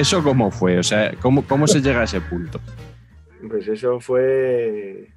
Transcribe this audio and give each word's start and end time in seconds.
¿Eso 0.00 0.22
cómo 0.22 0.50
fue? 0.50 0.78
O 0.78 0.82
sea, 0.82 1.12
¿cómo, 1.20 1.46
cómo 1.46 1.66
se 1.66 1.82
llega 1.82 2.00
a 2.00 2.04
ese 2.04 2.22
punto? 2.22 2.58
Pues 3.46 3.68
eso 3.68 4.00
fue 4.00 5.10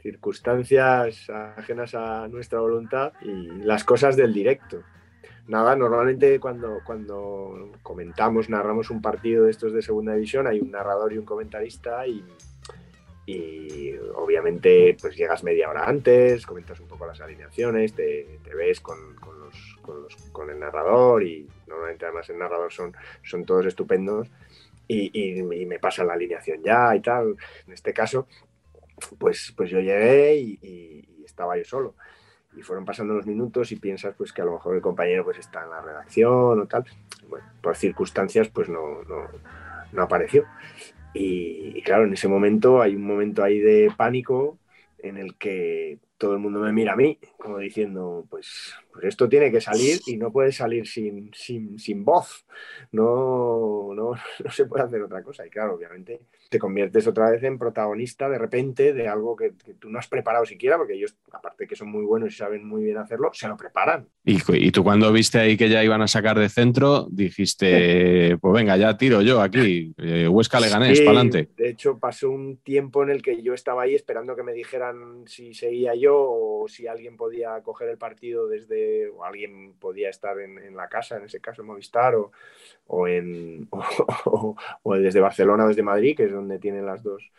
circunstancias 0.00 1.28
ajenas 1.56 1.96
a 1.96 2.28
nuestra 2.28 2.60
voluntad 2.60 3.14
y 3.20 3.48
las 3.64 3.82
cosas 3.82 4.14
del 4.14 4.32
directo. 4.32 4.84
Nada, 5.48 5.74
normalmente 5.74 6.38
cuando, 6.38 6.78
cuando 6.84 7.72
comentamos, 7.82 8.48
narramos 8.48 8.90
un 8.90 9.02
partido 9.02 9.46
de 9.46 9.50
estos 9.50 9.72
de 9.72 9.82
segunda 9.82 10.14
división, 10.14 10.46
hay 10.46 10.60
un 10.60 10.70
narrador 10.70 11.12
y 11.12 11.18
un 11.18 11.24
comentarista 11.24 12.06
y, 12.06 12.24
y 13.26 13.92
obviamente 14.14 14.96
pues 15.00 15.16
llegas 15.16 15.42
media 15.42 15.68
hora 15.68 15.88
antes, 15.88 16.46
comentas 16.46 16.78
un 16.78 16.86
poco 16.86 17.06
las 17.06 17.20
alineaciones, 17.20 17.92
te, 17.92 18.38
ves 18.56 18.78
con, 18.78 19.16
con, 19.16 19.40
los, 19.40 20.16
con, 20.30 20.48
el 20.48 20.60
narrador 20.60 21.24
y 21.24 21.48
normalmente 21.68 22.04
además 22.04 22.28
el 22.30 22.38
narrador 22.38 22.72
son, 22.72 22.94
son 23.22 23.44
todos 23.44 23.66
estupendos 23.66 24.28
y, 24.86 25.42
me 25.42 25.78
pasa 25.78 26.04
la 26.04 26.14
alineación 26.14 26.62
ya 26.62 26.94
y 26.96 27.00
tal. 27.00 27.36
En 27.66 27.72
este 27.72 27.92
caso, 27.92 28.26
pues, 29.18 29.52
pues 29.56 29.70
yo 29.70 29.80
llegué 29.80 30.36
y, 30.36 30.58
y, 30.62 31.24
estaba 31.24 31.56
yo 31.58 31.64
solo. 31.64 31.94
Y 32.56 32.62
fueron 32.62 32.84
pasando 32.84 33.14
los 33.14 33.26
minutos 33.26 33.70
y 33.70 33.76
piensas 33.76 34.14
pues 34.16 34.32
que 34.32 34.40
a 34.40 34.44
lo 34.44 34.54
mejor 34.54 34.74
el 34.74 34.80
compañero 34.80 35.22
pues 35.22 35.38
está 35.38 35.62
en 35.62 35.70
la 35.70 35.82
redacción 35.82 36.60
o 36.60 36.66
tal. 36.66 36.84
Bueno, 37.28 37.46
por 37.62 37.76
circunstancias 37.76 38.48
pues 38.48 38.68
no, 38.68 39.02
no, 39.04 39.28
no 39.92 40.02
apareció. 40.02 40.46
Y, 41.14 41.80
claro, 41.82 42.04
en 42.04 42.12
ese 42.12 42.28
momento 42.28 42.82
hay 42.82 42.94
un 42.94 43.04
momento 43.04 43.42
ahí 43.42 43.58
de 43.58 43.92
pánico 43.96 44.58
en 44.98 45.16
el 45.16 45.36
que 45.36 45.98
todo 46.16 46.34
el 46.34 46.38
mundo 46.38 46.60
me 46.60 46.72
mira 46.72 46.92
a 46.92 46.96
mí, 46.96 47.18
como 47.38 47.58
diciendo, 47.58 48.26
pues, 48.28 48.74
pues 48.98 49.10
esto 49.10 49.28
tiene 49.28 49.52
que 49.52 49.60
salir 49.60 50.00
y 50.06 50.16
no 50.16 50.32
puede 50.32 50.50
salir 50.50 50.86
sin, 50.88 51.30
sin, 51.32 51.78
sin 51.78 52.04
voz, 52.04 52.44
no, 52.90 53.90
no, 53.94 54.12
no, 54.44 54.50
se 54.50 54.66
puede 54.66 54.84
hacer 54.84 55.00
otra 55.02 55.22
cosa. 55.22 55.46
Y 55.46 55.50
claro, 55.50 55.74
obviamente 55.74 56.20
te 56.48 56.58
conviertes 56.58 57.06
otra 57.06 57.30
vez 57.30 57.42
en 57.44 57.58
protagonista 57.58 58.28
de 58.28 58.38
repente 58.38 58.92
de 58.92 59.06
algo 59.06 59.36
que, 59.36 59.52
que 59.64 59.74
tú 59.74 59.88
no 59.88 59.98
has 59.98 60.08
preparado 60.08 60.44
siquiera, 60.46 60.76
porque 60.76 60.94
ellos, 60.94 61.14
aparte 61.30 61.66
que 61.66 61.76
son 61.76 61.90
muy 61.90 62.04
buenos 62.04 62.32
y 62.32 62.36
saben 62.36 62.66
muy 62.66 62.84
bien 62.84 62.96
hacerlo, 62.96 63.30
se 63.32 63.46
lo 63.46 63.56
preparan. 63.56 64.08
Y, 64.24 64.38
y 64.54 64.70
tú 64.72 64.82
cuando 64.82 65.12
viste 65.12 65.38
ahí 65.38 65.56
que 65.56 65.68
ya 65.68 65.84
iban 65.84 66.02
a 66.02 66.08
sacar 66.08 66.38
de 66.38 66.48
centro, 66.48 67.06
dijiste, 67.10 68.36
pues 68.38 68.54
venga, 68.54 68.76
ya 68.76 68.96
tiro 68.96 69.22
yo 69.22 69.40
aquí, 69.40 69.94
eh, 69.98 70.26
Huesca 70.26 70.58
Leganés, 70.58 70.98
sí, 70.98 71.04
para 71.04 71.20
adelante. 71.20 71.50
De 71.56 71.68
hecho, 71.68 71.98
pasó 71.98 72.30
un 72.30 72.56
tiempo 72.58 73.02
en 73.02 73.10
el 73.10 73.22
que 73.22 73.42
yo 73.42 73.54
estaba 73.54 73.82
ahí 73.82 73.94
esperando 73.94 74.34
que 74.34 74.42
me 74.42 74.52
dijeran 74.52 75.24
si 75.26 75.54
seguía 75.54 75.94
yo 75.94 76.16
o 76.18 76.66
si 76.68 76.86
alguien 76.86 77.16
podía 77.16 77.60
coger 77.62 77.90
el 77.90 77.98
partido 77.98 78.48
desde, 78.48 78.87
o 79.14 79.24
alguien 79.24 79.74
podía 79.74 80.10
estar 80.10 80.38
en, 80.40 80.76
la 80.76 80.88
casa, 80.88 81.16
en 81.16 81.24
ese 81.24 81.40
caso 81.40 81.62
en 81.62 81.68
Movistar, 81.68 82.14
o, 82.14 82.32
o, 82.86 83.08
en, 83.08 83.68
o, 84.24 84.94
desde 84.96 85.20
Barcelona 85.20 85.64
o 85.64 85.68
desde 85.68 85.82
Madrid, 85.82 86.16
que 86.16 86.24
es 86.24 86.32
donde 86.32 86.58
tienen 86.58 86.86
las 86.86 87.02
dos, 87.02 87.30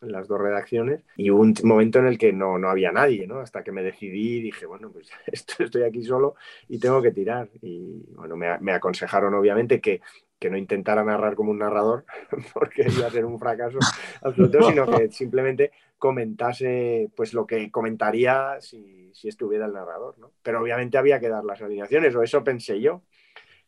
las 0.00 0.28
dos 0.28 0.40
redacciones. 0.40 1.04
Y 1.16 1.30
hubo 1.30 1.42
un 1.42 1.54
momento 1.64 1.98
en 1.98 2.06
el 2.06 2.18
que 2.18 2.32
no, 2.32 2.58
no 2.58 2.68
había 2.68 2.92
nadie, 2.92 3.26
¿no? 3.26 3.40
Hasta 3.40 3.62
que 3.62 3.72
me 3.72 3.82
decidí 3.82 4.38
y 4.38 4.42
dije, 4.42 4.66
bueno, 4.66 4.90
pues 4.90 5.10
esto, 5.26 5.64
estoy 5.64 5.82
aquí 5.82 6.02
solo 6.04 6.36
y 6.68 6.78
tengo 6.78 7.02
que 7.02 7.12
tirar. 7.12 7.48
Y 7.62 8.04
bueno, 8.14 8.36
me 8.36 8.72
aconsejaron 8.72 9.34
obviamente 9.34 9.80
que, 9.80 10.00
que 10.38 10.50
no 10.50 10.56
intentara 10.56 11.04
narrar 11.04 11.34
como 11.34 11.50
un 11.50 11.58
narrador, 11.58 12.04
porque 12.54 12.86
iba 12.88 13.06
a 13.06 13.10
ser 13.10 13.24
un 13.24 13.38
fracaso 13.38 13.78
absoluto, 14.22 14.62
sino 14.62 14.86
que 14.86 15.10
simplemente 15.10 15.72
comentase 15.98 17.10
pues 17.16 17.34
lo 17.34 17.46
que 17.46 17.70
comentaría 17.70 18.60
si, 18.60 19.10
si 19.12 19.28
estuviera 19.28 19.66
el 19.66 19.72
narrador, 19.72 20.18
¿no? 20.18 20.32
Pero 20.42 20.62
obviamente 20.62 20.98
había 20.98 21.18
que 21.18 21.28
dar 21.28 21.44
las 21.44 21.60
alineaciones, 21.60 22.14
o 22.14 22.22
eso 22.22 22.44
pensé 22.44 22.80
yo. 22.80 23.02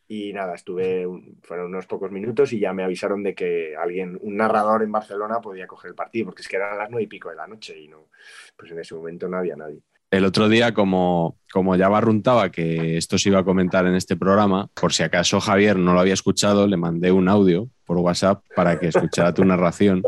Y 0.07 0.33
nada, 0.33 0.55
estuve, 0.55 1.07
fueron 1.41 1.67
unos 1.67 1.87
pocos 1.87 2.11
minutos 2.11 2.51
y 2.51 2.59
ya 2.59 2.73
me 2.73 2.83
avisaron 2.83 3.23
de 3.23 3.33
que 3.33 3.77
alguien, 3.77 4.19
un 4.21 4.35
narrador 4.35 4.83
en 4.83 4.91
Barcelona 4.91 5.39
podía 5.39 5.67
coger 5.67 5.89
el 5.91 5.95
partido, 5.95 6.25
porque 6.25 6.41
es 6.41 6.49
que 6.49 6.57
eran 6.57 6.77
las 6.77 6.89
nueve 6.89 7.03
y 7.03 7.07
pico 7.07 7.29
de 7.29 7.37
la 7.37 7.47
noche 7.47 7.79
y 7.79 7.87
no, 7.87 8.09
pues 8.57 8.71
en 8.71 8.79
ese 8.79 8.93
momento 8.93 9.29
no 9.29 9.37
había 9.37 9.55
nadie. 9.55 9.81
El 10.11 10.25
otro 10.25 10.49
día, 10.49 10.73
como, 10.73 11.37
como 11.53 11.77
ya 11.77 11.87
barruntaba 11.87 12.51
que 12.51 12.97
esto 12.97 13.17
se 13.17 13.29
iba 13.29 13.39
a 13.39 13.45
comentar 13.45 13.85
en 13.85 13.95
este 13.95 14.17
programa, 14.17 14.69
por 14.73 14.91
si 14.91 15.03
acaso 15.03 15.39
Javier 15.39 15.77
no 15.77 15.93
lo 15.93 16.01
había 16.01 16.13
escuchado, 16.13 16.67
le 16.67 16.75
mandé 16.75 17.13
un 17.13 17.29
audio 17.29 17.69
por 17.85 17.97
WhatsApp 17.97 18.43
para 18.53 18.77
que 18.77 18.87
escuchara 18.87 19.33
tu 19.33 19.45
narración 19.45 20.03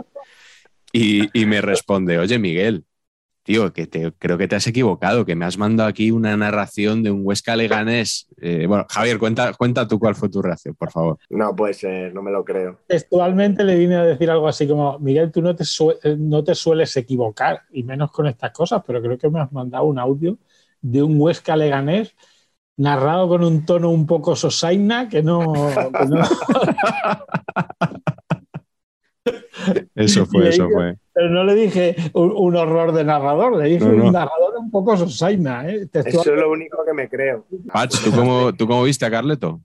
y, 0.92 1.30
y 1.40 1.46
me 1.46 1.62
responde, 1.62 2.20
oye 2.20 2.38
Miguel, 2.38 2.84
tío, 3.44 3.74
que 3.74 3.88
te, 3.88 4.12
creo 4.14 4.38
que 4.38 4.48
te 4.48 4.56
has 4.56 4.66
equivocado, 4.68 5.26
que 5.26 5.36
me 5.36 5.46
has 5.46 5.58
mandado 5.58 5.90
aquí 5.90 6.12
una 6.12 6.36
narración 6.36 7.04
de 7.04 7.12
un 7.12 7.22
Huesca 7.24 7.56
Leganés. 7.56 8.28
Eh, 8.42 8.66
bueno, 8.68 8.86
Javier, 8.90 9.20
cuenta, 9.20 9.54
cuenta 9.54 9.88
tú 9.88 10.00
cuál 10.00 10.16
fue 10.16 10.30
tu 10.30 10.42
reacción, 10.42 10.76
por 10.76 10.92
favor. 10.92 11.18
No 11.30 11.56
puede 11.56 11.74
ser, 11.74 12.14
no 12.14 12.22
me 12.22 12.32
lo 12.32 12.44
creo. 12.44 12.80
Textualmente 12.88 13.64
le 13.64 13.76
vine 13.76 13.96
a 13.96 14.04
decir 14.06 14.32
algo 14.32 14.48
así 14.48 14.68
como, 14.68 14.98
Miguel, 15.00 15.32
tú 15.32 15.42
no 15.42 15.56
te, 15.56 15.66
no 16.18 16.44
te 16.44 16.56
sueles 16.56 16.96
equivocar, 16.96 17.62
y 17.72 17.84
menos 17.84 18.12
con 18.12 18.28
estas 18.28 18.52
cosas, 18.52 18.82
pero 18.88 19.02
creo 19.02 19.18
que 19.18 19.30
me 19.30 19.42
has 19.42 19.52
mandado 19.52 19.84
un 19.84 20.00
audio 20.00 20.38
de 20.82 21.04
un 21.04 21.20
Huesca 21.20 21.56
Leganés 21.56 22.16
narrado 22.78 23.28
con 23.28 23.44
un 23.44 23.66
tono 23.66 23.90
un 23.90 24.08
poco 24.08 24.36
sosaina 24.36 25.10
que 25.10 25.22
no... 25.22 25.54
Que 25.54 26.06
no... 26.08 26.24
Eso 29.96 30.26
fue, 30.26 30.50
eso 30.50 30.70
fue. 30.70 30.98
Pero 31.14 31.30
no 31.30 31.44
le 31.44 31.54
dije 31.54 31.96
un, 32.14 32.32
un, 32.36 32.56
horror 32.56 32.92
de 32.92 33.04
narrador, 33.04 33.58
le 33.58 33.70
dije 33.70 33.86
no, 33.86 33.92
no. 33.92 34.06
un 34.06 34.14
narrador 34.14 34.56
un 34.58 34.72
poco 34.72 34.98
sosaina. 34.98 35.70
¿eh? 35.70 35.88
Eso 35.94 36.34
es 36.34 36.40
lo 36.40 36.52
único 36.52 36.84
que 36.84 36.94
me 36.94 37.08
creo. 37.08 37.46
Pach, 37.72 37.92
¿tú 38.04 38.12
cómo, 38.12 38.54
¿tú 38.54 38.68
cómo 38.68 38.84
viste 38.84 39.06
a 39.06 39.12
Carleto? 39.12 39.62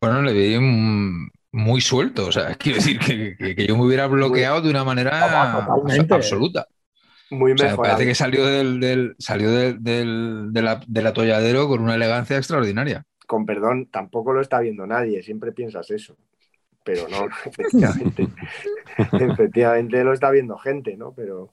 Bueno, 0.00 0.22
le 0.22 0.32
vi 0.32 0.54
un, 0.54 1.30
muy 1.50 1.80
suelto. 1.80 2.26
O 2.26 2.32
sea, 2.32 2.54
quiero 2.58 2.76
decir 2.76 2.98
que, 3.00 3.36
que, 3.36 3.56
que 3.56 3.66
yo 3.66 3.76
me 3.76 3.84
hubiera 3.84 4.06
bloqueado 4.06 4.62
de 4.62 4.70
una 4.70 4.84
manera 4.84 5.66
Totalmente. 5.66 6.14
absoluta. 6.14 6.68
Muy 7.30 7.52
o 7.52 7.58
sea, 7.58 7.74
parece 7.74 8.06
que 8.06 8.14
salió 8.14 8.46
del, 8.46 8.78
del 8.78 9.16
salió 9.18 9.50
del, 9.50 9.82
del, 9.82 10.52
del, 10.52 10.68
del 10.86 11.06
atolladero 11.06 11.66
con 11.66 11.82
una 11.82 11.96
elegancia 11.96 12.36
extraordinaria. 12.36 13.04
Con 13.26 13.46
perdón, 13.46 13.88
tampoco 13.90 14.32
lo 14.32 14.40
está 14.40 14.60
viendo 14.60 14.86
nadie, 14.86 15.22
siempre 15.22 15.50
piensas 15.50 15.90
eso 15.90 16.16
pero 16.84 17.08
no, 17.08 17.26
efectivamente, 17.46 18.28
efectivamente 19.12 20.04
lo 20.04 20.12
está 20.12 20.30
viendo 20.30 20.56
gente, 20.58 20.96
¿no? 20.96 21.12
Pero... 21.14 21.52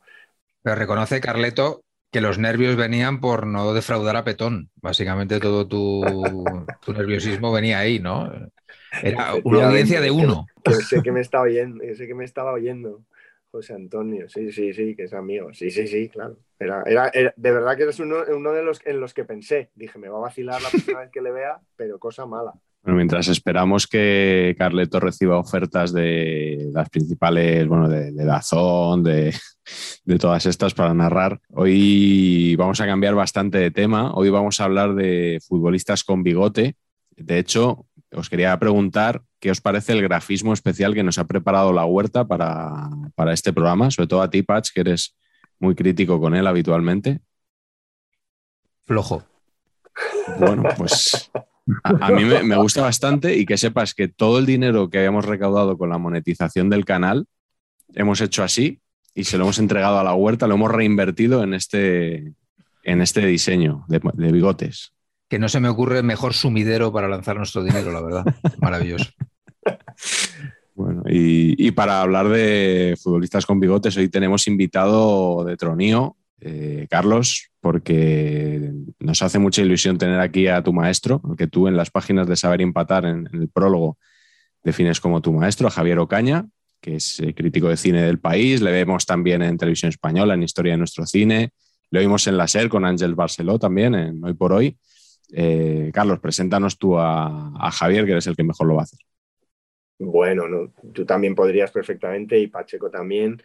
pero 0.62 0.75
reconoce 0.75 1.22
Carleto 1.22 1.83
que 2.12 2.22
los 2.22 2.38
nervios 2.38 2.75
venían 2.75 3.22
por 3.22 3.48
no 3.48 3.74
defraudar 3.74 4.18
a 4.18 4.25
Petón. 4.25 4.69
Básicamente 4.75 5.39
todo 5.39 5.66
tu, 5.66 6.04
tu 6.86 6.94
nerviosismo 6.94 7.54
venía 7.54 7.80
ahí, 7.80 8.00
¿no? 8.00 8.30
Era 9.01 9.36
una 9.45 9.68
audiencia 9.68 10.01
de 10.01 10.12
uno. 10.12 10.45
Que, 10.62 10.74
sé 10.74 11.01
que 11.01 11.13
me 11.13 11.22
estaba 11.22 11.45
oyendo, 11.45 11.81
sé 11.95 12.07
que 12.07 12.13
me 12.13 12.25
estaba 12.25 12.51
oyendo. 12.51 13.01
José 13.51 13.74
Antonio, 13.74 14.30
sí, 14.30 14.51
sí, 14.51 14.74
sí, 14.74 14.95
que 14.95 15.04
es 15.04 15.13
amigo. 15.13 15.54
Sí, 15.54 15.72
sí, 15.72 15.86
sí, 15.86 16.07
claro. 16.07 16.38
Era, 16.57 16.83
era, 16.86 17.12
de 17.36 17.51
verdad 17.51 17.75
que 17.75 17.83
eres 17.83 18.00
uno, 18.00 18.18
uno, 18.30 18.54
de 18.54 18.63
los 18.63 18.86
en 18.86 19.01
los 19.01 19.13
que 19.13 19.25
pensé. 19.25 19.72
Dije, 19.75 20.00
me 20.00 20.07
va 20.07 20.18
a 20.18 20.22
vacilar 20.22 20.62
la 20.62 20.69
próxima 20.69 21.01
vez 21.01 21.12
que 21.12 21.22
le 21.22 21.31
vea, 21.31 21.60
pero 21.75 22.00
cosa 22.00 22.25
mala. 22.25 22.54
Bueno, 22.83 22.98
mientras 22.98 23.28
esperamos 23.28 23.86
que 23.86 24.56
Carleto 24.57 25.00
reciba 25.00 25.38
ofertas 25.38 25.94
de 25.94 26.69
las 26.74 26.89
principales, 26.89 27.68
bueno, 27.68 27.88
de, 27.88 28.12
Dazón, 28.12 29.04
de, 29.04 29.36
de, 30.06 30.18
todas 30.18 30.48
estas 30.48 30.74
para 30.74 30.92
narrar, 30.94 31.39
hoy 31.50 32.56
vamos 32.56 32.81
a 32.81 32.88
cambiar 32.88 33.13
bastante 33.13 33.60
de 33.60 33.69
tema. 33.69 34.12
Hoy 34.16 34.31
vamos 34.31 34.60
a 34.60 34.63
hablar 34.63 34.95
de 34.95 35.39
futbolistas 35.48 36.04
con 36.04 36.24
bigote. 36.24 36.75
De 37.16 37.38
hecho, 37.38 37.86
os 38.12 38.30
quería 38.30 38.57
preguntar 38.57 39.22
qué 39.39 39.51
os 39.51 39.62
parece 39.62 39.94
el 39.94 40.01
grafismo 40.01 40.51
especial 40.51 40.95
que 40.95 41.04
nos 41.04 41.19
ha 41.19 41.28
preparado 41.28 41.74
la 41.74 41.86
huerta 41.86 42.25
para, 42.25 42.89
para 43.13 43.33
este 43.33 43.54
programa, 43.54 43.92
sobre 43.92 44.07
todo 44.07 44.24
a 44.24 44.30
ti, 44.31 44.42
Patch, 44.42 44.72
que 44.74 44.81
eres 44.81 45.16
muy 45.60 45.75
crítico 45.75 46.19
con 46.19 46.33
él 46.33 46.48
habitualmente. 46.48 47.19
Flojo. 48.86 49.24
Bueno, 50.39 50.63
pues 50.78 51.30
a, 51.84 52.12
mí 52.12 52.24
me, 52.24 52.56
gusta 52.58 52.81
bastante 52.81 53.38
y 53.38 53.46
que 53.46 53.58
sepas 53.58 53.94
que 53.94 54.08
todo 54.08 54.40
el 54.40 54.46
dinero 54.46 54.90
que 54.90 54.98
habíamos 54.98 55.25
recaudado 55.25 55.78
con 55.78 55.90
la 55.90 55.98
monetización 55.98 56.69
del 56.69 56.86
canal 56.86 57.28
hemos 57.94 58.22
hecho 58.22 58.44
así 58.44 58.80
y 59.13 59.25
se 59.25 59.38
lo 59.38 59.44
hemos 59.44 59.60
entregado 59.60 60.00
a 60.00 60.04
la 60.04 60.13
huerta, 60.13 60.48
lo 60.48 60.56
hemos 60.56 60.72
reinvertido 60.72 61.44
en 61.44 61.54
este, 61.54 62.34
en 62.84 63.02
este 63.02 63.25
diseño 63.25 63.86
de, 63.88 64.00
bigotes. 64.31 64.94
Que 65.28 65.40
no 65.40 65.50
se 65.50 65.60
me 65.60 65.69
ocurre 65.69 66.04
mejor 66.04 66.34
sumidero 66.34 66.92
para 66.92 67.08
lanzar 67.08 67.38
nuestro 67.38 67.64
dinero, 67.64 67.92
la 67.92 68.02
verdad. 68.02 68.25
Maravilloso. 68.60 69.12
Bueno, 70.74 71.04
y, 71.07 71.68
y, 71.68 71.72
para 71.72 72.02
hablar 72.02 72.30
de 72.30 72.98
futbolistas 73.02 73.46
con 73.46 73.60
bigotes, 73.60 73.96
hoy 73.98 74.10
tenemos 74.10 74.48
invitado 74.48 75.44
de 75.44 75.56
Tronío, 75.56 76.16
eh, 76.42 76.88
Carlos, 76.90 77.52
porque 77.60 78.72
nos 79.00 79.22
hace 79.22 79.40
mucha 79.40 79.62
ilusión 79.62 79.98
tener 79.98 80.20
aquí 80.20 80.48
a 80.48 80.64
tu 80.64 80.74
maestro, 80.74 81.22
que 81.38 81.48
tú 81.48 81.68
en 81.68 81.78
las 81.78 81.92
páginas 81.92 82.28
de 82.28 82.36
Saber 82.36 82.62
Empatar, 82.62 83.06
en, 83.06 83.30
el 83.32 83.48
prólogo, 83.48 83.98
defines 84.64 85.00
como 85.00 85.22
tu 85.22 85.32
maestro, 85.32 85.68
a 85.68 85.72
Javier 85.72 86.00
Ocaña, 86.00 86.48
que 86.82 86.96
es 86.96 87.20
eh, 87.20 87.34
crítico 87.36 87.70
de 87.70 87.78
cine 87.78 88.02
del 88.02 88.20
país. 88.20 88.62
Le 88.62 88.72
vemos 88.72 89.06
también 89.06 89.44
en 89.44 89.58
televisión 89.58 89.90
española, 89.90 90.34
en 90.34 90.44
Historia 90.44 90.74
de 90.74 90.80
nuestro 90.80 91.06
cine. 91.06 91.52
Le 91.92 92.00
oímos 92.00 92.26
en 92.26 92.38
la 92.38 92.48
SER 92.48 92.70
con 92.70 92.86
Ángel 92.86 93.16
Barceló 93.16 93.60
también, 93.60 93.94
en 93.94 94.24
Hoy 94.24 94.34
por 94.34 94.52
Hoy. 94.52 94.78
Eh, 95.32 95.92
Carlos, 95.94 96.20
preséntanos 96.20 96.78
tú 96.78 96.98
a, 96.98 97.72
Javier, 97.72 98.06
que 98.06 98.14
eres 98.14 98.28
el 98.28 98.36
que 98.36 98.44
mejor 98.44 98.68
lo 98.68 98.76
va 98.76 98.82
a 98.82 98.84
hacer. 98.84 99.00
Bueno, 100.00 100.48
no, 100.48 100.74
tú 100.92 101.06
también 101.06 101.36
podrías 101.36 101.72
perfectamente 101.72 102.40
y 102.40 102.48
Pacheco 102.48 102.90
también. 102.90 103.42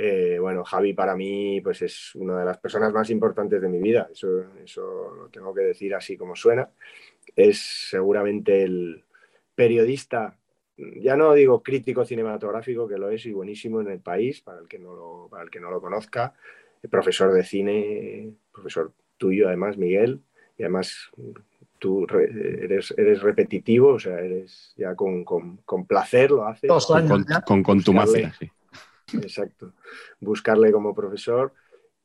Eh, 0.00 0.38
bueno, 0.40 0.62
Javi 0.62 0.92
para 0.92 1.16
mí 1.16 1.60
pues 1.60 1.82
es 1.82 2.14
una 2.14 2.38
de 2.38 2.44
las 2.44 2.58
personas 2.58 2.92
más 2.92 3.10
importantes 3.10 3.60
de 3.60 3.68
mi 3.68 3.80
vida, 3.80 4.08
eso, 4.12 4.44
eso 4.62 5.12
lo 5.12 5.28
tengo 5.28 5.52
que 5.52 5.62
decir 5.62 5.92
así 5.92 6.16
como 6.16 6.36
suena. 6.36 6.70
Es 7.34 7.88
seguramente 7.90 8.62
el 8.62 9.04
periodista, 9.56 10.38
ya 10.76 11.16
no 11.16 11.34
digo 11.34 11.64
crítico 11.64 12.04
cinematográfico, 12.04 12.86
que 12.86 12.96
lo 12.96 13.10
es 13.10 13.26
y 13.26 13.32
buenísimo 13.32 13.80
en 13.80 13.88
el 13.90 13.98
país, 13.98 14.40
para 14.40 14.60
el 14.60 14.68
que 14.68 14.78
no 14.78 14.94
lo, 14.94 15.28
para 15.28 15.42
el 15.42 15.50
que 15.50 15.58
no 15.58 15.68
lo 15.68 15.80
conozca, 15.80 16.32
profesor 16.88 17.32
de 17.32 17.42
cine, 17.42 18.30
profesor 18.52 18.92
tuyo 19.16 19.48
además, 19.48 19.78
Miguel, 19.78 20.20
y 20.56 20.62
además 20.62 21.10
tú 21.80 22.06
eres, 22.12 22.94
eres 22.96 23.20
repetitivo, 23.20 23.94
o 23.94 23.98
sea, 23.98 24.20
eres 24.20 24.74
ya 24.76 24.94
con, 24.94 25.24
placer 25.88 26.30
lo 26.30 26.46
haces. 26.46 26.70
Con, 26.86 27.24
con, 27.44 27.62
contumacia, 27.64 28.32
sí. 28.38 28.48
Exacto. 29.14 29.74
Buscarle 30.20 30.72
como 30.72 30.94
profesor 30.94 31.52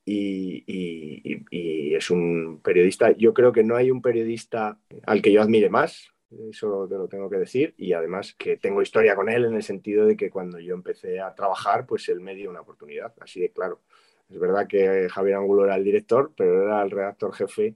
y, 0.06 1.96
es 1.96 2.10
un 2.10 2.60
periodista. 2.64 3.12
Yo 3.12 3.34
creo 3.34 3.52
que 3.52 3.64
no 3.64 3.76
hay 3.76 3.92
un 3.92 4.02
periodista 4.02 4.78
al 5.06 5.22
que 5.22 5.32
yo 5.32 5.42
admire 5.42 5.70
más, 5.70 6.10
eso 6.50 6.88
te 6.90 6.96
lo 6.96 7.08
tengo 7.08 7.30
que 7.30 7.38
decir, 7.38 7.74
y 7.78 7.94
además 7.94 8.34
que 8.38 8.58
tengo 8.58 8.82
historia 8.82 9.16
con 9.16 9.30
él 9.30 9.46
en 9.46 9.54
el 9.54 9.64
sentido 9.64 10.06
de 10.06 10.18
que 10.18 10.30
cuando 10.30 10.60
yo 10.60 10.74
empecé 10.74 11.20
a 11.20 11.34
trabajar, 11.36 11.86
pues 11.86 12.10
él 12.10 12.20
me 12.20 12.36
dio 12.36 12.50
una 12.50 12.62
oportunidad, 12.62 13.14
así 13.22 13.40
de 13.40 13.52
claro. 13.52 13.82
Es 14.30 14.40
verdad 14.40 14.68
que 14.68 15.08
Javier 15.10 15.36
Angulo 15.36 15.66
era 15.66 15.76
el 15.76 15.84
director, 15.84 16.34
pero 16.36 16.64
era 16.64 16.82
el 16.82 16.90
redactor 16.90 17.34
jefe 17.34 17.76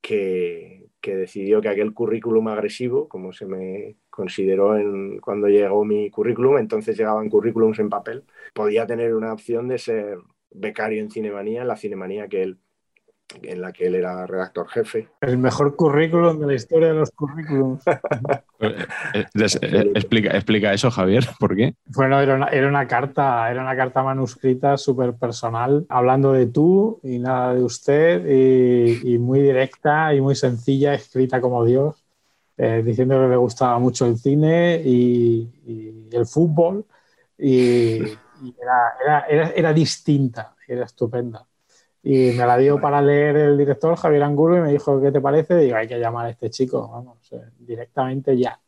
que, 0.00 0.86
decidió 1.02 1.60
que 1.60 1.68
aquel 1.68 1.92
currículum 1.94 2.48
agresivo, 2.48 3.08
como 3.08 3.32
se 3.32 3.46
me 3.46 3.96
consideró 4.14 4.76
en, 4.76 5.18
cuando 5.18 5.48
llegó 5.48 5.84
mi 5.84 6.08
currículum, 6.08 6.58
entonces 6.58 6.96
llegaban 6.96 7.28
currículums 7.28 7.78
en 7.80 7.90
papel, 7.90 8.24
podía 8.52 8.86
tener 8.86 9.14
una 9.14 9.32
opción 9.32 9.66
de 9.66 9.78
ser 9.78 10.18
becario 10.52 11.00
en 11.02 11.10
Cinemanía, 11.10 11.62
en 11.62 11.68
la 11.68 11.76
Cinemanía 11.76 12.28
que 12.28 12.42
él 12.42 12.58
en 13.42 13.60
la 13.60 13.72
que 13.72 13.86
él 13.86 13.94
era 13.94 14.26
redactor 14.26 14.68
jefe. 14.68 15.08
El 15.20 15.38
mejor 15.38 15.74
currículum 15.76 16.38
de 16.38 16.46
la 16.46 16.54
historia 16.54 16.88
de 16.88 16.94
los 16.94 17.10
currículums. 17.10 17.82
Eh, 18.60 18.86
eh, 19.12 19.46
eh, 19.60 19.90
explica, 19.94 20.30
explica 20.30 20.72
eso, 20.72 20.90
Javier, 20.90 21.26
¿por 21.38 21.54
qué? 21.54 21.74
Bueno, 21.86 22.18
era 22.20 22.36
una, 22.36 22.46
era 22.46 22.66
una 22.66 22.86
carta, 22.86 23.50
era 23.50 23.60
una 23.60 23.76
carta 23.76 24.02
manuscrita 24.02 24.78
súper 24.78 25.14
personal, 25.14 25.84
hablando 25.90 26.32
de 26.32 26.46
tú 26.46 26.98
y 27.02 27.18
nada 27.18 27.52
de 27.52 27.62
usted, 27.62 28.24
y, 28.26 29.18
muy 29.18 29.40
directa 29.40 30.14
y 30.14 30.22
muy 30.22 30.34
sencilla, 30.34 30.94
escrita 30.94 31.42
como 31.42 31.64
Dios, 31.64 32.03
diciendo 32.56 33.20
que 33.20 33.28
le 33.28 33.36
gustaba 33.36 33.78
mucho 33.78 34.06
el 34.06 34.16
cine 34.16 34.80
y, 34.84 36.08
el 36.12 36.26
fútbol, 36.26 36.86
y, 37.36 37.98
era, 37.98 39.26
era, 39.28 39.50
era 39.50 39.72
distinta, 39.72 40.54
era 40.66 40.84
estupenda. 40.84 41.46
Y 42.02 42.32
me 42.32 42.46
la 42.46 42.58
dio 42.58 42.78
para 42.80 43.00
leer 43.00 43.36
el 43.36 43.56
director, 43.58 43.96
Javier 43.96 44.24
Angulo, 44.24 44.58
y 44.58 44.60
me 44.60 44.72
dijo, 44.72 45.00
¿qué 45.00 45.10
te 45.10 45.22
parece? 45.22 45.56
Digo, 45.56 45.76
hay 45.76 45.88
que 45.88 45.98
llamar 45.98 46.26
a 46.26 46.30
este 46.30 46.50
chico, 46.50 46.86
vamos, 46.86 47.32
eh, 47.32 47.50
directamente 47.58 48.36
ya. 48.36 48.60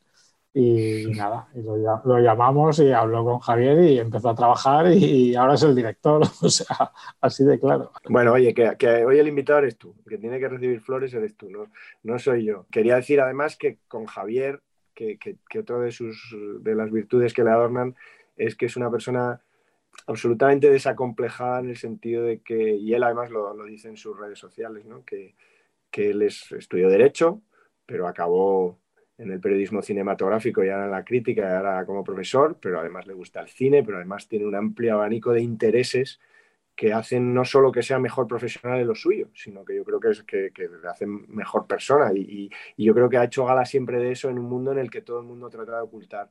Y 0.59 1.05
nada, 1.11 1.49
y 1.55 1.61
lo, 1.61 2.19
llamamos 2.19 2.79
y 2.79 2.91
habló 2.91 3.23
con 3.27 3.41
Javier 3.41 3.79
y 3.91 3.99
empezó 3.99 4.31
a 4.31 4.35
trabajar 4.35 4.91
y, 4.91 5.35
ahora 5.35 5.53
es 5.53 5.63
el 5.65 5.75
director, 5.75 6.23
o 6.43 6.49
sea, 6.49 6.93
así 7.21 7.45
de 7.45 7.61
claro. 7.61 7.93
Bueno, 8.09 8.33
oye, 8.33 8.55
que, 8.55 9.05
hoy 9.05 9.19
el 9.19 9.29
invitado 9.29 9.59
eres 9.59 9.77
tú, 9.77 9.95
que 10.09 10.17
tiene 10.17 10.41
que 10.41 10.49
recibir 10.49 10.81
flores 10.81 11.13
eres 11.13 11.37
tú, 11.37 11.51
no, 11.51 11.67
no 12.05 12.19
soy 12.19 12.47
yo. 12.47 12.65
Quería 12.71 12.97
decir 12.97 13.21
además 13.21 13.59
que 13.59 13.81
con 13.87 14.07
Javier, 14.07 14.63
que, 14.95 15.19
que, 15.19 15.37
que 15.47 15.59
otro 15.59 15.81
de, 15.81 15.93
sus, 15.93 16.35
de 16.63 16.75
las 16.75 16.91
virtudes 16.91 17.35
que 17.35 17.45
le 17.45 17.51
adornan 17.51 17.95
es 18.39 18.57
que 18.57 18.65
es 18.65 18.79
una 18.79 18.91
persona 18.91 19.43
absolutamente 20.07 20.71
desacomplejada 20.71 21.61
en 21.61 21.69
el 21.69 21.77
sentido 21.77 22.23
de 22.23 22.41
que, 22.41 22.77
y 22.77 22.95
él 22.95 23.03
además 23.03 23.29
lo, 23.29 23.63
dice 23.65 23.89
en 23.89 23.99
sus 23.99 24.19
redes 24.19 24.39
sociales, 24.39 24.87
¿no? 24.87 25.05
que, 25.05 25.35
que 25.91 26.13
él 26.13 26.23
es, 26.23 26.51
estudió 26.53 26.89
Derecho, 26.89 27.43
pero 27.85 28.09
acabó 28.09 28.79
en 29.19 29.33
el 29.33 29.41
periodismo 29.41 29.83
cinematográfico 29.83 30.63
y 30.63 30.69
ahora 30.69 30.85
en 30.87 30.91
la 30.91 31.05
crítica 31.05 31.43
y 31.43 31.55
ahora 31.55 31.85
como 31.87 32.05
profesor, 32.05 32.59
pero 32.61 32.81
además 32.81 33.07
le 33.07 33.15
gusta 33.15 33.41
el 33.41 33.49
cine, 33.49 33.83
pero 33.83 33.97
además 33.97 34.29
tiene 34.29 34.47
un 34.47 34.55
amplio 34.55 34.95
abanico 34.95 35.33
de 35.33 35.43
intereses 35.43 36.21
que 36.75 36.93
hacen 36.93 37.33
no 37.33 37.45
solo 37.45 37.73
que 37.73 37.83
sea 37.83 37.99
mejor 37.99 38.27
profesional 38.27 38.79
en 38.81 38.87
lo 38.87 38.95
suyo, 38.95 39.29
sino 39.35 39.65
que 39.65 39.75
yo 39.75 39.85
creo 39.85 39.99
que, 39.99 40.11
es, 40.11 40.23
que, 40.25 40.51
que 40.53 40.69
le 40.69 40.89
hacen 40.89 41.25
mejor 41.29 41.67
persona. 41.67 42.13
Y, 42.15 42.51
y, 42.77 42.85
yo 42.85 42.95
creo 42.95 43.09
que 43.09 43.17
ha 43.17 43.25
hecho 43.25 43.47
gala 43.47 43.65
siempre 43.65 43.99
de 43.99 44.13
eso 44.13 44.29
en 44.29 44.39
un 44.39 44.45
mundo 44.47 44.73
en 44.73 44.79
el 44.79 44.91
que 44.91 45.01
todo 45.01 45.21
el 45.21 45.27
mundo 45.27 45.49
trata 45.49 45.77
de 45.77 45.83
ocultar 45.83 46.31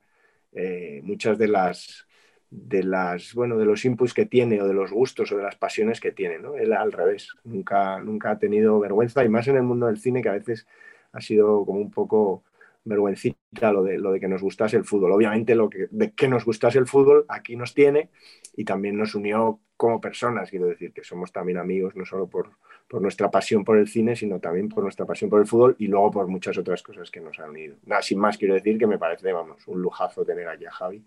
eh, 0.53 1.01
muchas 1.03 1.39
de 1.39 1.47
las, 1.47 2.07
de 2.51 2.83
las 2.83 3.33
bueno 3.33 3.57
de 3.57 3.65
los 3.65 3.83
inputs 3.85 4.13
que 4.13 4.27
tiene 4.27 4.61
o 4.61 4.67
de 4.67 4.73
los 4.73 4.91
gustos 4.91 5.31
o 5.31 5.37
de 5.37 5.43
las 5.43 5.55
pasiones 5.55 5.99
que 5.99 6.11
tiene 6.11 6.39
¿no? 6.39 6.55
él 6.55 6.71
al 6.73 6.91
revés 6.91 7.35
nunca 7.43 7.99
nunca 7.99 8.31
ha 8.31 8.39
tenido 8.39 8.79
vergüenza 8.79 9.25
y 9.25 9.29
más 9.29 9.47
en 9.47 9.57
el 9.57 9.63
mundo 9.63 9.87
del 9.87 9.97
cine 9.97 10.21
que 10.21 10.29
a 10.29 10.33
veces 10.33 10.67
ha 11.11 11.19
sido 11.21 11.65
como 11.65 11.79
un 11.81 11.91
poco 11.91 12.43
vergüencita 12.85 13.73
lo 13.73 13.83
de 13.83 13.97
lo 13.97 14.11
de 14.11 14.19
que 14.19 14.27
nos 14.27 14.41
gustase 14.41 14.77
el 14.77 14.85
fútbol. 14.85 15.11
Obviamente 15.11 15.55
lo 15.55 15.69
que 15.69 15.87
de 15.89 16.11
que 16.13 16.27
nos 16.27 16.45
gustase 16.45 16.79
el 16.79 16.87
fútbol 16.87 17.25
aquí 17.27 17.55
nos 17.55 17.73
tiene 17.73 18.09
y 18.55 18.63
también 18.63 18.97
nos 18.97 19.15
unió 19.15 19.59
como 19.75 19.99
personas. 19.99 20.49
Quiero 20.49 20.67
decir 20.67 20.93
que 20.93 21.03
somos 21.03 21.31
también 21.31 21.57
amigos 21.57 21.95
no 21.95 22.05
solo 22.05 22.27
por, 22.27 22.51
por 22.87 23.01
nuestra 23.01 23.29
pasión 23.29 23.65
por 23.65 23.77
el 23.77 23.87
cine 23.87 24.15
sino 24.15 24.39
también 24.39 24.69
por 24.69 24.83
nuestra 24.83 25.05
pasión 25.05 25.29
por 25.29 25.41
el 25.41 25.47
fútbol 25.47 25.75
y 25.79 25.87
luego 25.87 26.11
por 26.11 26.27
muchas 26.27 26.57
otras 26.57 26.81
cosas 26.83 27.11
que 27.11 27.19
nos 27.19 27.39
han 27.39 27.49
unido. 27.49 27.75
Nada 27.85 28.01
sin 28.01 28.19
más 28.19 28.37
quiero 28.37 28.53
decir 28.53 28.77
que 28.77 28.87
me 28.87 28.97
parece 28.97 29.33
vamos 29.33 29.67
un 29.67 29.81
lujazo 29.81 30.23
tener 30.23 30.47
aquí 30.47 30.65
a 30.65 30.71
Javi 30.71 31.03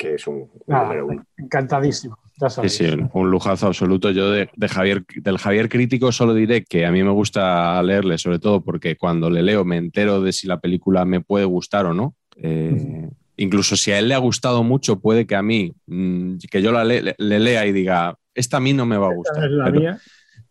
que 0.00 0.14
es 0.14 0.26
un, 0.26 0.48
Encantadísimo. 1.36 2.18
Sí, 2.68 2.86
un 3.12 3.30
lujazo 3.30 3.66
absoluto. 3.66 4.10
Yo 4.10 4.30
de, 4.30 4.48
Javier, 4.66 5.04
del 5.14 5.36
Javier 5.36 5.68
crítico 5.68 6.10
solo 6.10 6.32
diré 6.32 6.64
que 6.64 6.86
a 6.86 6.90
mí 6.90 7.02
me 7.02 7.10
gusta 7.10 7.82
leerle, 7.82 8.16
sobre 8.16 8.38
todo 8.38 8.62
porque 8.62 8.96
cuando 8.96 9.28
le 9.28 9.42
leo 9.42 9.62
me 9.66 9.76
entero 9.76 10.22
de 10.22 10.32
si 10.32 10.46
la 10.46 10.58
película 10.58 11.04
me 11.04 11.20
puede 11.20 11.44
gustar 11.44 11.84
o 11.84 11.92
no. 11.92 12.14
Eh, 12.36 13.10
incluso 13.36 13.76
si 13.76 13.92
a 13.92 13.98
él 13.98 14.08
le 14.08 14.14
ha 14.14 14.18
gustado 14.18 14.62
mucho, 14.62 15.00
puede 15.00 15.26
que 15.26 15.36
a 15.36 15.42
mí, 15.42 15.74
mm, 15.86 16.38
que 16.50 16.62
yo 16.62 16.72
la 16.72 16.82
le, 16.82 17.14
lea 17.18 17.66
y 17.66 17.72
diga, 17.72 18.16
esta 18.34 18.56
a 18.56 18.60
mí 18.60 18.72
no 18.72 18.86
me 18.86 18.96
va 18.96 19.08
a 19.08 19.14
gustar. 19.14 19.50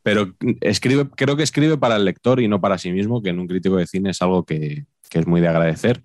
pero, 0.04 0.36
escribe, 0.62 1.10
creo 1.16 1.36
que 1.36 1.44
escribe 1.44 1.76
para 1.80 1.96
el 1.96 2.06
lector 2.06 2.40
y 2.40 2.48
no 2.48 2.62
para 2.62 2.78
sí 2.78 2.92
mismo, 2.92 3.24
que 3.24 3.30
en 3.30 3.40
un 3.40 3.48
crítico 3.48 3.78
de 3.78 3.88
cine 3.88 4.12
es 4.12 4.22
algo 4.22 4.44
que, 4.44 4.86
que 5.10 5.18
es 5.18 5.26
muy 5.26 5.42
de 5.42 5.48
agradecer. 5.48 6.04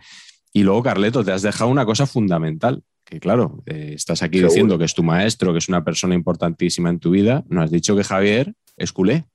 Y 0.50 0.62
luego, 0.62 0.82
Carleto, 0.82 1.22
te 1.22 1.32
has 1.32 1.42
dejado 1.42 1.68
una 1.68 1.84
cosa 1.84 2.06
fundamental, 2.06 2.82
que 3.04 3.20
claro, 3.20 3.62
eh, 3.66 3.92
estás 3.94 4.23
aquí 4.23 4.40
diciendo 4.40 4.78
que 4.78 4.84
es 4.84 4.94
tu 4.94 5.02
maestro, 5.02 5.52
que 5.52 5.58
es 5.58 5.68
una 5.68 5.84
persona 5.84 6.14
importantísima 6.14 6.88
en 6.90 6.99
tu 6.99 7.11
vida. 7.11 7.44
No 7.49 7.62
has 7.62 7.70
dicho 7.70 7.94
que 7.94 8.04
Javier 8.04 8.54
es 8.76 8.92
culé. 8.92 9.26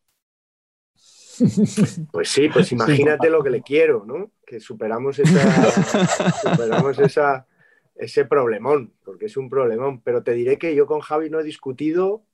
Pues 2.12 2.30
sí, 2.30 2.50
pues 2.50 2.72
imagínate 2.72 3.30
lo 3.30 3.44
que 3.44 3.50
le 3.50 3.62
quiero, 3.62 4.04
¿no? 4.06 4.32
Que 4.46 4.60
superamos 4.60 5.20
esa, 5.20 5.72
superamos 6.42 7.00
esa, 7.00 7.48
ese 7.96 8.26
problemón, 8.26 8.94
porque 9.06 9.28
es 9.28 9.38
un 9.38 9.50
problemón. 9.50 10.02
Pero 10.02 10.24
te 10.24 10.34
diré 10.34 10.58
que 10.58 10.76
yo 10.76 10.86
con 10.86 11.00
Javi 11.00 11.30
no 11.30 11.40
he 11.40 11.44
discutido, 11.44 12.26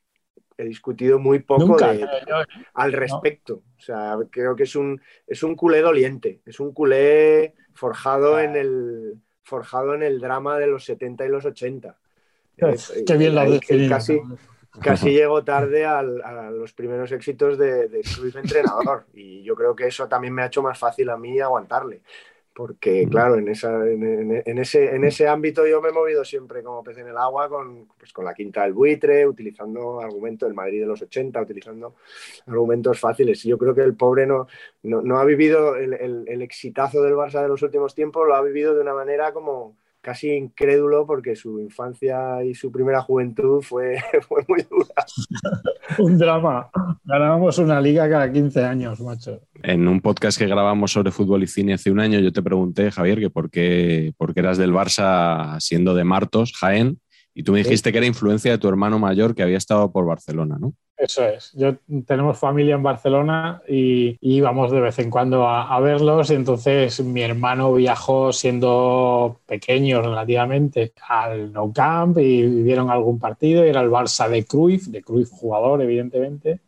he 0.57 0.63
discutido 0.63 1.19
muy 1.19 1.39
poco 1.39 1.77
al 2.73 2.93
respecto. 2.93 3.61
O 3.77 3.81
sea, 3.81 4.17
creo 4.31 4.55
que 4.55 4.63
es 4.63 4.75
un, 4.75 5.01
es 5.27 5.43
un 5.43 5.55
culé 5.55 5.81
doliente, 5.81 6.41
es 6.45 6.59
un 6.59 6.73
culé 6.73 7.53
forjado 7.73 8.39
en 8.39 8.55
el 8.55 9.21
forjado 9.45 9.95
en 9.95 10.03
el 10.03 10.19
drama 10.19 10.57
de 10.57 10.67
los 10.67 10.83
70 10.83 11.25
y 11.25 11.29
los 11.29 11.45
80. 11.45 11.95
Qué 13.07 13.17
bien 13.17 13.35
lo 13.35 13.41
has 13.41 13.59
Casi, 13.89 14.19
casi 14.81 15.09
llegó 15.13 15.43
tarde 15.43 15.85
a 15.85 16.01
los 16.01 16.73
primeros 16.73 17.11
éxitos 17.11 17.57
de, 17.57 17.87
de 17.87 18.01
entrenador. 18.35 19.05
Y 19.13 19.43
yo 19.43 19.55
creo 19.55 19.75
que 19.75 19.87
eso 19.87 20.07
también 20.07 20.33
me 20.33 20.41
ha 20.41 20.47
hecho 20.47 20.61
más 20.61 20.77
fácil 20.77 21.09
a 21.09 21.17
mí 21.17 21.39
aguantarle 21.39 22.01
porque 22.55 23.05
claro, 23.11 23.35
en, 23.35 23.49
esa, 23.49 23.85
en, 23.85 24.57
ese, 24.57 24.95
en 24.95 25.03
ese 25.03 25.27
ámbito 25.27 25.67
yo 25.67 25.81
me 25.81 25.89
he 25.89 25.91
movido 25.91 26.23
siempre 26.23 26.63
como 26.63 26.81
pez 26.83 26.97
en 26.99 27.09
el 27.09 27.17
agua 27.17 27.49
con, 27.49 27.89
pues, 27.97 28.13
con 28.13 28.23
la 28.23 28.33
quinta 28.33 28.63
del 28.63 28.71
buitre, 28.71 29.27
utilizando 29.27 29.99
argumentos 29.99 30.47
del 30.47 30.55
Madrid 30.55 30.79
de 30.79 30.85
los 30.85 31.01
80, 31.01 31.41
utilizando 31.41 31.95
argumentos 32.47 32.97
fáciles. 32.97 33.43
Y 33.43 33.49
yo 33.49 33.57
creo 33.57 33.75
que 33.75 33.81
el 33.81 33.95
pobre 33.95 34.25
no, 34.25 34.47
no, 34.83 35.19
ha 35.19 35.25
vivido 35.25 35.75
el, 35.75 35.95
el, 35.95 36.23
el, 36.29 36.41
exitazo 36.41 37.01
del 37.01 37.15
Barça 37.15 37.41
de 37.41 37.49
los 37.49 37.61
últimos 37.61 37.93
tiempos, 37.93 38.25
lo 38.25 38.35
ha 38.35 38.41
vivido 38.41 38.73
de 38.73 38.79
una 38.79 38.93
manera 38.93 39.33
como, 39.33 39.75
casi 40.05 40.29
incrédulo 40.29 41.07
porque 41.07 41.35
su 41.35 41.59
infancia 41.59 42.43
y 42.43 42.53
su 42.53 42.71
primera 42.71 43.01
juventud 43.01 43.63
fue, 43.63 43.97
fue 44.27 44.45
muy 44.47 44.61
dura. 44.61 44.93
un 45.97 46.15
drama. 46.19 46.69
Ganábamos 47.03 47.57
una 47.57 47.81
liga 47.81 48.07
cada 48.07 48.31
15 48.31 48.63
años, 48.63 49.01
macho. 49.01 49.41
En 49.63 49.87
un 49.87 50.01
podcast 50.01 50.37
que 50.37 50.45
grabamos 50.45 50.91
sobre 50.91 51.09
fútbol 51.09 51.41
y 51.41 51.47
cine 51.47 51.73
hace 51.73 51.89
un 51.89 51.99
año, 51.99 52.19
yo 52.19 52.31
te 52.31 52.43
pregunté, 52.43 52.91
Javier, 52.91 53.19
que 53.19 53.31
por 53.31 53.49
qué, 53.49 54.13
por 54.15 54.35
qué 54.35 54.41
eras 54.41 54.59
del 54.59 54.73
Barça 54.73 55.59
siendo 55.59 55.95
de 55.95 56.03
Martos, 56.03 56.53
Jaén, 56.55 56.99
y 57.33 57.41
tú 57.41 57.53
me 57.53 57.57
dijiste 57.57 57.91
que 57.91 57.97
era 57.97 58.05
influencia 58.05 58.51
de 58.51 58.59
tu 58.59 58.69
hermano 58.69 58.99
mayor 58.99 59.33
que 59.33 59.41
había 59.41 59.57
estado 59.57 59.91
por 59.91 60.05
Barcelona, 60.05 60.57
¿no? 60.59 60.75
Eso 60.97 61.25
es. 61.25 61.51
Yo 61.53 61.75
tenemos 62.05 62.37
familia 62.39 62.75
en 62.75 62.83
Barcelona 62.83 63.61
y, 63.67 64.17
íbamos 64.21 64.71
de 64.71 64.79
vez 64.79 64.97
en 64.99 65.09
cuando 65.09 65.47
a, 65.47 65.79
verlos. 65.81 66.31
Y 66.31 66.35
entonces 66.35 67.01
mi 67.03 67.21
hermano 67.21 67.73
viajó 67.73 68.31
siendo 68.31 69.41
pequeño 69.45 70.01
relativamente 70.01 70.93
al 71.07 71.51
No 71.51 71.71
Camp 71.73 72.17
y 72.17 72.43
vivieron 72.43 72.89
algún 72.89 73.19
partido. 73.19 73.63
Era 73.63 73.81
el 73.81 73.89
Barça 73.89 74.29
de 74.29 74.45
Cruyff, 74.45 74.87
de 74.87 75.03
Cruyff 75.03 75.31
jugador, 75.31 75.81
evidentemente. 75.81 76.61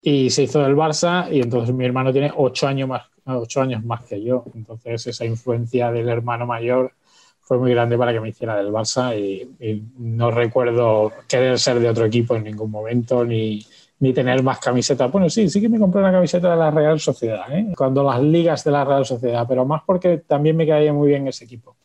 Y 0.00 0.30
se 0.30 0.44
hizo 0.44 0.62
del 0.62 0.76
Barça 0.76 1.30
y 1.30 1.40
entonces 1.40 1.74
mi 1.74 1.84
hermano 1.84 2.12
tiene 2.12 2.32
ocho 2.34 2.66
años 2.68 2.88
más, 2.88 3.02
ocho 3.26 3.60
años 3.60 3.84
más 3.84 4.04
que 4.04 4.22
yo. 4.22 4.44
Entonces 4.54 5.06
esa 5.08 5.26
influencia 5.26 5.92
del 5.92 6.08
hermano 6.08 6.46
mayor 6.46 6.92
fue 7.48 7.58
muy 7.58 7.70
grande 7.70 7.96
para 7.96 8.12
que 8.12 8.20
me 8.20 8.28
hiciera 8.28 8.56
del 8.56 8.70
Barça 8.70 9.18
y, 9.18 9.48
no 9.96 10.30
recuerdo 10.30 11.10
querer 11.26 11.58
ser 11.58 11.80
de 11.80 11.88
otro 11.88 12.04
equipo 12.04 12.36
en 12.36 12.44
ningún 12.44 12.70
momento 12.70 13.24
ni, 13.24 13.64
ni 14.00 14.12
tener 14.12 14.42
más 14.42 14.58
camisetas. 14.58 15.10
Bueno, 15.10 15.30
sí, 15.30 15.48
sí 15.48 15.58
que 15.58 15.70
me 15.70 15.78
compré 15.78 16.02
una 16.02 16.12
camiseta 16.12 16.50
de 16.50 16.56
la 16.56 16.70
Real 16.70 17.00
Sociedad, 17.00 17.50
¿eh? 17.50 17.72
cuando 17.74 18.04
las 18.04 18.20
ligas 18.20 18.64
de 18.64 18.70
la 18.70 18.84
Real 18.84 19.06
Sociedad, 19.06 19.46
pero 19.48 19.64
más 19.64 19.80
porque 19.86 20.18
también 20.18 20.58
me 20.58 20.66
caía 20.66 20.92
muy 20.92 21.08
bien 21.08 21.26
ese 21.26 21.46
equipo, 21.46 21.78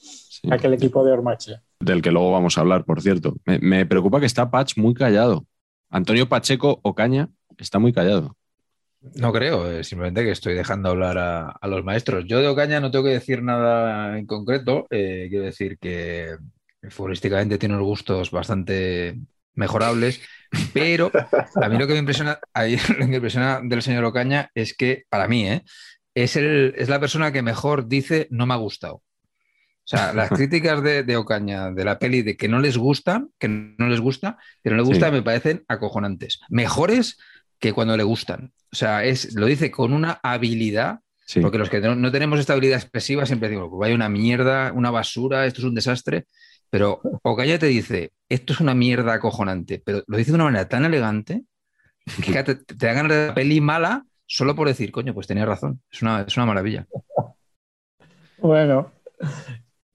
aquel 0.52 0.74
equipo 0.74 1.02
de 1.06 1.14
Ormache. 1.14 1.62
Del 1.80 2.02
que 2.02 2.12
luego 2.12 2.30
vamos 2.30 2.58
a 2.58 2.62
hablar, 2.62 2.84
por 2.84 3.02
cierto. 3.02 3.34
Me, 3.46 3.60
me 3.60 3.86
preocupa 3.86 4.20
que 4.20 4.26
está 4.26 4.52
Patch 4.52 4.78
muy 4.78 4.94
callado. 4.94 5.46
Antonio 5.90 6.28
Pacheco 6.28 6.82
Ocaña 6.84 7.30
está 7.58 7.80
muy 7.80 7.94
callado. 7.94 8.36
No 9.16 9.34
creo, 9.34 9.70
eh, 9.70 9.84
simplemente 9.84 10.24
que 10.24 10.32
estoy 10.32 10.54
dejando 10.54 10.90
hablar 10.90 11.18
a, 11.18 11.68
los 11.68 11.84
maestros. 11.84 12.24
Yo 12.26 12.40
de 12.40 12.48
Ocaña 12.48 12.80
no 12.80 12.90
tengo 12.90 13.06
que 13.06 13.12
decir 13.12 13.44
nada 13.44 14.18
en 14.18 14.26
concreto. 14.26 14.88
Eh, 14.90 15.28
quiero 15.30 15.44
decir 15.44 15.78
que 15.78 16.38
futbolísticamente 16.90 17.58
tiene 17.58 17.76
unos 17.76 17.88
gustos 17.88 18.32
bastante 18.32 19.20
mejorables, 19.56 20.22
pero 20.74 21.12
a 21.62 21.70
mí 21.70 21.78
lo 21.78 21.86
que 21.86 21.94
me 21.94 22.00
impresiona, 22.00 22.40
lo 22.56 23.06
que 23.08 23.16
impresiona 23.16 23.60
del 23.62 23.82
señor 23.82 24.06
Ocaña 24.06 24.50
es 24.56 24.74
que, 24.74 25.04
para 25.10 25.28
mí, 25.28 25.48
¿eh? 25.50 25.64
es, 26.16 26.38
el, 26.38 26.74
es 26.78 26.88
la 26.88 27.00
persona 27.00 27.32
que 27.32 27.42
mejor 27.42 27.88
dice 27.88 28.28
no 28.32 28.46
me 28.46 28.54
ha 28.54 28.58
gustado. 28.58 28.96
O 28.96 29.88
sea, 29.88 30.14
las 30.14 30.30
críticas 30.38 30.82
de, 30.82 31.18
Ocaña 31.18 31.72
de 31.72 31.84
la 31.84 32.00
peli 32.00 32.22
de 32.22 32.38
que 32.38 32.48
no 32.48 32.60
les 32.60 32.78
gustan, 32.78 33.30
que 33.38 33.50
no 33.50 33.88
les 33.88 34.00
gusta, 34.00 34.38
que 34.64 34.70
no 34.70 34.78
les 34.78 34.86
gusta, 34.86 35.12
me 35.12 35.22
parecen 35.22 35.66
acojonantes. 35.68 36.40
Mejores 36.50 37.18
que 37.64 37.72
cuando 37.72 37.96
le 37.96 38.04
gustan. 38.04 38.52
O 38.74 38.76
sea, 38.76 39.06
es, 39.06 39.36
lo 39.36 39.46
dice 39.46 39.72
con 39.72 39.94
una 39.94 40.20
habilidad, 40.22 41.00
porque 41.42 41.58
los 41.58 41.70
que 41.70 41.80
no, 41.80 42.12
tenemos 42.12 42.38
esta 42.38 42.52
habilidad 42.52 42.78
expresiva 42.78 43.26
siempre 43.26 43.48
digo, 43.48 43.70
pues 43.70 43.80
vaya 43.80 43.96
una 43.96 44.10
mierda, 44.10 44.74
una 44.74 44.92
basura, 44.92 45.46
esto 45.46 45.62
es 45.62 45.68
un 45.68 45.74
desastre. 45.74 46.26
Pero 46.70 47.00
Ocaya 47.22 47.58
te 47.58 47.68
dice, 47.68 48.12
esto 48.28 48.52
es 48.52 48.60
una 48.60 48.76
mierda 48.76 49.14
acojonante, 49.14 49.82
pero 49.86 50.04
lo 50.08 50.18
dice 50.18 50.32
de 50.32 50.36
una 50.36 50.44
manera 50.44 50.68
tan 50.68 50.84
elegante 50.84 51.44
que 52.22 52.44
te, 52.44 52.56
te 52.56 52.86
da 52.86 52.92
ganas 52.92 53.12
de 53.14 53.28
la 53.28 53.34
peli 53.34 53.62
mala 53.62 54.04
solo 54.26 54.56
por 54.56 54.68
decir, 54.68 54.92
coño, 54.92 55.14
pues 55.14 55.28
tenía 55.28 55.46
razón. 55.46 55.82
Es 55.90 56.02
una, 56.02 56.24
es 56.24 56.36
una 56.36 56.46
maravilla. 56.46 56.86
Bueno, 58.40 58.92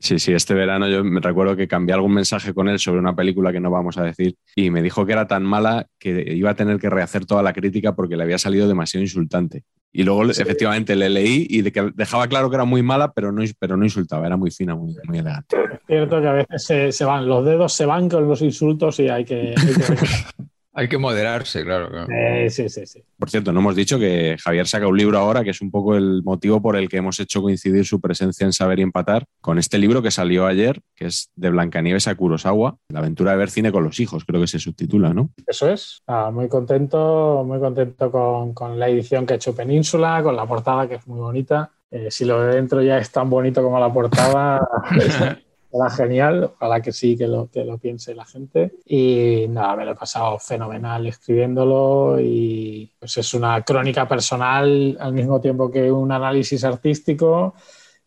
Sí, 0.00 0.21
sí, 0.21 0.33
este 0.33 0.55
verano 0.55 0.88
yo 0.88 1.02
me 1.02 1.21
recuerdo 1.21 1.57
que 1.57 1.67
cambié 1.67 1.93
algún 1.93 2.14
mensaje 2.14 2.55
con 2.55 2.69
él 2.69 2.78
sobre 2.78 3.00
una 3.00 3.17
película 3.17 3.52
que 3.52 3.59
no 3.59 3.71
vamos 3.71 3.99
a 3.99 4.05
decir 4.05 4.37
y 4.55 4.71
me 4.71 4.81
dijo 4.81 5.05
que 5.05 5.12
era 5.12 5.26
tan 5.26 5.43
mala 5.43 5.87
que 5.99 6.35
iba 6.35 6.50
a 6.50 6.55
tener 6.55 6.78
que 6.78 6.88
rehacer 6.88 7.26
toda 7.26 7.43
la 7.43 7.52
crítica 7.52 7.97
porque 7.97 8.17
le 8.17 8.23
había 8.23 8.38
salido 8.38 8.69
demasiado 8.69 9.02
insultante. 9.02 9.64
Y 9.93 10.05
luego 10.05 10.25
efectivamente 10.25 10.95
le 10.95 11.09
leí 11.09 11.47
y 11.50 11.62
dejaba 11.62 12.28
claro 12.28 12.49
que 12.49 12.57
era 12.57 12.64
muy 12.64 12.83
mala, 12.83 13.11
pero 13.12 13.33
no, 13.33 13.43
pero 13.59 13.76
no 13.76 13.85
insultaba, 13.85 14.26
era 14.26 14.37
muy 14.37 14.50
fina, 14.50 14.76
muy, 14.76 14.95
muy 15.05 15.19
elegante. 15.19 15.57
Es 15.57 15.81
cierto 15.87 16.21
que 16.21 16.28
a 16.28 16.33
veces 16.33 16.95
se, 16.95 17.05
van, 17.05 17.26
los 17.26 17.45
dedos 17.45 17.73
se 17.73 17.87
van 17.87 18.09
con 18.09 18.28
los 18.28 18.43
insultos 18.43 19.00
y 19.00 19.09
hay 19.09 19.25
que... 19.25 19.55
Hay 19.57 19.75
que 19.75 20.45
moderarse, 20.99 21.64
claro. 21.64 22.06
sí, 22.50 22.68
sí, 22.68 22.87
sí. 22.87 23.02
Por 23.18 23.30
cierto, 23.30 23.52
no 23.52 23.61
hemos 23.61 23.75
dicho 23.75 23.99
que 23.99 24.37
Javier 24.38 24.66
saca 24.66 24.87
un 24.87 24.97
libro 24.97 25.18
ahora, 25.18 25.42
que 25.42 25.50
es 25.50 25.61
un 25.61 25.70
poco 25.70 25.97
el 25.97 26.23
motivo 26.23 26.62
por 26.62 26.76
el 26.76 26.88
que 26.88 26.99
hemos 26.99 27.18
hecho 27.20 27.42
coincidir 27.42 27.85
su 27.85 28.00
presencia 28.00 28.44
en 28.44 28.52
Saber 28.52 28.78
y 28.78 28.82
Empatar, 28.82 29.25
con 29.40 29.58
este 29.58 29.78
libro 29.78 30.02
que 30.02 30.11
salió 30.11 30.47
ayer, 30.47 30.80
que 30.94 31.06
es 31.06 31.30
de 31.35 31.50
Blancanieves 31.50 32.06
a 32.06 32.14
Kurosawa, 32.14 32.76
La 32.90 33.00
aventura 33.00 33.32
de 33.32 33.38
ver 33.38 33.50
cine 33.50 33.73
con 33.73 33.85
los 33.85 33.99
hijos, 34.00 34.25
creo 34.25 34.40
que 34.40 34.47
se 34.47 34.58
subtitula, 34.58 35.12
¿no? 35.12 35.30
Eso 35.47 35.68
es. 35.68 36.02
Ah, 36.06 36.30
muy 36.32 36.49
contento, 36.49 37.44
muy 37.47 37.58
contento 37.58 38.11
con, 38.11 38.78
la 38.78 38.88
edición 38.88 39.26
que 39.26 39.35
ha 39.35 39.37
hecho 39.37 39.54
Península, 39.54 40.23
con 40.23 40.37
la 40.37 40.47
portada 40.47 40.88
que 40.88 40.97
es 40.97 41.06
muy 41.06 41.18
bonita. 41.18 41.73
Eh, 41.90 42.11
si 42.11 42.25
lo 42.25 42.42
de 42.42 42.54
dentro 42.54 42.82
ya 42.82 42.99
es 42.99 43.11
tan 43.11 43.30
bonito 43.30 43.62
como 43.62 43.80
la 43.80 43.92
portada, 43.92 44.61
era 45.72 45.90
genial, 45.90 46.52
ojalá 46.54 46.80
que 46.80 46.92
sí, 46.92 47.16
que 47.16 47.26
lo, 47.26 47.50
que 47.50 47.64
lo 47.64 47.78
piense 47.78 48.14
la 48.14 48.25
gente. 48.25 48.78
Y 48.87 49.46
nada, 49.48 49.76
me 49.76 49.84
lo 49.84 49.92
he 49.92 49.96
pasado 49.96 50.38
fenomenal 50.38 51.06
escribiéndolo 51.06 52.18
y 52.20 52.90
pues 52.98 53.16
es 53.18 53.34
una 53.34 53.62
crónica 53.62 54.08
personal 54.08 54.96
al 54.98 55.12
mismo 55.12 55.40
tiempo 55.40 55.70
que 55.70 55.92
un 55.92 56.10
análisis 56.10 56.64
artístico 56.64 57.54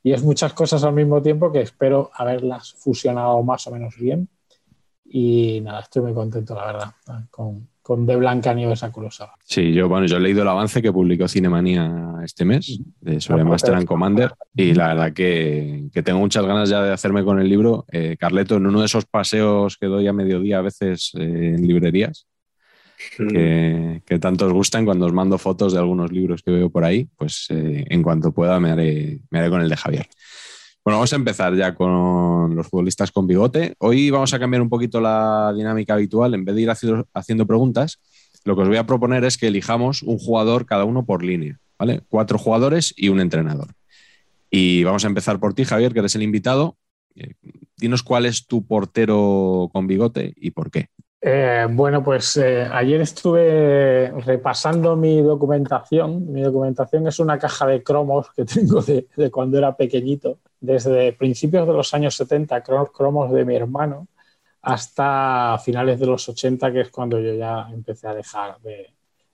y 0.03 0.13
es 0.13 0.23
muchas 0.23 0.53
cosas 0.53 0.83
al 0.83 0.93
mismo 0.93 1.21
tiempo 1.21 1.51
que 1.51 1.61
espero 1.61 2.09
haberlas 2.15 2.73
fusionado 2.73 3.41
más 3.43 3.67
o 3.67 3.71
menos 3.71 3.95
bien. 3.95 4.27
Y 5.05 5.59
nada, 5.61 5.81
estoy 5.81 6.01
muy 6.03 6.13
contento, 6.13 6.55
la 6.55 6.65
verdad, 6.65 6.93
con, 7.29 7.67
con 7.81 8.05
De 8.05 8.15
Blanca 8.15 8.53
Nieves 8.53 8.83
a 8.83 8.91
Kurosawa. 8.91 9.33
Sí, 9.43 9.73
yo, 9.73 9.89
bueno, 9.89 10.05
yo 10.05 10.17
he 10.17 10.19
leído 10.19 10.43
el 10.43 10.47
avance 10.47 10.81
que 10.81 10.91
publicó 10.91 11.27
Cinemanía 11.27 12.15
este 12.23 12.45
mes 12.45 12.79
de, 12.99 13.19
sobre 13.19 13.43
Master 13.43 13.75
and 13.75 13.85
Commander 13.85 14.33
y 14.55 14.73
la 14.73 14.89
verdad 14.89 15.13
que, 15.13 15.89
que, 15.91 16.03
tengo 16.03 16.19
muchas 16.19 16.45
ganas 16.45 16.69
ya 16.69 16.81
de 16.81 16.91
hacerme 16.91 17.23
con 17.23 17.39
el 17.39 17.49
libro. 17.49 17.85
Eh, 17.91 18.17
Carleto, 18.19 18.57
en 18.57 18.67
uno 18.67 18.79
de 18.79 18.85
esos 18.85 19.05
paseos 19.05 19.77
que 19.77 19.87
doy 19.87 20.07
a 20.07 20.13
mediodía 20.13 20.59
a 20.59 20.61
veces 20.61 21.11
eh, 21.15 21.53
en 21.55 21.67
librerías, 21.67 22.27
que, 23.17 24.03
que, 24.05 24.19
tanto 24.19 24.45
os 24.45 24.53
gustan 24.53 24.85
cuando 24.85 25.05
os 25.05 25.13
mando 25.13 25.37
fotos 25.37 25.73
de 25.73 25.79
algunos 25.79 26.11
libros 26.11 26.43
que 26.43 26.51
veo 26.51 26.69
por 26.69 26.83
ahí, 26.83 27.07
pues 27.17 27.47
eh, 27.49 27.85
en 27.89 28.03
cuanto 28.03 28.31
pueda 28.31 28.59
me 28.59 28.71
haré, 28.71 29.21
me 29.31 29.39
haré 29.39 29.49
con 29.49 29.61
el 29.61 29.69
de 29.69 29.77
Javier. 29.77 30.07
Bueno, 30.83 30.97
vamos 30.97 31.13
a 31.13 31.15
empezar 31.15 31.55
ya 31.55 31.75
con 31.75 32.55
los 32.55 32.67
futbolistas 32.67 33.11
con 33.11 33.27
bigote. 33.27 33.75
Hoy 33.77 34.09
vamos 34.09 34.33
a 34.33 34.39
cambiar 34.39 34.63
un 34.63 34.69
poquito 34.69 34.99
la 34.99 35.53
dinámica 35.55 35.93
habitual. 35.93 36.33
En 36.33 36.43
vez 36.43 36.55
de 36.55 36.61
ir 36.63 36.71
haciendo 37.13 37.45
preguntas, 37.45 37.99
lo 38.45 38.55
que 38.55 38.63
os 38.63 38.67
voy 38.67 38.77
a 38.77 38.87
proponer 38.87 39.23
es 39.23 39.37
que 39.37 39.47
elijamos 39.47 40.01
un 40.01 40.17
jugador 40.17 40.65
cada 40.65 40.85
uno 40.85 41.05
por 41.05 41.23
línea, 41.23 41.59
¿vale? 41.77 42.01
Cuatro 42.09 42.39
jugadores 42.39 42.95
y 42.97 43.09
un 43.09 43.19
entrenador. 43.19 43.67
Y 44.49 44.83
vamos 44.83 45.05
a 45.05 45.07
empezar 45.07 45.39
por 45.39 45.53
ti, 45.53 45.65
Javier, 45.65 45.93
que 45.93 45.99
eres 45.99 46.15
el 46.15 46.23
invitado. 46.23 46.77
Eh, 47.15 47.35
dinos 47.77 48.01
cuál 48.01 48.25
es 48.25 48.47
tu 48.47 48.65
portero 48.65 49.69
con 49.71 49.85
bigote 49.85 50.33
y 50.35 50.49
por 50.49 50.71
qué. 50.71 50.87
Eh, 51.21 51.67
bueno, 51.69 52.03
pues 52.03 52.37
eh, 52.37 52.67
ayer 52.71 53.01
estuve 53.01 54.11
repasando 54.25 54.95
mi 54.95 55.21
documentación. 55.21 56.33
Mi 56.33 56.41
documentación 56.41 57.05
es 57.05 57.19
una 57.19 57.37
caja 57.37 57.67
de 57.67 57.83
cromos 57.83 58.31
que 58.35 58.45
tengo 58.45 58.81
de, 58.81 59.05
cuando 59.29 59.59
era 59.59 59.77
pequeñito 59.77 60.39
desde 60.61 61.13
principios 61.13 61.67
de 61.67 61.73
los 61.73 61.93
años 61.93 62.15
70, 62.15 62.63
cromos 62.63 63.31
de 63.31 63.43
mi 63.43 63.55
hermano, 63.55 64.07
hasta 64.61 65.59
finales 65.63 65.99
de 65.99 66.05
los 66.05 66.29
80, 66.29 66.71
que 66.71 66.81
es 66.81 66.89
cuando 66.89 67.19
yo 67.19 67.33
ya 67.33 67.67
empecé 67.73 68.07
a 68.07 68.13
dejar 68.13 68.59
de, 68.61 68.93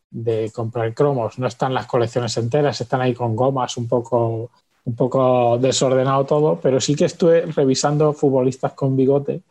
de 0.09 0.51
comprar 0.53 0.93
cromos. 0.93 1.37
No 1.37 1.47
están 1.47 1.73
las 1.73 1.85
colecciones 1.85 2.35
enteras, 2.37 2.79
están 2.81 3.01
ahí 3.01 3.13
con 3.13 3.35
gomas 3.35 3.77
un 3.77 3.87
poco, 3.87 4.51
un 4.85 4.95
poco 4.95 5.57
desordenado 5.57 6.25
todo, 6.25 6.59
pero 6.61 6.79
sí 6.79 6.95
que 6.95 7.05
estuve 7.05 7.41
revisando 7.47 8.13
futbolistas 8.13 8.73
con 8.73 8.95
bigote 8.95 9.41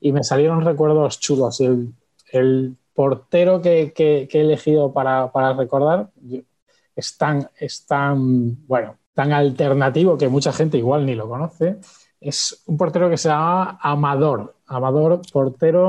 y 0.00 0.12
me 0.12 0.22
salieron 0.22 0.64
recuerdos 0.64 1.18
chulos. 1.18 1.60
El, 1.60 1.94
el 2.30 2.76
portero 2.94 3.62
que, 3.62 3.92
que, 3.94 4.28
he 4.30 4.40
elegido 4.40 4.92
para, 4.92 5.32
para 5.32 5.54
recordar 5.54 6.10
es 6.94 7.16
tan, 7.16 7.48
es 7.58 7.86
tan, 7.86 8.66
bueno, 8.66 8.96
tan 9.14 9.32
alternativo 9.32 10.16
que 10.16 10.28
mucha 10.28 10.52
gente 10.52 10.78
igual 10.78 11.06
ni 11.06 11.14
lo 11.14 11.28
conoce. 11.28 11.76
Es 12.20 12.62
un 12.66 12.76
portero 12.76 13.10
que 13.10 13.16
se 13.16 13.28
llama 13.28 13.78
Amador. 13.80 14.56
Amador, 14.66 15.20
portero. 15.32 15.88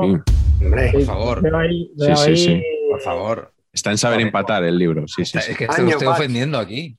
por 0.60 1.02
favor. 1.04 1.42
sí, 2.16 2.36
sí, 2.36 2.62
Por 2.90 3.00
favor. 3.00 3.54
Está 3.72 3.90
en 3.90 3.98
saber 3.98 4.20
empatar 4.20 4.62
el 4.62 4.78
libro, 4.78 5.06
sí, 5.08 5.24
sí. 5.24 5.36
Es 5.48 5.56
que 5.56 5.66
te 5.66 5.82
lo 5.82 5.90
estoy 5.90 6.06
ofendiendo 6.06 6.58
aquí. 6.58 6.96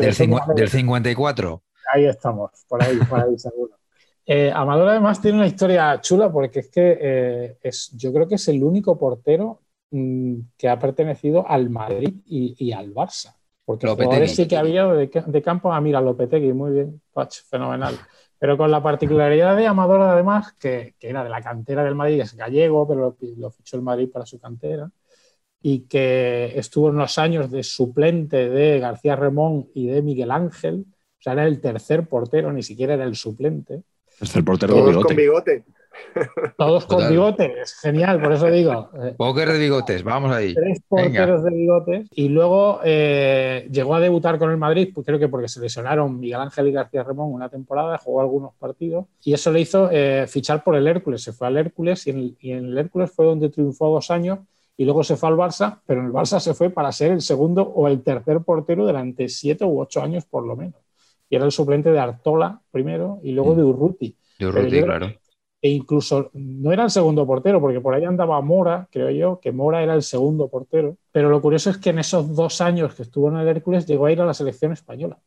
del, 0.00 0.68
54. 0.68 1.62
Ahí 1.94 2.06
estamos, 2.06 2.50
por 2.66 2.82
ahí, 2.82 2.96
por 3.08 3.20
ahí 3.20 3.38
seguro. 3.38 3.78
Eh, 4.24 4.52
Amador 4.54 4.90
además 4.90 5.22
tiene 5.22 5.38
una 5.38 5.46
historia 5.46 6.00
chula 6.02 6.30
porque 6.30 6.60
es 6.60 6.68
que 6.68 6.98
eh, 7.00 7.58
es, 7.62 7.90
yo 7.96 8.12
creo 8.12 8.28
que 8.28 8.34
es 8.34 8.48
el 8.48 8.62
único 8.62 8.98
portero 8.98 9.62
mm, 9.90 10.34
que 10.58 10.68
ha 10.68 10.78
pertenecido 10.78 11.48
al 11.48 11.70
Madrid 11.70 12.12
y, 12.26 12.72
al 12.72 12.92
Barça. 12.92 13.34
Porque 13.68 13.86
jugadores 13.86 14.34
sí 14.34 14.48
que 14.48 14.56
había 14.56 14.86
de, 14.86 15.10
de 15.26 15.42
campo, 15.42 15.70
ah, 15.74 15.80
mira, 15.82 16.00
Lopetegui, 16.00 16.54
muy 16.54 16.72
bien, 16.72 17.02
Pach, 17.12 17.34
fenomenal. 17.50 17.98
Pero 18.38 18.56
con 18.56 18.70
la 18.70 18.82
particularidad 18.82 19.54
de 19.58 19.66
Amador, 19.66 20.00
además, 20.00 20.54
que, 20.54 20.94
que, 20.98 21.10
era 21.10 21.22
de 21.22 21.28
la 21.28 21.42
cantera 21.42 21.84
del 21.84 21.94
Madrid, 21.94 22.22
es 22.22 22.34
gallego, 22.34 22.88
pero 22.88 23.00
lo, 23.00 23.16
lo, 23.36 23.50
fichó 23.50 23.76
el 23.76 23.82
Madrid 23.82 24.08
para 24.10 24.24
su 24.24 24.40
cantera, 24.40 24.90
y 25.60 25.80
que 25.80 26.58
estuvo 26.58 26.86
unos 26.86 27.18
años 27.18 27.50
de 27.50 27.62
suplente 27.62 28.48
de 28.48 28.80
García 28.80 29.16
Remón 29.16 29.68
y 29.74 29.88
de 29.88 30.00
Miguel 30.00 30.30
Ángel, 30.30 30.86
o 30.88 31.22
sea, 31.22 31.34
era 31.34 31.46
el 31.46 31.60
tercer 31.60 32.08
portero, 32.08 32.50
ni 32.50 32.62
siquiera 32.62 32.94
era 32.94 33.04
el 33.04 33.16
suplente. 33.16 33.82
el 34.34 34.44
portero 34.44 34.76
Todos 34.76 35.04
con 35.04 35.14
bigote. 35.14 35.64
Todos 36.56 36.86
con 36.86 37.08
bigote, 37.08 37.60
es 37.60 37.74
genial, 37.74 38.20
por 38.20 38.32
eso 38.32 38.50
digo. 38.50 38.90
Eh, 39.02 39.14
Póker 39.18 39.52
de 39.52 39.58
bigotes, 39.58 40.02
vamos 40.02 40.32
ahí. 40.32 40.54
Tres 40.54 40.80
porteros 40.88 41.44
de 41.44 41.50
bigotes. 41.50 42.08
Y 42.12 42.28
luego 42.28 42.80
eh, 42.84 43.68
llegó 43.70 43.94
a 43.94 44.00
debutar 44.00 44.38
con 44.38 44.50
el 44.50 44.56
Madrid, 44.56 44.90
pues 44.94 45.06
creo 45.06 45.18
que 45.18 45.28
porque 45.28 45.48
se 45.48 45.60
lesionaron 45.60 46.18
Miguel 46.18 46.40
Ángel 46.40 46.68
y 46.68 46.72
García 46.72 47.02
Remón 47.02 47.32
una 47.32 47.48
temporada, 47.48 47.98
jugó 47.98 48.20
algunos 48.20 48.54
partidos. 48.58 49.06
Y 49.22 49.32
eso 49.32 49.50
le 49.52 49.60
hizo 49.60 49.88
eh, 49.90 50.26
fichar 50.28 50.64
por 50.64 50.74
el 50.74 50.86
Hércules. 50.86 51.22
Se 51.22 51.32
fue 51.32 51.46
al 51.46 51.56
Hércules 51.56 52.06
y 52.06 52.10
en, 52.10 52.36
y 52.40 52.52
en 52.52 52.64
el 52.66 52.78
Hércules 52.78 53.10
fue 53.10 53.26
donde 53.26 53.48
triunfó 53.48 53.88
dos 53.88 54.10
años 54.10 54.38
y 54.78 54.84
luego 54.84 55.02
se 55.02 55.16
fue 55.16 55.28
al 55.28 55.34
Barça, 55.34 55.80
pero 55.84 56.00
en 56.00 56.06
el 56.06 56.12
Barça 56.12 56.38
se 56.38 56.54
fue 56.54 56.70
para 56.70 56.92
ser 56.92 57.10
el 57.10 57.20
segundo 57.20 57.62
o 57.62 57.88
el 57.88 58.00
tercer 58.00 58.40
portero 58.40 58.86
durante 58.86 59.28
siete 59.28 59.64
u 59.64 59.80
ocho 59.80 60.00
años 60.00 60.24
por 60.24 60.46
lo 60.46 60.54
menos. 60.54 60.80
Y 61.28 61.34
era 61.34 61.44
el 61.44 61.50
suplente 61.50 61.90
de 61.90 61.98
Artola 61.98 62.60
primero 62.70 63.18
y 63.24 63.32
luego 63.32 63.56
de 63.56 63.64
Urruti. 63.64 64.16
De 64.38 64.46
Urruti, 64.46 64.82
claro. 64.82 65.12
E 65.60 65.70
incluso 65.70 66.30
no 66.34 66.72
era 66.72 66.84
el 66.84 66.90
segundo 66.90 67.26
portero, 67.26 67.60
porque 67.60 67.80
por 67.80 67.94
ahí 67.94 68.04
andaba 68.04 68.40
Mora, 68.40 68.88
creo 68.92 69.10
yo, 69.10 69.40
que 69.40 69.50
Mora 69.50 69.82
era 69.82 69.94
el 69.94 70.02
segundo 70.02 70.48
portero. 70.48 70.96
Pero 71.10 71.28
lo 71.30 71.42
curioso 71.42 71.70
es 71.70 71.78
que 71.78 71.90
en 71.90 71.98
esos 71.98 72.34
dos 72.34 72.60
años 72.60 72.94
que 72.94 73.02
estuvo 73.02 73.28
en 73.28 73.38
el 73.38 73.48
Hércules 73.48 73.86
llegó 73.86 74.06
a 74.06 74.12
ir 74.12 74.20
a 74.20 74.26
la 74.26 74.34
selección 74.34 74.72
española. 74.72 75.20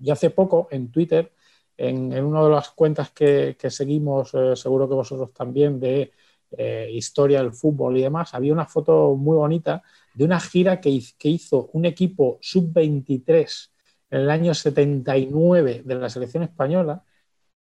Y 0.00 0.10
hace 0.10 0.30
poco 0.30 0.68
en 0.70 0.92
Twitter, 0.92 1.32
en, 1.76 2.12
una 2.24 2.44
de 2.44 2.50
las 2.50 2.70
cuentas 2.70 3.10
que, 3.10 3.56
seguimos, 3.70 4.32
eh, 4.34 4.54
seguro 4.56 4.88
que 4.88 4.94
vosotros 4.94 5.32
también, 5.32 5.80
de 5.80 6.12
eh, 6.56 6.90
historia 6.92 7.42
del 7.42 7.52
fútbol 7.52 7.96
y 7.96 8.02
demás, 8.02 8.34
había 8.34 8.52
una 8.52 8.66
foto 8.66 9.16
muy 9.16 9.36
bonita 9.36 9.82
de 10.14 10.24
una 10.24 10.40
gira 10.40 10.80
que, 10.80 10.90
hizo 10.90 11.70
un 11.72 11.84
equipo 11.84 12.38
sub-23 12.40 13.70
en 14.10 14.20
el 14.20 14.30
año 14.30 14.54
79 14.54 15.82
de 15.84 15.94
la 15.94 16.08
selección 16.08 16.42
española 16.42 17.04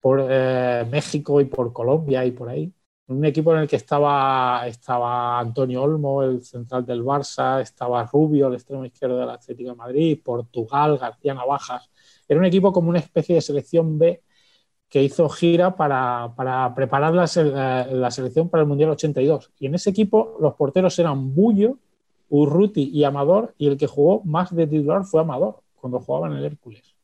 por 0.06 0.24
eh, 0.30 0.86
México 0.92 1.42
y 1.42 1.46
por 1.46 1.74
Colombia 1.74 2.24
y 2.24 2.30
por 2.30 2.48
ahí. 2.48 2.72
Un 3.08 3.26
equipo 3.26 3.52
en 3.56 3.62
el 3.62 3.68
que 3.68 3.78
estaba, 3.78 4.68
estaba 4.68 5.40
Antonio 5.40 5.82
Olmo, 5.82 6.22
el 6.22 6.44
central 6.44 6.86
del 6.86 7.04
Barça, 7.04 7.60
estaba 7.60 8.06
Rubio, 8.06 8.48
el 8.48 8.54
extremo 8.54 8.86
izquierdo 8.86 9.18
del 9.18 9.32
Atlético 9.32 9.72
de 9.72 9.76
Madrid, 9.76 10.20
Portugal, 10.24 11.00
García 11.00 11.34
Navajas. 11.34 11.90
Era 12.28 12.40
un 12.40 12.46
equipo 12.46 12.72
como 12.72 12.90
una 12.90 13.00
especie 13.00 13.34
de 13.34 13.42
selección 13.42 13.98
B 13.98 14.22
que 14.90 15.02
hizo 15.02 15.28
gira 15.28 15.76
para, 15.76 16.32
preparar 16.76 17.12
la, 17.16 18.12
selección 18.12 18.48
para 18.50 18.62
el 18.62 18.68
Mundial 18.68 18.92
82. 18.92 19.54
Y 19.58 19.66
en 19.66 19.74
ese 19.74 19.90
equipo 19.90 20.38
los 20.40 20.54
porteros 20.54 21.00
eran 21.00 21.34
Bullo, 21.34 21.80
Urruti 22.30 22.92
y 22.94 23.06
Amador, 23.06 23.56
y 23.58 23.70
el 23.70 23.76
que 23.76 23.88
jugó 23.88 24.22
más 24.24 24.56
de 24.56 24.68
titular 24.68 25.04
fue 25.04 25.22
Amador, 25.22 25.64
cuando 25.74 26.00
jugaba 26.00 26.28
en 26.28 26.34
el 26.34 26.46
Hércules. 26.46 26.95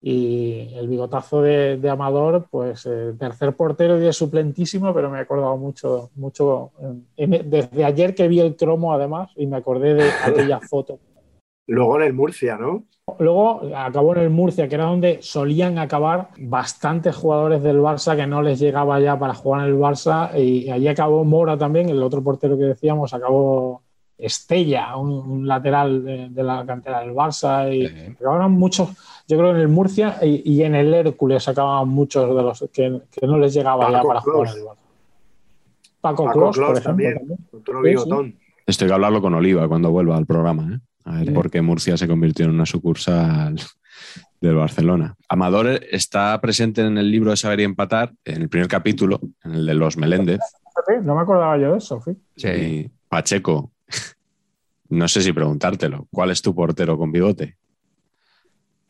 Y 0.00 0.74
el 0.74 0.86
bigotazo 0.86 1.42
de, 1.42 1.80
Amador, 1.90 2.46
pues 2.50 2.86
eh, 2.86 3.14
tercer 3.18 3.54
portero 3.56 3.98
y 3.98 4.00
de 4.00 4.12
suplentísimo, 4.12 4.94
pero 4.94 5.10
me 5.10 5.18
he 5.18 5.22
acordado 5.22 5.56
mucho, 5.56 6.10
mucho 6.14 6.70
desde 7.16 7.84
ayer 7.84 8.14
que 8.14 8.28
vi 8.28 8.38
el 8.38 8.54
cromo 8.54 8.92
además, 8.92 9.30
y 9.36 9.46
me 9.46 9.56
acordé 9.56 9.94
de 9.94 10.08
aquella 10.24 10.60
foto 10.60 11.00
Luego 11.68 12.00
en 12.00 12.06
el 12.06 12.14
Murcia, 12.14 12.56
¿no? 12.56 12.84
Luego 13.18 13.60
acabó 13.76 14.16
en 14.16 14.22
el 14.22 14.30
Murcia, 14.30 14.68
que 14.68 14.74
era 14.74 14.84
donde 14.84 15.18
solían 15.20 15.78
acabar 15.78 16.30
bastantes 16.38 17.14
jugadores 17.14 17.62
del 17.62 17.78
Barça 17.78 18.16
que 18.16 18.26
no 18.26 18.42
les 18.42 18.58
llegaba 18.58 18.98
ya 19.00 19.18
para 19.18 19.34
jugar 19.34 19.62
en 19.62 19.74
el 19.74 19.78
Barça. 19.78 20.30
Y 20.34 20.70
allí 20.70 20.88
acabó 20.88 21.24
Mora 21.24 21.58
también, 21.58 21.90
el 21.90 22.02
otro 22.02 22.24
portero 22.24 22.56
que 22.56 22.64
decíamos, 22.64 23.12
acabó 23.12 23.82
Estella, 24.16 24.96
un, 24.96 25.46
lateral 25.46 26.32
de, 26.34 26.42
la 26.42 26.64
cantera 26.64 27.00
del 27.00 27.12
Barça. 27.12 27.70
Y 27.70 28.12
acabaron 28.12 28.52
muchos, 28.52 28.88
yo 29.28 29.36
creo, 29.36 29.50
en 29.50 29.60
el 29.60 29.68
Murcia 29.68 30.18
y, 30.22 30.62
en 30.62 30.74
el 30.74 30.94
Hércules 30.94 31.46
acababan 31.48 31.88
muchos 31.88 32.34
de 32.34 32.42
los 32.42 32.64
que, 32.72 33.02
no 33.26 33.38
les 33.38 33.52
llegaba 33.52 33.90
ya 33.92 34.02
para 34.02 34.20
jugar 34.22 34.48
el 34.56 34.62
Barça. 34.62 34.76
Paco, 36.00 36.24
Paco 36.24 36.40
por 36.40 36.78
ejemplo. 36.78 36.80
También. 36.82 38.38
Estoy 38.66 38.88
que 38.88 38.94
hablarlo 38.94 39.20
con 39.20 39.34
Oliva 39.34 39.68
cuando 39.68 39.90
vuelva 39.90 40.16
al 40.16 40.24
programa. 40.24 40.74
¿eh? 40.74 40.80
A 41.04 41.16
ver 41.18 41.34
por 41.34 41.50
qué 41.50 41.60
Murcia 41.60 41.98
se 41.98 42.08
convirtió 42.08 42.46
en 42.46 42.52
una 42.52 42.64
sucursal 42.64 43.60
del 44.40 44.54
Barcelona. 44.54 45.14
Amador 45.28 45.68
está 45.90 46.40
presente 46.40 46.80
en 46.80 46.96
el 46.96 47.10
libro 47.10 47.30
de 47.30 47.36
Saber 47.36 47.60
y 47.60 47.64
Empatar, 47.64 48.14
en 48.24 48.42
el 48.42 48.48
primer 48.48 48.68
capítulo, 48.68 49.20
en 49.44 49.56
el 49.56 49.66
de 49.66 49.74
los 49.74 49.98
Meléndez. 49.98 50.40
No 51.02 51.14
me 51.14 51.20
acordaba 51.20 51.58
yo 51.58 51.72
de 51.72 51.78
eso, 51.78 52.02
sí. 52.02 52.90
Pacheco, 53.08 53.72
no 54.88 55.06
sé 55.06 55.20
si 55.20 55.34
preguntártelo, 55.34 56.06
¿cuál 56.10 56.30
es 56.30 56.40
tu 56.40 56.54
portero 56.54 56.96
con 56.96 57.12
bigote? 57.12 57.56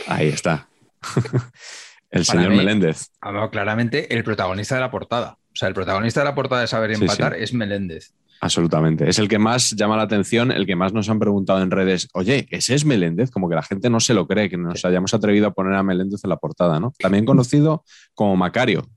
Ahí 0.06 0.28
está. 0.28 0.68
el 2.10 2.24
señor 2.24 2.50
Meléndez. 2.50 3.10
Claramente 3.50 4.14
el 4.14 4.24
protagonista 4.24 4.74
de 4.74 4.80
la 4.80 4.90
portada. 4.90 5.38
O 5.52 5.56
sea, 5.56 5.68
el 5.68 5.74
protagonista 5.74 6.20
de 6.20 6.24
la 6.24 6.34
portada 6.34 6.60
de 6.60 6.66
Saber 6.66 6.90
y 6.90 6.94
Empatar 6.94 7.34
es 7.34 7.52
Meléndez. 7.52 8.12
Absolutamente. 8.40 9.08
Es 9.08 9.18
el 9.18 9.28
que 9.28 9.38
más 9.38 9.72
llama 9.72 9.96
la 9.96 10.04
atención, 10.04 10.52
el 10.52 10.66
que 10.66 10.76
más 10.76 10.92
nos 10.92 11.08
han 11.08 11.18
preguntado 11.18 11.60
en 11.60 11.72
redes, 11.72 12.08
oye, 12.12 12.46
¿ese 12.50 12.74
es 12.74 12.84
Meléndez? 12.84 13.30
Como 13.30 13.48
que 13.48 13.56
la 13.56 13.62
gente 13.62 13.90
no 13.90 13.98
se 13.98 14.14
lo 14.14 14.28
cree, 14.28 14.48
que 14.48 14.56
nos 14.56 14.84
hayamos 14.84 15.12
atrevido 15.12 15.48
a 15.48 15.50
poner 15.52 15.74
a 15.74 15.82
Meléndez 15.82 16.22
en 16.22 16.30
la 16.30 16.36
portada, 16.36 16.78
¿no? 16.78 16.92
También 16.98 17.24
conocido 17.24 17.84
como 18.14 18.36
Macario. 18.36 18.88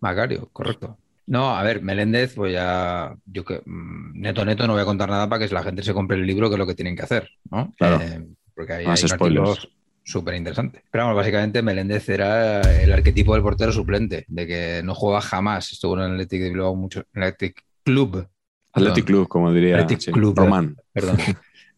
Macario, 0.00 0.48
correcto. 0.52 0.98
No, 1.26 1.56
a 1.56 1.62
ver, 1.62 1.82
Meléndez, 1.82 2.34
pues 2.34 2.52
ya, 2.52 3.14
yo 3.26 3.44
que 3.44 3.60
mm, 3.64 4.20
neto, 4.20 4.44
neto, 4.44 4.66
no 4.66 4.72
voy 4.72 4.82
a 4.82 4.86
contar 4.86 5.10
nada 5.10 5.28
para 5.28 5.46
que 5.46 5.54
la 5.54 5.62
gente 5.62 5.82
se 5.82 5.94
compre 5.94 6.16
el 6.16 6.26
libro, 6.26 6.48
que 6.48 6.54
es 6.54 6.58
lo 6.58 6.66
que 6.66 6.74
tienen 6.74 6.96
que 6.96 7.02
hacer, 7.02 7.30
¿no? 7.50 7.72
Claro. 7.76 8.00
Eh, 8.00 8.26
porque 8.54 8.72
hay 8.72 8.96
spoilers 8.96 9.68
súper 10.08 10.34
interesante. 10.34 10.82
Pero 10.90 11.04
vamos, 11.04 11.16
básicamente 11.16 11.62
Meléndez 11.62 12.08
era 12.08 12.60
el 12.60 12.92
arquetipo 12.92 13.34
del 13.34 13.42
portero 13.42 13.72
suplente, 13.72 14.24
de 14.28 14.46
que 14.46 14.82
no 14.82 14.94
juega 14.94 15.20
jamás. 15.20 15.72
Estuvo 15.72 15.94
en 15.94 16.04
el 16.04 16.12
Athletic 16.12 16.42
de 16.42 16.48
Bilbao 16.50 16.74
mucho, 16.74 17.00
en 17.12 17.22
el 17.22 17.28
Athletic 17.28 17.64
Club 17.84 18.28
Athletic 18.72 19.04
Club, 19.04 19.28
como 19.28 19.52
diría 19.52 19.78
Athletic 19.78 20.12
Club, 20.12 20.36
Román. 20.36 20.76
Perdón. 20.92 21.18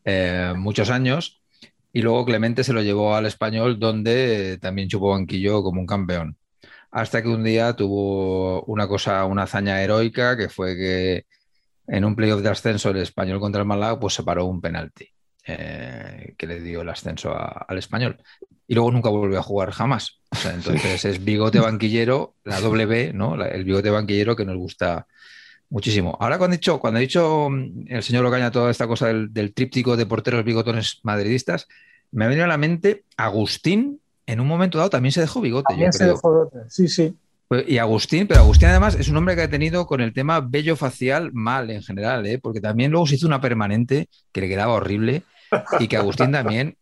Eh, 0.02 0.54
muchos 0.56 0.88
años. 0.88 1.42
Y 1.92 2.00
luego 2.00 2.24
Clemente 2.24 2.64
se 2.64 2.72
lo 2.72 2.80
llevó 2.80 3.14
al 3.14 3.26
español, 3.26 3.78
donde 3.78 4.56
también 4.58 4.88
chupó 4.88 5.10
banquillo 5.10 5.62
como 5.62 5.78
un 5.78 5.86
campeón. 5.86 6.38
Hasta 6.90 7.22
que 7.22 7.28
un 7.28 7.44
día 7.44 7.76
tuvo 7.76 8.62
una 8.62 8.88
cosa, 8.88 9.26
una 9.26 9.42
hazaña 9.42 9.82
heroica, 9.82 10.38
que 10.38 10.48
fue 10.48 10.74
que 10.74 11.26
en 11.86 12.06
un 12.06 12.16
playoff 12.16 12.40
de 12.40 12.48
ascenso 12.48 12.88
el 12.88 12.96
español 12.96 13.40
contra 13.40 13.60
el 13.60 13.68
Málaga, 13.68 14.00
pues 14.00 14.14
se 14.14 14.22
paró 14.22 14.46
un 14.46 14.62
penalti. 14.62 15.06
Eh, 15.58 16.34
que 16.36 16.46
le 16.46 16.60
dio 16.60 16.82
el 16.82 16.88
ascenso 16.88 17.34
al 17.34 17.78
español. 17.78 18.18
Y 18.66 18.74
luego 18.74 18.92
nunca 18.92 19.10
volvió 19.10 19.38
a 19.38 19.42
jugar 19.42 19.70
jamás. 19.72 20.20
entonces 20.54 21.04
es 21.04 21.24
bigote 21.24 21.58
banquillero, 21.58 22.34
la 22.44 22.60
doble 22.60 22.86
B, 22.86 23.12
¿no? 23.12 23.34
el 23.42 23.64
bigote 23.64 23.90
banquillero 23.90 24.36
que 24.36 24.44
nos 24.44 24.56
gusta 24.56 25.06
Muchísimo. 25.70 26.16
Ahora 26.20 26.36
cuando 26.36 26.54
he 26.54 26.58
dicho, 26.58 26.80
cuando 26.80 26.98
ha 26.98 27.00
dicho 27.00 27.48
mm, 27.48 27.84
el 27.86 28.02
señor 28.02 28.24
Locaña 28.24 28.50
toda 28.50 28.72
esta 28.72 28.88
cosa 28.88 29.06
del, 29.06 29.54
tríptico 29.54 29.96
de 29.96 30.04
porteros 30.04 30.44
bigotones 30.44 30.98
madridistas, 31.04 31.68
me 32.10 32.24
ha 32.24 32.28
venido 32.28 32.44
a 32.44 32.48
la 32.48 32.58
mente 32.58 33.04
Agustín 33.16 34.00
en 34.26 34.40
un 34.40 34.48
momento 34.48 34.78
dado 34.78 34.90
también 34.90 35.12
se 35.12 35.20
dejó 35.20 35.40
bigote. 35.40 35.66
También 35.68 35.88
yo 35.88 35.92
se 35.92 35.98
creo. 35.98 36.14
dejó 36.14 36.30
bigote. 36.32 36.58
Sí, 36.68 36.88
sí. 36.88 37.14
Pues, 37.46 37.68
Y 37.68 37.78
Agustín, 37.78 38.26
pero 38.26 38.40
Agustín 38.40 38.68
además 38.68 38.96
es 38.96 39.08
un 39.08 39.16
hombre 39.16 39.36
que 39.36 39.42
ha 39.42 39.50
tenido 39.50 39.86
con 39.86 40.00
el 40.00 40.12
tema 40.12 40.40
bello 40.40 40.74
facial 40.74 41.32
mal 41.32 41.70
en 41.70 41.82
general, 41.82 42.26
¿eh? 42.26 42.38
porque 42.38 42.60
también 42.60 42.90
luego 42.90 43.06
se 43.06 43.14
hizo 43.14 43.28
una 43.28 43.40
permanente 43.40 44.08
que 44.32 44.40
le 44.40 44.48
quedaba 44.48 44.72
horrible 44.72 45.22
y 45.78 45.88
que 45.88 45.96
Agustín 45.96 46.32
también, 46.32 46.76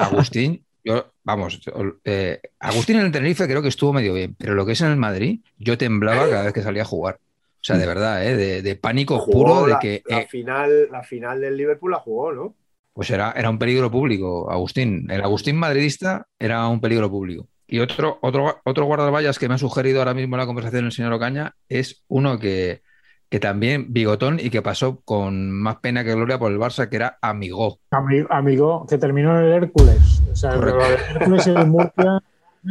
Agustín, 0.00 0.64
yo, 0.84 1.12
vamos, 1.24 1.60
eh, 2.04 2.40
Agustín 2.60 2.96
en 2.96 3.06
el 3.06 3.12
Tenerife 3.12 3.46
creo 3.46 3.62
que 3.62 3.68
estuvo 3.68 3.92
medio 3.92 4.14
bien, 4.14 4.34
pero 4.38 4.54
lo 4.54 4.64
que 4.64 4.72
es 4.72 4.80
en 4.80 4.90
el 4.90 4.96
Madrid, 4.96 5.40
yo 5.58 5.78
temblaba 5.78 6.28
cada 6.28 6.44
vez 6.44 6.52
que 6.52 6.62
salía 6.62 6.82
a 6.82 6.86
jugar. 6.86 7.18
O 7.56 7.64
sea, 7.66 7.78
de 7.78 7.86
verdad, 7.86 8.24
¿eh? 8.24 8.36
de, 8.36 8.62
de 8.62 8.76
pánico 8.76 9.18
Jugó 9.18 9.32
puro 9.32 9.66
de 9.66 9.72
la, 9.72 9.78
que 9.80 10.02
la 10.06 10.20
eh, 10.20 10.26
final, 10.28 10.88
la 10.90 11.02
final 11.02 11.40
del 11.40 11.56
Liverpool 11.56 11.90
la 11.90 11.98
jugó, 11.98 12.32
¿no? 12.32 12.54
pues 12.96 13.10
era, 13.10 13.32
era 13.32 13.50
un 13.50 13.58
peligro 13.58 13.90
público, 13.90 14.50
Agustín. 14.50 15.06
El 15.10 15.20
Agustín 15.20 15.56
madridista 15.56 16.28
era 16.38 16.66
un 16.66 16.80
peligro 16.80 17.10
público. 17.10 17.46
Y 17.66 17.80
otro, 17.80 18.18
otro, 18.22 18.62
otro 18.64 18.86
guardaballas 18.86 19.38
que 19.38 19.48
me 19.48 19.54
ha 19.54 19.58
sugerido 19.58 19.98
ahora 19.98 20.14
mismo 20.14 20.34
en 20.34 20.40
la 20.40 20.46
conversación 20.46 20.86
el 20.86 20.92
señor 20.92 21.12
Ocaña 21.12 21.54
es 21.68 22.04
uno 22.08 22.38
que, 22.38 22.80
que 23.28 23.40
también 23.40 23.86
bigotón 23.92 24.38
y 24.40 24.50
que 24.50 24.62
pasó 24.62 25.00
con 25.04 25.50
más 25.50 25.76
pena 25.76 26.04
que 26.04 26.14
gloria 26.14 26.38
por 26.38 26.52
el 26.52 26.58
Barça, 26.58 26.88
que 26.88 26.96
era 26.96 27.18
Amigó. 27.20 27.78
Ami- 27.90 28.26
Amigo, 28.30 28.86
que 28.88 28.98
terminó 28.98 29.38
en 29.38 29.46
el 29.46 29.52
Hércules. 29.52 30.22
O 30.32 30.36
sea, 30.36 30.54
Correcto. 30.54 30.80
Hércules 31.14 31.46
el 31.46 31.66
Murcia. 31.66 32.22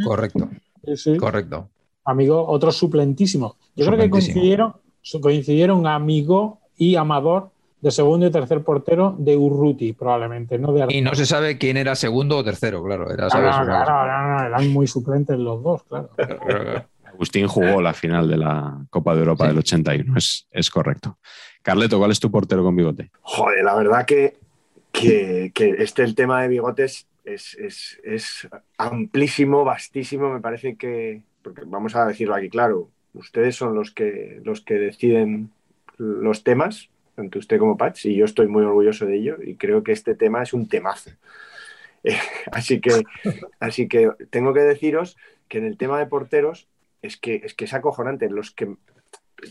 Correcto, 0.04 0.48
sí, 0.94 1.16
correcto. 1.16 1.68
Amigo, 2.04 2.46
otro 2.46 2.70
suplentísimo. 2.70 3.56
Yo 3.74 3.86
creo 3.86 3.98
que 3.98 4.10
coincidieron, 4.10 4.74
coincidieron 5.20 5.86
Amigo 5.86 6.60
y 6.76 6.96
Amador 6.96 7.50
de 7.80 7.90
segundo 7.90 8.26
y 8.26 8.30
tercer 8.30 8.62
portero 8.62 9.14
de 9.18 9.36
Urruti, 9.36 9.92
probablemente, 9.92 10.58
no 10.58 10.72
de 10.72 10.86
Y 10.88 11.00
no 11.02 11.14
se 11.14 11.26
sabe 11.26 11.58
quién 11.58 11.76
era 11.76 11.94
segundo 11.94 12.38
o 12.38 12.44
tercero, 12.44 12.82
claro. 12.82 13.10
Era, 13.10 13.28
claro, 13.28 14.06
no, 14.06 14.38
no, 14.38 14.46
eran 14.46 14.68
muy 14.68 14.86
suplentes 14.86 15.38
los 15.38 15.62
dos, 15.62 15.82
claro. 15.84 16.10
Agustín 17.16 17.46
jugó 17.48 17.80
la 17.82 17.92
final 17.94 18.28
de 18.28 18.36
la 18.36 18.84
Copa 18.90 19.14
de 19.14 19.20
Europa 19.20 19.44
Sí. 19.44 19.48
del 19.48 19.58
81, 19.58 20.16
es, 20.18 20.46
es 20.50 20.70
correcto. 20.70 21.18
Carleto, 21.62 21.98
¿cuál 21.98 22.10
es 22.12 22.20
tu 22.20 22.30
portero 22.30 22.62
con 22.62 22.76
bigote? 22.76 23.10
Joder, 23.22 23.64
la 23.64 23.74
verdad 23.74 24.06
que, 24.06 24.36
que, 24.92 25.50
que 25.54 25.70
este 25.78 26.02
el 26.04 26.14
tema 26.14 26.42
de 26.42 26.48
bigotes 26.48 27.06
es, 27.24 27.54
es- 27.54 27.98
es 28.04 28.48
amplísimo, 28.78 29.64
vastísimo. 29.64 30.32
Me 30.32 30.40
parece 30.40 30.76
que, 30.76 31.22
porque 31.42 31.62
vamos 31.66 31.96
a 31.96 32.06
decirlo 32.06 32.34
aquí 32.34 32.48
claro, 32.48 32.90
ustedes 33.14 33.56
son 33.56 33.74
los 33.74 33.90
que, 33.90 34.40
los 34.44 34.60
que 34.60 34.74
deciden 34.74 35.50
los 35.98 36.44
temas, 36.44 36.88
tanto 37.14 37.38
usted 37.38 37.58
como 37.58 37.76
Patch, 37.78 38.04
y 38.06 38.14
yo 38.16 38.26
estoy 38.26 38.46
muy 38.46 38.62
orgulloso 38.62 39.06
de 39.06 39.16
ello 39.16 39.36
y 39.42 39.56
creo 39.56 39.82
que 39.82 39.92
este 39.92 40.14
tema 40.14 40.42
es 40.42 40.52
un 40.52 40.68
temazo. 40.68 41.10
Eh, 42.04 42.16
así, 42.52 42.80
que, 42.80 43.02
así 43.58 43.88
que 43.88 44.10
tengo 44.30 44.52
que 44.54 44.60
deciros 44.60 45.16
que 45.48 45.58
en 45.58 45.64
el 45.64 45.76
tema 45.78 45.98
de 45.98 46.06
porteros 46.06 46.68
es 47.06 47.16
que 47.16 47.42
es, 47.44 47.54
que 47.54 47.64
es 47.64 47.74
acojonante. 47.74 48.28
Los 48.30 48.50
que, 48.50 48.76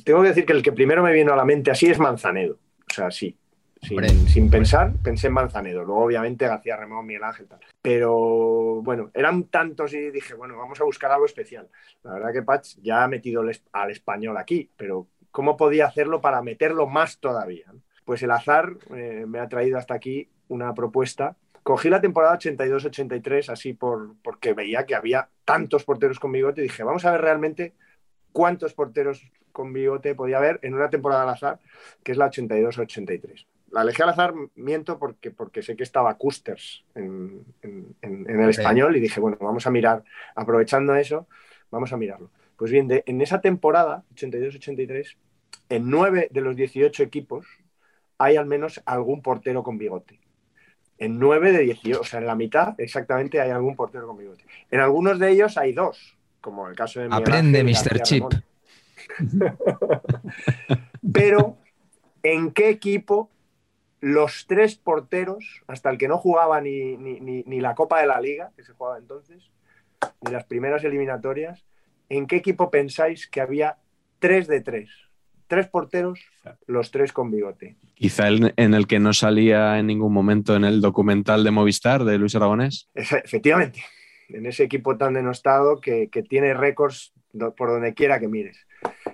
tengo 0.03 0.21
que 0.21 0.29
decir 0.29 0.45
que 0.45 0.53
el 0.53 0.63
que 0.63 0.71
primero 0.71 1.03
me 1.03 1.13
vino 1.13 1.33
a 1.33 1.35
la 1.35 1.45
mente 1.45 1.71
así 1.71 1.87
es 1.87 1.99
Manzanedo. 1.99 2.57
O 2.89 2.93
sea, 2.93 3.11
sí. 3.11 3.35
Sin, 3.81 3.99
Hombre, 3.99 4.09
sin 4.27 4.49
pensar, 4.49 4.93
pensé 5.03 5.27
en 5.27 5.33
Manzanedo. 5.33 5.83
Luego, 5.83 6.05
obviamente, 6.05 6.47
García 6.47 6.75
Ramón, 6.75 7.05
Miguel 7.05 7.23
Ángel, 7.23 7.47
tal. 7.47 7.59
Pero 7.81 8.81
bueno, 8.81 9.11
eran 9.13 9.43
tantos 9.45 9.93
y 9.93 10.09
dije, 10.09 10.33
bueno, 10.33 10.57
vamos 10.57 10.81
a 10.81 10.85
buscar 10.85 11.11
algo 11.11 11.25
especial. 11.25 11.67
La 12.03 12.13
verdad 12.13 12.33
que 12.33 12.41
Patch 12.41 12.77
ya 12.81 13.03
ha 13.03 13.07
metido 13.07 13.43
al 13.73 13.91
español 13.91 14.37
aquí, 14.37 14.71
pero 14.75 15.07
¿cómo 15.29 15.55
podía 15.55 15.85
hacerlo 15.85 16.19
para 16.19 16.41
meterlo 16.41 16.87
más 16.87 17.19
todavía? 17.19 17.71
Pues 18.05 18.23
el 18.23 18.31
azar 18.31 18.75
eh, 18.95 19.25
me 19.27 19.39
ha 19.39 19.49
traído 19.49 19.77
hasta 19.77 19.93
aquí 19.93 20.29
una 20.47 20.73
propuesta. 20.73 21.35
Cogí 21.65 21.89
la 21.89 21.99
temporada 21.99 22.37
82-83 22.37 23.49
así 23.49 23.73
por, 23.73 24.13
porque 24.21 24.53
veía 24.53 24.85
que 24.85 24.93
había 24.93 25.29
tantos 25.45 25.83
porteros 25.83 26.19
con 26.19 26.31
bigote 26.31 26.61
y 26.61 26.65
dije, 26.65 26.83
vamos 26.83 27.05
a 27.05 27.11
ver 27.11 27.21
realmente 27.21 27.73
cuántos 28.31 28.75
porteros 28.75 29.23
con 29.51 29.73
bigote 29.73 30.13
podía 30.13 30.37
haber 30.37 30.59
en 30.61 30.75
una 30.75 30.91
temporada 30.91 31.23
al 31.23 31.29
azar, 31.29 31.59
que 32.03 32.11
es 32.11 32.19
la 32.19 32.29
82-83. 32.29 33.47
La 33.71 33.81
elegí 33.81 33.99
al 34.03 34.09
azar, 34.09 34.35
miento, 34.53 34.99
porque, 34.99 35.31
porque 35.31 35.63
sé 35.63 35.75
que 35.75 35.81
estaba 35.81 36.13
Custers 36.19 36.85
en, 36.93 37.43
en- 37.63 37.95
el 38.29 38.35
español 38.51 38.95
y 38.95 38.99
dije, 38.99 39.19
bueno, 39.19 39.37
vamos 39.41 39.65
a 39.65 39.71
mirar, 39.71 40.03
aprovechando 40.35 40.93
eso, 40.95 41.27
vamos 41.71 41.91
a 41.91 41.97
mirarlo. 41.97 42.29
Pues 42.57 42.69
bien, 42.69 42.87
de- 42.87 43.03
en 43.07 43.21
esa 43.21 43.41
temporada, 43.41 44.03
82-83, 44.13 45.17
en 45.69 45.89
nueve 45.89 46.27
de 46.29 46.41
los 46.41 46.55
18 46.55 47.01
equipos 47.01 47.47
hay 48.19 48.35
al 48.35 48.45
menos 48.45 48.83
algún 48.85 49.23
portero 49.23 49.63
con 49.63 49.79
bigote. 49.79 50.19
En 50.97 51.19
nueve 51.19 51.51
de 51.51 51.59
18, 51.59 52.01
o 52.01 52.03
sea, 52.03 52.19
en 52.19 52.27
la 52.27 52.35
mitad 52.35 52.73
exactamente 52.79 53.41
hay 53.41 53.51
algún 53.51 53.75
portero 53.75 54.07
con 54.07 54.17
bigote. 54.17 54.45
En 54.71 54.79
algunos 54.79 55.19
de 55.19 55.29
ellos 55.31 55.57
hay 55.57 55.73
dos, 55.73 56.17
como 56.41 56.67
el 56.69 56.75
caso 56.75 56.99
de 57.01 57.09
Miguel 57.09 57.21
Aprende, 57.23 57.63
Mr. 57.63 58.01
Chip. 58.03 58.23
Pero, 61.13 61.57
¿en 62.23 62.51
qué 62.51 62.69
equipo 62.69 63.29
los 64.01 64.45
tres 64.47 64.75
porteros, 64.75 65.63
hasta 65.67 65.89
el 65.89 65.97
que 65.97 66.07
no 66.07 66.17
jugaba 66.17 66.61
ni, 66.61 66.95
ni- 66.97 67.19
ni- 67.19 67.43
ni 67.45 67.59
la 67.59 67.75
Copa 67.75 67.99
de 68.01 68.07
la 68.07 68.21
Liga, 68.21 68.51
que 68.55 68.63
se 68.63 68.73
jugaba 68.73 68.97
entonces, 68.97 69.49
ni 70.21 70.31
las 70.31 70.45
primeras 70.45 70.83
eliminatorias, 70.83 71.65
¿en 72.09 72.27
qué 72.27 72.35
equipo 72.37 72.69
pensáis 72.69 73.27
que 73.27 73.41
había 73.41 73.77
tres 74.19 74.47
de 74.47 74.61
tres? 74.61 74.89
Tres 75.47 75.67
porteros, 75.67 76.19
los 76.67 76.89
tres 76.91 77.13
con 77.13 77.29
bigote. 77.29 77.75
Quizá 77.93 78.27
el, 78.27 78.53
en 78.57 78.73
el 78.73 78.87
que 78.87 78.99
no 78.99 79.13
salía 79.13 79.77
en 79.77 79.87
ningún 79.87 80.11
momento 80.13 80.55
en 80.55 80.63
el 80.65 80.81
documental 80.81 81.43
de 81.43 81.51
Movistar 81.51 82.03
de 82.03 82.17
Luis 82.17 82.35
Aragonés. 82.35 82.89
Efe- 82.95 83.21
Efectivamente, 83.23 83.83
en 84.29 84.45
ese 84.47 84.63
equipo 84.63 84.97
tan 84.97 85.13
denostado 85.13 85.79
que, 85.79 86.09
que 86.09 86.23
tiene 86.23 86.53
récords 86.53 87.13
por 87.57 87.69
donde 87.69 87.93
quiera 87.93 88.19
que 88.19 88.27
mires. 88.27 88.65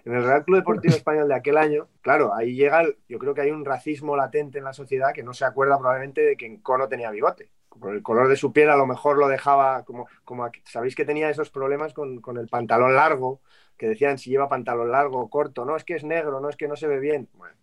En 0.06 0.14
el 0.16 0.24
Real 0.24 0.46
Club 0.46 0.58
Deportivo 0.58 0.94
Español 0.96 1.28
de 1.28 1.36
aquel 1.36 1.58
año, 1.58 1.88
claro, 2.02 2.34
ahí 2.34 2.56
llega, 2.56 2.82
el- 2.82 2.96
yo 3.10 3.20
creo 3.20 3.34
que 3.34 3.42
hay 3.42 3.52
un 3.52 3.66
racismo 3.66 4.16
latente 4.16 4.58
en 4.60 4.64
la 4.64 4.74
sociedad 4.74 5.14
que 5.14 5.24
no 5.24 5.34
se 5.34 5.44
acuerda 5.46 5.78
probablemente 5.78 6.22
de 6.22 6.38
que 6.38 6.46
Encono 6.46 6.88
tenía 6.88 7.12
bigote. 7.12 7.50
Por 7.80 7.96
el 7.96 8.04
color 8.04 8.28
de 8.28 8.36
su 8.36 8.52
piel 8.54 8.70
a 8.70 8.76
lo 8.76 8.86
mejor 8.86 9.18
lo 9.18 9.28
dejaba 9.28 9.84
como, 9.86 10.08
como 10.26 10.50
sabéis 10.66 10.94
que 10.96 11.06
tenía 11.06 11.30
esos 11.30 11.50
problemas 11.50 11.94
con, 11.94 12.20
con 12.22 12.38
el 12.38 12.48
pantalón 12.48 12.96
largo, 12.96 13.42
que 13.82 13.88
decían 13.90 14.20
si 14.20 14.30
lleva 14.30 14.48
pantalón 14.48 14.92
largo 14.92 15.20
o 15.20 15.28
corto, 15.28 15.66
no 15.66 15.76
es 15.76 15.84
que 15.84 15.96
es 15.96 16.04
negro, 16.04 16.40
no 16.40 16.50
es 16.50 16.56
que 16.56 16.68
no 16.68 16.76
se 16.76 16.86
ve 16.86 17.00
bien. 17.00 17.28
Bueno, 17.34 17.56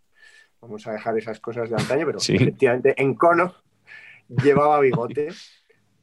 vamos 0.61 0.85
a 0.89 0.91
dejar 0.93 1.17
esas 1.17 1.39
cosas 1.39 1.71
de 1.71 1.77
antaño, 1.77 2.05
pero 2.07 2.19
Sí. 2.19 2.35
efectivamente 2.35 3.01
Encono 3.01 3.55
llevaba 4.29 4.81
bigote. 4.81 5.29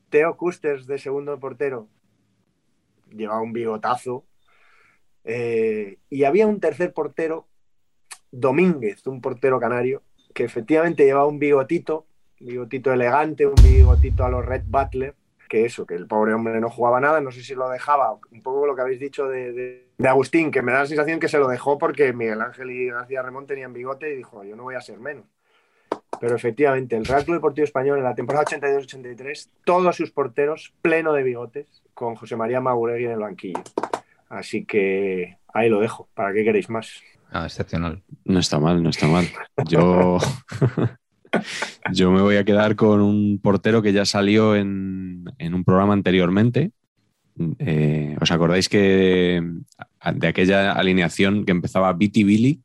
Teo 0.10 0.38
Custers 0.38 0.88
de 0.88 0.99
segundo 0.99 1.38
portero 1.38 1.89
llevaba 3.12 3.41
un 3.41 3.51
bigotazo. 3.51 4.23
Eh, 5.25 5.97
y 6.10 6.23
había 6.23 6.47
un 6.47 6.62
tercer 6.62 6.93
portero, 6.93 7.49
Domínguez, 8.32 9.06
un 9.08 9.19
portero 9.19 9.60
canario, 9.60 10.01
que 10.34 10.45
efectivamente 10.45 11.04
llevaba 11.04 11.28
un 11.28 11.39
bigotito, 11.39 12.06
un 12.39 12.47
bigotito 12.47 12.93
elegante, 12.93 13.45
un 13.45 13.56
bigotito 13.56 14.23
a 14.23 14.30
los 14.30 14.45
Red 14.45 14.63
Butler, 14.65 15.13
que 15.48 15.66
eso, 15.66 15.86
que 15.86 15.96
el 15.96 16.08
pobre 16.08 16.34
hombre 16.34 16.60
no 16.60 16.70
jugaba 16.70 17.00
nada, 17.00 17.22
no 17.22 17.32
sé 17.32 17.42
si 17.44 17.56
lo 17.56 17.70
dejaba, 17.70 18.18
un 18.32 18.42
poco 18.42 18.66
lo 18.66 18.76
que 18.76 18.82
habéis 18.82 19.00
dicho 19.00 19.28
de, 19.28 19.52
de- 19.54 19.86
de 19.98 20.08
Agustín, 20.10 20.52
que 20.52 20.62
me 20.62 20.72
da 20.74 20.80
la 20.80 20.86
sensación 20.88 21.20
que 21.20 21.28
se 21.30 21.38
lo 21.38 21.48
dejó 21.48 21.78
porque 21.78 22.12
Miguel 22.14 22.42
Ángel 22.42 22.70
y 22.72 22.88
García 22.90 23.22
Ramón 23.22 23.46
tenían 23.48 23.72
bigote 23.74 24.12
y 24.12 24.18
dijo, 24.18 24.44
yo 24.44 24.56
no 24.56 24.64
voy 24.64 24.76
a 24.76 24.82
ser 24.82 25.00
menos. 25.00 25.26
Pero 26.20 26.36
efectivamente, 26.36 26.96
el 26.96 27.06
Real 27.06 27.24
Club 27.24 27.36
Deportivo 27.38 27.64
Español 27.66 27.98
en 27.98 28.04
la 28.06 28.16
temporada 28.16 28.46
82-83, 28.46 29.50
todos 29.66 29.96
sus 29.96 30.12
porteros 30.12 30.74
pleno 30.82 31.14
de 31.14 31.24
bigotes, 31.24 31.84
con 31.94 32.16
José 32.16 32.36
María 32.36 32.60
Maguregui 32.62 33.06
en 33.06 33.12
el 33.12 33.20
banquillo. 33.20 33.62
Así 34.30 34.66
que 34.66 35.38
ahí 35.54 35.70
lo 35.70 35.80
dejo. 35.80 36.08
¿Para 36.14 36.34
qué 36.34 36.44
queréis 36.44 36.70
más? 36.70 37.02
Ah, 37.32 37.46
excepcional. 37.46 38.02
No 38.24 38.40
está 38.40 38.60
mal, 38.60 38.82
no 38.84 38.90
está 38.90 39.08
mal. 39.08 39.26
Yo, 39.66 40.18
yo 41.91 42.12
me 42.12 42.21
voy 42.21 42.38
a 42.38 42.43
quedar 42.43 42.76
con 42.76 43.02
un 43.02 43.39
portero 43.41 43.82
que 43.82 43.93
ya 43.93 44.06
salió 44.06 44.56
en, 44.56 45.26
en 45.38 45.54
un 45.54 45.63
programa 45.63 45.93
anteriormente. 45.93 46.71
Eh, 47.60 48.15
¿Os 48.21 48.32
acordáis 48.32 48.69
que 48.69 49.43
de 50.13 50.28
aquella 50.28 50.71
alineación 50.71 51.45
que 51.45 51.52
empezaba 51.52 51.91
Viti 51.93 52.24
Billy 52.24 52.62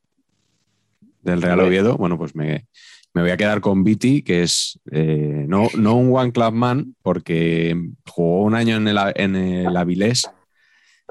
del 1.23 1.43
Real. 1.43 1.61
Oviedo? 1.61 1.97
Bueno, 1.97 2.17
pues 2.17 2.35
me, 2.35 2.67
me 3.13 3.23
voy 3.23 3.31
a 3.31 3.37
quedar 3.37 3.61
con 3.61 3.83
Viti, 3.83 4.23
que 4.23 4.43
es 4.43 4.79
eh, 4.91 5.45
no, 5.49 5.69
no 5.77 5.97
un 5.97 6.15
One 6.15 6.33
Club 6.33 6.53
Man, 6.53 6.95
porque 7.03 7.77
jugó 8.07 8.43
un 8.43 8.55
año 8.55 8.77
en 8.77 8.89
el, 8.89 8.99
en 9.17 9.37
el 9.37 9.77
Avilés, 9.77 10.31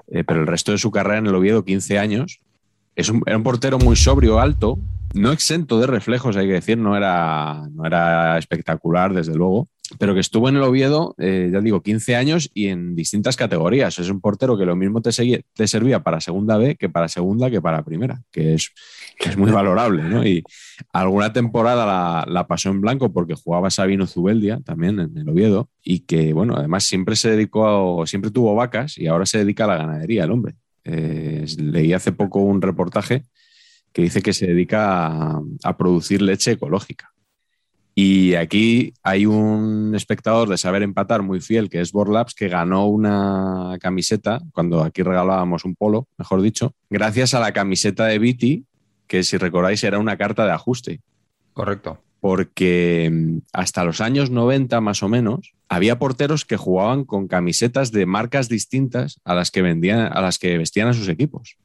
eh, 0.08 0.24
pero 0.24 0.42
el 0.42 0.48
resto 0.48 0.72
de 0.72 0.78
su 0.78 0.92
carrera 0.92 1.20
en 1.20 1.28
el 1.28 1.36
Oviedo, 1.36 1.66
15 1.66 2.00
años. 2.00 2.40
Es 2.96 3.10
un, 3.10 3.22
era 3.26 3.38
un 3.38 3.44
portero 3.44 3.78
muy 3.80 3.96
sobrio, 3.96 4.40
alto, 4.40 4.80
no 5.14 5.32
exento 5.32 5.80
de 5.80 5.88
reflejos, 5.88 6.38
hay 6.38 6.48
que 6.48 6.54
decir, 6.54 6.78
no 6.78 6.96
era, 6.96 7.68
no 7.72 7.86
era 7.86 8.38
espectacular, 8.38 9.14
desde 9.14 9.36
luego. 9.36 9.68
pero 9.98 10.14
que 10.14 10.20
estuvo 10.20 10.50
en 10.50 10.56
el 10.56 10.62
Oviedo, 10.62 11.16
eh, 11.18 11.50
ya 11.52 11.62
digo, 11.62 11.82
15 11.82 12.16
años 12.16 12.52
y 12.54 12.68
en 12.68 12.96
distintas 12.96 13.36
categorías. 13.36 13.98
Es 13.98 14.10
un 14.10 14.22
portero 14.22 14.56
que 14.56 14.66
lo 14.66 14.76
mismo 14.76 15.02
te, 15.02 15.12
servía 15.12 16.04
para 16.04 16.22
segunda 16.22 16.58
B 16.58 16.76
que 16.76 16.90
para 16.90 17.08
segunda 17.08 17.50
que 17.50 17.60
para 17.60 17.84
primera, 17.84 18.22
que 18.32 18.54
es, 18.54 18.72
es 19.18 19.36
muy 19.36 19.50
valorable. 19.52 20.30
Y 20.30 20.44
alguna 20.94 21.34
temporada 21.34 21.88
la, 21.88 22.26
la, 22.28 22.46
pasó 22.46 22.70
en 22.70 22.82
blanco 22.82 23.12
porque 23.12 23.34
jugaba 23.34 23.72
Sabino 23.72 24.06
Zubeldia 24.06 24.60
también 24.64 25.00
en 25.00 25.18
el 25.18 25.28
Oviedo 25.28 25.70
y 25.84 26.02
que, 26.02 26.34
bueno, 26.34 26.56
además 26.56 26.84
siempre 26.84 27.16
se 27.16 27.32
dedicó, 27.32 28.04
a, 28.04 28.06
siempre 28.06 28.30
tuvo 28.30 28.54
vacas 28.54 28.96
y 28.98 29.08
ahora 29.08 29.26
se 29.26 29.40
dedica 29.40 29.64
a 29.64 29.68
la 29.68 29.78
ganadería 29.78 30.26
el 30.26 30.32
hombre. 30.32 30.54
Eh, 30.84 31.46
leí 31.58 31.94
hace 31.94 32.12
poco 32.12 32.40
un 32.40 32.62
reportaje 32.62 33.26
que 34.00 34.06
dice 34.06 34.22
que 34.22 34.32
se 34.32 34.48
dedica 34.48 35.08
a, 35.08 35.42
a 35.64 35.78
producir 35.78 36.22
leche 36.22 36.52
ecológica. 36.52 37.12
Y 37.94 38.36
aquí 38.36 38.94
hay 39.04 39.26
un 39.26 39.94
espectador 39.94 40.48
de 40.48 40.58
saber 40.58 40.84
empatar 40.84 41.22
muy 41.22 41.42
fiel, 41.42 41.70
que 41.70 41.82
es 41.82 41.92
Borlaps, 41.92 42.34
que 42.34 42.48
ganó 42.48 42.88
una 42.88 43.78
camiseta, 43.82 44.40
cuando 44.54 44.84
aquí 44.84 45.04
regalábamos 45.04 45.66
un 45.66 45.76
polo, 45.76 46.08
mejor 46.18 46.42
dicho, 46.42 46.74
gracias 46.90 47.34
a 47.34 47.42
la 47.42 47.52
camiseta 47.52 48.06
de 48.06 48.20
Viti, 48.20 48.66
que 49.06 49.24
si 49.24 49.36
recordáis 49.36 49.84
era 49.84 50.00
una 50.00 50.16
carta 50.16 50.46
de 50.46 50.54
ajuste. 50.54 51.02
Correcto. 51.52 52.00
Porque 52.22 53.10
mm, 53.12 53.40
hasta 53.52 53.84
los 53.84 54.00
años 54.00 54.30
90 54.30 54.80
más 54.80 55.04
o 55.04 55.10
menos, 55.10 55.54
había 55.68 56.00
porteros 56.00 56.46
que 56.46 56.56
jugaban 56.56 57.04
con 57.04 57.28
camisetas 57.28 57.92
de 57.92 58.06
marcas 58.06 58.48
distintas 58.48 59.20
a 59.26 59.36
las 59.36 59.52
que, 59.52 59.62
vendían, 59.62 60.00
a 60.00 60.22
las 60.22 60.40
que 60.40 60.58
vestían 60.58 60.88
a 60.88 60.94
sus 60.94 61.10
equipos. 61.10 61.58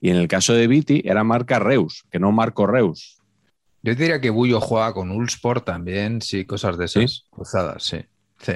Y 0.00 0.10
en 0.10 0.16
el 0.16 0.28
caso 0.28 0.54
de 0.54 0.66
Viti 0.66 1.02
era 1.04 1.24
marca 1.24 1.58
Reus, 1.58 2.04
que 2.10 2.18
no 2.18 2.32
Marco 2.32 2.66
Reus, 2.66 3.20
yo 3.82 3.94
diría 3.94 4.20
que 4.20 4.30
Bullo 4.30 4.60
juega 4.60 4.92
con 4.92 5.10
Ulsport 5.10 5.64
también, 5.64 6.20
sí, 6.20 6.44
cosas 6.44 6.76
de 6.76 6.84
esas 6.84 7.24
cruzadas, 7.30 7.82
sí. 7.82 7.98
sí. 8.38 8.52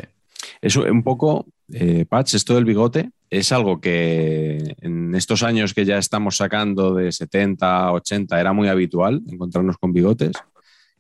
Es 0.61 0.77
un 0.77 1.03
poco, 1.03 1.47
eh, 1.73 2.05
Patch, 2.07 2.35
esto 2.35 2.55
del 2.55 2.67
bigote 2.67 3.11
es 3.31 3.51
algo 3.51 3.81
que 3.81 4.77
en 4.81 5.15
estos 5.15 5.43
años 5.43 5.73
que 5.73 5.87
ya 5.87 5.97
estamos 5.97 6.37
sacando 6.37 6.95
de 6.95 7.11
70, 7.11 7.93
80 7.93 8.39
era 8.39 8.53
muy 8.53 8.69
habitual 8.69 9.23
encontrarnos 9.27 9.79
con 9.79 9.93
bigotes. 9.93 10.33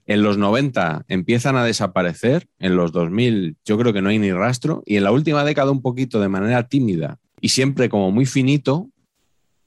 En 0.07 0.23
los 0.23 0.39
90 0.39 1.05
empiezan 1.09 1.57
a 1.57 1.65
desaparecer, 1.65 2.47
en 2.59 2.77
los 2.77 2.93
2000 2.93 3.57
yo 3.65 3.79
creo 3.79 3.93
que 3.93 4.03
no 4.03 4.09
hay 4.09 4.19
ni 4.19 4.33
rastro 4.33 4.83
y 4.87 4.97
en 4.97 5.05
la 5.05 5.13
última 5.13 5.45
década 5.45 5.71
un 5.71 5.83
poquito 5.83 6.21
de 6.21 6.29
manera 6.29 6.67
tímida 6.67 7.19
y 7.41 7.51
siempre 7.51 7.91
como 7.91 8.11
muy 8.11 8.25
finito, 8.25 8.89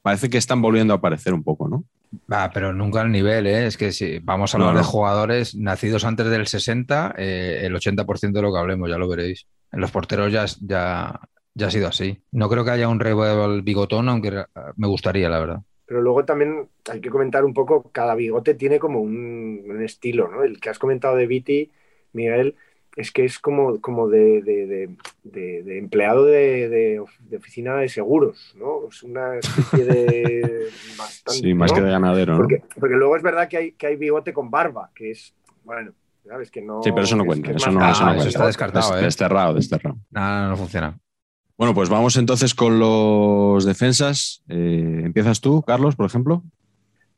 parece 0.02 0.30
que 0.30 0.38
están 0.38 0.62
volviendo 0.62 0.94
a 0.94 0.98
aparecer 0.98 1.34
un 1.34 1.42
poco, 1.42 1.68
¿no? 1.68 1.84
Va, 2.30 2.50
pero 2.50 2.72
nunca 2.72 3.00
al 3.00 3.12
nivel, 3.12 3.46
¿eh? 3.46 3.66
Es 3.66 3.76
que 3.76 3.92
si 3.92 4.18
vamos 4.20 4.54
a 4.54 4.58
hablar 4.58 4.76
de 4.76 4.82
jugadores 4.82 5.54
nacidos 5.54 6.04
antes 6.04 6.26
del 6.28 6.46
60, 6.46 7.14
eh, 7.18 7.60
el 7.64 7.74
80% 7.74 8.32
de 8.32 8.42
lo 8.42 8.52
que 8.52 8.58
hablemos, 8.58 8.88
ya 8.88 8.96
lo 8.96 9.08
veréis. 9.08 9.46
En 9.70 9.80
los 9.80 9.90
porteros 9.90 10.32
ya, 10.32 10.46
ya, 10.60 11.20
ya 11.54 11.66
ha 11.66 11.70
sido 11.70 11.88
así. 11.88 12.22
No 12.32 12.48
creo 12.48 12.64
que 12.64 12.70
haya 12.70 12.88
un 12.88 13.00
revival 13.00 13.62
bigotón, 13.62 14.08
aunque 14.08 14.44
me 14.76 14.86
gustaría, 14.86 15.28
la 15.28 15.38
verdad. 15.38 15.62
Pero 15.84 16.00
luego 16.00 16.24
también 16.24 16.68
hay 16.90 17.00
que 17.00 17.10
comentar 17.10 17.44
un 17.44 17.54
poco, 17.54 17.90
cada 17.92 18.14
bigote 18.14 18.54
tiene 18.54 18.78
como 18.78 19.00
un, 19.00 19.64
un 19.68 19.82
estilo, 19.82 20.28
¿no? 20.28 20.42
El 20.42 20.60
que 20.60 20.70
has 20.70 20.78
comentado 20.78 21.16
de 21.16 21.26
Viti, 21.26 21.70
Miguel, 22.12 22.56
es 22.98 23.12
que 23.12 23.24
es 23.24 23.38
como, 23.38 23.80
como 23.80 24.08
de, 24.08 24.42
de, 24.42 24.96
de, 25.22 25.78
empleado 25.78 26.24
de, 26.24 27.00
oficina 27.36 27.76
de 27.76 27.88
seguros, 27.88 28.56
¿no? 28.58 28.88
Es 28.88 29.04
una 29.04 29.36
especie 29.36 29.84
de... 29.84 30.66
sí, 31.28 31.54
más 31.54 31.72
que 31.72 31.80
de 31.80 31.90
ganadero, 31.90 32.32
¿no? 32.32 32.38
Porque, 32.38 32.64
porque, 32.78 32.96
luego 32.96 33.16
es 33.16 33.22
verdad 33.22 33.48
que 33.48 33.56
hay, 33.56 33.72
que 33.72 33.86
hay 33.86 33.96
bigote 33.96 34.32
con 34.32 34.50
barba, 34.50 34.90
que 34.96 35.12
es, 35.12 35.32
bueno, 35.62 35.92
sabes 36.26 36.50
que 36.50 36.60
no... 36.60 36.82
Sí, 36.82 36.90
pero 36.90 37.04
eso 37.04 37.14
no 37.14 37.24
cuenta, 37.24 37.52
eso, 37.52 37.70
no, 37.70 37.88
eso 37.88 38.04
no 38.04 38.14
cuenta. 38.14 38.28
Está 38.28 38.46
descartado, 38.46 38.98
¿eh? 38.98 39.02
Desterrado, 39.02 39.54
desterrado. 39.54 39.96
Nada, 40.10 40.48
no 40.48 40.56
funciona. 40.56 40.98
Bueno, 41.56 41.74
pues 41.74 41.88
vamos 41.88 42.16
entonces 42.16 42.52
con 42.52 42.80
los 42.80 43.64
defensas. 43.64 44.42
Eh, 44.48 45.02
¿Empiezas 45.04 45.40
tú, 45.40 45.62
Carlos, 45.62 45.94
por 45.94 46.06
ejemplo? 46.06 46.42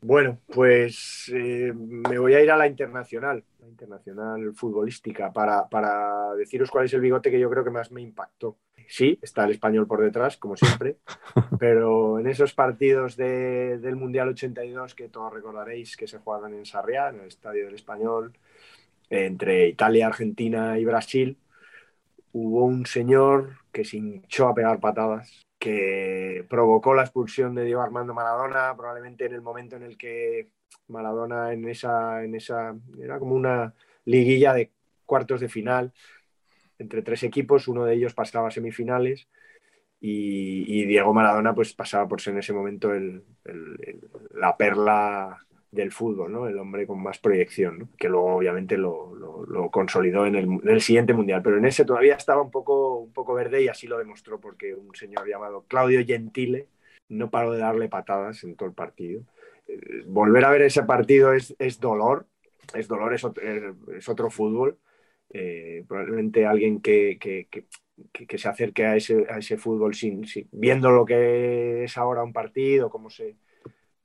Bueno, 0.03 0.38
pues 0.53 1.33
eh, 1.35 1.73
me 1.75 2.19
voy 2.19 2.35
a 2.35 2.43
ir 2.43 2.51
a 2.51 2.57
la 2.59 2.66
internacional 2.66 3.45
internacional 3.70 4.52
futbolística 4.54 5.33
para, 5.33 5.68
para, 5.68 6.35
deciros 6.35 6.70
cuál 6.70 6.85
es 6.85 6.94
el 6.94 7.00
bigote 7.00 7.30
que 7.30 7.40
yo 7.40 7.48
creo 7.50 7.64
que 7.64 7.70
más 7.70 7.90
me 7.90 8.02
impactó. 8.02 8.59
Sí, 8.88 9.18
está 9.22 9.44
el 9.44 9.52
español 9.52 9.87
por 9.87 10.02
detrás, 10.02 10.37
como 10.37 10.56
siempre, 10.56 10.98
pero 11.59 12.18
en 12.18 12.26
esos 12.26 12.52
partidos 12.54 13.16
de, 13.16 13.78
del 13.78 13.96
Mundial 13.96 14.28
82 14.28 14.94
que 14.94 15.09
todos 15.09 15.33
recordaréis 15.33 15.96
que 15.96 16.09
se 16.09 16.18
jugaban 16.18 16.54
en 16.54 16.66
Sarriá, 16.66 17.09
en 17.11 17.20
el 17.20 17.28
Estadio 17.28 17.66
del 17.66 17.74
Español, 17.76 18.33
entre 19.09 19.68
Italia, 19.68 20.09
Argentina 20.09 20.78
y 20.78 20.85
Brasil, 20.85 21.38
hubo 22.33 22.64
un 22.64 22.87
señor 22.87 23.59
que 23.72 23.85
se 23.85 23.98
hinchó 23.98 24.48
a 24.48 24.54
pegar 24.54 24.80
patadas, 24.80 25.46
que 25.59 26.46
provocó 26.48 26.94
la 26.94 27.02
expulsión 27.02 27.54
de 27.54 27.64
Diego 27.64 27.83
Armando 27.83 28.14
Maradona, 28.14 28.74
probablemente 28.76 29.26
en 29.26 29.35
el 29.35 29.42
momento 29.42 29.76
en 29.76 29.83
el 29.83 29.96
que 29.96 30.48
Maradona 30.88 31.52
en 31.52 31.68
esa, 31.68 32.24
en 32.24 32.35
esa, 32.35 32.74
era 33.00 33.18
como 33.18 33.35
una 33.35 33.74
liguilla 34.04 34.54
de 34.54 34.70
cuartos 35.06 35.40
de 35.40 35.48
final 35.48 35.92
entre 36.78 37.02
tres 37.02 37.22
equipos, 37.22 37.68
uno 37.68 37.85
de 37.85 37.94
ellos 37.94 38.14
pasaba 38.14 38.48
a 38.48 38.50
semifinales 38.50 39.28
y, 40.00 40.87
Diego 40.87 41.12
Maradona 41.12 41.54
pues 41.54 41.74
pasaba 41.74 42.09
por 42.09 42.20
ser 42.20 42.33
en 42.33 42.38
ese 42.38 42.54
momento 42.54 42.94
el, 42.94 43.22
la 44.35 44.56
perla 44.56 45.46
del 45.70 45.92
fútbol, 45.92 46.33
¿no? 46.33 46.48
el 46.48 46.59
hombre 46.59 46.87
con 46.87 47.00
más 47.00 47.18
proyección, 47.18 47.90
que 47.96 48.09
luego 48.09 48.37
obviamente 48.37 48.76
lo, 48.76 49.70
consolidó 49.70 50.26
en 50.26 50.61
el, 50.64 50.80
siguiente 50.80 51.12
mundial, 51.12 51.42
pero 51.42 51.59
en 51.59 51.66
ese 51.66 51.85
todavía 51.85 52.14
estaba 52.14 52.42
un 52.42 52.50
poco, 52.50 52.98
un 52.98 53.12
poco 53.12 53.35
verde 53.35 53.62
y 53.62 53.68
así 53.68 53.87
lo 53.87 53.98
demostró 53.98 54.40
porque 54.40 54.74
un 54.74 54.94
señor 54.94 55.28
llamado 55.28 55.64
Claudio 55.68 56.04
Gentile 56.04 56.66
no 57.09 57.30
paró 57.30 57.52
de 57.52 57.61
darle 57.61 57.88
patadas 57.88 58.42
en 58.42 58.56
todo 58.56 58.68
el 58.68 58.74
partido 58.74 59.22
volver 60.06 60.44
a 60.44 60.50
ver 60.50 60.62
ese 60.62 60.83
partido 60.83 61.33
es, 61.33 61.54
dolor, 61.80 62.26
es 62.74 62.88
dolor, 62.88 63.14
es 63.14 64.09
otro, 64.09 64.30
fútbol. 64.30 64.78
Eh, 65.33 65.85
probablemente 65.87 66.46
alguien 66.46 66.80
que, 66.80 67.18
se 68.37 68.48
acerque 68.48 68.85
a 68.85 68.96
ese, 68.96 69.26
a 69.30 69.38
ese 69.38 69.56
fútbol 69.56 69.94
sin, 69.94 70.24
viendo 70.50 70.90
lo 70.90 71.04
que 71.04 71.85
es 71.85 71.96
ahora 71.96 72.22
un 72.22 72.33
partido, 72.33 72.90
cómo 72.90 73.11
se, 73.11 73.37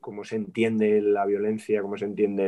cómo 0.05 0.23
se 0.23 0.35
entiende 0.35 1.01
la 1.01 1.25
violencia, 1.25 1.81
cómo 1.81 1.97
se 1.97 2.05
entiende, 2.05 2.47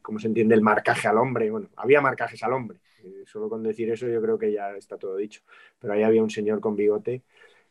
cómo 0.00 0.20
se 0.20 0.28
entiende 0.28 0.54
el 0.54 0.62
marcaje 0.62 1.08
al 1.08 1.18
hombre. 1.18 1.50
Bueno, 1.50 1.68
había 1.74 2.00
marcajes 2.00 2.40
al 2.44 2.52
hombre. 2.52 2.78
Eh, 3.02 3.24
solo 3.26 3.48
con 3.48 3.64
decir 3.64 3.90
eso 3.90 4.06
yo 4.06 4.22
creo 4.22 4.38
que 4.38 4.52
ya 4.52 4.76
está 4.76 4.96
todo 4.96 5.16
dicho. 5.16 5.42
Pero 5.80 5.92
ahí 5.92 6.04
había 6.04 6.22
un 6.22 6.30
señor 6.30 6.60
con 6.60 6.76
bigote 6.76 7.24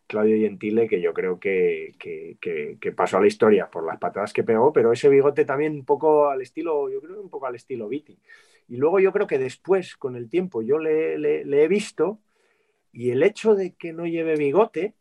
Claudio 0.07 0.37
Gentile, 0.37 0.87
que 0.87 1.01
yo 1.01 1.13
creo 1.13 1.39
que, 1.39 1.95
pasó 2.95 3.17
a 3.17 3.21
la 3.21 3.27
historia 3.27 3.69
por 3.69 3.85
las 3.85 3.97
patadas 3.97 4.33
que 4.33 4.43
pegó, 4.43 4.73
pero 4.73 4.91
ese 4.91 5.09
bigote 5.09 5.45
también 5.45 5.73
un 5.73 5.85
poco 5.85 6.29
al 6.29 6.41
estilo, 6.41 6.89
yo 6.89 7.01
creo 7.01 7.21
un 7.21 7.29
poco 7.29 7.47
al 7.47 7.55
estilo 7.55 7.87
Viti. 7.87 8.17
Y 8.67 8.77
luego 8.77 8.99
yo 8.99 9.11
creo 9.11 9.27
que 9.27 9.39
después, 9.39 9.95
con 9.95 10.15
el 10.15 10.29
tiempo, 10.29 10.61
yo 10.61 10.77
le, 10.77 11.41
he 11.41 11.67
visto 11.67 12.19
y 12.91 13.11
el 13.11 13.23
hecho 13.23 13.55
de 13.55 13.73
que 13.73 13.93
no 13.93 14.05
lleve 14.05 14.35
bigote, 14.35 14.93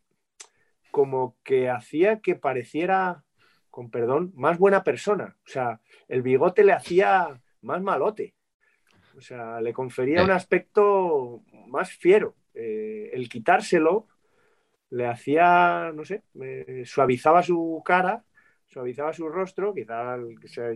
como 0.91 1.35
que 1.43 1.69
hacía 1.69 2.19
que 2.19 2.35
pareciera, 2.35 3.23
con 3.69 3.89
perdón, 3.89 4.31
más 4.35 4.57
buena 4.57 4.83
persona. 4.83 5.37
O 5.45 5.49
sea, 5.49 5.79
el 6.07 6.21
bigote 6.21 6.63
le 6.63 6.73
hacía 6.73 7.41
más 7.61 7.81
malote. 7.81 8.33
O 9.15 9.21
sea, 9.21 9.61
le 9.61 9.73
confería 9.73 10.21
eh. 10.21 10.23
un 10.23 10.31
aspecto 10.31 11.43
más 11.67 11.91
fiero. 11.91 12.35
Eh, 12.53 13.11
el 13.13 13.29
quitárselo 13.29 14.07
le 14.93 15.07
hacía, 15.07 15.91
no 15.95 16.05
sé, 16.05 16.21
suavizaba 16.85 17.41
su 17.41 17.81
cara, 17.83 18.23
suavizaba 18.67 19.11
su 19.11 19.27
rostro, 19.27 19.73
quizá 19.73 20.17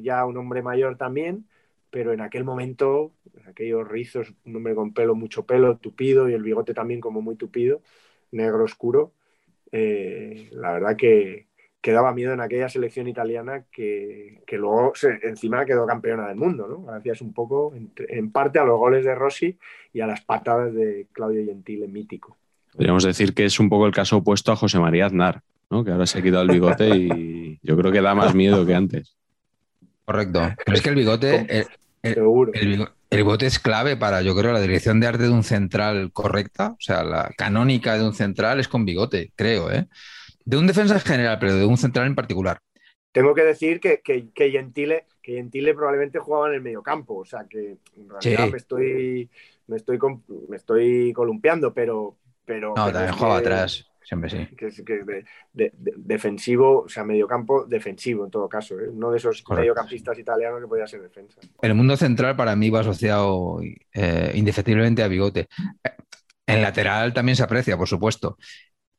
ya 0.02 0.26
un 0.26 0.38
hombre 0.38 0.64
mayor 0.64 0.98
también, 0.98 1.48
pero 1.92 2.14
en 2.14 2.22
aquel 2.22 2.44
momento, 2.44 3.14
aquellos 3.48 3.88
rizos, 3.88 4.34
un 4.44 4.56
hombre 4.56 4.74
con 4.74 4.92
pelo, 4.94 5.14
mucho 5.14 5.46
pelo, 5.46 5.78
tupido 5.78 6.28
y 6.28 6.34
el 6.34 6.42
bigote 6.42 6.74
también 6.74 7.00
como 7.00 7.22
muy 7.22 7.36
tupido, 7.36 7.84
negro 8.32 8.64
oscuro, 8.64 9.14
eh, 9.72 10.50
la 10.52 10.74
verdad 10.74 10.96
que, 10.96 11.46
daba 11.84 12.14
miedo 12.14 12.34
en 12.34 12.42
aquella 12.42 12.68
selección 12.68 13.08
italiana 13.08 13.64
que, 13.72 14.44
luego 14.52 14.92
encima 15.22 15.66
quedó 15.66 15.86
campeona 15.88 16.28
del 16.28 16.36
mundo, 16.36 16.68
¿no? 16.68 16.84
Gracias 16.84 17.22
un 17.22 17.34
poco, 17.34 17.74
en, 17.76 17.94
en, 18.10 18.32
parte 18.32 18.60
a 18.60 18.66
los 18.66 18.78
goles 18.78 19.06
de 19.06 19.16
Rossi 19.16 19.58
y 19.94 20.02
a 20.02 20.08
las 20.08 20.20
patadas 20.20 20.74
de 20.74 21.08
Claudio 21.14 21.46
Gentile, 21.46 21.88
mítico. 21.88 22.36
Podríamos 22.78 23.04
decir 23.04 23.34
que 23.34 23.46
es 23.46 23.60
un 23.60 23.70
poco 23.70 23.88
el 23.88 23.92
caso 23.92 24.18
opuesto 24.18 24.52
a 24.52 24.56
José 24.56 24.78
María 24.78 25.08
Aznar, 25.08 25.42
¿no? 25.72 25.84
que 25.84 25.90
ahora 25.92 26.06
se 26.06 26.20
ha 26.20 26.22
quitado 26.22 26.44
el 26.44 26.52
bigote 26.52 26.88
y 26.96 27.60
yo 27.64 27.76
creo 27.76 27.92
que 27.92 28.02
da 28.02 28.14
más 28.14 28.36
miedo 28.36 28.64
que 28.68 28.76
antes. 28.76 29.16
Correcto. 30.06 30.42
Pero 30.64 30.78
es 30.78 30.84
que 30.84 30.90
el 30.90 30.96
bigote, 30.96 31.66
el, 32.04 32.88
bigote 33.10 33.48
es 33.48 33.58
clave 33.58 33.98
para, 33.98 34.22
yo 34.22 34.36
creo, 34.36 34.54
la 34.54 34.62
dirección 34.62 35.00
de 35.00 35.08
arte 35.08 35.24
de 35.24 35.32
un 35.32 35.44
central 35.44 36.12
correcta. 36.14 36.74
O 36.74 36.78
sea, 36.80 37.04
la 37.04 37.32
canónica 37.36 37.98
de 37.98 38.06
un 38.06 38.14
central 38.14 38.60
es 38.60 38.68
con 38.68 38.86
bigote, 38.86 39.32
creo. 39.36 39.72
¿eh? 39.72 39.88
De 40.46 40.56
un 40.56 40.68
defensa 40.68 40.94
en 40.94 41.02
general, 41.02 41.40
pero 41.40 41.56
de 41.56 41.66
un 41.66 41.78
central 41.78 42.06
en 42.06 42.14
particular. 42.14 42.60
tengo 43.12 43.34
que 43.34 43.44
decir 43.44 43.80
que, 43.80 44.02
que, 44.02 44.30
que, 44.36 44.52
Gentile, 44.52 45.06
que 45.24 45.34
Gentile 45.34 45.74
probablemente 45.74 46.20
jugaba 46.20 46.50
en 46.50 46.54
el 46.54 46.62
mediocampo, 46.62 47.16
o 47.18 47.26
sea 47.26 47.48
que 47.50 47.78
en 47.98 48.08
realidad 48.08 48.46
Sí. 48.46 48.52
me 48.52 48.58
estoy 48.58 49.30
me 49.66 49.78
estoy 49.78 50.00
me 50.48 50.56
estoy 50.56 51.12
columpiando, 51.14 51.74
pero 51.74 52.16
pero, 52.48 52.70
No, 52.70 52.86
pero 52.86 52.92
también 52.94 53.14
jugaba 53.14 53.42
que- 53.42 53.48
atrás, 53.48 53.86
siempre 54.02 54.30
sí. 54.30 54.56
que 54.56 54.68
es- 54.68 54.82
que 54.86 54.94
de- 55.04 55.26
de- 55.54 55.72
de- 55.78 55.94
defensivo, 55.98 56.84
o 56.84 56.90
sea, 56.90 57.04
mediocampo 57.04 57.66
defensivo 57.66 58.24
en 58.26 58.32
todo 58.32 58.48
caso, 58.48 58.80
¿eh? 58.80 58.88
uno 58.90 59.12
de 59.12 59.18
esos 59.18 59.42
Correcto. 59.44 59.60
mediocampistas 59.62 60.18
italianos 60.18 60.62
que 60.62 60.68
podía 60.68 60.88
ser 60.88 61.02
defensa. 61.02 61.42
El 61.62 61.74
mundo 61.76 61.98
central 61.98 62.36
para 62.38 62.56
mí 62.56 62.70
va 62.70 62.80
asociado 62.80 63.60
eh, 63.94 64.32
indefectiblemente 64.34 65.04
a 65.04 65.08
Bigote. 65.10 65.42
Eh, 65.84 65.90
En 66.50 66.62
lateral 66.62 67.14
también 67.14 67.36
se 67.36 67.44
aprecia, 67.44 67.76
por 67.78 67.90
supuesto. 67.90 68.38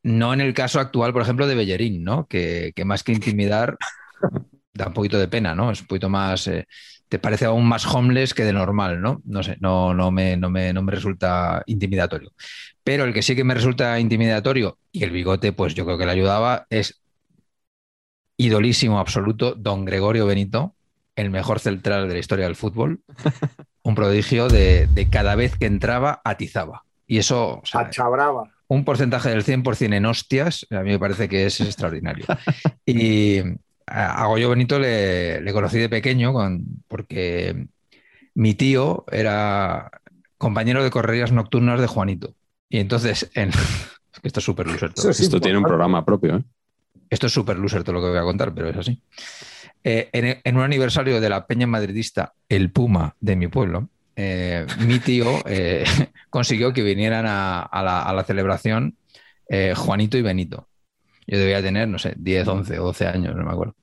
No 0.02 0.34
en 0.34 0.42
el 0.42 0.52
caso 0.52 0.78
actual, 0.78 1.14
por 1.14 1.22
ejemplo, 1.22 1.46
de 1.46 1.54
Bellerín, 1.54 2.04
¿no? 2.04 2.26
Que, 2.26 2.72
que 2.76 2.84
más 2.84 3.02
que 3.02 3.12
intimidar, 3.12 3.78
da 4.74 4.88
un 4.88 4.92
poquito 4.92 5.18
de 5.18 5.28
pena, 5.28 5.54
¿no? 5.54 5.70
Es 5.70 5.80
un 5.80 5.86
poquito 5.86 6.10
más. 6.10 6.46
eh, 6.48 6.66
te 7.08 7.18
parece 7.18 7.46
aún 7.46 7.66
más 7.66 7.86
homeless 7.86 8.34
que 8.34 8.44
de 8.44 8.52
normal, 8.52 9.00
¿no? 9.00 9.22
No 9.24 9.42
sé, 9.42 9.56
no, 9.60 9.94
no, 9.94 10.10
me, 10.10 10.36
no, 10.36 10.50
me, 10.50 10.72
no 10.72 10.82
me 10.82 10.92
resulta 10.92 11.62
intimidatorio. 11.66 12.32
Pero 12.84 13.04
el 13.04 13.14
que 13.14 13.22
sí 13.22 13.34
que 13.34 13.44
me 13.44 13.54
resulta 13.54 13.98
intimidatorio, 13.98 14.78
y 14.92 15.04
el 15.04 15.10
bigote, 15.10 15.52
pues 15.52 15.74
yo 15.74 15.84
creo 15.84 15.98
que 15.98 16.06
le 16.06 16.12
ayudaba, 16.12 16.66
es 16.70 17.00
idolísimo 18.36 18.98
absoluto, 19.00 19.54
don 19.54 19.84
Gregorio 19.84 20.26
Benito, 20.26 20.74
el 21.16 21.30
mejor 21.30 21.58
central 21.60 22.06
de 22.08 22.14
la 22.14 22.20
historia 22.20 22.44
del 22.46 22.56
fútbol, 22.56 23.00
un 23.82 23.94
prodigio 23.94 24.48
de, 24.48 24.86
de 24.86 25.08
cada 25.08 25.34
vez 25.34 25.56
que 25.56 25.66
entraba 25.66 26.20
atizaba. 26.24 26.84
Y 27.06 27.18
eso, 27.18 27.60
o 27.62 27.66
sea, 27.66 27.80
Achabrava. 27.80 28.44
un 28.68 28.84
porcentaje 28.84 29.30
del 29.30 29.44
100% 29.44 29.94
en 29.94 30.06
hostias, 30.06 30.66
a 30.70 30.80
mí 30.82 30.90
me 30.90 30.98
parece 30.98 31.28
que 31.28 31.46
es 31.46 31.60
extraordinario. 31.60 32.26
Y 32.86 33.40
a 33.88 34.26
Goyo 34.26 34.50
Benito 34.50 34.78
le, 34.78 35.40
le 35.40 35.52
conocí 35.52 35.78
de 35.78 35.88
pequeño 35.88 36.32
con- 36.32 36.64
porque 36.88 37.66
mi 38.34 38.54
tío 38.54 39.04
era 39.10 39.90
compañero 40.36 40.84
de 40.84 40.90
correrías 40.90 41.32
nocturnas 41.32 41.80
de 41.80 41.86
Juanito. 41.86 42.34
Y 42.68 42.78
entonces, 42.78 43.30
en... 43.34 43.50
esto 44.22 44.40
es 44.40 44.44
súper 44.44 44.66
loser 44.66 44.92
todo. 44.92 45.12
Sí. 45.12 45.24
Esto 45.24 45.40
tiene 45.40 45.58
un 45.58 45.64
programa 45.64 46.04
propio, 46.04 46.36
¿eh? 46.36 46.44
Esto 47.10 47.26
es 47.26 47.32
súper 47.32 47.58
loser 47.58 47.82
todo 47.84 47.94
lo 47.94 48.02
que 48.02 48.08
voy 48.10 48.18
a 48.18 48.22
contar, 48.22 48.52
pero 48.54 48.68
es 48.68 48.76
así. 48.76 49.00
Eh, 49.82 50.10
en, 50.12 50.40
en 50.44 50.56
un 50.56 50.62
aniversario 50.62 51.20
de 51.20 51.28
la 51.30 51.46
Peña 51.46 51.66
Madridista, 51.66 52.34
el 52.48 52.70
Puma 52.70 53.16
de 53.20 53.36
mi 53.36 53.48
pueblo, 53.48 53.88
eh, 54.16 54.66
mi 54.86 54.98
tío 54.98 55.26
eh, 55.46 55.84
consiguió 56.30 56.72
que 56.72 56.82
vinieran 56.82 57.24
a, 57.26 57.62
a 57.62 57.82
la, 57.82 58.02
a 58.02 58.12
la 58.12 58.24
celebración 58.24 58.96
eh, 59.48 59.74
Juanito 59.74 60.18
y 60.18 60.22
Benito. 60.22 60.68
Yo 61.28 61.38
debía 61.38 61.62
tener, 61.62 61.86
no 61.86 61.98
sé, 61.98 62.14
10, 62.16 62.48
11 62.48 62.78
o 62.78 62.84
12 62.84 63.06
años, 63.06 63.36
no 63.36 63.44
me 63.44 63.52
acuerdo. 63.52 63.74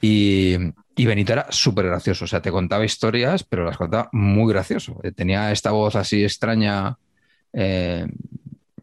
Y, 0.00 0.56
y 0.94 1.06
Benito 1.06 1.32
era 1.32 1.46
súper 1.50 1.86
gracioso, 1.86 2.26
o 2.26 2.28
sea, 2.28 2.42
te 2.42 2.50
contaba 2.52 2.84
historias, 2.84 3.44
pero 3.44 3.64
las 3.64 3.78
contaba 3.78 4.10
muy 4.12 4.52
gracioso. 4.52 5.00
Eh, 5.02 5.12
Tenía 5.12 5.50
esta 5.50 5.70
voz 5.70 5.96
así 5.96 6.22
extraña, 6.22 6.98
eh, 7.54 8.06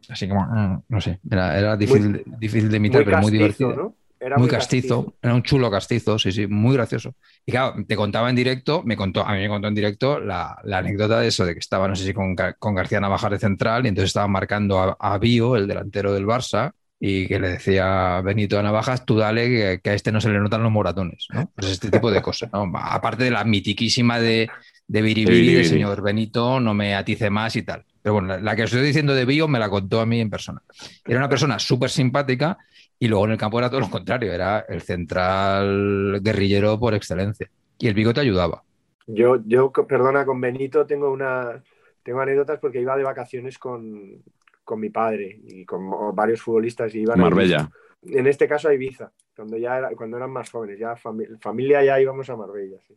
así 0.08 0.28
como, 0.28 0.44
mm, 0.44 0.82
no 0.88 1.00
sé, 1.00 1.20
era, 1.30 1.56
era 1.56 1.76
difícil, 1.76 2.24
difícil 2.38 2.68
de 2.68 2.76
imitar, 2.76 3.02
Muy 3.02 3.04
pero 3.04 3.18
muy 3.22 3.30
divertido 3.30 3.76
¿no? 3.76 3.94
Era 4.18 4.38
muy 4.38 4.48
castizo, 4.48 5.14
era 5.20 5.34
un 5.34 5.42
chulo 5.42 5.70
castizo, 5.70 6.18
sí, 6.18 6.32
sí, 6.32 6.46
muy 6.46 6.74
gracioso. 6.74 7.14
Y 7.44 7.52
claro, 7.52 7.74
te 7.86 7.94
contaba 7.94 8.30
en 8.30 8.36
directo, 8.36 8.82
me 8.82 8.96
contó, 8.96 9.22
a 9.26 9.34
mí 9.34 9.40
me 9.40 9.48
contó 9.48 9.68
en 9.68 9.74
directo 9.74 10.18
la, 10.18 10.56
la 10.64 10.78
anécdota 10.78 11.20
de 11.20 11.28
eso, 11.28 11.44
de 11.44 11.52
que 11.52 11.58
estaba, 11.58 11.88
no 11.88 11.94
sé 11.94 12.06
si 12.06 12.14
con, 12.14 12.34
con 12.58 12.74
García 12.74 13.00
Navajas 13.00 13.32
de 13.32 13.38
central, 13.38 13.84
y 13.84 13.88
entonces 13.88 14.08
estaba 14.08 14.26
marcando 14.26 14.78
a, 14.80 14.96
a 14.98 15.18
Bio, 15.18 15.56
el 15.56 15.66
delantero 15.66 16.14
del 16.14 16.26
Barça, 16.26 16.72
y 17.06 17.26
que 17.26 17.38
le 17.38 17.50
decía 17.50 18.22
Benito 18.22 18.58
a 18.58 18.62
Navajas, 18.62 19.04
tú 19.04 19.18
dale, 19.18 19.46
que, 19.46 19.80
que 19.82 19.90
a 19.90 19.92
este 19.92 20.10
no 20.10 20.22
se 20.22 20.30
le 20.30 20.38
notan 20.38 20.62
los 20.62 20.72
moratones, 20.72 21.26
¿no? 21.34 21.52
Pues 21.54 21.72
este 21.72 21.90
tipo 21.90 22.10
de 22.10 22.22
cosas, 22.22 22.50
¿no? 22.50 22.72
Aparte 22.76 23.24
de 23.24 23.30
la 23.30 23.44
mitiquísima 23.44 24.18
de, 24.18 24.48
de 24.88 25.02
Biribiri, 25.02 25.36
de 25.36 25.42
Biribiri. 25.42 25.64
señor 25.66 26.00
Benito, 26.00 26.60
no 26.60 26.72
me 26.72 26.94
atice 26.94 27.28
más 27.28 27.56
y 27.56 27.62
tal. 27.62 27.84
Pero 28.00 28.14
bueno, 28.14 28.28
la, 28.28 28.40
la 28.40 28.56
que 28.56 28.62
os 28.62 28.72
estoy 28.72 28.86
diciendo 28.86 29.14
de 29.14 29.26
Bio 29.26 29.46
me 29.48 29.58
la 29.58 29.68
contó 29.68 30.00
a 30.00 30.06
mí 30.06 30.18
en 30.18 30.30
persona. 30.30 30.62
Era 31.04 31.18
una 31.18 31.28
persona 31.28 31.58
súper 31.58 31.90
simpática 31.90 32.56
y 32.98 33.06
luego 33.08 33.26
en 33.26 33.32
el 33.32 33.38
campo 33.38 33.58
era 33.58 33.68
todo 33.68 33.80
lo 33.80 33.90
contrario, 33.90 34.32
era 34.32 34.60
el 34.66 34.80
central 34.80 36.20
guerrillero 36.22 36.80
por 36.80 36.94
excelencia. 36.94 37.50
Y 37.78 37.86
el 37.86 37.92
bigote 37.92 38.20
ayudaba. 38.20 38.62
Yo, 39.06 39.42
yo, 39.44 39.70
perdona, 39.86 40.24
con 40.24 40.40
Benito 40.40 40.86
tengo 40.86 41.12
una 41.12 41.62
tengo 42.02 42.20
anécdotas 42.20 42.60
porque 42.60 42.80
iba 42.80 42.96
de 42.96 43.02
vacaciones 43.02 43.58
con, 43.58 44.22
con 44.64 44.80
mi 44.80 44.90
padre 44.90 45.38
y 45.44 45.64
con 45.64 45.90
varios 46.14 46.42
futbolistas 46.42 46.94
y 46.94 47.00
iban 47.02 47.20
a 47.20 47.22
Marbella. 47.24 47.70
Ibiza. 48.02 48.18
En 48.20 48.26
este 48.26 48.48
caso 48.48 48.68
a 48.68 48.74
Ibiza, 48.74 49.12
cuando 49.36 49.56
ya 49.56 49.78
era- 49.78 49.90
cuando 49.96 50.16
eran 50.16 50.30
más 50.30 50.50
jóvenes, 50.50 50.78
ya 50.78 50.94
fami- 50.96 51.38
familia 51.40 51.82
ya 51.84 52.00
íbamos 52.00 52.28
a 52.30 52.36
Marbella. 52.36 52.78
sí. 52.86 52.94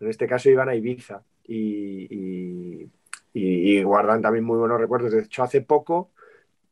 En 0.00 0.08
este 0.08 0.26
caso 0.26 0.48
iban 0.48 0.68
a 0.68 0.74
Ibiza 0.74 1.22
y, 1.44 2.06
y- 2.10 2.90
y- 3.34 3.78
y 3.78 3.82
guardan 3.82 4.22
también 4.22 4.44
muy 4.44 4.58
buenos 4.58 4.80
recuerdos. 4.80 5.12
De 5.12 5.20
hecho, 5.20 5.42
hace 5.42 5.60
poco 5.60 6.10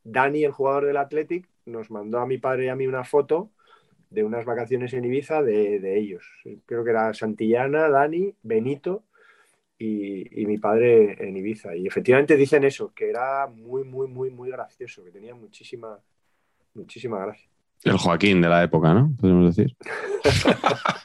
Dani, 0.05 0.45
el 0.45 0.53
jugador 0.53 0.85
del 0.87 0.97
Athletic, 0.99 1.49
nos 1.67 1.91
mandó 1.91 2.21
a 2.21 2.27
mi 2.27 2.39
padre 2.39 2.67
y 2.67 2.69
a 2.69 2.77
mí 2.77 2.87
una 2.87 3.03
foto 3.05 3.51
de 4.11 4.23
unas 4.23 4.45
vacaciones 4.45 4.93
en 4.95 5.05
Ibiza 5.05 5.43
de, 5.43 5.81
de 5.81 5.99
ellos. 5.99 6.25
Creo 6.65 6.85
que 6.85 6.91
era 6.91 7.13
Santillana, 7.13 7.89
Dani, 7.89 8.33
Benito 8.45 9.03
y, 9.79 10.43
y 10.43 10.47
mi 10.47 10.59
padre 10.59 11.17
en 11.29 11.37
Ibiza. 11.37 11.75
Y 11.77 11.87
efectivamente 11.87 12.37
dicen 12.37 12.65
eso, 12.65 12.93
que 12.95 13.11
era 13.11 13.47
muy, 13.47 13.85
muy, 13.85 14.07
muy, 14.09 14.31
muy 14.31 14.51
gracioso, 14.51 15.05
que 15.05 15.11
tenía 15.11 15.35
muchísima, 15.35 15.99
muchísima 16.75 17.19
gracia. 17.21 17.49
El 17.85 17.99
Joaquín 17.99 18.41
de 18.41 18.49
la 18.49 18.63
época, 18.65 18.95
¿no? 18.95 19.13
Podemos 19.21 19.55
decir. 19.55 19.77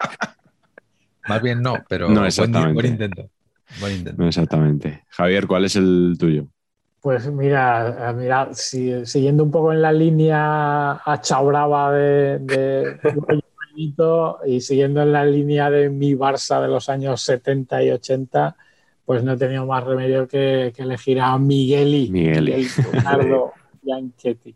Más 1.27 1.41
bien 1.41 1.61
no, 1.61 1.75
pero 1.87 2.07
No 2.07 2.15
buen, 2.15 2.25
exactamente. 2.27 2.73
buen 2.73 2.85
intento. 2.87 3.29
Buen 3.79 3.93
intento. 3.97 4.21
No 4.21 4.27
exactamente. 4.27 5.03
Javier, 5.09 5.47
¿cuál 5.47 5.65
es 5.65 5.75
el 5.75 6.15
tuyo? 6.19 6.47
Pues 7.01 7.31
mira, 7.31 8.13
mira, 8.17 8.49
si- 8.53 9.05
siguiendo 9.05 9.43
un 9.43 9.51
poco 9.51 9.71
en 9.73 9.81
la 9.81 9.91
línea 9.91 10.93
achabrava 11.03 11.91
de, 11.93 12.39
de 12.39 12.99
Y 13.75 14.61
siguiendo 14.61 15.01
en 15.01 15.11
la 15.11 15.25
línea 15.25 15.69
de 15.69 15.89
mi 15.89 16.13
Barça 16.13 16.61
de 16.61 16.67
los 16.67 16.89
años 16.89 17.21
70 17.21 17.83
y 17.83 17.91
80, 17.91 18.55
pues 19.05 19.23
no 19.23 19.33
he 19.33 19.37
tenido 19.37 19.65
más 19.65 19.83
remedio 19.83 20.27
que, 20.27 20.71
que 20.75 20.83
elegir 20.83 21.19
a 21.19 21.37
Migueli, 21.37 22.09
Migueli. 22.09 22.53
Miguel 22.53 22.67
Leonardo 22.93 23.53
Bianchetti. 23.81 24.55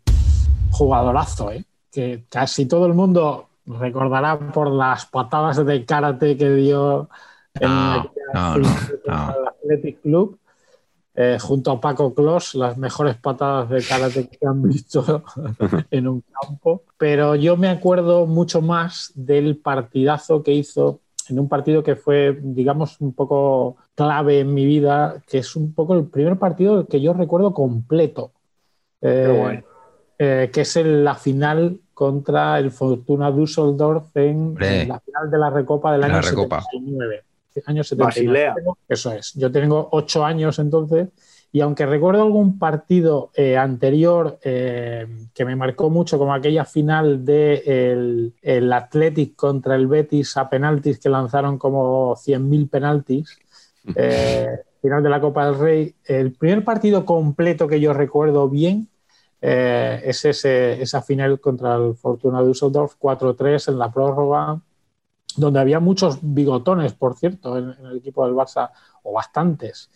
Jugadorazo, 0.70 1.50
¿eh? 1.50 1.64
Que 1.90 2.24
casi 2.28 2.66
todo 2.66 2.86
el 2.86 2.94
mundo 2.94 3.48
recordará 3.66 4.38
por 4.52 4.70
las 4.70 5.06
patadas 5.06 5.64
de 5.64 5.84
karate 5.84 6.36
que 6.36 6.50
dio 6.50 7.08
en 7.54 7.68
No, 7.68 8.10
no, 8.34 8.56
no, 8.56 8.56
el 8.56 9.48
Athletic 9.48 10.02
Club 10.02 10.38
eh, 11.18 11.38
junto 11.40 11.70
a 11.70 11.80
Paco 11.80 12.14
Clos, 12.14 12.54
las 12.54 12.76
mejores 12.76 13.16
patadas 13.16 13.70
de 13.70 13.82
karate 13.82 14.28
que 14.28 14.46
han 14.46 14.62
visto 14.62 15.24
en 15.90 16.08
un 16.08 16.22
campo. 16.22 16.82
Pero 16.98 17.34
yo 17.34 17.56
me 17.56 17.68
acuerdo 17.68 18.26
mucho 18.26 18.60
más 18.60 19.12
del 19.14 19.56
partidazo 19.56 20.42
que 20.42 20.52
hizo 20.52 21.00
en 21.28 21.40
un 21.40 21.48
partido 21.48 21.82
que 21.82 21.96
fue, 21.96 22.38
digamos, 22.42 23.00
un 23.00 23.14
poco 23.14 23.76
clave 23.94 24.40
en 24.40 24.52
mi 24.52 24.66
vida, 24.66 25.22
que 25.26 25.38
es 25.38 25.56
un 25.56 25.72
poco 25.72 25.94
el 25.94 26.04
primer 26.04 26.38
partido 26.38 26.86
que 26.86 27.00
yo 27.00 27.14
recuerdo 27.14 27.54
completo. 27.54 28.32
Eh, 29.00 29.62
eh, 30.18 30.50
que 30.52 30.62
es 30.62 30.76
en 30.76 31.04
la 31.04 31.14
final 31.14 31.80
contra 31.92 32.58
el 32.58 32.70
Fortuna 32.70 33.30
Düsseldorf 33.30 34.16
en, 34.16 34.54
la 34.54 35.00
final 35.00 35.30
de 35.30 35.38
la 35.38 35.50
Recopa 35.50 35.92
del 35.92 36.04
En 36.04 36.10
año 36.10 36.22
la 36.22 36.28
Recopa. 36.28 36.62
79. 36.62 37.24
Año 37.66 37.82
79. 37.84 38.04
Basilea. 38.04 38.54
Eso 38.88 39.12
es. 39.12 39.32
Yo 39.34 39.50
tengo 39.50 39.88
ocho 39.92 40.24
años 40.24 40.58
entonces 40.58 41.08
y 41.52 41.60
aunque 41.60 41.86
recuerdo 41.86 42.22
algún 42.22 42.58
partido 42.58 43.30
eh, 43.34 43.56
anterior 43.56 44.38
eh, 44.42 45.06
que 45.32 45.44
me 45.44 45.56
marcó 45.56 45.88
mucho, 45.88 46.18
como 46.18 46.34
aquella 46.34 46.64
final 46.64 47.24
del 47.24 47.64
de 47.64 47.92
el, 47.92 48.34
el 48.42 48.72
Athletic 48.72 49.36
contra 49.36 49.74
el 49.74 49.86
Betis 49.86 50.36
a 50.36 50.50
penaltis 50.50 50.98
que 50.98 51.08
lanzaron 51.08 51.56
como 51.56 52.14
100.000 52.14 52.68
penaltis, 52.68 53.38
eh, 53.96 54.48
final 54.82 55.02
de 55.02 55.08
la 55.08 55.20
Copa 55.20 55.46
del 55.46 55.58
Rey, 55.58 55.94
el 56.04 56.32
primer 56.32 56.62
partido 56.64 57.04
completo 57.04 57.66
que 57.66 57.80
yo 57.80 57.92
recuerdo 57.92 58.48
bien 58.48 58.88
eh, 59.40 60.02
es 60.04 60.24
ese, 60.24 60.82
esa 60.82 61.02
final 61.02 61.40
contra 61.40 61.76
el 61.76 61.94
Fortuna 61.94 62.42
Düsseldorf 62.42 62.96
4-3 63.00 63.68
en 63.68 63.78
la 63.78 63.90
prórroga, 63.90 64.60
donde 65.36 65.60
había 65.60 65.80
muchos 65.80 66.18
bigotones, 66.22 66.94
por 66.94 67.16
cierto, 67.16 67.56
en, 67.58 67.74
el 67.84 67.98
equipo 67.98 68.24
del 68.26 68.34
Barça, 68.34 68.70
o 69.02 69.12
bastantes. 69.12 69.90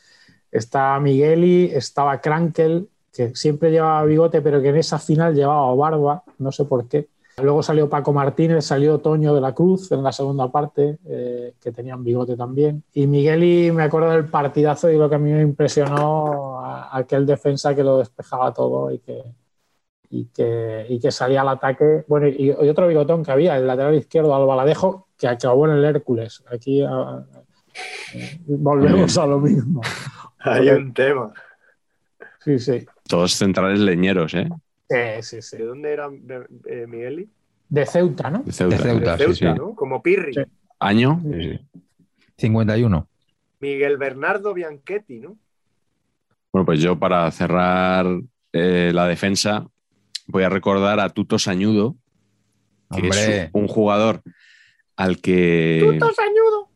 Estaba 0.51 0.99
Migueli, 1.01 1.71
estaba 1.73 2.21
Krankel, 2.21 2.89
que 3.13 3.35
siempre 3.35 3.71
llevaba 3.71 4.05
bigote, 4.05 4.41
pero 4.43 4.61
que 4.61 4.69
en 4.69 4.77
esa 4.77 4.99
final 4.99 5.35
llevaba 5.35 5.75
barba, 5.75 6.23
no 6.39 6.53
sé 6.53 6.65
por 6.65 6.87
qué. 6.89 7.09
Luego 7.43 7.63
salió 7.63 7.89
Paco 7.89 8.13
Martínez, 8.13 8.65
salió 8.67 8.99
Toño 8.99 9.35
de 9.35 9.41
la 9.41 9.55
Cruz 9.55 9.91
en 9.93 10.03
la 10.03 10.13
segunda 10.13 10.51
parte, 10.51 10.99
eh, 11.07 11.55
que 11.61 11.73
tenían 11.73 12.05
bigote 12.05 12.37
también. 12.37 12.83
Y 12.93 13.07
Migueli, 13.07 13.71
me 13.73 13.85
acuerdo 13.85 14.11
del 14.11 14.29
partidazo 14.29 14.91
y 14.91 14.99
lo 14.99 15.09
que 15.09 15.15
a 15.15 15.19
mí 15.19 15.33
me 15.33 15.41
impresionó, 15.43 16.61
a- 16.61 16.97
aquel 16.97 17.25
defensa 17.27 17.75
que 17.75 17.83
lo 17.83 17.99
despejaba 17.99 18.53
todo 18.53 18.91
y 18.91 18.99
que, 18.99 19.23
y 20.11 20.27
que, 20.27 20.87
y 20.89 20.99
que 21.01 21.11
salía 21.11 21.41
al 21.41 21.49
ataque. 21.49 22.05
Bueno, 22.09 22.29
y 22.29 22.51
otro 22.51 22.89
bigotón 22.89 23.25
que 23.25 23.33
había, 23.33 23.57
el 23.57 23.67
lateral 23.67 23.95
izquierdo, 23.95 24.35
Albaladejo, 24.35 25.09
que 25.21 25.29
acabó 25.29 25.67
en 25.67 25.77
el 25.77 25.85
Hércules. 25.85 26.43
Aquí 26.51 26.83
ah, 26.83 27.23
eh, 28.15 28.41
volvemos 28.47 29.17
a 29.19 29.27
lo 29.27 29.39
mismo. 29.39 29.83
Hay 30.39 30.71
un 30.71 30.95
tema. 30.95 31.33
Sí, 32.43 32.59
sí. 32.59 32.87
Todos 33.07 33.35
centrales 33.35 33.81
leñeros, 33.81 34.33
¿eh? 34.33 34.49
Sí, 34.89 35.23
sí, 35.23 35.43
sí. 35.43 35.57
¿De 35.59 35.67
dónde 35.67 35.93
era 35.93 36.09
eh, 36.67 36.87
Migueli? 36.89 37.29
De 37.69 37.85
Ceuta, 37.85 38.31
¿no? 38.31 38.43
De 38.45 38.53
Ceuta. 38.53 38.77
De 38.77 38.83
Ceuta. 38.83 39.17
De 39.17 39.19
sí, 39.19 39.35
Ceuta, 39.35 39.55
sí. 39.55 39.61
¿no? 39.61 39.75
Como 39.75 40.03
Pirri. 40.03 40.33
Sí. 40.33 40.41
¿Año? 40.79 41.21
Sí, 41.23 41.43
sí. 41.43 41.81
51. 42.39 43.07
Miguel 43.61 43.99
Bernardo 43.99 44.55
Bianchetti, 44.55 45.21
¿no? 45.21 45.37
Bueno, 46.51 46.65
pues 46.65 46.81
yo 46.81 46.99
para 46.99 47.31
cerrar 47.31 48.07
eh, 48.55 48.91
la 48.95 49.07
defensa 49.07 49.67
voy 50.27 50.45
a 50.45 50.49
recordar 50.49 50.99
a 50.99 51.11
Tuto 51.11 51.39
Sañudo, 51.39 51.95
que 52.91 53.03
Hombre. 53.03 53.43
es 53.43 53.51
un 53.53 53.69
jugador 53.69 54.23
al 55.01 55.19
que... 55.19 55.81
¡Tuto 55.81 56.13
Sañudo! 56.13 56.69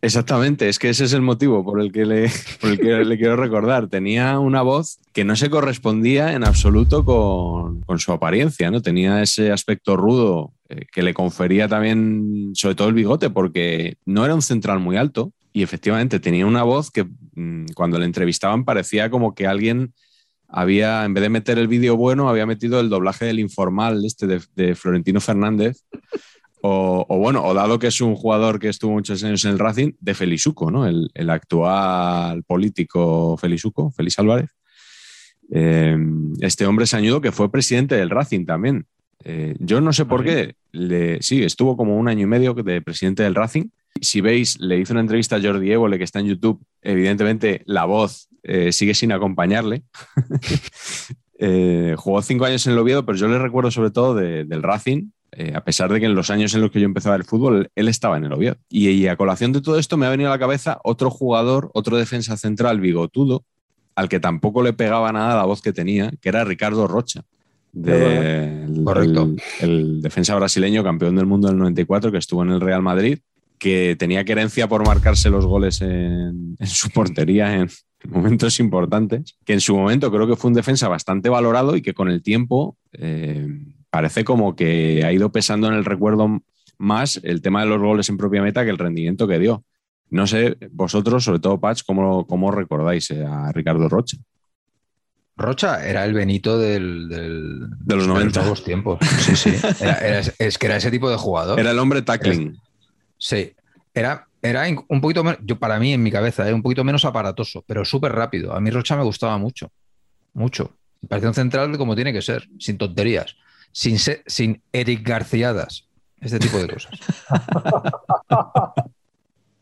Exactamente, 0.00 0.68
es 0.68 0.78
que 0.78 0.90
ese 0.90 1.06
es 1.06 1.12
el 1.12 1.22
motivo 1.22 1.64
por 1.64 1.80
el 1.80 1.90
que 1.90 2.04
le, 2.06 2.30
por 2.60 2.70
el 2.70 2.78
que 2.78 3.04
le 3.04 3.18
quiero 3.18 3.36
recordar. 3.36 3.88
Tenía 3.88 4.38
una 4.38 4.62
voz 4.62 4.98
que 5.12 5.24
no 5.24 5.34
se 5.34 5.50
correspondía 5.50 6.34
en 6.34 6.44
absoluto 6.44 7.04
con, 7.04 7.80
con 7.80 7.98
su 7.98 8.12
apariencia, 8.12 8.70
¿no? 8.70 8.80
Tenía 8.80 9.22
ese 9.22 9.50
aspecto 9.50 9.96
rudo 9.96 10.52
eh, 10.68 10.86
que 10.92 11.02
le 11.02 11.14
confería 11.14 11.66
también, 11.66 12.52
sobre 12.54 12.76
todo 12.76 12.88
el 12.88 12.94
bigote, 12.94 13.30
porque 13.30 13.96
no 14.04 14.24
era 14.24 14.34
un 14.34 14.42
central 14.42 14.78
muy 14.78 14.96
alto 14.96 15.32
y 15.52 15.64
efectivamente 15.64 16.20
tenía 16.20 16.46
una 16.46 16.62
voz 16.62 16.92
que 16.92 17.04
mm, 17.04 17.72
cuando 17.74 17.98
le 17.98 18.04
entrevistaban 18.04 18.64
parecía 18.64 19.10
como 19.10 19.34
que 19.34 19.48
alguien 19.48 19.94
había, 20.46 21.04
en 21.04 21.14
vez 21.14 21.22
de 21.22 21.28
meter 21.30 21.58
el 21.58 21.66
vídeo 21.66 21.96
bueno, 21.96 22.28
había 22.28 22.46
metido 22.46 22.78
el 22.78 22.88
doblaje 22.88 23.24
del 23.24 23.40
informal 23.40 24.04
este 24.04 24.28
de, 24.28 24.40
de 24.54 24.76
Florentino 24.76 25.20
Fernández. 25.20 25.82
O, 26.66 27.04
o 27.10 27.18
bueno, 27.18 27.44
o 27.44 27.52
dado 27.52 27.78
que 27.78 27.88
es 27.88 28.00
un 28.00 28.14
jugador 28.14 28.58
que 28.58 28.70
estuvo 28.70 28.92
muchos 28.92 29.22
años 29.22 29.44
en 29.44 29.50
el 29.50 29.58
Racing, 29.58 29.92
de 30.00 30.14
Felizuco, 30.14 30.70
¿no? 30.70 30.86
El, 30.86 31.10
el 31.12 31.28
actual 31.28 32.42
político 32.44 33.36
Felizuco, 33.36 33.90
Félix 33.90 34.18
Álvarez. 34.18 34.48
Eh, 35.52 35.94
este 36.40 36.64
hombre 36.64 36.86
sañudo 36.86 37.20
que 37.20 37.32
fue 37.32 37.52
presidente 37.52 37.96
del 37.96 38.08
Racing 38.08 38.46
también. 38.46 38.86
Eh, 39.24 39.54
yo 39.58 39.82
no 39.82 39.92
sé 39.92 40.06
por 40.06 40.24
qué, 40.24 40.54
le, 40.72 41.20
sí, 41.20 41.42
estuvo 41.42 41.76
como 41.76 41.98
un 41.98 42.08
año 42.08 42.22
y 42.22 42.26
medio 42.26 42.54
de 42.54 42.80
presidente 42.80 43.22
del 43.22 43.34
Racing. 43.34 43.64
Si 44.00 44.22
veis, 44.22 44.58
le 44.58 44.78
hizo 44.78 44.94
una 44.94 45.00
entrevista 45.02 45.36
a 45.36 45.42
Jordi 45.42 45.70
Évole, 45.70 45.98
que 45.98 46.04
está 46.04 46.20
en 46.20 46.26
YouTube. 46.28 46.64
Evidentemente, 46.80 47.62
la 47.66 47.84
voz 47.84 48.28
eh, 48.42 48.72
sigue 48.72 48.94
sin 48.94 49.12
acompañarle. 49.12 49.82
Jugó 51.96 52.22
cinco 52.22 52.46
años 52.46 52.66
en 52.66 52.72
el 52.72 52.78
Oviedo, 52.78 53.04
pero 53.04 53.18
yo 53.18 53.28
le 53.28 53.38
recuerdo 53.38 53.70
sobre 53.70 53.90
todo 53.90 54.14
de- 54.14 54.44
del 54.44 54.62
Racing, 54.62 55.10
eh, 55.36 55.52
a 55.54 55.62
pesar 55.64 55.92
de 55.92 56.00
que 56.00 56.06
en 56.06 56.14
los 56.14 56.30
años 56.30 56.54
en 56.54 56.60
los 56.60 56.70
que 56.70 56.80
yo 56.80 56.86
empezaba 56.86 57.16
el 57.16 57.24
fútbol, 57.24 57.70
él 57.74 57.88
estaba 57.88 58.16
en 58.16 58.24
el 58.24 58.32
Oviedo. 58.32 58.56
Y, 58.68 58.88
y 58.90 59.06
a 59.08 59.16
colación 59.16 59.52
de 59.52 59.60
todo 59.60 59.78
esto 59.78 59.96
me 59.96 60.06
ha 60.06 60.10
venido 60.10 60.30
a 60.30 60.34
la 60.34 60.38
cabeza 60.38 60.78
otro 60.84 61.10
jugador, 61.10 61.70
otro 61.74 61.96
defensa 61.96 62.36
central 62.36 62.80
bigotudo, 62.80 63.44
al 63.96 64.08
que 64.08 64.20
tampoco 64.20 64.62
le 64.62 64.72
pegaba 64.72 65.12
nada 65.12 65.36
la 65.36 65.44
voz 65.44 65.62
que 65.62 65.72
tenía, 65.72 66.10
que 66.20 66.28
era 66.28 66.44
Ricardo 66.44 66.86
Rocha. 66.86 67.22
de- 67.72 68.64
el- 68.64 68.84
Correcto. 68.84 69.34
El, 69.60 69.70
el 69.70 70.02
defensa 70.02 70.34
brasileño, 70.36 70.82
campeón 70.84 71.16
del 71.16 71.26
mundo 71.26 71.48
del 71.48 71.58
94, 71.58 72.12
que 72.12 72.18
estuvo 72.18 72.42
en 72.42 72.50
el 72.50 72.60
Real 72.60 72.82
Madrid, 72.82 73.18
que 73.58 73.96
tenía 73.98 74.24
querencia 74.24 74.68
por 74.68 74.86
marcarse 74.86 75.30
los 75.30 75.46
goles 75.46 75.80
en, 75.80 76.56
en 76.58 76.66
su 76.66 76.90
portería 76.90 77.54
en 77.54 77.68
momentos 78.08 78.60
importantes, 78.60 79.36
que 79.44 79.54
en 79.54 79.60
su 79.60 79.74
momento 79.76 80.10
creo 80.12 80.26
que 80.26 80.36
fue 80.36 80.48
un 80.48 80.54
defensa 80.54 80.88
bastante 80.88 81.28
valorado 81.30 81.74
y 81.76 81.80
que 81.82 81.94
con 81.94 82.08
el 82.10 82.22
tiempo 82.22 82.76
eh, 82.92 83.48
parece 83.94 84.24
como 84.24 84.56
que 84.56 85.04
ha 85.04 85.12
ido 85.12 85.30
pesando 85.30 85.68
en 85.68 85.74
el 85.74 85.84
recuerdo 85.84 86.42
más 86.78 87.20
el 87.22 87.40
tema 87.42 87.60
de 87.62 87.68
los 87.68 87.80
goles 87.80 88.08
en 88.08 88.16
propia 88.16 88.42
meta 88.42 88.64
que 88.64 88.70
el 88.70 88.78
rendimiento 88.78 89.28
que 89.28 89.38
dio. 89.38 89.62
No 90.10 90.26
sé, 90.26 90.56
vosotros, 90.72 91.22
sobre 91.22 91.38
todo 91.38 91.60
Patch, 91.60 91.82
¿cómo, 91.86 92.26
cómo 92.26 92.50
recordáis 92.50 93.08
eh, 93.12 93.24
a 93.24 93.52
Ricardo 93.52 93.88
Rocha? 93.88 94.16
Rocha 95.36 95.86
era 95.86 96.04
el 96.04 96.12
Benito 96.12 96.58
del, 96.58 97.08
del- 97.08 97.60
De 97.78 97.96
los 97.96 98.06
90. 98.08 98.40
nuevos 98.40 98.64
tiempos. 98.64 98.98
Sí, 99.20 99.36
sí. 99.36 99.50
Era- 99.80 99.98
era- 99.98 100.22
es 100.38 100.58
que 100.58 100.66
era 100.66 100.76
ese 100.76 100.90
tipo 100.90 101.08
de 101.08 101.16
jugador. 101.16 101.58
Era 101.60 101.70
el 101.70 101.78
hombre 101.78 102.02
tackling. 102.02 102.56
Sí. 103.16 103.52
Era, 103.94 104.26
era 104.42 104.64
un 104.88 105.00
poquito 105.00 105.22
menos, 105.22 105.38
yo 105.44 105.56
para 105.58 105.78
mí 105.78 105.92
en 105.92 106.02
mi 106.02 106.10
cabeza, 106.10 106.48
eh, 106.48 106.52
un 106.52 106.62
poquito 106.62 106.82
menos 106.84 107.04
aparatoso, 107.04 107.62
pero 107.66 107.84
súper 107.84 108.10
rápido. 108.12 108.54
A 108.54 108.60
mí 108.60 108.70
Rocha 108.70 108.96
me 108.96 109.04
gustaba 109.04 109.38
mucho. 109.38 109.70
Mucho. 110.34 110.72
Me 111.00 111.08
parecía 111.08 111.28
un 111.28 111.34
central 111.34 111.78
como 111.78 111.94
tiene 111.94 112.12
que 112.12 112.22
ser, 112.22 112.48
sin 112.58 112.76
tonterías, 112.78 113.36
sin, 113.74 113.98
se- 113.98 114.22
sin 114.26 114.62
Eric 114.72 115.06
Garciadas. 115.06 115.88
Este 116.20 116.38
tipo 116.38 116.56
de 116.58 116.68
cosas. 116.68 116.92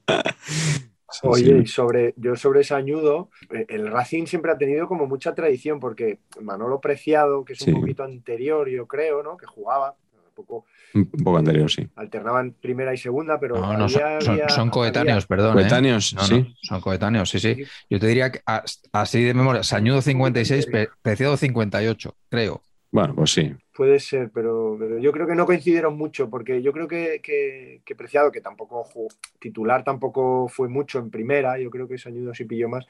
Sí, 0.07 1.21
Oye, 1.25 1.45
sí. 1.45 1.63
y 1.63 1.67
sobre, 1.67 2.15
yo 2.17 2.37
sobre 2.37 2.65
Sañudo, 2.65 3.31
eh, 3.53 3.67
el 3.69 3.91
Racing 3.91 4.27
siempre 4.27 4.53
ha 4.53 4.59
tenido 4.59 4.87
como 4.89 5.07
mucha 5.07 5.35
tradición, 5.35 5.81
porque 5.81 6.21
Manolo 6.41 6.81
Preciado, 6.81 7.45
que 7.45 7.55
es 7.55 7.59
Sí. 7.61 7.71
un 7.73 7.81
poquito 7.81 8.05
anterior, 8.05 8.69
yo 8.69 8.87
creo, 8.87 9.23
¿no? 9.23 9.37
Que 9.37 9.47
jugaba, 9.47 9.97
un 10.15 10.35
poco 10.35 10.65
Un 10.95 11.07
poco 11.11 11.39
anterior, 11.39 11.71
sí. 11.71 11.89
alternaban 11.97 12.53
primera 12.61 12.95
y 12.95 12.97
segunda, 12.99 13.39
pero 13.41 13.57
No, 13.59 13.77
no, 13.77 13.89
son, 13.89 14.03
había- 14.03 14.21
son- 14.21 14.35
había- 14.35 14.49
son 14.49 14.71
coetáneos, 14.71 15.27
perdón. 15.27 15.51
¿eh? 15.59 15.63
Coetáneos, 15.63 16.15
no, 16.15 16.23
sí. 16.23 16.55
son 16.63 16.81
coetáneos, 16.81 17.29
sí, 17.31 17.39
sí. 17.41 17.65
Yo 17.91 17.99
te 18.01 18.07
diría 18.07 18.31
que 18.33 18.41
as- 18.47 18.81
así 18.93 19.23
de 19.23 19.35
memoria, 19.35 19.63
Sañudo 19.63 20.01
56, 20.01 20.67
Pe- 20.67 20.89
Preciado 21.03 21.37
58, 21.37 22.15
creo. 22.31 22.63
Bueno, 22.91 23.15
pues 23.15 23.33
sí. 23.33 23.53
Puede 23.75 24.01
ser, 24.01 24.31
pero, 24.31 24.77
pero 24.79 24.99
yo 24.99 25.13
creo 25.13 25.27
que 25.27 25.35
no 25.35 25.47
coincidieron 25.47 25.97
mucho, 25.97 26.29
porque 26.29 26.61
yo 26.63 26.73
creo 26.75 26.87
que, 26.89 27.21
que- 27.23 27.81
que 27.87 27.95
Preciado, 27.97 28.31
que 28.31 28.43
tampoco 28.43 28.85
jugó, 28.85 29.09
titular 29.39 29.83
tampoco 29.83 30.47
fue 30.49 30.69
mucho 30.69 30.99
en 30.99 31.11
primera, 31.11 31.59
yo 31.59 31.71
creo 31.71 31.89
que 31.89 31.97
Sañudo 31.99 32.35
sí 32.35 32.45
pilló 32.45 32.69
más, 32.69 32.87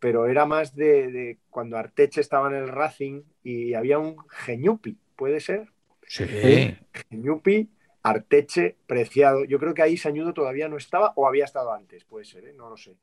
pero 0.00 0.26
era 0.26 0.46
más 0.46 0.74
de, 0.74 1.10
de 1.12 1.38
cuando 1.50 1.76
Arteche 1.76 2.20
estaba 2.22 2.48
en 2.48 2.54
el 2.56 2.68
Racing 2.68 3.22
y 3.42 3.74
había 3.74 3.98
un 3.98 4.16
Geñupi, 4.30 4.96
¿puede 5.16 5.40
ser? 5.40 5.68
Sí. 6.06 6.76
Geñupi, 7.10 7.70
Arteche, 8.02 8.76
Preciado. 8.86 9.44
Yo 9.44 9.58
creo 9.58 9.74
que 9.74 9.82
ahí 9.82 9.96
Sañudo 9.96 10.32
todavía 10.34 10.68
no 10.68 10.76
estaba 10.76 11.12
o 11.16 11.26
había 11.26 11.44
estado 11.44 11.72
antes, 11.72 12.04
puede 12.04 12.24
ser, 12.24 12.46
¿eh? 12.46 12.52
no 12.54 12.70
lo 12.70 12.76
sé. 12.76 12.96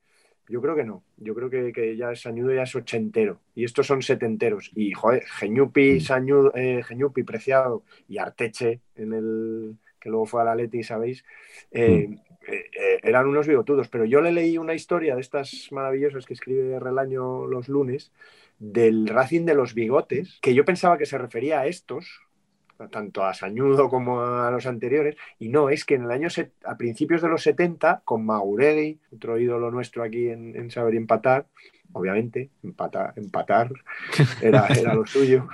Yo 0.49 0.61
creo 0.61 0.75
que 0.75 0.83
no. 0.83 1.03
Yo 1.17 1.35
creo 1.35 1.49
que, 1.49 1.71
que 1.71 1.95
ya 1.95 2.15
Sañudo 2.15 2.53
ya 2.53 2.63
es 2.63 2.75
ochentero. 2.75 3.39
Y 3.55 3.63
estos 3.63 3.85
son 3.87 4.01
setenteros. 4.01 4.71
Y, 4.75 4.91
joder, 4.91 5.23
Geñupi, 5.23 5.99
Sañudo, 5.99 6.51
eh, 6.55 6.81
Geñupi, 6.83 7.23
Preciado 7.23 7.83
y 8.07 8.17
Arteche, 8.17 8.79
en 8.95 9.13
el 9.13 9.77
que 9.99 10.09
luego 10.09 10.25
fue 10.25 10.41
al 10.41 10.47
Atleti, 10.47 10.81
¿sabéis? 10.83 11.23
Eh, 11.71 12.09
eh, 12.47 12.65
eh, 12.79 12.99
eran 13.03 13.27
unos 13.27 13.47
bigotudos. 13.47 13.89
Pero 13.89 14.05
yo 14.05 14.21
le 14.21 14.31
leí 14.31 14.57
una 14.57 14.73
historia 14.73 15.15
de 15.15 15.21
estas 15.21 15.67
maravillosas 15.71 16.25
que 16.25 16.33
escribe 16.33 16.79
Relaño 16.79 17.45
los 17.45 17.69
lunes, 17.69 18.11
del 18.57 19.07
Racing 19.07 19.45
de 19.45 19.53
los 19.53 19.73
Bigotes, 19.73 20.39
que 20.41 20.53
yo 20.53 20.65
pensaba 20.65 20.97
que 20.97 21.05
se 21.05 21.17
refería 21.17 21.61
a 21.61 21.67
estos, 21.67 22.21
tanto 22.87 23.23
a 23.25 23.33
Sañudo 23.33 23.89
como 23.89 24.21
a 24.21 24.49
los 24.51 24.65
anteriores, 24.65 25.17
y 25.37 25.49
no, 25.49 25.69
es 25.69 25.83
que 25.85 25.95
en 25.95 26.03
el 26.03 26.11
año, 26.11 26.29
a 26.63 26.77
principios 26.77 27.21
de 27.21 27.27
los 27.27 27.43
70, 27.43 28.01
con 28.05 28.25
Mauregui, 28.25 28.99
otro 29.13 29.37
ídolo 29.37 29.69
nuestro 29.71 30.03
aquí 30.03 30.29
en, 30.29 30.55
en 30.55 30.71
Saber 30.71 30.93
y 30.93 30.97
Empatar, 30.97 31.47
obviamente, 31.91 32.49
empata- 32.63 33.13
empatar 33.17 33.69
era, 34.41 34.67
era 34.67 34.93
lo 34.95 35.05
suyo, 35.05 35.47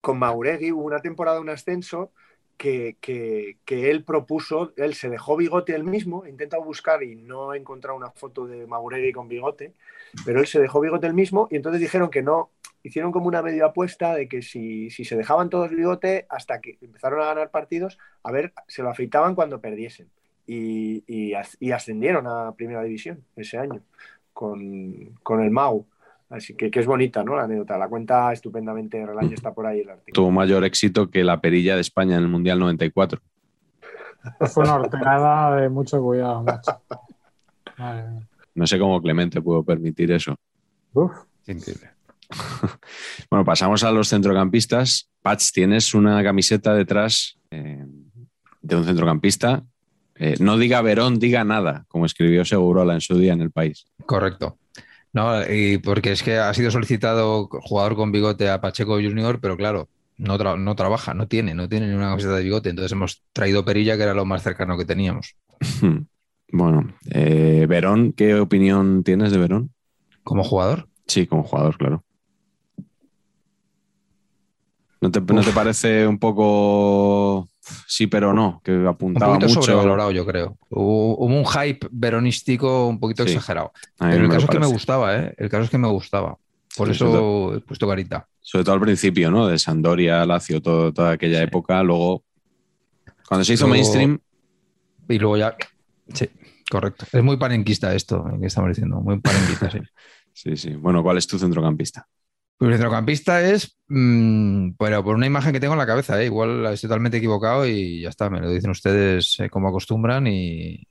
con 0.00 0.18
Mauregui 0.18 0.72
hubo 0.72 0.84
una 0.84 1.00
temporada, 1.00 1.40
un 1.40 1.50
ascenso, 1.50 2.12
que, 2.56 2.96
que- 3.00 3.58
que 3.64 3.90
él 3.90 4.04
propuso, 4.04 4.72
él 4.76 4.94
se 4.94 5.08
dejó 5.08 5.36
bigote 5.36 5.74
él 5.74 5.84
mismo, 5.84 6.24
he 6.26 6.30
intentado 6.30 6.62
buscar 6.62 7.02
y 7.02 7.16
no 7.16 7.54
he 7.54 7.58
encontrado 7.58 7.96
una 7.96 8.10
foto 8.10 8.46
de 8.46 8.66
Mauregui 8.66 9.12
con 9.12 9.28
bigote, 9.28 9.72
pero 10.26 10.40
él 10.40 10.46
se 10.46 10.60
dejó 10.60 10.80
bigote 10.80 11.06
él 11.06 11.14
mismo 11.14 11.48
y 11.50 11.56
entonces 11.56 11.80
dijeron 11.80 12.10
que 12.10 12.22
no, 12.22 12.50
hicieron 12.82 13.12
como 13.12 13.26
una 13.28 13.42
medio 13.42 13.66
apuesta 13.66 14.14
de 14.14 14.28
que 14.28 14.42
si, 14.42 14.90
si 14.90 15.04
se 15.04 15.16
dejaban 15.16 15.50
todos 15.50 15.70
bigote 15.70 16.26
hasta 16.28 16.60
que 16.60 16.78
empezaron 16.80 17.20
a 17.20 17.26
ganar 17.26 17.50
partidos, 17.50 17.98
a 18.22 18.32
ver, 18.32 18.52
se 18.68 18.82
lo 18.82 18.90
afeitaban 18.90 19.34
cuando 19.34 19.60
perdiesen. 19.60 20.08
Y, 20.46 21.04
y 21.06 21.34
as- 21.34 21.56
y 21.60 21.70
ascendieron 21.72 22.26
a 22.26 22.52
Primera 22.56 22.82
División 22.82 23.22
ese 23.36 23.58
año 23.58 23.80
con, 24.32 25.14
con 25.22 25.42
el 25.42 25.50
Mau. 25.50 25.86
Así 26.28 26.54
que, 26.54 26.70
que 26.70 26.80
es 26.80 26.86
bonita, 26.86 27.22
¿no? 27.24 27.36
La 27.36 27.44
anécdota. 27.44 27.76
La 27.76 27.88
cuenta 27.88 28.32
estupendamente, 28.32 29.04
Relaño 29.04 29.34
está 29.34 29.52
por 29.52 29.66
ahí 29.66 29.80
el 29.80 29.90
artículo. 29.90 30.12
Tuvo 30.14 30.30
mayor 30.30 30.64
éxito 30.64 31.10
que 31.10 31.24
la 31.24 31.40
perilla 31.40 31.74
de 31.74 31.80
España 31.80 32.16
en 32.16 32.22
el 32.22 32.28
Mundial 32.28 32.58
94. 32.60 33.20
Fue 34.52 34.64
una 34.64 34.74
horterada 34.76 35.56
de 35.60 35.68
mucho 35.68 36.00
cuidado, 36.00 36.42
macho. 36.42 36.80
Mía. 37.78 38.20
No 38.54 38.66
sé 38.66 38.78
cómo 38.78 39.00
Clemente 39.00 39.40
pudo 39.40 39.62
permitir 39.62 40.12
eso. 40.12 40.36
Uf. 40.92 41.12
Increíble. 41.46 41.90
Bueno, 43.30 43.44
pasamos 43.44 43.84
a 43.84 43.90
los 43.92 44.08
centrocampistas. 44.08 45.08
Pats, 45.22 45.52
tienes 45.52 45.94
una 45.94 46.22
camiseta 46.22 46.74
detrás 46.74 47.38
eh, 47.50 47.84
de 48.62 48.76
un 48.76 48.84
centrocampista. 48.84 49.64
Eh, 50.16 50.36
no 50.40 50.58
diga 50.58 50.82
Verón, 50.82 51.18
diga 51.18 51.44
nada, 51.44 51.84
como 51.88 52.06
escribió 52.06 52.44
Segurola 52.44 52.94
en 52.94 53.00
su 53.00 53.16
día 53.18 53.32
en 53.32 53.40
el 53.40 53.50
país. 53.50 53.86
Correcto. 54.06 54.58
No, 55.12 55.42
y 55.50 55.78
porque 55.78 56.12
es 56.12 56.22
que 56.22 56.38
ha 56.38 56.52
sido 56.54 56.70
solicitado 56.70 57.48
jugador 57.50 57.96
con 57.96 58.12
bigote 58.12 58.48
a 58.48 58.60
Pacheco 58.60 58.94
Junior, 58.94 59.40
pero 59.40 59.56
claro, 59.56 59.88
no, 60.18 60.38
tra- 60.38 60.58
no 60.58 60.76
trabaja, 60.76 61.14
no 61.14 61.26
tiene, 61.26 61.54
no 61.54 61.68
tiene 61.68 61.88
ni 61.88 61.94
una 61.94 62.10
camiseta 62.10 62.36
de 62.36 62.44
bigote. 62.44 62.70
Entonces 62.70 62.92
hemos 62.92 63.22
traído 63.32 63.64
Perilla, 63.64 63.96
que 63.96 64.02
era 64.04 64.14
lo 64.14 64.24
más 64.24 64.42
cercano 64.42 64.76
que 64.78 64.84
teníamos. 64.84 65.36
Bueno, 66.52 66.92
eh, 67.12 67.66
Verón, 67.68 68.12
¿qué 68.12 68.34
opinión 68.34 69.04
tienes 69.04 69.30
de 69.30 69.38
Verón? 69.38 69.70
Como 70.24 70.42
jugador, 70.42 70.88
Sí, 71.06 71.26
como 71.28 71.44
jugador, 71.44 71.78
claro. 71.78 72.04
¿No 75.00 75.10
te, 75.10 75.20
no 75.20 75.40
te 75.42 75.52
parece 75.52 76.06
un 76.06 76.18
poco 76.18 77.48
sí, 77.86 78.06
pero 78.06 78.34
no? 78.34 78.60
Que 78.62 78.72
un 78.72 78.86
apuntaba 78.86 79.32
poquito 79.34 79.48
mucho. 79.48 79.62
sobrevalorado, 79.62 80.10
yo 80.10 80.26
creo. 80.26 80.58
Hubo, 80.68 81.16
hubo 81.16 81.34
un 81.38 81.46
hype 81.46 81.86
veronístico 81.90 82.86
un 82.88 83.00
poquito 83.00 83.24
Sí. 83.24 83.30
exagerado. 83.32 83.72
Pero 83.98 84.24
el 84.24 84.28
caso 84.30 84.44
es 84.44 84.50
que 84.50 84.58
me 84.58 84.66
gustaba, 84.66 85.16
¿eh? 85.16 85.34
El 85.38 85.48
caso 85.48 85.64
es 85.64 85.70
que 85.70 85.78
me 85.78 85.88
gustaba. 85.88 86.36
Por 86.76 86.88
Sí, 86.88 86.92
eso 86.92 87.54
he 87.54 87.60
puesto 87.60 87.88
carita. 87.88 88.28
Sobre 88.40 88.64
todo 88.64 88.74
al 88.74 88.80
principio, 88.80 89.30
¿no? 89.30 89.46
De 89.46 89.58
Sandoria, 89.58 90.24
Lazio, 90.26 90.60
todo, 90.60 90.92
toda 90.92 91.12
aquella 91.12 91.38
Sí. 91.38 91.44
época. 91.44 91.82
Luego, 91.82 92.22
cuando 93.26 93.44
se 93.44 93.54
hizo 93.54 93.66
Luego- 93.66 93.74
mainstream, 93.76 94.18
Y 95.08 95.18
luego 95.18 95.36
ya. 95.38 95.56
Sí, 96.14 96.28
correcto. 96.70 97.06
Es 97.12 97.22
muy 97.24 97.36
panenquista 97.36 97.92
esto 97.94 98.24
que 98.38 98.46
estamos 98.46 98.68
diciendo. 98.70 99.00
Muy 99.00 99.18
panenquista, 99.20 99.70
sí. 99.70 99.78
sí, 100.32 100.56
sí. 100.56 100.74
Bueno, 100.74 101.02
¿cuál 101.02 101.18
es 101.18 101.26
tu 101.26 101.38
centrocampista? 101.38 102.06
Pues 102.60 102.72
el 102.72 102.76
centrocampista 102.76 103.40
es, 103.40 103.78
mm, 103.88 104.72
pero 104.78 105.02
por 105.02 105.16
una 105.16 105.24
imagen 105.24 105.50
que 105.50 105.60
tengo 105.60 105.72
en 105.72 105.78
la 105.78 105.86
cabeza, 105.86 106.20
¿eh? 106.20 106.26
igual 106.26 106.66
estoy 106.66 106.88
totalmente 106.88 107.16
equivocado 107.16 107.66
y 107.66 108.02
ya 108.02 108.10
está, 108.10 108.28
me 108.28 108.38
lo 108.38 108.50
dicen 108.50 108.70
ustedes 108.70 109.40
eh, 109.40 109.48
como 109.48 109.68
acostumbran 109.68 110.26
y, 110.26 110.86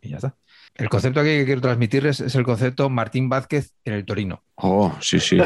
y 0.00 0.08
ya 0.08 0.16
está. 0.16 0.34
El 0.76 0.88
concepto 0.88 1.20
aquí 1.20 1.28
que 1.28 1.44
quiero 1.44 1.60
transmitirles 1.60 2.20
es 2.20 2.34
el 2.36 2.42
concepto 2.42 2.88
Martín 2.88 3.28
Vázquez 3.28 3.74
en 3.84 3.92
el 3.92 4.06
Torino. 4.06 4.42
Oh, 4.54 4.96
sí, 5.02 5.20
sí. 5.20 5.38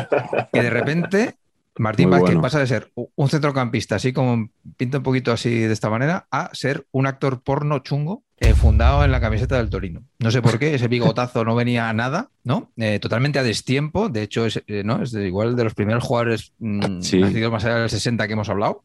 Que 0.53 0.62
de 0.62 0.70
repente 0.70 1.35
Martín 1.77 2.09
Muy 2.09 2.18
Vázquez 2.18 2.35
bueno. 2.37 2.43
pasa 2.43 2.61
de 2.61 2.68
ser 2.68 2.93
un 2.95 3.29
centrocampista, 3.29 3.97
así 3.97 4.12
como 4.12 4.51
pinta 4.77 4.99
un 4.99 5.03
poquito 5.03 5.33
así 5.33 5.59
de 5.59 5.72
esta 5.72 5.91
manera, 5.91 6.29
a 6.31 6.51
ser 6.55 6.87
un 6.93 7.09
actor 7.09 7.43
porno 7.43 7.81
chungo 7.81 8.22
eh, 8.41 8.55
fundado 8.55 9.05
en 9.05 9.12
la 9.12 9.20
camiseta 9.20 9.57
del 9.57 9.70
Torino. 9.70 10.03
No 10.18 10.30
sé 10.30 10.43
por 10.43 10.59
qué, 10.59 10.74
ese 10.74 10.89
bigotazo 10.89 11.45
no 11.45 11.55
venía 11.55 11.89
a 11.89 11.93
nada, 11.93 12.30
¿no? 12.43 12.70
Eh, 12.76 12.99
totalmente 13.01 13.39
a 13.39 13.43
destiempo. 13.43 14.09
De 14.09 14.22
hecho, 14.22 14.45
es, 14.47 14.62
eh, 14.66 14.82
¿no? 14.85 15.03
es 15.03 15.12
de- 15.12 15.26
igual 15.26 15.55
de 15.57 15.64
los 15.64 15.74
primeros 15.74 16.03
jugadores 16.05 16.53
mm, 16.59 17.01
Sí. 17.01 17.20
nacidos 17.20 17.53
más 17.53 17.64
allá 17.64 17.76
del 17.80 17.91
60 17.91 18.26
que 18.26 18.32
hemos 18.32 18.49
hablado. 18.49 18.82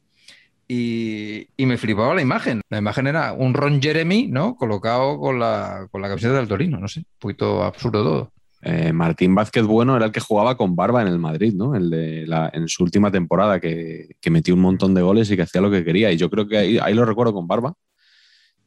Y, 0.68 1.47
y 1.58 1.66
me 1.66 1.78
flipaba 1.78 2.14
la 2.14 2.22
imagen. 2.22 2.62
La 2.70 2.78
imagen 2.78 3.08
era 3.08 3.34
un 3.34 3.56
Ron 3.56 3.82
Jeremy, 3.82 4.28
¿no? 4.28 4.56
Colocado 4.56 5.18
con 5.20 5.39
la, 5.39 5.88
con 5.89 6.02
la 6.02 6.08
camiseta 6.10 6.36
del 6.36 6.47
Torino. 6.47 6.80
No 6.80 6.88
sé, 6.88 7.00
un 7.00 7.06
poquito 7.18 7.64
absurdo 7.64 8.04
todo. 8.04 8.32
Eh, 8.62 8.91
Martín 8.93 9.34
Vázquez 9.34 9.64
Bueno 9.64 9.95
era 9.95 10.06
el 10.08 10.12
que 10.12 10.20
jugaba 10.20 10.58
con 10.58 10.76
Barba 10.76 11.02
en 11.02 11.08
el 11.08 11.18
Madrid, 11.18 11.54
¿no? 11.56 11.76
El 11.76 11.89
de 11.89 12.28
la, 12.28 12.52
en 12.54 12.68
su 12.68 12.84
última 12.84 13.10
temporada, 13.10 13.60
que, 13.60 14.10
que 14.22 14.30
metió 14.30 14.54
un 14.54 14.60
montón 14.62 14.93
de 14.93 15.02
goles 15.02 15.32
y 15.32 15.36
que 15.38 15.41
hacía 15.43 15.62
lo 15.62 15.72
que 15.72 15.84
quería. 15.84 16.12
Y 16.12 16.18
yo 16.18 16.30
creo 16.30 16.47
que 16.47 16.58
ahí, 16.58 16.78
ahí 16.78 16.93
lo 16.93 17.04
recuerdo 17.06 17.34
con 17.34 17.47
Barba. 17.47 17.74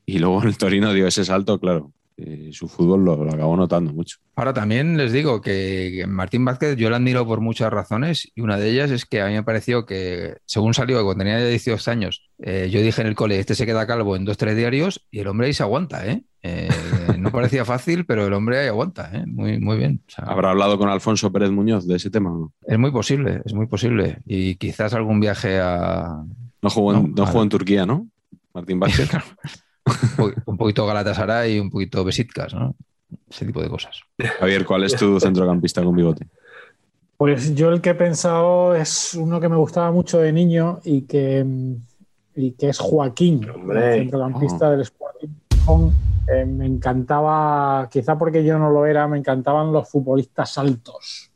Y 0.06 0.18
luego 0.18 0.42
en 0.42 0.48
el 0.48 0.58
Torino 0.58 0.92
dio 0.92 1.06
ese 1.06 1.24
salto, 1.24 1.58
claro. 1.58 1.92
Eh, 2.16 2.50
su 2.52 2.68
fútbol 2.68 3.04
lo, 3.04 3.24
lo 3.24 3.32
acabó 3.32 3.56
notando 3.56 3.92
mucho. 3.92 4.18
Ahora 4.36 4.52
también 4.52 4.96
les 4.96 5.12
digo 5.12 5.40
que 5.40 6.04
Martín 6.06 6.44
Vázquez 6.44 6.76
yo 6.76 6.90
lo 6.90 6.96
admiro 6.96 7.26
por 7.26 7.40
muchas 7.40 7.72
razones 7.72 8.30
y 8.34 8.42
una 8.42 8.58
de 8.58 8.70
ellas 8.70 8.90
es 8.90 9.06
que 9.06 9.22
a 9.22 9.26
mí 9.28 9.32
me 9.32 9.42
pareció 9.42 9.86
que 9.86 10.36
según 10.44 10.74
salió 10.74 11.02
cuando 11.04 11.24
tenía 11.24 11.44
18 11.44 11.90
años, 11.90 12.30
eh, 12.38 12.68
yo 12.70 12.80
dije 12.80 13.00
en 13.00 13.08
el 13.08 13.14
cole, 13.14 13.38
este 13.38 13.54
se 13.54 13.66
queda 13.66 13.86
calvo 13.86 14.14
en 14.14 14.24
dos, 14.24 14.36
tres 14.36 14.56
diarios 14.56 15.06
y 15.10 15.20
el 15.20 15.26
hombre 15.26 15.46
ahí 15.48 15.52
se 15.54 15.62
aguanta, 15.62 16.06
¿eh? 16.06 16.22
Eh, 16.42 16.68
no 17.18 17.30
parecía 17.30 17.64
fácil, 17.64 18.04
pero 18.04 18.26
el 18.26 18.32
hombre 18.34 18.58
ahí 18.58 18.68
aguanta, 18.68 19.10
¿eh? 19.14 19.24
Muy, 19.26 19.58
muy 19.58 19.78
bien. 19.78 20.02
O 20.06 20.10
sea, 20.10 20.24
¿Habrá 20.24 20.50
hablado 20.50 20.78
con 20.78 20.88
Alfonso 20.88 21.32
Pérez 21.32 21.50
Muñoz 21.50 21.86
de 21.86 21.96
ese 21.96 22.10
tema 22.10 22.30
no? 22.30 22.52
es 22.66 22.78
muy 22.78 22.90
posible, 22.90 23.42
es 23.44 23.54
muy 23.54 23.66
posible. 23.66 24.18
Y 24.26 24.56
quizás 24.56 24.92
algún 24.92 25.18
viaje 25.18 25.60
a 25.60 26.24
No 26.60 26.70
jugó, 26.70 26.94
en, 26.94 27.02
No, 27.02 27.08
no 27.16 27.26
jugó 27.26 27.42
en 27.42 27.48
Turquía, 27.48 27.86
¿no? 27.86 28.06
Martín 28.52 28.78
Vázquez. 28.80 29.08
un 30.18 30.32
po- 30.32 30.32
un 30.46 30.56
poquito 30.56 30.86
Galatasaray 30.86 31.56
y 31.56 31.60
un 31.60 31.70
poquito 31.70 32.04
Besitkas, 32.04 32.54
¿no? 32.54 32.74
Ese 33.30 33.44
tipo 33.46 33.62
de 33.62 33.68
cosas. 33.68 34.00
Javier, 34.40 34.64
¿cuál 34.64 34.84
es 34.84 34.96
tu 34.96 35.18
centrocampista 35.20 35.82
con 35.82 35.94
bigote? 35.94 36.26
Pues 37.16 37.54
yo 37.54 37.70
el 37.70 37.80
que 37.80 37.90
he 37.90 37.94
pensado 37.94 38.74
es 38.74 39.14
uno 39.14 39.40
que 39.40 39.48
me 39.48 39.56
gustaba 39.56 39.92
mucho 39.92 40.18
de 40.18 40.32
niño 40.32 40.80
y 40.84 41.02
que, 41.02 41.46
y 42.34 42.52
que 42.52 42.70
es 42.70 42.78
Joaquín, 42.78 43.48
Hombre. 43.48 43.94
el 43.94 44.00
centrocampista 44.02 44.70
del 44.70 44.80
Sporting. 44.80 45.28
Eh, 46.32 46.44
me 46.46 46.66
encantaba, 46.66 47.88
quizá 47.90 48.16
porque 48.16 48.42
yo 48.44 48.58
no 48.58 48.70
lo 48.70 48.86
era, 48.86 49.06
me 49.08 49.18
encantaban 49.18 49.72
los 49.72 49.88
futbolistas 49.90 50.56
altos 50.58 51.30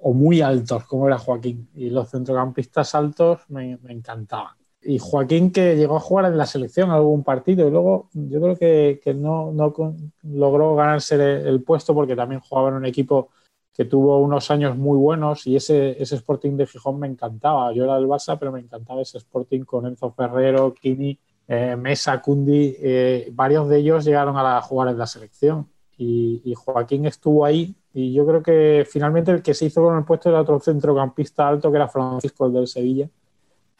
o 0.00 0.12
muy 0.14 0.40
altos, 0.40 0.84
como 0.84 1.06
era 1.08 1.18
Joaquín. 1.18 1.68
Y 1.74 1.90
los 1.90 2.08
centrocampistas 2.10 2.94
altos 2.94 3.40
me, 3.48 3.76
me 3.82 3.92
encantaban. 3.92 4.54
Y 4.80 4.98
Joaquín 4.98 5.50
que 5.50 5.76
llegó 5.76 5.96
a 5.96 6.00
jugar 6.00 6.26
en 6.26 6.38
la 6.38 6.46
selección 6.46 6.90
algún 6.90 7.24
partido 7.24 7.66
y 7.66 7.70
luego 7.70 8.08
yo 8.12 8.40
creo 8.40 8.56
que, 8.56 9.00
que 9.02 9.12
no, 9.12 9.52
no 9.52 9.72
con- 9.72 10.12
logró 10.22 10.76
ganarse 10.76 11.16
el, 11.16 11.62
puesto 11.62 11.94
porque 11.94 12.14
también 12.14 12.40
jugaba 12.40 12.68
en 12.68 12.74
un 12.76 12.86
equipo 12.86 13.28
que 13.74 13.84
tuvo 13.84 14.18
unos 14.18 14.50
años 14.50 14.76
muy 14.76 14.96
buenos 14.96 15.46
y 15.46 15.56
ese, 15.56 16.00
ese 16.00 16.16
Sporting 16.16 16.56
de 16.56 16.66
Gijón 16.66 16.98
me 16.98 17.06
encantaba. 17.08 17.72
Yo 17.72 17.84
era 17.84 17.96
del 17.96 18.06
Barça, 18.06 18.38
pero 18.38 18.52
me 18.52 18.60
encantaba 18.60 19.02
ese 19.02 19.18
Sporting 19.18 19.60
con 19.62 19.86
Enzo 19.86 20.12
Ferrero, 20.12 20.72
Kini, 20.74 21.18
eh, 21.48 21.76
Mesa, 21.76 22.20
Cundi. 22.22 22.76
eh, 22.78 23.28
varios 23.32 23.68
de 23.68 23.78
ellos 23.78 24.04
llegaron 24.04 24.36
a 24.36 24.42
la- 24.42 24.60
jugar 24.62 24.88
en 24.88 24.98
la 24.98 25.06
selección 25.06 25.66
y, 25.96 26.40
y 26.44 26.54
Joaquín 26.54 27.06
estuvo 27.06 27.44
ahí. 27.44 27.74
Y 27.92 28.12
yo 28.12 28.24
creo 28.26 28.42
que 28.42 28.86
finalmente 28.88 29.32
el 29.32 29.42
que 29.42 29.54
se 29.54 29.66
hizo 29.66 29.82
con 29.82 29.96
el 29.96 30.04
puesto 30.04 30.28
era 30.28 30.40
otro 30.40 30.60
centrocampista 30.60 31.48
alto, 31.48 31.70
que 31.70 31.76
era 31.76 31.88
Francisco, 31.88 32.46
el 32.46 32.52
del 32.52 32.66
Sevilla, 32.68 33.08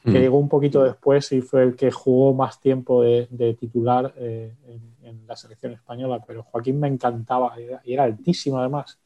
que 0.08 0.18
Mm. 0.18 0.22
llegó 0.22 0.38
un 0.38 0.48
poquito 0.48 0.82
después 0.84 1.30
y 1.32 1.40
fue 1.42 1.62
el 1.64 1.76
que 1.76 1.90
jugó 1.90 2.34
más 2.34 2.60
tiempo 2.60 3.02
de, 3.02 3.26
de 3.30 3.54
titular 3.54 4.12
eh, 4.16 4.54
en, 4.66 5.06
en 5.08 5.26
la 5.26 5.36
selección 5.36 5.72
española. 5.72 6.22
Pero 6.26 6.42
Joaquín 6.44 6.80
me 6.80 6.88
encantaba 6.88 7.58
y 7.60 7.64
era, 7.64 7.80
y 7.84 7.92
era 7.94 8.04
altísimo 8.04 8.58
además 8.58 8.98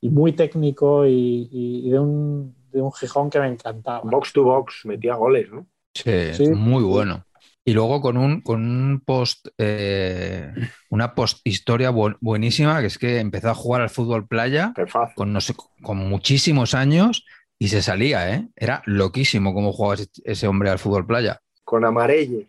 y 0.00 0.10
muy 0.10 0.32
técnico 0.32 1.06
y, 1.06 1.48
y 1.50 1.90
de, 1.90 1.98
un, 1.98 2.54
de 2.70 2.80
un 2.80 2.92
Gijón 2.92 3.30
que 3.30 3.40
me 3.40 3.48
encantaba. 3.48 4.00
Box 4.04 4.32
to 4.32 4.44
box, 4.44 4.82
metía 4.84 5.14
goles, 5.14 5.50
¿no? 5.50 5.66
Sí, 5.94 6.32
Sí. 6.32 6.48
muy 6.50 6.84
bueno. 6.84 7.24
Y 7.64 7.72
luego 7.74 8.00
con 8.00 8.16
un, 8.16 8.40
con 8.40 8.62
un 8.62 9.02
post, 9.04 9.48
eh, 9.58 10.52
una 10.90 11.14
post 11.14 11.40
historia 11.44 11.90
bu- 11.90 12.16
buenísima, 12.20 12.80
que 12.80 12.86
es 12.86 12.96
que 12.96 13.18
empezó 13.18 13.50
a 13.50 13.54
jugar 13.54 13.82
al 13.82 13.90
fútbol 13.90 14.26
playa 14.26 14.72
con, 15.14 15.32
no 15.34 15.40
sé, 15.40 15.54
con 15.82 15.98
muchísimos 16.08 16.72
años 16.74 17.24
y 17.58 17.68
se 17.68 17.82
salía, 17.82 18.34
¿eh? 18.34 18.48
Era 18.56 18.82
loquísimo 18.86 19.52
cómo 19.52 19.72
jugaba 19.72 19.94
ese, 19.94 20.08
ese 20.24 20.46
hombre 20.46 20.70
al 20.70 20.78
fútbol 20.78 21.06
playa. 21.06 21.40
Con 21.64 21.84
Amarelle, 21.84 22.46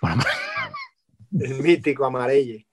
Bueno, 0.00 0.22
el 1.38 1.62
mítico 1.62 2.04
Amarelle. 2.04 2.66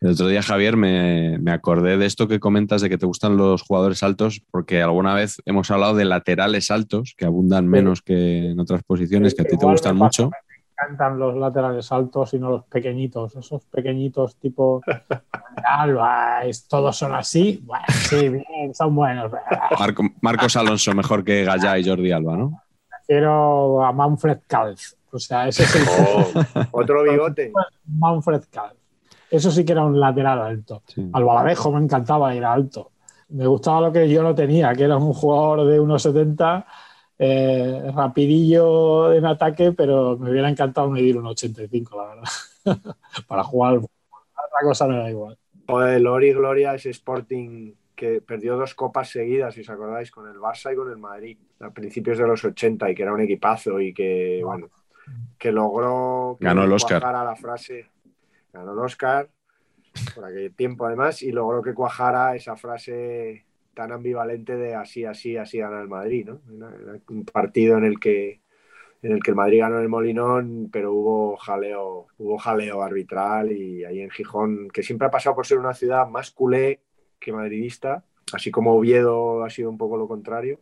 El 0.00 0.10
otro 0.10 0.28
día, 0.28 0.42
Javier, 0.42 0.76
me, 0.76 1.38
me 1.38 1.50
acordé 1.50 1.96
de 1.96 2.04
esto 2.04 2.28
que 2.28 2.38
comentas 2.38 2.82
de 2.82 2.90
que 2.90 2.98
te 2.98 3.06
gustan 3.06 3.38
los 3.38 3.62
jugadores 3.62 4.02
altos, 4.02 4.42
porque 4.50 4.82
alguna 4.82 5.14
vez 5.14 5.40
hemos 5.46 5.70
hablado 5.70 5.94
de 5.94 6.04
laterales 6.04 6.70
altos, 6.70 7.14
que 7.16 7.24
abundan 7.24 7.66
menos 7.66 8.02
que 8.02 8.50
en 8.50 8.60
otras 8.60 8.82
posiciones, 8.82 9.34
que 9.34 9.42
a 9.42 9.44
ti 9.46 9.56
te 9.56 9.64
gustan 9.64 9.96
mucho. 9.96 10.30
Me 10.80 10.86
encantan 10.86 11.18
los 11.18 11.36
laterales 11.36 11.90
altos 11.92 12.34
y 12.34 12.38
no 12.38 12.50
los 12.50 12.64
pequeñitos. 12.64 13.36
Esos 13.36 13.64
pequeñitos 13.66 14.36
tipo 14.36 14.80
Alba, 15.64 16.44
es- 16.44 16.66
todos 16.68 16.96
son 16.96 17.14
así. 17.14 17.62
Bueno, 17.64 17.84
sí, 17.88 18.28
bien, 18.28 18.74
son 18.74 18.94
buenos. 18.94 19.30
Marco- 19.78 20.02
Marcos 20.20 20.56
Alonso 20.56 20.94
mejor 20.94 21.24
que 21.24 21.44
Gallá 21.44 21.78
y 21.78 21.88
Jordi 21.88 22.12
Alba, 22.12 22.36
¿no? 22.36 22.60
Prefiero 22.88 23.84
a 23.84 23.92
Manfred 23.92 24.38
Kalf. 24.46 24.92
O 25.12 25.18
sea, 25.18 25.46
ese 25.46 25.62
es 25.62 25.76
el 25.76 25.82
Oh, 26.72 26.80
otro 26.80 27.02
bigote. 27.04 27.52
Manfred 27.86 28.42
Kalf. 28.50 28.74
Eso 29.30 29.50
sí 29.50 29.64
que 29.64 29.72
era 29.72 29.84
un 29.84 29.98
lateral 29.98 30.40
alto. 30.40 30.82
Sí. 30.86 31.08
Albaladejo 31.12 31.70
me 31.72 31.80
encantaba, 31.82 32.34
era 32.34 32.52
alto. 32.52 32.90
Me 33.30 33.46
gustaba 33.46 33.80
lo 33.80 33.92
que 33.92 34.08
yo 34.08 34.22
no 34.22 34.34
tenía, 34.34 34.72
que 34.74 34.84
era 34.84 34.96
un 34.96 35.12
jugador 35.12 35.66
de 35.66 35.80
1,70, 35.80 36.64
eh, 37.18 37.90
rapidillo 37.94 39.12
en 39.12 39.24
ataque, 39.24 39.72
pero 39.72 40.16
me 40.18 40.30
hubiera 40.30 40.48
encantado 40.48 40.90
medir 40.90 41.16
1,85, 41.16 41.96
la 41.96 42.14
verdad, 42.14 42.94
para 43.28 43.44
jugar. 43.44 43.76
Otra 43.76 44.60
cosa 44.62 44.86
me 44.86 44.96
da 44.96 45.10
igual. 45.10 45.38
Joder, 45.68 46.00
Lori 46.00 46.32
Gloria 46.32 46.74
es 46.74 46.86
Sporting 46.86 47.74
que 47.94 48.20
perdió 48.20 48.56
dos 48.56 48.74
copas 48.74 49.08
seguidas, 49.08 49.54
si 49.54 49.60
os 49.60 49.70
acordáis, 49.70 50.10
con 50.10 50.28
el 50.28 50.36
Barça 50.36 50.72
y 50.72 50.76
con 50.76 50.90
el 50.90 50.98
Madrid, 50.98 51.38
a 51.60 51.70
principios 51.70 52.18
de 52.18 52.26
los 52.26 52.44
80, 52.44 52.90
y 52.90 52.94
que 52.94 53.02
era 53.02 53.14
un 53.14 53.20
equipazo 53.20 53.80
y 53.80 53.94
que, 53.94 54.40
bueno, 54.44 54.68
que 55.38 55.52
logró 55.52 56.36
que 56.38 56.44
Ganó 56.44 56.64
el 56.64 56.72
Oscar. 56.72 57.00
cuajara 57.00 57.24
la 57.24 57.36
frase, 57.36 57.86
ganó 58.52 58.72
el 58.72 58.78
Oscar 58.80 59.28
por 60.14 60.24
aquel 60.24 60.52
tiempo 60.54 60.86
además, 60.86 61.22
y 61.22 61.30
logró 61.30 61.62
que 61.62 61.72
cuajara 61.72 62.34
esa 62.34 62.56
frase 62.56 63.46
tan 63.74 63.92
ambivalente 63.92 64.56
de 64.56 64.74
así, 64.74 65.04
así, 65.04 65.36
así 65.36 65.58
gana 65.58 65.80
el 65.80 65.88
Madrid, 65.88 66.28
¿no? 66.28 66.40
Un 67.08 67.24
partido 67.24 67.76
en 67.78 67.84
el 67.84 67.98
que 67.98 68.40
en 69.02 69.12
el 69.12 69.22
que 69.22 69.32
el 69.32 69.36
Madrid 69.36 69.60
ganó 69.60 69.76
en 69.76 69.82
el 69.82 69.88
Molinón, 69.90 70.70
pero 70.72 70.92
hubo 70.92 71.36
jaleo, 71.36 72.06
hubo 72.16 72.38
jaleo 72.38 72.82
arbitral 72.82 73.52
y 73.52 73.84
ahí 73.84 74.00
en 74.00 74.08
Gijón, 74.08 74.70
que 74.70 74.82
siempre 74.82 75.06
ha 75.06 75.10
pasado 75.10 75.36
por 75.36 75.46
ser 75.46 75.58
una 75.58 75.74
ciudad 75.74 76.08
más 76.08 76.30
culé 76.30 76.80
que 77.20 77.30
madridista, 77.30 78.02
así 78.32 78.50
como 78.50 78.74
Oviedo 78.74 79.44
ha 79.44 79.50
sido 79.50 79.68
un 79.68 79.76
poco 79.76 79.98
lo 79.98 80.08
contrario 80.08 80.58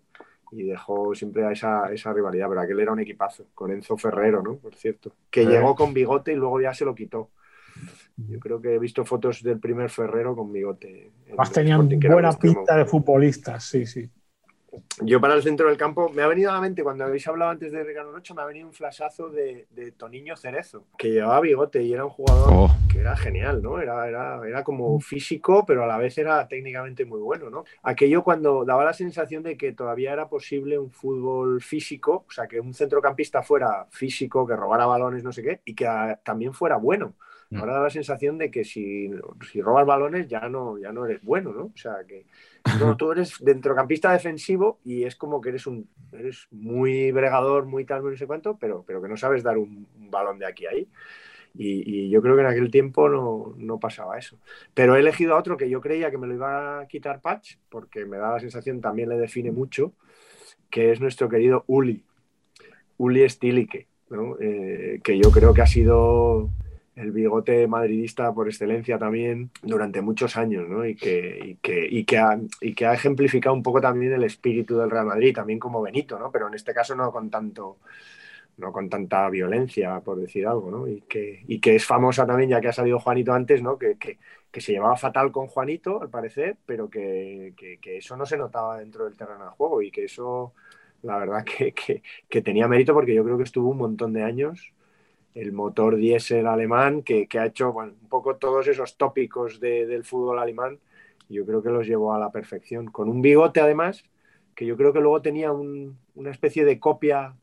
y 0.51 0.65
dejó 0.65 1.15
siempre 1.15 1.45
a 1.45 1.53
esa, 1.53 1.93
esa 1.93 2.13
rivalidad, 2.13 2.49
pero 2.49 2.61
aquel 2.61 2.81
era 2.81 2.93
un 2.93 3.01
equipazo, 3.01 3.47
con 3.55 3.71
Enzo 3.71 3.97
Ferrero, 3.97 4.43
¿no? 4.43 4.57
Por 4.57 4.75
cierto, 4.75 5.13
que 5.31 5.47
llegó 5.47 5.75
con 5.75 5.95
bigote 5.95 6.33
y 6.33 6.37
luego 6.37 6.61
ya 6.61 6.75
se 6.75 6.85
lo 6.85 6.95
quitó. 6.95 7.31
Yo 8.17 8.39
creo 8.39 8.61
que 8.61 8.75
he 8.75 8.79
visto 8.79 9.05
fotos 9.05 9.43
del 9.43 9.59
primer 9.59 9.91
Ferrero 9.91 10.37
con 10.37 10.53
bigote. 10.53 11.11
Más 11.37 11.51
tenían 11.53 11.89
buena 11.89 12.33
pinta 12.33 12.77
de 12.77 12.85
futbolistas, 12.85 13.65
sí, 13.65 13.87
sí. 13.87 14.09
Yo 15.03 15.21
para 15.21 15.35
el 15.35 15.43
centro 15.43 15.69
del 15.69 15.77
campo, 15.77 16.09
me 16.09 16.23
ha 16.23 16.27
venido 16.27 16.51
a 16.51 16.55
la 16.55 16.61
mente, 16.61 16.83
cuando 16.83 17.05
habéis 17.05 17.29
hablado 17.29 17.51
antes 17.51 17.71
de 17.73 17.85
Ricardo 17.85 18.11
Rocha, 18.11 18.33
me 18.33 18.41
ha 18.41 18.47
venido 18.47 18.67
un 18.67 18.73
flashazo 18.73 19.29
de, 19.29 19.67
de 19.71 19.93
Toniño 19.93 20.35
Cerezo, 20.35 20.87
que 20.97 21.11
llevaba 21.11 21.41
bigote 21.41 21.83
y 21.83 21.93
era 21.93 22.07
un 22.07 22.11
jugador 22.11 22.49
Oh. 22.51 22.71
que 22.91 23.01
era 23.01 23.15
genial, 23.15 23.63
¿no? 23.63 23.79
Era, 23.79 24.09
era, 24.09 24.41
era 24.47 24.65
como 24.65 24.99
físico, 24.99 25.67
pero 25.67 25.85
a 25.85 25.87
la 25.87 25.99
vez 25.99 26.17
era 26.17 26.49
técnicamente 26.49 27.05
muy 27.05 27.21
bueno, 27.21 27.51
¿no? 27.51 27.65
Aquello 27.83 28.25
cuando 28.25 28.65
daba 28.65 28.85
la 28.85 28.95
sensación 28.95 29.43
de 29.43 29.59
que 29.59 29.73
todavía 29.73 30.13
era 30.15 30.29
posible 30.31 30.79
un 30.79 30.91
fútbol 30.91 31.61
físico, 31.61 32.25
o 32.27 32.33
sea, 32.33 32.47
que 32.47 32.59
un 32.59 32.73
centrocampista 32.73 33.43
fuera 33.43 33.87
físico, 33.91 34.47
que 34.47 34.57
robara 34.57 34.87
balones, 34.87 35.23
no 35.23 35.33
sé 35.33 35.43
qué, 35.43 35.61
y 35.67 35.75
que 35.75 35.87
también 36.25 36.55
fuera 36.55 36.77
bueno. 36.77 37.15
Mm. 37.53 37.57
Ahora 37.59 37.75
da 37.75 37.83
la 37.83 37.91
sensación 37.91 38.39
de 38.39 38.51
que 38.51 38.65
si, 38.65 39.11
si 39.51 39.61
robas 39.61 39.85
balones 39.85 40.27
ya 40.27 40.49
no, 40.49 40.79
ya 40.79 40.91
no 40.91 41.05
eres 41.05 41.23
bueno, 41.23 41.53
¿no? 41.53 41.65
O 41.65 41.77
sea, 41.77 41.97
que 42.09 42.25
no, 42.81 42.97
tú 42.97 43.13
eres 43.13 43.37
centrocampista 43.37 44.11
defensivo 44.11 44.81
y 44.85 45.05
es 45.05 45.17
como 45.17 45.39
que 45.39 45.51
eres 45.51 45.67
un 45.67 45.87
eres 46.13 46.47
muy 46.51 47.13
bregador, 47.13 47.67
muy 47.67 47.85
tal, 47.85 48.03
no 48.03 48.17
sé 48.17 48.27
cuánto, 48.27 48.57
pero, 48.57 48.85
pero 48.87 49.03
que 49.03 49.09
no 49.09 49.19
sabes 49.19 49.43
dar 49.43 49.59
un, 49.59 49.87
un 49.99 50.11
balón 50.11 50.39
de 50.39 50.47
aquí 50.47 50.65
a 50.65 50.71
ahí. 50.71 50.89
Y, 51.55 52.07
y 52.07 52.09
yo 52.09 52.23
creo 52.23 52.37
que 52.37 52.41
en 52.41 52.47
aquel 52.47 52.71
tiempo 52.71 53.11
no, 53.11 53.53
no, 53.59 53.79
pasaba 53.79 54.19
eso. 54.19 54.39
Pero 54.73 54.97
he 54.97 55.01
elegido 55.01 55.35
a 55.35 55.39
otro 55.39 55.59
que 55.59 55.69
yo 55.69 55.83
creía 55.83 56.11
que 56.11 56.17
me 56.17 56.27
lo 56.27 56.33
iba 56.33 56.81
a 56.81 56.87
quitar 56.87 57.21
Patch, 57.21 57.57
porque 57.69 58.07
me 58.07 58.17
da 58.17 58.33
la 58.33 58.41
sensación, 58.41 58.81
también 58.81 59.11
le 59.11 59.19
define 59.19 59.51
mucho, 59.51 59.93
que 60.71 60.91
es 60.91 61.03
nuestro 61.03 61.29
querido 61.29 61.65
Uli, 61.67 62.03
Uli 62.97 63.29
Stilike, 63.29 63.89
¿no? 64.09 64.39
eh, 64.41 65.01
que 65.05 65.19
yo 65.19 65.31
creo 65.31 65.53
que 65.53 65.61
ha 65.61 65.67
sido 65.67 66.49
el 66.97 67.11
bigote 67.11 67.67
madridista 67.67 68.33
por 68.35 68.49
excelencia 68.49 68.99
también 68.99 69.51
durante 69.63 70.03
muchos 70.03 70.37
años, 70.37 70.69
¿no? 70.69 70.85
Y 70.85 70.95
que, 70.95 71.39
y 71.43 71.55
que, 71.57 71.87
y 71.91 72.05
que, 72.05 72.19
ha, 72.19 72.39
y 72.61 72.75
que 72.75 72.87
ha 72.87 72.95
ejemplificado 72.95 73.55
un 73.55 73.63
poco 73.63 73.81
también 73.81 74.13
el 74.13 74.25
espíritu 74.25 74.77
del 74.79 74.91
Real 74.91 75.07
Madrid, 75.07 75.35
también 75.35 75.59
como 75.59 75.83
Benito, 75.83 76.19
¿no? 76.19 76.31
Pero 76.31 76.49
en 76.49 76.55
este 76.55 76.75
caso 76.75 76.95
no 76.95 77.11
con 77.11 77.31
tanto 77.31 77.79
no 78.59 78.73
con 78.73 78.89
tanta 78.89 79.29
violencia, 79.31 80.01
por 80.01 80.21
decir 80.21 80.47
algo, 80.47 80.71
¿no? 80.71 80.87
Y 80.89 81.01
que, 81.03 81.43
y 81.49 81.61
que 81.61 81.75
es 81.75 81.87
famosa 81.87 82.27
también, 82.27 82.51
ya 82.51 82.61
que 82.61 82.69
ha 82.69 82.73
salido 82.73 83.01
Juanito 83.01 83.33
antes, 83.33 83.63
¿no? 83.63 83.79
Que, 83.79 83.97
que, 83.97 84.19
que 84.51 84.61
se 84.61 84.73
llevaba 84.73 84.97
fatal 84.97 85.33
con 85.33 85.47
Juanito, 85.49 86.03
al 86.03 86.11
parecer, 86.11 86.57
pero 86.67 86.91
que, 86.91 87.55
que, 87.57 87.97
eso 87.97 88.17
no 88.17 88.27
se 88.27 88.37
notaba 88.37 88.79
dentro 88.79 89.05
del 89.05 89.17
terreno 89.17 89.45
de 89.45 89.51
juego 89.53 89.83
y 89.83 89.91
que 89.91 90.05
eso, 90.05 90.55
la 91.03 91.19
verdad, 91.19 91.45
que, 91.45 92.03
que 92.29 92.43
tenía 92.43 92.69
mérito 92.69 92.95
porque 92.95 93.15
yo 93.15 93.25
creo 93.25 93.39
que 93.39 93.45
estuvo 93.45 93.71
un 93.71 93.79
montón 93.79 94.13
de 94.13 94.23
años 94.23 94.73
el 95.35 95.53
motor 95.53 95.97
diésel 95.97 96.47
alemán 96.47 97.03
que, 97.03 97.27
que 97.27 97.39
ha 97.39 97.47
hecho 97.47 97.73
bueno, 97.73 97.95
un 98.01 98.09
poco 98.09 98.37
todos 98.37 98.69
esos 98.69 98.97
tópicos 98.97 99.61
de, 99.61 99.87
del 99.87 100.05
fútbol 100.05 100.39
alemán, 100.39 100.79
yo 101.29 101.47
creo 101.47 101.63
que 101.63 101.71
los 101.71 101.87
llevó 101.87 102.13
a 102.13 102.19
la 102.19 102.31
perfección. 102.31 102.87
Con 102.87 103.09
un 103.09 103.23
bigote 103.23 103.61
además, 103.61 104.05
que 104.55 104.67
yo 104.67 104.77
creo 104.77 104.93
que 104.93 105.01
luego 105.01 105.23
tenía 105.23 105.53
un, 105.53 105.99
una 106.15 106.31
especie 106.31 106.65
de 106.65 106.79
copia, 106.79 107.35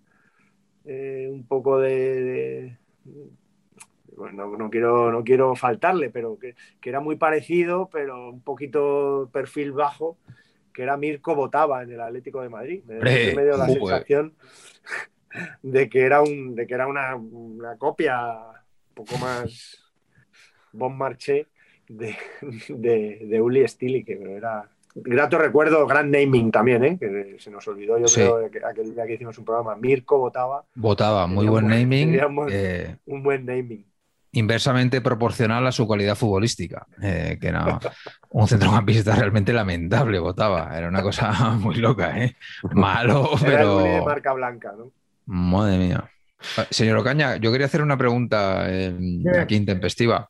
eh, 0.85 1.27
un 1.31 1.45
poco 1.45 1.79
de... 1.79 2.23
de 2.23 2.77
bueno, 4.15 4.57
no, 4.57 4.69
quiero, 4.69 5.11
no 5.11 5.23
quiero 5.23 5.55
faltarle, 5.55 6.09
pero 6.09 6.37
que, 6.37 6.55
que, 6.81 6.89
era 6.89 6.99
muy 6.99 7.15
parecido, 7.15 7.89
pero 7.89 8.29
un 8.29 8.41
poquito 8.41 9.29
perfil 9.31 9.71
bajo, 9.71 10.17
que 10.73 10.83
era 10.83 10.97
Mirko 10.97 11.35
Botava 11.35 11.83
en 11.83 11.93
el 11.93 12.01
Atlético 12.01 12.41
de 12.41 12.49
Madrid. 12.49 12.83
Me, 12.85 12.99
me 12.99 13.43
dio 13.45 13.55
la 13.55 13.67
sensación 13.67 14.33
de 15.61 15.89
que 15.89 16.01
era, 16.01 16.21
un, 16.21 16.55
de 16.55 16.65
que 16.67 16.73
era 16.73 16.88
una, 16.88 17.15
una 17.15 17.77
copia 17.77 18.21
un 18.23 18.93
poco 18.95 19.17
más 19.17 19.77
bon 20.71 20.97
marché 20.97 21.47
de, 21.88 22.15
de, 22.69 23.19
de 23.27 23.41
Uli 23.41 23.67
Stili, 23.67 24.03
que 24.03 24.13
era 24.21 24.69
grato 24.95 25.38
recuerdo, 25.38 25.86
gran 25.88 26.09
naming 26.11 26.51
también, 26.51 26.84
¿eh? 26.84 26.97
que 26.99 27.36
se 27.39 27.51
nos 27.51 27.67
olvidó, 27.67 27.97
yo 27.99 28.07
Sí. 28.07 28.15
creo, 28.21 28.49
que 28.51 28.59
aquel 28.65 28.93
día 28.93 29.05
que 29.05 29.13
hicimos 29.13 29.38
un 29.38 29.45
programa, 29.45 29.75
Mirko 29.75 30.17
votaba, 30.17 30.65
Votaba, 30.75 31.27
muy 31.27 31.47
buen 31.47 31.65
un- 31.65 31.71
naming. 31.71 32.19
eh, 32.49 32.97
un 33.05 33.23
buen 33.23 33.45
naming. 33.45 33.86
inversamente 34.32 35.01
proporcional 35.01 35.65
a 35.65 35.71
su 35.71 35.88
calidad 35.88 36.15
futbolística, 36.15 36.86
eh, 37.01 37.38
que 37.41 37.47
era 37.47 37.80
un 38.30 38.47
centrocampista 38.47 39.15
realmente 39.15 39.53
lamentable, 39.53 40.19
votaba. 40.19 40.77
Era 40.77 40.88
una 40.88 41.01
cosa 41.01 41.32
muy 41.59 41.75
loca, 41.75 42.15
¿eh? 42.23 42.36
Malo, 42.73 43.32
Era 43.43 43.61
el 43.63 43.67
Uli 43.69 43.84
de 43.86 43.89
pero... 43.93 44.05
marca 44.05 44.34
blanca, 44.34 44.73
¿no? 44.77 44.91
Madre 45.32 45.77
mía. 45.77 46.09
Ah, 46.57 46.65
Señor 46.71 46.97
Ocaña, 46.97 47.38
yo 47.38 47.51
quería 47.51 47.67
hacer 47.67 47.84
una 47.84 47.97
pregunta 47.97 48.65
eh, 48.67 48.97
aquí 49.39 49.55
intempestiva, 49.55 50.27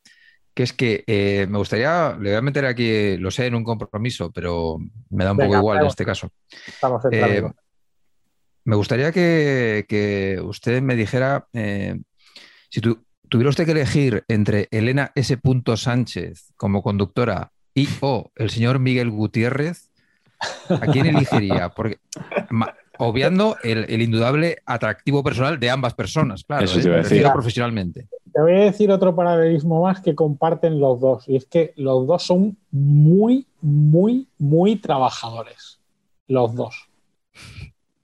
que 0.52 0.62
es 0.62 0.74
que 0.74 1.04
eh, 1.06 1.46
me 1.48 1.56
gustaría, 1.56 2.16
le 2.20 2.30
voy 2.30 2.36
a 2.38 2.42
meter 2.42 2.66
aquí, 2.66 3.16
lo 3.16 3.30
sé, 3.30 3.46
en 3.46 3.54
un 3.54 3.64
compromiso, 3.64 4.30
pero 4.30 4.76
me 5.08 5.24
da 5.24 5.32
un 5.32 5.38
poco 5.38 5.46
Venga, 5.52 5.58
igual 5.58 5.80
en 5.80 5.86
este 5.86 6.04
caso. 6.04 6.30
Estamos 6.66 7.02
Eh, 7.10 7.42
me 8.64 8.76
gustaría 8.76 9.10
que, 9.10 9.86
que 9.88 10.38
usted 10.42 10.82
me 10.82 10.96
dijera 10.96 11.46
eh, 11.54 11.98
si 12.68 12.82
tu- 12.82 13.02
tuviera 13.28 13.48
usted 13.48 13.64
que 13.64 13.72
elegir 13.72 14.22
entre 14.28 14.68
Elena 14.70 15.12
S. 15.14 15.38
Sánchez 15.76 16.52
como 16.58 16.82
conductora 16.82 17.52
y 17.74 17.88
o 18.02 18.30
el 18.34 18.50
señor 18.50 18.80
Miguel 18.80 19.10
Gutiérrez, 19.10 19.90
¿a 20.68 20.86
quién 20.88 21.06
elegiría? 21.06 21.70
Porque, 21.70 22.00
ma- 22.50 22.74
obviando 23.00 23.56
el, 23.62 23.86
el 23.88 24.02
indudable 24.02 24.58
atractivo 24.66 25.22
personal 25.22 25.58
de 25.58 25.70
ambas 25.70 25.94
personas, 25.94 26.44
claro, 26.44 26.64
Eso 26.64 26.78
¿eh? 26.78 26.82
te 26.82 26.88
iba 26.88 26.94
a 26.94 26.98
Me 26.98 27.02
decir. 27.02 27.16
refiero 27.18 27.32
profesionalmente. 27.32 28.08
Te 28.32 28.40
voy 28.40 28.52
a 28.52 28.64
decir 28.64 28.90
otro 28.92 29.14
paralelismo 29.16 29.82
más 29.82 30.00
que 30.00 30.14
comparten 30.14 30.78
los 30.78 31.00
dos, 31.00 31.28
y 31.28 31.36
es 31.36 31.46
que 31.46 31.72
los 31.76 32.06
dos 32.06 32.22
son 32.22 32.56
muy, 32.70 33.46
muy, 33.60 34.28
muy 34.38 34.76
trabajadores. 34.76 35.80
Los 36.28 36.54
dos. 36.54 36.88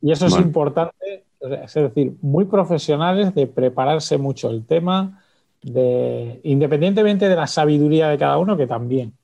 Y 0.02 0.10
eso 0.10 0.26
es 0.26 0.36
importante, 0.36 1.24
es 1.40 1.74
decir, 1.74 2.14
muy 2.22 2.46
profesionales 2.46 3.34
de 3.34 3.46
prepararse 3.46 4.18
mucho 4.18 4.50
el 4.50 4.64
tema, 4.66 5.22
de, 5.62 6.40
independientemente 6.42 7.28
de 7.28 7.36
la 7.36 7.46
sabiduría 7.46 8.08
de 8.08 8.18
cada 8.18 8.38
uno, 8.38 8.56
que 8.56 8.66
también, 8.66 9.14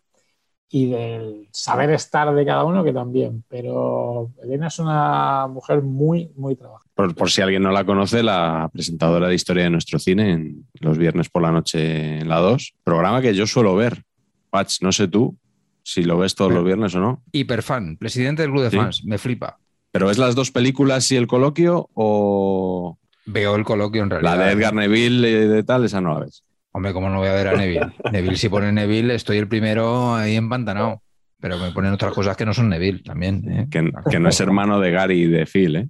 y 0.75 0.87
del 0.91 1.49
saber 1.53 1.91
estar 1.91 2.35
de 2.35 2.47
cada 2.47 2.65
uno, 2.65 2.83
que 2.83 2.95
también. 2.95 3.45
Pero 3.49 4.31
Elena 4.43 4.69
es 4.69 4.79
una 4.79 5.47
mujer 5.47 5.83
muy, 5.83 6.31
muy 6.35 6.57
trabajadora. 6.57 6.91
Por, 6.95 7.15
por 7.15 7.31
si 7.31 7.43
alguien 7.43 7.63
no 7.63 7.71
la 7.73 7.85
conoce, 7.85 8.23
la 8.23 8.71
presentadora 8.73 9.29
de 9.29 9.35
historia 9.35 9.65
de 9.65 9.71
nuestro 9.71 9.99
cine 9.99 10.33
en 10.33 10.67
los 10.81 10.97
viernes 10.97 11.29
por 11.29 11.43
la 11.43 11.53
noche 11.53 12.21
en 12.21 12.29
la 12.29 12.39
2, 12.39 12.73
programa 12.85 13.21
que 13.21 13.35
yo 13.35 13.47
suelo 13.47 13.75
ver. 13.77 14.03
Patch, 14.49 14.81
no 14.81 14.93
sé 14.93 15.09
tú 15.09 15.37
si 15.83 16.05
lo 16.05 16.17
ves 16.17 16.35
todos 16.35 16.53
los 16.53 16.65
viernes 16.65 16.95
o 16.95 17.01
no, 17.01 17.23
Hiperfan, 17.33 17.97
presidente 17.97 18.43
del 18.43 18.53
club 18.53 18.63
de 18.63 18.71
Sí. 18.71 18.77
fans, 18.77 19.05
me 19.05 19.19
flipa. 19.19 19.59
pero 19.91 20.07
¿ves 20.07 20.17
las 20.17 20.35
dos 20.35 20.51
películas 20.53 21.11
y 21.11 21.17
el 21.17 21.27
coloquio 21.27 21.91
o 21.95 22.99
Veo 23.27 23.57
el 23.57 23.65
coloquio 23.65 24.03
en 24.05 24.11
realidad. 24.11 24.37
la 24.39 24.45
de. 24.47 24.53
Edgar 24.53 24.75
Neville 24.75 25.29
y 25.29 25.49
de 25.49 25.63
tal? 25.65 25.85
Esa 25.85 26.01
no 26.01 26.15
la 26.15 26.21
ves. 26.21 26.45
Hombre, 26.73 26.93
¿cómo 26.93 27.11
no 27.11 27.19
voy 27.19 27.29
a 27.29 27.35
ver 27.35 27.49
a 27.49 27.57
Neville? 27.57 27.93
Neville, 28.13 28.37
si 28.37 28.49
pone 28.49 28.73
Neville, 28.73 29.15
estoy 29.15 29.39
el 29.39 29.49
primero 29.49 30.15
ahí 30.15 30.37
empantanado. 30.37 31.03
Pero 31.39 31.59
me 31.59 31.73
ponen 31.73 31.93
otras 31.93 32.13
cosas 32.13 32.37
que 32.37 32.47
no 32.47 32.55
son 32.55 32.69
Neville 32.69 33.03
también. 33.03 33.51
¿eh? 33.51 33.67
Que, 33.71 33.91
que 34.11 34.21
no 34.21 34.29
es 34.29 34.41
hermano 34.41 34.79
de 34.79 34.91
Gary 34.93 35.23
y 35.23 35.27
de 35.27 35.45
Phil, 35.45 35.77
¿eh? 35.77 35.89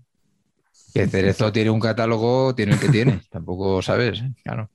Que 0.95 1.07
Cerezo 1.07 1.53
tiene 1.53 1.71
un 1.71 1.81
catálogo, 1.81 2.55
tiene 2.55 2.73
el 2.73 2.81
que 2.81 2.89
tiene. 2.89 3.21
Tampoco 3.31 3.81
sabes, 3.83 4.21
¿eh? 4.21 4.33
claro. 4.43 4.71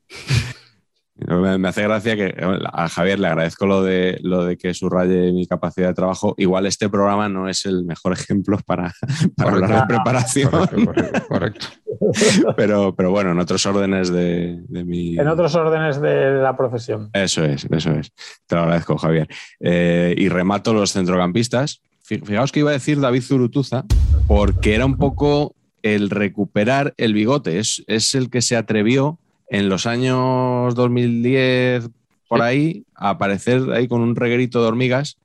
Me, 1.19 1.67
hace 1.67 1.81
gracia 1.81 2.15
que 2.15 2.35
a 2.73 2.87
Javier 2.89 3.19
le 3.19 3.27
agradezco 3.27 3.65
lo 3.65 3.81
de, 3.81 4.19
lo 4.21 4.45
de 4.45 4.55
que 4.55 4.73
subraye 4.75 5.31
mi 5.31 5.47
capacidad 5.47 5.87
de 5.87 5.93
trabajo. 5.95 6.35
Igual 6.37 6.67
este 6.67 6.89
programa 6.89 7.27
no 7.27 7.49
es 7.49 7.65
el 7.65 7.85
mejor 7.85 8.13
ejemplo 8.19 8.59
para, 8.65 8.93
para 9.35 9.51
hablar 9.51 9.81
de 9.81 9.95
preparación, 9.95 10.51
Correcto, 11.27 11.67
pero, 12.55 12.95
pero 12.95 13.09
bueno, 13.11 13.31
en 13.31 13.39
otros 13.39 13.65
órdenes 13.65 14.11
de, 14.11 14.61
de 14.67 14.85
mi... 14.85 15.17
En 15.17 15.27
otros 15.27 15.55
órdenes 15.55 15.99
de 15.99 16.33
la 16.41 16.55
profesión. 16.55 17.09
Eso 17.13 17.43
es, 17.43 17.65
eso 17.71 17.91
es. 17.93 18.11
Te 18.45 18.55
lo 18.55 18.61
agradezco, 18.61 18.97
Javier. 18.97 19.27
Eh, 19.59 20.13
y 20.17 20.29
remato 20.29 20.73
los 20.73 20.93
centrocampistas. 20.93 21.81
Fi- 22.03 22.19
Fijaos 22.19 22.51
que 22.51 22.59
iba 22.59 22.69
a 22.69 22.73
decir 22.73 22.99
David 22.99 23.23
Zurutuza, 23.23 23.85
porque 24.27 24.75
era 24.75 24.85
un 24.85 24.97
poco 24.97 25.55
el 25.81 26.09
recuperar 26.09 26.93
el 26.97 27.13
bigote. 27.13 27.57
Es, 27.59 27.83
es 27.87 28.13
el 28.15 28.29
que 28.29 28.41
se 28.41 28.55
atrevió 28.55 29.19
en 29.49 29.69
los 29.69 29.85
años 29.85 30.75
2010, 30.75 31.89
por 32.27 32.41
ahí, 32.41 32.85
a 32.95 33.11
aparecer 33.11 33.61
ahí 33.71 33.87
con 33.87 34.01
un 34.01 34.15
reguerito 34.15 34.61
de 34.61 34.67
hormigas, 34.67 35.17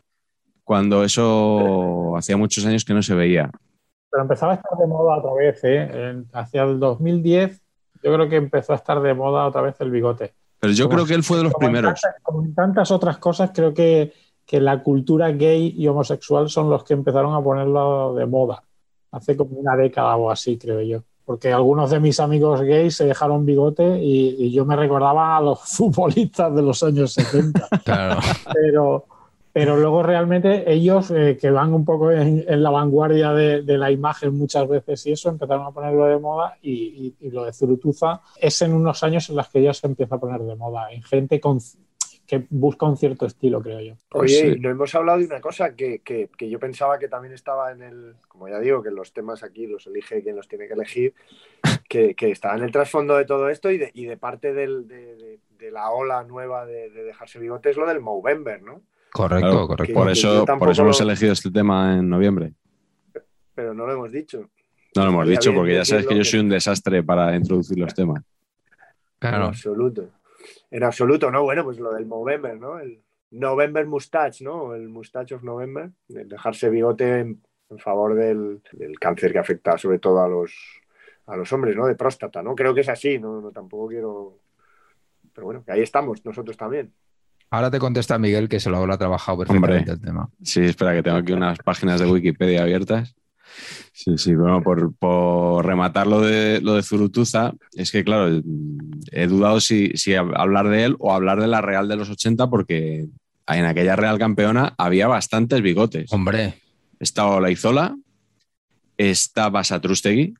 cuando 0.64 1.02
eso 1.04 2.16
hacía 2.16 2.36
muchos 2.36 2.64
años 2.66 2.84
que 2.84 2.94
no 2.94 3.02
se 3.02 3.14
veía. 3.14 3.50
Pero 4.10 4.22
empezaba 4.22 4.52
a 4.52 4.54
estar 4.56 4.78
de 4.78 4.86
moda 4.86 5.18
otra 5.18 5.32
vez, 5.34 5.62
¿eh? 5.64 5.88
En- 6.10 6.26
hacia 6.32 6.62
el 6.64 6.78
2010 6.78 7.60
yo 8.02 8.12
creo 8.14 8.28
que 8.28 8.36
empezó 8.36 8.72
a 8.72 8.76
estar 8.76 9.00
de 9.00 9.14
moda 9.14 9.46
otra 9.46 9.62
vez 9.62 9.80
el 9.80 9.90
bigote. 9.90 10.34
Pero 10.60 10.72
yo 10.72 10.84
Como- 10.86 10.96
creo 10.96 11.06
que 11.06 11.14
él 11.14 11.22
fue 11.22 11.38
de 11.38 11.44
los 11.44 11.52
como 11.52 11.66
en 11.66 11.72
primeros. 11.72 12.00
tantas- 12.00 12.22
como 12.22 12.42
en 12.44 12.54
tantas 12.54 12.90
otras 12.90 13.18
cosas, 13.18 13.50
creo 13.54 13.72
que, 13.74 14.12
que 14.46 14.60
la 14.60 14.82
cultura 14.82 15.30
gay 15.30 15.74
y 15.76 15.86
homosexual 15.88 16.48
son 16.48 16.68
los 16.70 16.84
que 16.84 16.94
empezaron 16.94 17.34
a 17.34 17.42
ponerlo 17.42 18.14
de 18.14 18.26
moda. 18.26 18.62
Hace 19.12 19.36
como 19.36 19.56
una 19.58 19.76
década 19.76 20.16
o 20.16 20.30
así, 20.30 20.58
creo 20.58 20.80
yo. 20.82 21.02
Porque 21.24 21.52
algunos 21.52 21.90
de 21.90 22.00
mis 22.00 22.18
amigos 22.20 22.62
gays 22.62 22.96
se 22.96 23.06
dejaron 23.06 23.46
bigote 23.46 23.98
y, 23.98 24.36
y 24.38 24.52
yo 24.52 24.64
me 24.64 24.76
recordaba 24.76 25.36
a 25.36 25.40
los 25.40 25.60
futbolistas 25.64 26.54
de 26.54 26.62
los 26.62 26.82
años 26.82 27.12
70. 27.12 27.68
Claro. 27.84 28.20
pero, 28.52 29.06
pero 29.52 29.76
luego 29.76 30.02
realmente 30.02 30.70
ellos, 30.72 31.10
eh, 31.10 31.36
que 31.40 31.50
van 31.50 31.74
un 31.74 31.84
poco 31.84 32.10
en, 32.10 32.44
en 32.46 32.62
la 32.62 32.70
vanguardia 32.70 33.32
de, 33.32 33.62
de, 33.62 33.78
la 33.78 33.90
imagen 33.90 34.36
muchas 34.36 34.68
veces 34.68 35.06
y 35.06 35.12
eso, 35.12 35.28
empezaron 35.28 35.66
a 35.66 35.70
ponerlo 35.72 36.06
de 36.06 36.18
moda 36.18 36.56
y, 36.62 36.72
y, 36.72 37.16
y, 37.20 37.30
lo 37.30 37.44
de 37.44 37.52
Zurutuza 37.52 38.22
es 38.40 38.62
en 38.62 38.72
unos 38.72 39.02
años 39.02 39.28
en 39.28 39.36
los 39.36 39.48
que 39.48 39.62
ya 39.62 39.74
se 39.74 39.86
empieza 39.86 40.14
a 40.14 40.20
poner 40.20 40.40
de 40.42 40.56
moda, 40.56 40.92
en 40.92 41.02
gente 41.02 41.40
con, 41.40 41.60
que 42.32 42.46
busca 42.48 42.86
un 42.86 42.96
cierto 42.96 43.26
estilo, 43.26 43.60
creo 43.60 43.78
yo. 43.80 43.94
Oye, 44.12 44.54
sí. 44.54 44.58
no 44.58 44.70
hemos 44.70 44.94
hablado 44.94 45.18
de 45.18 45.26
una 45.26 45.42
cosa 45.42 45.76
que, 45.76 45.98
que, 45.98 46.30
que, 46.34 46.48
yo 46.48 46.58
pensaba 46.58 46.98
que 46.98 47.06
también 47.06 47.34
estaba 47.34 47.72
en 47.72 47.82
el, 47.82 48.14
como 48.26 48.48
ya 48.48 48.58
digo, 48.58 48.82
que 48.82 48.90
los 48.90 49.12
temas 49.12 49.42
aquí 49.42 49.66
los 49.66 49.86
elige 49.86 50.22
quien 50.22 50.36
los 50.36 50.48
tiene 50.48 50.66
que 50.66 50.72
elegir, 50.72 51.12
que, 51.90 52.14
que 52.14 52.30
estaba 52.30 52.56
en 52.56 52.62
el 52.62 52.72
trasfondo 52.72 53.18
de 53.18 53.26
todo 53.26 53.50
esto 53.50 53.70
y 53.70 53.76
de, 53.76 53.90
y 53.92 54.06
de 54.06 54.16
parte 54.16 54.54
del, 54.54 54.88
de, 54.88 55.14
de, 55.16 55.40
de, 55.58 55.70
la 55.70 55.90
ola 55.90 56.24
nueva 56.24 56.64
de, 56.64 56.88
dejarse 56.88 57.38
bigotes, 57.38 57.76
lo 57.76 57.86
del 57.86 58.00
Movember, 58.00 58.62
¿no? 58.62 58.80
Correcto, 59.12 59.50
claro, 59.50 59.66
correcto. 59.68 59.92
Por 59.92 60.10
eso, 60.10 60.46
por 60.46 60.70
eso 60.70 60.80
hemos 60.80 61.00
lo... 61.00 61.06
elegido 61.06 61.34
este 61.34 61.50
tema 61.50 61.98
en 61.98 62.08
noviembre. 62.08 62.54
Pero 63.54 63.74
no 63.74 63.84
lo 63.84 63.92
hemos 63.92 64.10
dicho. 64.10 64.48
No 64.96 65.04
lo 65.04 65.10
hemos 65.10 65.28
dicho 65.28 65.52
porque 65.52 65.74
ya 65.74 65.84
sabes 65.84 66.06
que 66.06 66.16
yo 66.16 66.24
soy 66.24 66.40
un 66.40 66.48
desastre 66.48 67.02
para 67.02 67.36
introducir 67.36 67.78
los 67.78 67.92
temas. 67.92 68.24
Claro. 69.18 69.36
En 69.36 69.42
absoluto. 69.50 70.08
En 70.70 70.84
absoluto, 70.84 71.30
¿no? 71.30 71.42
Bueno, 71.42 71.64
pues 71.64 71.78
lo 71.78 71.92
del 71.92 72.06
Movember, 72.06 72.58
¿no? 72.58 72.78
El 72.78 73.02
November 73.30 73.86
Mustache, 73.86 74.44
¿no? 74.44 74.74
El 74.74 74.88
Mustache 74.88 75.34
of 75.34 75.42
November. 75.42 75.90
El 76.08 76.28
dejarse 76.28 76.70
bigote 76.70 77.20
en, 77.20 77.42
en 77.70 77.78
favor 77.78 78.14
del, 78.14 78.62
del, 78.72 78.98
cáncer 78.98 79.32
que 79.32 79.38
afecta 79.38 79.78
sobre 79.78 79.98
todo 79.98 80.22
a 80.22 80.28
los, 80.28 80.52
a 81.26 81.36
los 81.36 81.52
hombres, 81.52 81.76
¿no? 81.76 81.86
De 81.86 81.94
próstata, 81.94 82.42
¿no? 82.42 82.54
Creo 82.54 82.74
que 82.74 82.82
es 82.82 82.88
así, 82.88 83.18
no, 83.18 83.40
no 83.40 83.50
tampoco 83.50 83.88
quiero... 83.88 84.38
Pero 85.34 85.46
bueno, 85.46 85.64
que 85.64 85.72
ahí 85.72 85.80
estamos, 85.80 86.24
nosotros 86.24 86.56
también. 86.56 86.92
Ahora 87.48 87.70
te 87.70 87.78
contesta 87.78 88.18
Miguel 88.18 88.48
que 88.48 88.60
se 88.60 88.70
lo 88.70 88.78
habrá 88.78 88.96
trabajado 88.98 89.38
perfectamente 89.38 89.90
Hombre, 89.90 89.92
el 89.92 90.00
tema. 90.00 90.30
Sí, 90.42 90.62
espera, 90.64 90.94
que 90.94 91.02
tengo 91.02 91.18
aquí 91.18 91.32
unas 91.32 91.58
páginas 91.58 92.00
de 92.00 92.06
Wikipedia 92.06 92.62
abiertas. 92.62 93.14
Sí, 93.92 94.16
sí, 94.18 94.34
bueno, 94.34 94.62
por, 94.62 94.94
por 94.94 95.64
rematar 95.64 96.06
lo 96.06 96.20
de, 96.20 96.60
lo 96.60 96.74
de 96.74 96.82
Zurutuza, 96.82 97.52
es 97.74 97.92
que, 97.92 98.04
claro, 98.04 98.42
he 99.10 99.26
dudado 99.26 99.60
si, 99.60 99.90
si, 99.94 100.14
hablar 100.14 100.68
de 100.68 100.84
él 100.84 100.96
o 100.98 101.12
hablar 101.12 101.40
de 101.40 101.46
la 101.46 101.60
Real 101.60 101.88
de 101.88 101.96
los 101.96 102.10
80, 102.10 102.48
porque 102.48 103.06
en 103.46 103.64
aquella 103.64 103.96
Real 103.96 104.18
campeona 104.18 104.74
había 104.78 105.06
bastantes 105.08 105.60
bigotes. 105.62 106.12
Hombre. 106.12 106.54
Estaba 107.00 107.36
Olaizola, 107.36 107.96
estaba 108.96 109.64
Satrustegui, 109.64 110.34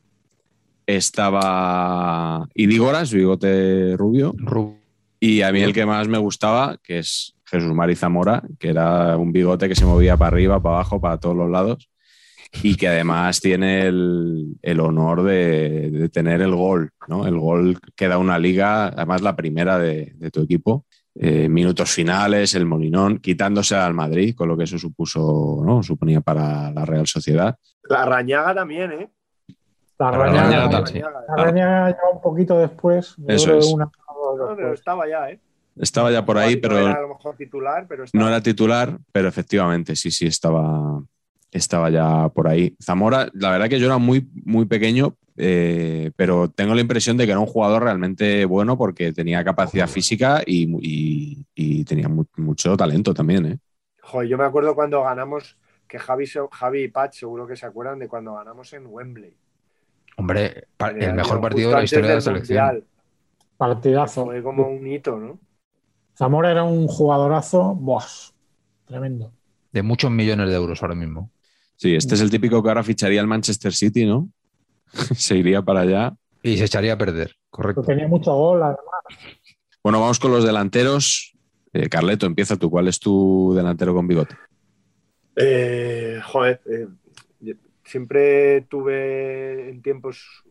estaba 0.87 2.49
Idígoras, 2.55 3.13
bigote 3.13 3.97
rubio. 3.97 4.35
Rubio 4.39 4.83
y 5.23 5.43
a 5.43 5.53
mí 5.53 5.61
el 5.61 5.73
que 5.73 5.87
más 5.87 6.09
me 6.09 6.19
gustaba, 6.19 6.79
que 6.83 6.99
es 6.99 7.37
Jesús 7.45 7.73
Mari 7.73 7.95
Zamora, 7.95 8.43
que 8.59 8.71
era 8.71 9.17
un 9.17 9.31
bigote 9.31 9.69
que 9.69 9.77
se 9.77 9.85
movía 9.85 10.17
para 10.17 10.35
arriba, 10.35 10.61
para 10.61 10.75
abajo, 10.75 11.01
para 11.01 11.19
todos 11.19 11.37
los 11.37 11.49
lados, 11.49 11.89
y 12.63 12.77
que 12.77 12.89
además 12.89 13.41
tiene 13.41 13.87
el, 13.87 14.57
el 14.61 14.81
honor 14.81 15.23
de, 15.23 15.91
de, 15.91 16.09
tener 16.09 16.43
el 16.43 16.55
gol, 16.55 16.91
¿no? 17.09 17.27
El 17.27 17.39
gol 17.39 17.79
que 17.97 18.09
da 18.09 18.19
una 18.19 18.39
liga, 18.39 18.89
además 18.89 19.23
la 19.23 19.37
primera 19.37 19.79
de, 19.79 20.13
de 20.17 20.31
tu 20.31 20.43
equipo. 20.43 20.85
Eh, 21.15 21.49
minutos 21.49 21.91
finales, 21.91 22.55
el 22.55 22.65
Molinón, 22.65 23.19
quitándose 23.19 23.77
al 23.77 23.93
Madrid, 23.93 24.35
con 24.35 24.49
lo 24.49 24.57
que 24.57 24.65
eso 24.65 24.79
supuso, 24.79 25.63
¿no? 25.65 25.83
Suponía 25.83 26.21
para 26.21 26.71
la 26.71 26.85
Real 26.85 27.07
Sociedad. 27.07 27.57
La 27.89 28.05
Rañaga 28.07 28.55
también, 28.55 28.93
¿eh? 28.93 29.11
La 29.99 30.11
Rañaga, 30.11 30.69
la 30.71 31.37
Rañaga, 31.37 31.91
la 31.91 31.97
un 32.15 32.21
poquito 32.23 32.59
después. 32.59 33.15
Eso 33.29 33.55
es. 33.55 33.67
Una 33.73 33.91
no, 34.39 34.57
pero 34.57 34.73
estaba 34.73 35.09
ya, 35.09 35.31
¿eh? 35.31 35.41
Estaba 35.77 36.11
ya 36.11 36.25
por 36.25 36.39
ahí, 36.39 36.57
pero. 36.57 36.75
No 36.75 36.89
era 36.89 36.99
a 36.99 37.03
lo 37.03 37.09
mejor 37.09 37.37
titular, 37.37 37.87
pero 37.89 38.05
estaba... 38.05 38.23
No 38.23 38.29
era 38.29 38.41
titular, 38.41 38.99
pero 39.11 39.29
efectivamente, 39.29 39.97
sí, 39.97 40.11
sí, 40.11 40.27
estaba, 40.27 41.03
estaba 41.53 41.91
ya 41.91 42.29
por 42.31 42.49
ahí. 42.49 42.75
Zamora, 42.83 43.29
la 43.35 43.51
verdad 43.51 43.69
que 43.69 43.79
yo 43.79 43.87
era 43.87 43.99
muy, 43.99 44.29
muy 44.45 44.67
pequeño, 44.67 45.17
eh, 45.37 46.11
pero 46.17 46.51
tengo 46.51 46.75
la 46.75 46.81
impresión 46.81 47.17
de 47.17 47.27
que 47.27 47.33
era 47.33 47.41
un 47.41 47.47
jugador 47.47 47.85
realmente 47.85 48.45
bueno 48.45 48.77
porque 48.77 49.13
tenía 49.13 49.45
capacidad 49.45 49.87
física 49.87 50.43
y, 50.45 50.69
y, 50.81 51.47
y 51.55 51.85
tenía 51.85 52.09
mu 52.09 52.25
mucho 52.37 52.77
talento 52.77 53.15
también, 53.15 53.47
¿eh? 53.47 53.59
Joder, 54.03 54.29
yo 54.29 54.37
me 54.37 54.45
acuerdo 54.45 54.75
cuando 54.75 55.03
ganamos, 55.03 55.57
que 55.87 55.99
Javi, 55.99 56.25
Javi 56.51 56.83
y 56.83 56.89
Pat 56.89 57.13
seguro 57.13 57.47
que 57.47 57.57
se 57.57 57.67
acuerdan 57.67 57.99
de 57.99 58.09
cuando 58.09 58.35
ganamos 58.35 58.73
en 58.73 58.87
Wembley. 58.87 59.37
Hombre, 60.17 60.69
el 60.99 61.15
mejor 61.15 61.41
partido 61.41 61.71
de 61.71 61.77
la 61.77 61.85
historia 61.85 62.09
de 62.09 62.15
la 62.17 62.21
selección. 62.21 62.65
Mundial. 62.65 62.85
Partidazo. 63.57 64.25
Fue 64.27 64.43
como 64.43 64.69
un 64.69 64.87
hito, 64.87 65.19
¿no? 65.19 65.39
Zamora 66.17 66.51
era 66.51 66.65
un 66.65 66.87
jugadorazo, 66.89 67.75
¡boss! 67.75 68.35
Tremendo. 68.87 69.33
De 69.73 69.83
muchos 69.83 70.11
millones 70.11 70.49
de 70.49 70.55
euros 70.55 70.83
ahora 70.83 70.95
mismo. 70.95 71.31
Sí, 71.83 71.97
este 71.97 72.15
es 72.15 72.21
el 72.21 72.31
típico 72.31 72.63
que 72.63 72.69
ahora 72.69 72.85
ficharía 72.85 73.21
al 73.21 73.27
Manchester 73.27 73.73
City, 73.73 74.07
¿no? 74.07 74.29
se 75.17 75.37
iría 75.37 75.63
para 75.63 75.81
allá. 75.81 76.15
Y 76.41 76.57
se 76.57 76.67
echaría 76.67 76.93
a 76.93 76.97
perder, 76.97 77.35
correcto. 77.51 77.83
Pero 77.83 77.97
tenía 77.97 78.09
mucho 78.09 78.33
gol, 78.33 78.63
además. 78.63 79.35
Bueno, 79.83 80.01
vamos 80.01 80.21
con 80.21 80.31
los 80.31 80.45
delanteros. 80.45 81.37
Eh, 81.73 81.89
Carleto, 81.89 82.27
empieza 82.27 82.57
tú. 82.57 82.71
¿Cuál 82.71 82.87
es 82.87 83.01
tu 83.01 83.53
delantero 83.57 83.95
con 83.95 84.07
bigote? 84.07 84.37
Eh, 85.35 86.21
joder, 86.25 86.61
eh, 86.67 86.87
siempre 87.83 88.61
tuve 88.71 89.71
en 89.71 89.83
tiempos 89.83 90.45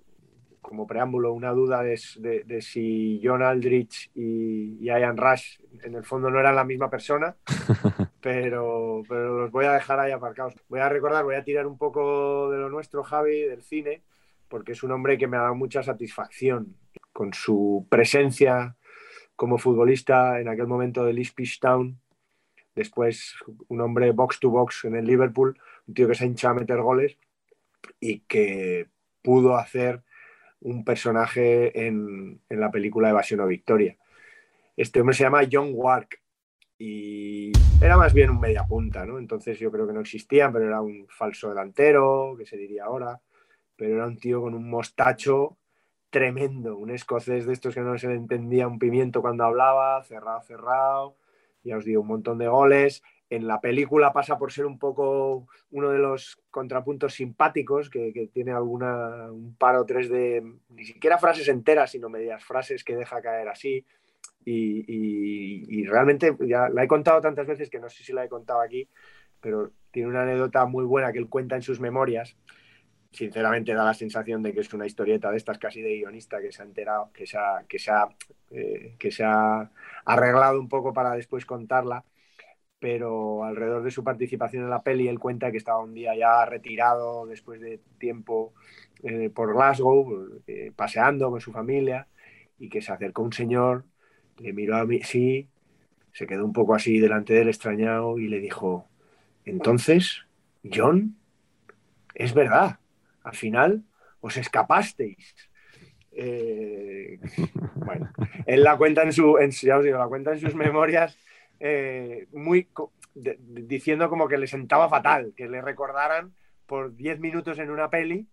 como 0.60 0.86
preámbulo 0.86 1.32
una 1.32 1.52
duda 1.52 1.82
de, 1.82 1.98
de, 2.18 2.44
de 2.44 2.62
si 2.62 3.22
John 3.24 3.42
Aldrich 3.42 4.12
y, 4.16 4.80
y, 4.82 4.86
Ian 4.88 5.16
Rush 5.16 5.60
en 5.82 5.96
el 5.96 6.04
fondo 6.04 6.30
no 6.30 6.40
eran 6.40 6.58
la 6.58 6.66
misma 6.66 6.90
persona, 6.90 7.38
pero, 8.22 9.04
pero 9.10 9.40
los 9.40 9.52
voy 9.52 9.66
a 9.66 9.74
dejar 9.74 10.00
ahí 10.00 10.12
aparcados. 10.12 10.54
Voy 10.70 10.80
a 10.80 10.90
recordar, 10.90 11.24
voy 11.24 11.36
a 11.36 11.44
tirar 11.44 11.66
un 11.68 11.78
poco 11.78 12.50
de 12.52 12.58
lo 12.58 12.70
nuestro, 12.70 13.04
Javi, 13.04 13.42
del 13.42 13.64
cine, 13.64 14.04
porque 14.48 14.74
es 14.74 14.84
un 14.84 14.92
hombre 14.92 15.18
que 15.18 15.28
me 15.28 15.38
ha 15.38 15.42
dado 15.42 15.56
mucha 15.56 15.84
satisfacción 15.84 16.76
con 17.12 17.34
su 17.34 17.88
presencia 17.90 18.76
como 19.36 19.58
futbolista 19.58 20.40
en 20.40 20.48
aquel 20.48 20.68
momento 20.68 21.04
del 21.04 21.20
Ipswich 21.20 21.60
Town, 21.60 22.00
después 22.76 23.36
un 23.68 23.82
hombre 23.82 24.12
box 24.12 24.40
to 24.40 24.50
box 24.50 24.86
en 24.86 24.96
el 24.96 25.06
Liverpool, 25.06 25.60
un 25.88 25.94
tío 25.94 26.08
que 26.08 26.16
se 26.16 26.24
ha 26.24 26.28
hinchado 26.28 26.56
a 26.56 26.60
meter 26.60 26.80
goles 26.82 27.18
y 28.00 28.20
que 28.20 28.88
pudo 29.24 29.58
hacer 29.58 30.04
un 30.60 30.86
personaje 30.86 31.88
en, 31.88 32.40
en, 32.50 32.60
la 32.60 32.70
película 32.70 33.10
Evasión 33.10 33.40
o 33.40 33.48
Victoria. 33.48 33.98
Este 34.78 35.02
hombre 35.02 35.16
se 35.16 35.24
llama 35.24 35.48
John 35.52 35.72
Wark 35.74 36.21
y 36.84 37.52
era 37.80 37.96
más 37.96 38.12
bien 38.12 38.32
un 38.32 38.40
media 38.40 38.66
punta, 38.66 39.06
¿no? 39.06 39.20
Entonces 39.20 39.60
yo 39.60 39.72
creo 39.72 39.86
que 39.86 39.94
no 39.94 40.02
existía, 40.02 40.52
pero 40.52 40.66
era 40.66 40.82
un 40.82 41.06
falso 41.08 41.50
delantero, 41.50 42.34
que 42.36 42.48
se 42.48 42.58
diría 42.58 42.86
ahora, 42.86 43.22
pero 43.76 43.94
era 43.94 44.08
un 44.08 44.18
tío 44.18 44.42
con 44.42 44.56
un 44.56 44.68
mostacho 44.68 45.60
tremendo, 46.10 46.76
un 46.78 46.90
escocés 46.90 47.46
de 47.46 47.54
estos 47.54 47.76
que 47.76 47.82
no 47.82 47.96
se 48.00 48.08
le 48.08 48.16
entendía 48.16 48.68
un 48.68 48.80
pimiento 48.80 49.22
cuando 49.22 49.44
hablaba, 49.44 50.04
cerrado, 50.04 50.42
cerrado, 50.42 51.18
ya 51.64 51.78
os 51.78 51.86
digo, 51.86 52.02
un 52.02 52.08
montón 52.08 52.40
de 52.40 52.48
goles, 52.48 53.04
en 53.30 53.46
la 53.46 53.62
película 53.62 54.12
pasa 54.12 54.40
por 54.40 54.52
ser 54.52 54.66
un 54.66 54.80
poco 54.80 55.48
uno 55.70 55.92
de 55.92 56.00
los 56.00 56.42
contrapuntos 56.50 57.14
simpáticos, 57.14 57.92
que, 57.92 58.12
que, 58.12 58.26
tiene 58.26 58.54
alguna, 58.54 59.32
un 59.32 59.56
par 59.56 59.76
o 59.76 59.86
tres 59.86 60.10
de, 60.10 60.44
ni 60.70 60.84
siquiera 60.84 61.20
frases 61.20 61.48
enteras, 61.48 61.92
sino 61.92 62.10
medias 62.10 62.44
frases 62.44 62.84
que 62.84 62.96
deja 62.96 63.22
caer 63.22 63.50
así. 63.50 63.86
Y, 64.46 65.86
realmente 65.86 66.36
ya 66.42 66.70
la 66.70 66.84
he 66.84 66.88
contado 66.88 67.22
tantas 67.22 67.48
veces 67.48 67.70
que 67.70 67.80
no 67.80 67.90
sé 67.90 68.04
si 68.04 68.14
la 68.14 68.26
he 68.26 68.30
contado 68.30 68.62
aquí, 68.62 68.90
pero 69.40 69.72
tiene 69.92 70.10
una 70.10 70.24
anécdota 70.24 70.66
muy 70.66 70.86
buena 70.86 71.12
que 71.12 71.20
él 71.20 71.30
cuenta 71.30 71.56
en 71.56 71.62
sus 71.62 71.80
memorias. 71.80 72.38
Sinceramente 73.12 73.74
da 73.74 73.84
la 73.84 73.94
sensación 73.94 74.42
de 74.42 74.54
que 74.54 74.62
es 74.62 74.74
una 74.74 74.86
historieta 74.86 75.32
de 75.32 75.38
estas 75.38 75.58
casi 75.58 75.82
de 75.82 75.98
guionista 75.98 76.42
que 76.42 76.52
se 76.52 76.62
ha 76.62 76.66
enterado, 76.66 77.12
que 77.14 77.28
se 77.28 77.38
ha, 77.38 77.66
que 77.68 77.78
se 77.78 77.92
ha, 77.92 78.08
eh, 78.52 78.96
que 78.98 79.12
se 79.12 79.24
ha 79.24 79.70
arreglado 80.06 80.60
un 80.60 80.70
poco 80.70 80.94
para 80.94 81.14
después 81.14 81.46
contarla 81.46 82.06
pero 82.82 83.44
alrededor 83.44 83.84
de 83.84 83.92
su 83.92 84.04
participación 84.04 84.64
en 84.64 84.72
la 84.72 84.82
peli, 84.82 85.08
él 85.08 85.20
cuenta 85.20 85.52
que 85.52 85.58
estaba 85.58 85.84
un 85.84 85.94
día 85.94 86.16
ya 86.16 86.44
retirado 86.48 87.28
después 87.28 87.62
de 87.62 87.80
tiempo 88.00 88.56
eh, 89.04 89.30
por 89.30 89.54
Glasgow, 89.54 90.42
eh, 90.48 90.72
paseando 90.76 91.30
con 91.30 91.40
su 91.42 91.52
familia, 91.52 92.08
y 92.58 92.70
que 92.70 92.82
se 92.82 92.92
acercó 92.92 93.22
un 93.22 93.34
señor, 93.34 93.86
le 94.38 94.54
miró 94.54 94.78
a 94.78 94.86
mí, 94.86 95.02
sí, 95.04 95.48
se 96.14 96.28
quedó 96.28 96.46
un 96.46 96.54
poco 96.54 96.76
así 96.76 97.00
delante 97.00 97.34
del 97.34 97.48
extrañado 97.48 98.18
y 98.20 98.28
le 98.28 98.40
dijo, 98.40 98.88
entonces, 99.46 100.26
John, 100.64 101.16
es 102.14 102.34
verdad, 102.34 102.80
al 103.24 103.36
final 103.36 103.84
os 104.20 104.38
escapasteis. 104.38 105.36
Eh, 106.12 107.20
bueno, 107.76 108.12
él 108.46 108.64
la 108.64 108.78
cuenta 108.78 109.04
en, 109.04 109.14
su, 109.14 109.38
en, 109.38 109.52
ya 109.52 109.78
os 109.78 109.84
digo, 109.84 109.98
la 109.98 110.08
cuenta 110.08 110.32
en 110.34 110.40
sus 110.40 110.56
memorias 110.56 111.18
eh, 111.60 112.28
muy, 112.34 112.68
diciendo 113.14 114.10
como 114.10 114.28
que 114.28 114.38
le 114.38 114.48
sentaba 114.48 114.90
fatal, 114.90 115.34
que 115.36 115.48
le 115.48 115.62
recordaran 115.62 116.34
por 116.66 116.96
10 116.96 117.20
minutos 117.20 117.60
en 117.60 117.70
una 117.70 117.90
peli 117.90 118.28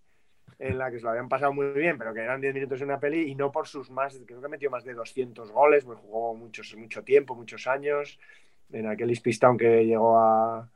en 0.59 0.79
la 0.79 0.91
que 0.91 0.99
se 0.99 1.05
lo 1.05 1.11
habían 1.11 1.29
pasado 1.29 1.53
muy 1.53 1.69
bien, 1.69 1.99
pero 1.99 2.13
que 2.13 2.21
eran 2.21 2.41
10 2.41 2.55
minutos 2.55 2.81
en 2.81 2.89
una 2.89 2.99
peli 2.99 3.31
y 3.31 3.35
no 3.35 3.53
por 3.53 3.69
sus 3.69 3.91
más, 3.91 4.21
creo 4.27 4.41
que 4.41 4.49
metió 4.49 4.71
más 4.71 4.85
de 4.85 4.95
200 4.95 5.53
goles, 5.53 5.85
jugó 5.85 6.35
muchos, 6.35 6.75
mucho 6.77 7.05
tiempo, 7.05 7.35
muchos 7.35 7.67
años, 7.67 8.19
en 8.73 8.87
aquel 8.87 9.11
Ispistón 9.11 9.57
que 9.57 9.87
llegó 9.87 10.19
a, 10.19 10.69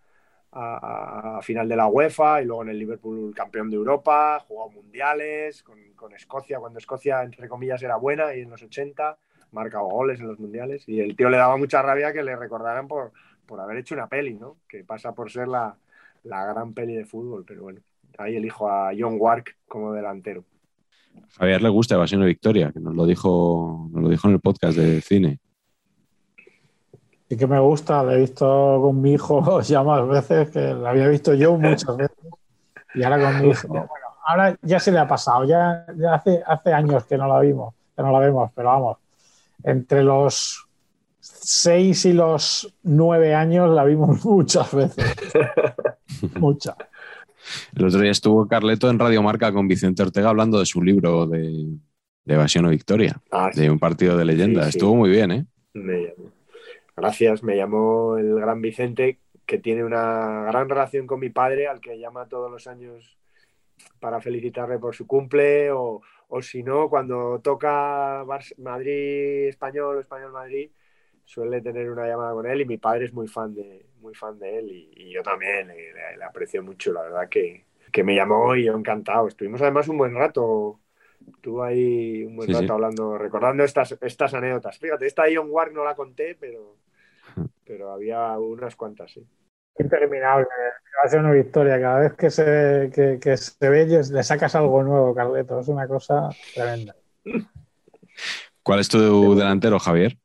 a, 0.52 1.40
final 1.42 1.68
de 1.68 1.76
la 1.76 1.86
UEFA 1.86 2.42
y 2.42 2.44
luego 2.44 2.62
en 2.62 2.68
el 2.68 2.78
Liverpool 2.78 3.34
campeón 3.34 3.70
de 3.70 3.76
Europa, 3.76 4.38
jugó 4.46 4.70
mundiales 4.70 5.62
con, 5.62 5.78
con, 5.94 6.14
Escocia, 6.14 6.58
cuando 6.60 6.78
Escocia, 6.78 7.22
entre 7.22 7.48
comillas, 7.48 7.82
era 7.82 7.96
buena 7.96 8.34
y 8.34 8.40
en 8.40 8.50
los 8.50 8.62
80, 8.62 9.18
marcado 9.50 9.86
goles 9.86 10.20
en 10.20 10.28
los 10.28 10.38
mundiales 10.38 10.88
y 10.88 11.00
el 11.00 11.16
tío 11.16 11.28
le 11.28 11.38
daba 11.38 11.56
mucha 11.56 11.82
rabia 11.82 12.12
que 12.12 12.22
le 12.22 12.36
recordaran 12.36 12.86
por, 12.86 13.12
por 13.46 13.60
haber 13.60 13.78
hecho 13.78 13.94
una 13.94 14.08
peli, 14.08 14.34
¿no? 14.34 14.58
Que 14.68 14.84
pasa 14.84 15.12
por 15.12 15.30
ser 15.30 15.48
la, 15.48 15.76
la 16.24 16.44
gran 16.46 16.72
peli 16.72 16.94
de 16.94 17.04
fútbol, 17.04 17.44
pero 17.46 17.62
bueno, 17.62 17.80
ahí 18.18 18.36
elijo 18.36 18.68
a 18.68 18.90
John 18.98 19.16
Wark 19.18 19.56
como 19.68 19.92
delantero. 19.92 20.44
A 21.14 21.38
Javier 21.38 21.62
le 21.62 21.68
gusta 21.68 21.94
Evasión 21.94 22.20
de 22.20 22.26
Victoria, 22.26 22.72
que 22.72 22.80
nos 22.80 22.94
lo 22.94 23.06
dijo, 23.06 23.88
nos 23.92 24.02
lo 24.02 24.08
dijo 24.08 24.28
en 24.28 24.34
el 24.34 24.40
podcast 24.40 24.76
de 24.76 25.00
cine. 25.00 25.40
Sí 27.28 27.36
que 27.36 27.46
me 27.46 27.58
gusta, 27.60 28.02
lo 28.02 28.12
he 28.12 28.20
visto 28.20 28.80
con 28.82 29.00
mi 29.00 29.14
hijo 29.14 29.60
ya 29.62 29.82
más 29.82 30.06
veces, 30.06 30.50
que 30.50 30.74
lo 30.74 30.86
había 30.86 31.08
visto 31.08 31.34
yo 31.34 31.56
muchas 31.56 31.96
veces. 31.96 32.18
Y 32.94 33.02
ahora 33.02 33.20
con 33.20 33.42
mi 33.42 33.50
hijo, 33.50 33.68
bueno, 33.68 33.88
ahora 34.26 34.56
ya 34.62 34.78
se 34.78 34.92
le 34.92 34.98
ha 34.98 35.08
pasado, 35.08 35.44
ya, 35.44 35.86
hace, 36.12 36.42
hace 36.46 36.72
años 36.72 37.04
que 37.04 37.16
no 37.16 37.26
la 37.26 37.40
vimos, 37.40 37.74
que 37.96 38.02
no 38.02 38.12
la 38.12 38.18
vemos, 38.18 38.50
pero 38.54 38.68
vamos, 38.68 38.98
entre 39.62 40.02
los 40.02 40.66
seis 41.20 42.04
y 42.04 42.12
los 42.12 42.74
nueve 42.82 43.34
años 43.34 43.70
la 43.70 43.84
vimos 43.84 44.24
muchas 44.24 44.74
veces. 44.74 45.16
Muchas. 46.38 46.76
El 47.74 47.84
otro 47.84 48.00
día 48.00 48.10
estuvo 48.10 48.46
Carleto 48.46 48.90
en 48.90 48.98
Radio 48.98 49.22
Marca 49.22 49.52
con 49.52 49.68
Vicente 49.68 50.02
Ortega 50.02 50.28
hablando 50.30 50.58
de 50.58 50.66
su 50.66 50.82
libro 50.82 51.26
de, 51.26 51.66
Evasión 52.26 52.66
o 52.66 52.70
Victoria, 52.70 53.20
ah, 53.30 53.50
de 53.52 53.70
un 53.70 53.78
partido 53.78 54.16
de 54.16 54.24
leyenda. 54.24 54.68
Estuvo 54.68 54.94
muy 54.94 55.10
bien, 55.10 55.30
¿eh? 55.32 55.46
Gracias, 56.96 57.42
me 57.42 57.56
llamó 57.56 58.18
el 58.18 58.34
gran 58.34 58.60
Vicente, 58.60 59.18
que 59.46 59.58
tiene 59.58 59.84
una 59.84 60.44
gran 60.46 60.68
relación 60.68 61.06
con 61.06 61.20
mi 61.20 61.30
padre, 61.30 61.66
al 61.66 61.80
que 61.80 61.98
llama 61.98 62.28
todos 62.28 62.50
los 62.50 62.66
años 62.66 63.16
para 63.98 64.20
felicitarle 64.20 64.78
por 64.78 64.94
su 64.94 65.06
cumple, 65.06 65.70
o, 65.72 66.00
si 66.40 66.62
no, 66.62 66.88
cuando 66.88 67.40
toca 67.40 68.24
Madrid 68.58 69.48
Español 69.48 69.96
o 69.96 70.00
Español 70.00 70.32
Madrid, 70.32 70.70
suele 71.24 71.60
tener 71.60 71.90
una 71.90 72.06
llamada 72.06 72.32
con 72.32 72.46
él 72.46 72.60
y 72.60 72.66
mi 72.66 72.78
padre 72.78 73.06
es 73.06 73.12
muy 73.12 73.26
fan 73.26 73.54
de, 73.54 73.86
muy 74.02 74.14
fan 74.14 74.38
de 74.38 74.58
él 74.58 74.70
y, 74.70 75.12
yo 75.12 75.22
también 75.22 75.68
le, 75.68 76.24
aprecio 76.24 76.62
mucho, 76.62 76.92
la 76.92 77.02
verdad 77.02 77.28
que, 77.28 77.64
que, 77.90 78.02
me 78.02 78.14
llamó 78.14 78.54
y 78.56 78.64
yo 78.64 78.76
encantado. 78.76 79.28
Estuvimos 79.28 79.62
además 79.62 79.88
un 79.88 79.98
buen 79.98 80.14
rato, 80.14 80.80
estuvo 81.34 81.62
ahí 81.62 82.24
un 82.24 82.36
buen 82.36 82.52
rato 82.52 82.72
hablando, 82.72 83.16
recordando 83.16 83.64
estas, 83.64 83.96
estas 84.00 84.34
anécdotas. 84.34 84.78
Fíjate, 84.78 85.06
esta 85.06 85.28
Ion 85.28 85.48
Wark 85.50 85.72
no 85.72 85.84
la 85.84 85.94
conté, 85.94 86.36
pero, 86.38 86.76
pero 87.64 87.92
había 87.92 88.38
unas 88.38 88.76
cuantas, 88.76 89.12
sí. 89.12 89.26
Interminable, 89.78 90.46
va 90.46 91.06
a 91.06 91.08
ser 91.08 91.20
una 91.20 91.32
victoria. 91.32 91.80
Cada 91.80 92.00
vez 92.00 92.12
que 92.12 92.30
se, 92.30 92.90
que, 92.94 93.18
que 93.18 93.36
se 93.38 93.68
ve, 93.70 93.86
le 93.86 94.22
sacas 94.22 94.54
algo 94.54 94.82
nuevo, 94.82 95.14
Carleto. 95.14 95.60
Es 95.60 95.68
una 95.68 95.88
cosa 95.88 96.28
tremenda. 96.54 96.94
¿Cuál 98.62 98.80
es 98.80 98.88
tu 98.88 99.34
delantero, 99.34 99.78
Javier? 99.78 100.18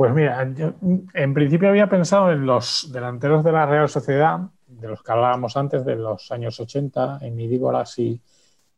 Pues 0.00 0.14
mira, 0.14 0.50
yo 0.54 0.72
en 1.12 1.34
principio 1.34 1.68
había 1.68 1.86
pensado 1.86 2.32
en 2.32 2.46
los 2.46 2.88
delanteros 2.90 3.44
de 3.44 3.52
la 3.52 3.66
Real 3.66 3.86
Sociedad, 3.86 4.40
de 4.66 4.88
los 4.88 5.02
que 5.02 5.12
hablábamos 5.12 5.58
antes, 5.58 5.84
de 5.84 5.94
los 5.94 6.32
años 6.32 6.58
80, 6.58 7.18
en 7.20 7.36
Midígoras 7.36 7.98
y, 7.98 8.18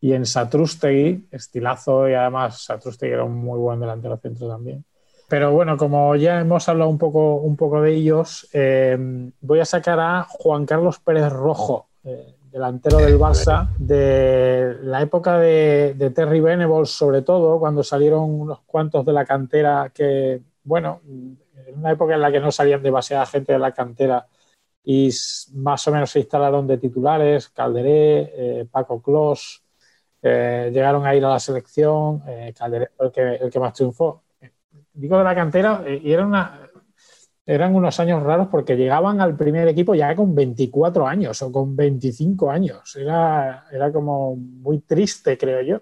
y 0.01 0.11
en 0.11 0.25
Satrustegui, 0.25 1.29
estilazo, 1.31 2.09
y 2.09 2.13
además 2.13 2.65
Satrustegui 2.65 3.13
era 3.13 3.23
un 3.23 3.37
muy 3.37 3.57
buen 3.57 3.79
delantero 3.79 4.17
centro 4.17 4.49
también. 4.49 4.83
Pero 5.29 5.53
bueno, 5.53 5.77
como 5.77 6.13
ya 6.17 6.41
hemos 6.41 6.67
hablado 6.67 6.89
un 6.89 6.97
poco, 6.97 7.35
un 7.35 7.55
poco 7.55 7.81
de 7.81 7.93
ellos, 7.93 8.49
eh, 8.51 9.31
voy 9.39 9.61
a 9.61 9.65
sacar 9.65 10.01
a 10.01 10.25
Juan 10.27 10.65
Carlos 10.65 10.99
Pérez 10.99 11.31
Rojo, 11.31 11.87
eh, 12.03 12.35
delantero 12.51 12.97
del 12.97 13.17
Barça, 13.17 13.69
de 13.77 14.75
la 14.81 15.01
época 15.01 15.39
de, 15.39 15.93
de 15.95 16.09
Terry 16.09 16.41
Venables, 16.41 16.89
sobre 16.89 17.21
todo, 17.21 17.59
cuando 17.59 17.81
salieron 17.81 18.29
unos 18.29 18.59
cuantos 18.65 19.05
de 19.05 19.13
la 19.13 19.23
cantera 19.23 19.89
que 19.93 20.41
bueno, 20.63 21.01
en 21.05 21.77
una 21.77 21.91
época 21.91 22.15
en 22.15 22.21
la 22.21 22.31
que 22.31 22.39
no 22.39 22.51
salían 22.51 22.81
demasiada 22.81 23.25
gente 23.25 23.53
de 23.53 23.59
la 23.59 23.71
cantera 23.71 24.27
y 24.83 25.09
más 25.53 25.87
o 25.87 25.91
menos 25.91 26.11
se 26.11 26.19
instalaron 26.19 26.67
de 26.67 26.77
titulares, 26.77 27.49
Calderé, 27.49 28.31
eh, 28.35 28.67
Paco 28.69 29.01
Clos, 29.01 29.63
eh, 30.21 30.69
llegaron 30.73 31.05
a 31.05 31.15
ir 31.15 31.23
a 31.25 31.29
la 31.29 31.39
selección, 31.39 32.21
eh, 32.27 32.53
Calderé 32.57 32.89
el 32.99 33.11
que, 33.11 33.35
el 33.35 33.49
que 33.49 33.59
más 33.59 33.73
triunfó. 33.73 34.23
Digo 34.93 35.17
de 35.17 35.23
la 35.23 35.35
cantera, 35.35 35.83
y 35.87 36.11
era 36.11 36.25
una, 36.25 36.69
eran 37.45 37.75
unos 37.75 37.99
años 37.99 38.23
raros 38.23 38.47
porque 38.49 38.75
llegaban 38.75 39.21
al 39.21 39.35
primer 39.35 39.67
equipo 39.67 39.95
ya 39.95 40.15
con 40.15 40.35
24 40.35 41.07
años 41.07 41.41
o 41.41 41.51
con 41.51 41.75
25 41.75 42.49
años. 42.51 42.95
Era, 42.95 43.65
era 43.71 43.91
como 43.91 44.35
muy 44.35 44.79
triste, 44.79 45.37
creo 45.37 45.61
yo, 45.61 45.81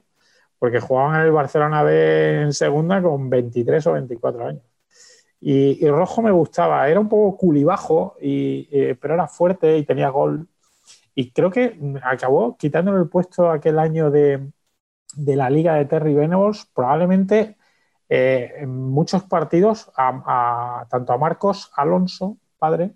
porque 0.59 0.79
jugaban 0.79 1.19
en 1.19 1.25
el 1.27 1.32
Barcelona 1.32 1.84
B 1.84 2.41
en 2.43 2.53
segunda 2.53 3.01
con 3.01 3.29
23 3.29 3.88
o 3.88 3.93
24 3.93 4.47
años. 4.47 4.70
Y, 5.41 5.87
Rojo 5.89 6.21
me 6.21 6.31
gustaba, 6.31 6.87
era 6.87 6.99
un 6.99 7.09
poco 7.09 7.37
culibajo, 7.37 8.15
y, 8.21 8.67
eh, 8.71 8.95
pero 9.01 9.15
era 9.15 9.27
fuerte 9.27 9.77
y 9.77 9.85
tenía 9.85 10.09
gol. 10.09 10.47
Y 11.15 11.31
creo 11.31 11.51
que 11.51 11.77
acabó 12.03 12.57
quitándole 12.57 12.99
el 13.01 13.09
puesto 13.09 13.49
aquel 13.49 13.79
año 13.79 14.11
de, 14.11 14.51
la 15.17 15.49
Liga 15.49 15.75
de 15.75 15.85
Terry 15.85 16.13
Venables, 16.13 16.67
probablemente 16.73 17.57
eh, 18.09 18.53
en 18.57 18.69
muchos 18.91 19.23
partidos, 19.23 19.91
a, 19.97 20.85
tanto 20.89 21.13
a 21.13 21.17
Marcos 21.17 21.71
Alonso, 21.75 22.37
padre, 22.59 22.93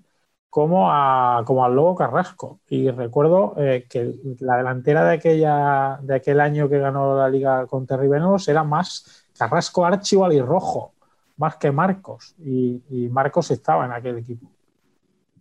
como, 0.50 0.92
a, 0.92 1.44
como 1.46 1.66
al 1.66 1.76
Lobo 1.76 1.96
Carrasco. 1.96 2.62
Y 2.70 2.90
recuerdo 2.92 3.56
eh, 3.58 3.88
que 3.90 4.16
la 4.40 4.58
delantera 4.58 5.06
de, 5.06 5.16
aquella, 5.16 6.00
de 6.02 6.16
aquel 6.16 6.40
año 6.42 6.70
que 6.70 6.80
ganó 6.80 7.18
la 7.18 7.30
Liga 7.30 7.68
con 7.68 7.88
Terry 7.88 8.08
Venables 8.08 8.48
era 8.48 8.64
más 8.64 9.28
Carrasco, 9.38 9.86
Archibald 9.86 10.34
y 10.34 10.42
Rojo 10.42 10.95
más 11.38 11.58
que 11.58 11.72
Marcos. 11.72 12.36
Y, 12.40 13.10
Marcos 13.12 13.52
estaba 13.52 13.86
en 13.86 13.92
aquel 13.92 14.18
equipo. 14.18 14.52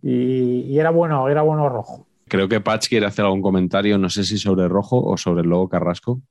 Y, 0.01 0.77
era 0.77 0.91
bueno, 0.91 1.27
era 1.29 1.41
bueno 1.41 1.69
rojo. 1.69 2.05
Creo 2.27 2.47
que 2.47 2.61
Patch 2.61 2.89
quiere 2.89 3.05
hacer 3.05 3.25
algún 3.25 3.41
comentario, 3.41 3.97
no 3.97 4.09
sé 4.09 4.23
si 4.23 4.37
sobre 4.37 4.67
rojo 4.67 5.03
o 5.03 5.17
sobre 5.17 5.41
el 5.41 5.49
logo 5.49 5.69
Carrasco. 5.69 6.21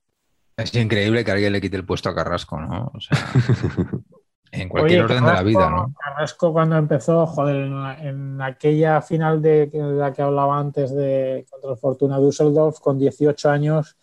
Es 0.57 0.75
increíble 0.75 1.25
que 1.25 1.33
alguien 1.33 1.53
le 1.53 1.61
quite 1.61 1.77
el 1.77 1.85
puesto 1.85 2.09
a 2.09 2.15
Carrasco, 2.15 2.61
¿no? 2.61 2.91
O 2.95 3.01
sea, 3.01 3.19
en 4.53 4.69
cualquier 4.69 5.05
orden 5.05 5.25
de 5.25 5.33
la 5.33 5.43
vida, 5.43 5.69
¿no? 5.69 5.93
Carrasco 5.99 6.53
cuando 6.53 6.77
empezó, 6.77 7.27
joder, 7.27 7.57
en, 8.01 8.41
aquella 8.41 9.01
final 9.03 9.43
de, 9.43 9.71
la 9.73 10.13
que 10.13 10.23
hablaba 10.23 10.59
antes 10.59 10.95
de 10.95 11.45
contra 11.51 11.73
el 11.73 11.77
Fortuna 11.77 12.19
Düsseldorf, 12.19 12.79
con 12.79 12.99
18 12.99 13.51
años, 13.51 13.97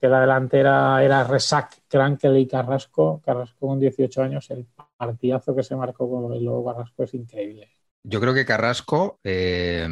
que 0.00 0.08
la 0.08 0.20
delantera 0.20 1.02
era 1.04 1.24
Resac, 1.24 1.82
Krankel 1.86 2.38
y 2.38 2.46
Carrasco, 2.46 3.20
Carrasco 3.22 3.66
con 3.68 3.78
18 3.78 4.22
años, 4.22 4.50
el 4.50 4.66
partidazo 5.00 5.56
que 5.56 5.62
se 5.62 5.74
marcó 5.74 6.10
con 6.10 6.32
el 6.34 6.44
Lobo 6.44 6.72
Carrasco 6.72 7.04
es 7.04 7.14
increíble. 7.14 7.70
Yo 8.02 8.20
creo 8.20 8.34
que 8.34 8.44
Carrasco 8.44 9.18
eh, 9.24 9.88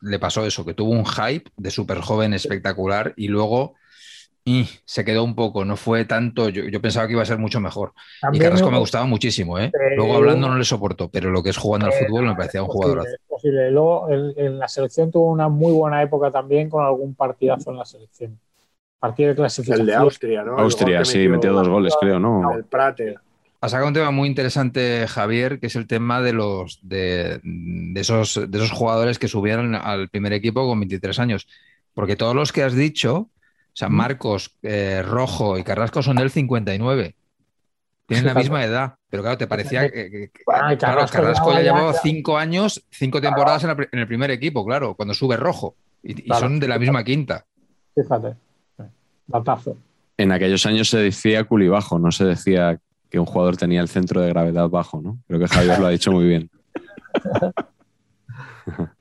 le 0.00 0.18
pasó 0.20 0.46
eso, 0.46 0.64
que 0.64 0.74
tuvo 0.74 0.90
un 0.90 1.04
hype 1.04 1.50
de 1.56 1.70
súper 1.70 1.98
joven 1.98 2.32
espectacular 2.32 3.14
y 3.16 3.28
luego 3.28 3.74
y 4.44 4.68
se 4.84 5.04
quedó 5.04 5.22
un 5.24 5.34
poco, 5.34 5.64
no 5.64 5.76
fue 5.76 6.04
tanto, 6.04 6.48
yo, 6.48 6.80
pensaba 6.80 7.06
que 7.06 7.12
iba 7.12 7.22
a 7.22 7.26
ser 7.26 7.38
mucho 7.38 7.60
mejor. 7.60 7.92
y 8.32 8.38
Carrasco 8.38 8.70
me 8.70 8.78
gustaba 8.78 9.06
muchísimo, 9.06 9.58
¿eh? 9.58 9.70
luego 9.96 10.16
hablando 10.16 10.48
no 10.48 10.56
le 10.56 10.64
soporto, 10.64 11.08
pero 11.10 11.30
lo 11.30 11.42
que 11.42 11.50
es 11.50 11.56
jugando 11.56 11.86
al 11.86 11.92
fútbol 11.92 12.26
me 12.26 12.34
parecía 12.34 12.62
un 12.62 12.68
jugador. 12.68 13.04
Posible. 13.28 13.70
Luego 13.72 14.08
en, 14.08 14.58
la 14.58 14.68
selección 14.68 15.10
tuvo 15.10 15.30
una 15.30 15.48
muy 15.48 15.72
buena 15.72 16.00
época 16.02 16.30
también 16.30 16.70
con 16.70 16.84
algún 16.84 17.14
partidazo 17.14 17.70
en 17.72 17.76
la 17.76 17.84
selección. 17.84 18.38
Partido 19.00 19.30
de 19.30 19.34
clasificación. 19.34 19.80
El 19.80 19.86
de 19.86 19.94
Austria, 19.94 20.44
¿no? 20.44 20.58
Austria, 20.58 21.04
sí, 21.04 21.26
metió 21.26 21.52
dos 21.52 21.68
goles, 21.68 21.94
creo, 22.00 22.20
¿no? 22.20 22.52
El 22.54 22.64
Prater. 22.64 23.18
Ha 23.62 23.68
sacado 23.68 23.86
un 23.86 23.94
tema 23.94 24.10
muy 24.10 24.28
interesante, 24.28 25.06
Javier, 25.06 25.60
que 25.60 25.68
es 25.68 25.76
el 25.76 25.86
tema 25.86 26.20
de 26.20 26.32
los 26.32 26.80
de, 26.82 27.40
esos, 27.94 28.40
de 28.48 28.58
esos 28.58 28.72
jugadores 28.72 29.20
que 29.20 29.28
subieron 29.28 29.76
al 29.76 30.08
primer 30.08 30.32
equipo 30.32 30.66
con 30.66 30.80
23 30.80 31.16
años. 31.20 31.46
Porque 31.94 32.16
todos 32.16 32.34
los 32.34 32.50
que 32.50 32.64
has 32.64 32.74
dicho, 32.74 33.16
o 33.16 33.30
sea, 33.72 33.88
Marcos, 33.88 34.58
eh, 34.62 35.04
Rojo 35.06 35.58
y 35.58 35.62
Carrasco 35.62 36.02
son 36.02 36.16
del 36.16 36.32
59. 36.32 37.14
Tienen 38.06 38.26
la 38.26 38.34
misma 38.34 38.64
edad. 38.64 38.96
Pero 39.08 39.22
claro, 39.22 39.38
te 39.38 39.46
parecía 39.46 39.88
que, 39.88 40.32
Carrasco, 40.80 41.52
ya 41.52 41.62
llevaba 41.62 41.92
cinco 41.92 42.36
años, 42.36 42.84
cinco 42.90 43.20
temporadas 43.20 43.62
en, 43.62 43.98
el 44.00 44.06
primer 44.08 44.32
equipo, 44.32 44.66
claro, 44.66 44.96
cuando 44.96 45.14
sube 45.14 45.36
Rojo. 45.36 45.76
Y, 46.02 46.28
son 46.32 46.58
de 46.58 46.66
la 46.66 46.80
misma 46.80 47.04
quinta. 47.04 47.46
Fíjate. 47.94 48.34
Batazo. 49.28 49.76
En 50.18 50.32
aquellos 50.32 50.66
años 50.66 50.88
se 50.88 50.98
decía 50.98 51.44
culibajo, 51.44 52.00
no 52.00 52.10
se 52.10 52.24
decía 52.24 52.80
que 53.12 53.20
un 53.20 53.26
jugador 53.26 53.58
tenía 53.58 53.82
el 53.82 53.88
centro 53.88 54.22
de 54.22 54.30
gravedad 54.30 54.70
bajo, 54.70 55.02
¿no? 55.02 55.18
Creo 55.26 55.38
que 55.38 55.46
Javier 55.46 55.78
lo 55.78 55.86
ha 55.86 55.90
dicho 55.90 56.10
muy 56.10 56.24
bien. 56.24 56.50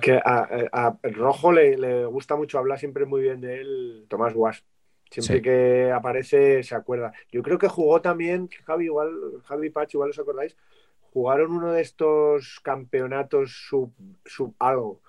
que 0.00 0.20
a, 0.24 0.96
Rojo 1.02 1.50
le, 1.50 2.04
gusta 2.04 2.36
mucho 2.36 2.60
hablar 2.60 2.78
siempre 2.78 3.06
muy 3.06 3.22
bien 3.22 3.40
de 3.40 3.60
él, 3.60 4.06
Tomás 4.08 4.34
Guas. 4.34 4.62
Siempre 5.10 5.42
que 5.42 5.90
aparece 5.90 6.62
se 6.62 6.76
acuerda. 6.76 7.12
Yo 7.32 7.42
creo 7.42 7.58
que 7.58 7.66
jugó 7.66 8.00
también, 8.00 8.48
Javi, 8.64 8.84
igual, 8.84 9.10
Javi 9.46 9.70
Pach, 9.70 9.92
igual 9.92 10.10
os 10.10 10.18
acordáis, 10.20 10.56
jugaron 11.12 11.50
uno 11.50 11.72
de 11.72 11.82
estos 11.82 12.60
campeonatos 12.62 13.66
sub, 13.68 13.92
sub 14.24 14.54
algo 14.60 15.00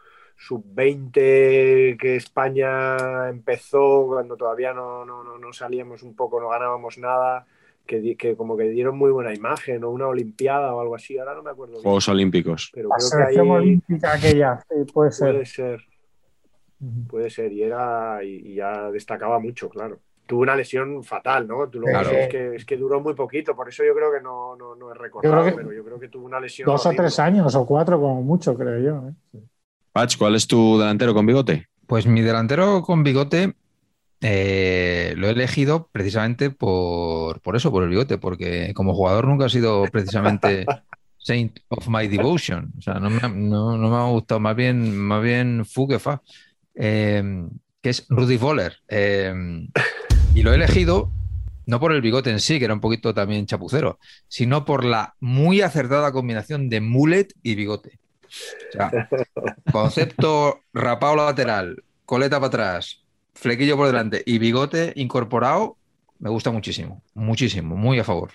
sub 0.47 0.63
20 0.73 1.97
que 1.99 2.15
España 2.15 3.29
empezó 3.29 4.05
cuando 4.07 4.35
todavía 4.35 4.73
no, 4.73 5.05
no, 5.05 5.23
no, 5.23 5.37
no 5.37 5.53
salíamos 5.53 6.01
un 6.03 6.15
poco, 6.15 6.39
no 6.41 6.49
ganábamos 6.49 6.97
nada, 6.97 7.45
que, 7.85 7.99
di- 7.99 8.15
que 8.15 8.35
como 8.35 8.57
que 8.57 8.63
dieron 8.69 8.97
muy 8.97 9.11
buena 9.11 9.33
imagen, 9.33 9.83
o 9.83 9.89
una 9.91 10.07
olimpiada 10.07 10.73
o 10.73 10.81
algo 10.81 10.95
así, 10.95 11.17
ahora 11.17 11.35
no 11.35 11.43
me 11.43 11.51
acuerdo. 11.51 11.73
bien, 11.73 11.83
Juegos 11.83 12.09
Olímpicos. 12.09 12.71
pero 12.73 12.89
La 12.89 12.95
creo 12.95 13.09
que 13.09 13.15
selección 13.15 13.45
ahí 13.47 13.51
olímpica 13.51 14.13
aquella, 14.13 14.59
sí, 14.67 14.91
puede 14.91 15.11
ser. 15.11 15.31
puede 15.33 15.45
ser. 15.45 15.81
Puede 17.07 17.29
ser, 17.29 17.51
y 17.53 17.61
era 17.61 18.23
y, 18.23 18.53
y 18.53 18.55
ya 18.55 18.89
destacaba 18.89 19.37
mucho, 19.37 19.69
claro. 19.69 19.99
Tuvo 20.25 20.41
una 20.41 20.55
lesión 20.55 21.03
fatal, 21.03 21.47
¿no? 21.47 21.69
Tú 21.69 21.79
luego 21.79 21.99
Claro. 21.99 22.09
dices 22.09 22.27
que, 22.29 22.55
es 22.55 22.65
que 22.65 22.77
duró 22.77 22.99
muy 23.01 23.13
poquito, 23.13 23.55
por 23.55 23.69
eso 23.69 23.83
yo 23.83 23.93
creo 23.93 24.11
que 24.11 24.21
no, 24.21 24.55
no, 24.55 24.73
no 24.75 24.91
es 24.91 24.97
recordado, 24.97 25.35
Yo 25.35 25.41
creo 25.43 25.55
que- 25.55 25.61
pero 25.61 25.73
yo 25.73 25.83
creo 25.83 25.99
que 25.99 26.07
tuvo 26.07 26.25
una 26.25 26.39
lesión. 26.39 26.65
Dos 26.65 26.85
o 26.87 26.91
tres 26.93 27.19
años 27.19 27.53
o 27.55 27.65
cuatro, 27.65 27.99
como 27.99 28.23
mucho, 28.23 28.55
creo 28.57 28.79
yo. 28.79 29.09
¿eh? 29.09 29.41
Patch, 29.93 30.17
¿cuál 30.17 30.35
es 30.35 30.47
tu 30.47 30.77
delantero 30.79 31.13
con 31.13 31.25
bigote? 31.25 31.67
Pues 31.87 32.05
mi 32.05 32.21
delantero 32.21 32.81
con 32.81 33.03
bigote 33.03 33.55
eh, 34.21 35.13
lo 35.17 35.27
he 35.27 35.31
elegido 35.31 35.89
precisamente 35.91 36.49
por, 36.49 37.41
por 37.41 37.55
eso, 37.55 37.71
por 37.71 37.83
el 37.83 37.89
bigote, 37.89 38.17
porque 38.17 38.73
como 38.73 38.93
jugador 38.93 39.27
nunca 39.27 39.45
ha 39.45 39.49
sido 39.49 39.83
precisamente 39.91 40.65
Saint 41.17 41.59
of 41.69 41.87
my 41.89 42.07
devotion. 42.07 42.71
O 42.77 42.81
sea, 42.81 42.95
no 42.95 43.09
me 43.09 43.19
ha, 43.21 43.27
no- 43.27 43.77
no 43.77 43.89
me 43.89 43.95
ha 43.97 44.09
gustado, 44.09 44.39
más 44.39 44.55
bien, 44.55 44.95
más 44.97 45.21
bien 45.21 45.65
fu 45.65 45.87
que 45.87 45.99
fa. 45.99 46.21
Eh, 46.75 47.23
que 47.81 47.89
es 47.89 48.05
Rudy 48.09 48.37
Voller. 48.37 48.77
Eh, 48.87 49.33
y 50.35 50.43
lo 50.43 50.51
he 50.51 50.55
elegido 50.55 51.11
no 51.65 51.79
por 51.79 51.91
el 51.91 52.01
bigote 52.01 52.29
en 52.31 52.39
sí, 52.39 52.59
que 52.59 52.65
era 52.65 52.73
un 52.73 52.79
poquito 52.79 53.13
también 53.13 53.45
chapucero, 53.45 53.99
sino 54.27 54.65
por 54.65 54.83
la 54.83 55.15
muy 55.19 55.61
acertada 55.61 56.11
combinación 56.11 56.69
de 56.69 56.81
mullet 56.81 57.27
y 57.43 57.55
bigote. 57.55 57.99
O 58.69 58.71
sea, 58.71 59.09
concepto 59.71 60.61
rapado 60.73 61.15
lateral, 61.17 61.83
coleta 62.05 62.37
para 62.37 62.47
atrás, 62.47 63.03
flequillo 63.33 63.77
por 63.77 63.87
delante 63.87 64.23
y 64.25 64.37
bigote 64.39 64.93
incorporado, 64.95 65.77
me 66.19 66.29
gusta 66.29 66.51
muchísimo, 66.51 67.01
muchísimo, 67.13 67.75
muy 67.75 67.99
a 67.99 68.03
favor. 68.03 68.31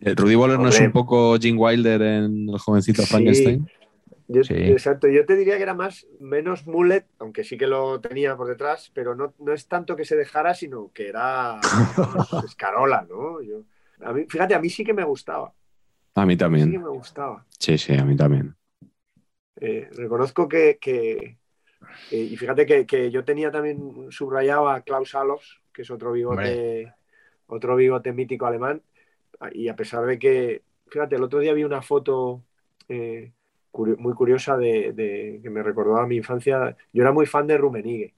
Eh, 0.00 0.14
Rudy 0.16 0.34
Waller 0.34 0.58
no 0.58 0.68
es 0.68 0.80
un 0.80 0.90
poco 0.92 1.36
Jim 1.38 1.56
Wilder 1.58 2.02
en 2.02 2.48
el 2.48 2.58
jovencito 2.58 3.02
Sí. 3.02 3.08
Frankenstein. 3.08 3.70
Yo- 4.28 4.44
Sí. 4.44 4.54
Exacto, 4.54 5.08
yo 5.08 5.26
te 5.26 5.36
diría 5.36 5.56
que 5.58 5.62
era 5.62 5.74
más, 5.74 6.06
menos 6.18 6.66
mullet, 6.66 7.04
aunque 7.18 7.44
sí 7.44 7.58
que 7.58 7.66
lo 7.66 8.00
tenía 8.00 8.34
por 8.36 8.48
detrás, 8.48 8.90
pero 8.94 9.14
no, 9.14 9.34
no 9.38 9.52
es 9.52 9.66
tanto 9.68 9.94
que 9.94 10.04
se 10.06 10.16
dejara, 10.16 10.54
sino 10.54 10.90
que 10.94 11.08
era 11.08 11.60
pues, 11.94 12.44
escarola, 12.44 13.06
¿no? 13.08 13.42
Yo, 13.42 13.62
a 14.00 14.12
mí, 14.12 14.24
fíjate, 14.28 14.54
a 14.54 14.58
mí 14.60 14.70
sí 14.70 14.84
que 14.84 14.94
me 14.94 15.04
gustaba, 15.04 15.52
A 16.14 16.24
mí 16.24 16.32
sí 16.32 16.36
que 16.38 16.44
también. 16.44 16.82
me 16.82 16.88
gustaba. 16.88 17.44
Sí, 17.58 17.76
sí, 17.76 17.94
a 17.94 18.04
mí 18.04 18.16
también. 18.16 18.54
Eh, 19.64 19.88
reconozco 19.92 20.48
que, 20.48 20.76
que- 20.80 21.38
eh, 22.10 22.16
y 22.32 22.36
fíjate 22.36 22.66
que, 22.66 22.84
que 22.84 23.12
yo 23.12 23.24
tenía 23.24 23.52
también 23.52 24.10
subrayado 24.10 24.68
a 24.68 24.80
Klaus 24.80 25.14
Alos, 25.14 25.62
que 25.72 25.82
es 25.82 25.90
otro 25.90 26.10
bigote, 26.12 26.92
otro 27.46 27.76
bigote 27.76 28.12
mítico 28.12 28.46
alemán, 28.46 28.82
y 29.52 29.68
a 29.68 29.76
pesar 29.76 30.04
de 30.04 30.18
que, 30.18 30.62
fíjate, 30.88 31.14
el 31.14 31.22
otro 31.22 31.38
día 31.38 31.52
vi 31.52 31.62
una 31.64 31.80
foto 31.80 32.42
eh, 32.88 33.32
muy 33.72 34.14
curiosa 34.14 34.56
de, 34.56 34.92
de- 34.92 35.40
que 35.42 35.48
me 35.50 35.62
recordó 35.62 35.96
a 35.96 36.06
mi 36.08 36.16
infancia. 36.16 36.76
Yo 36.92 37.02
era 37.02 37.12
muy 37.12 37.26
fan 37.26 37.46
de 37.46 37.56
Rummenigge. 37.56 38.14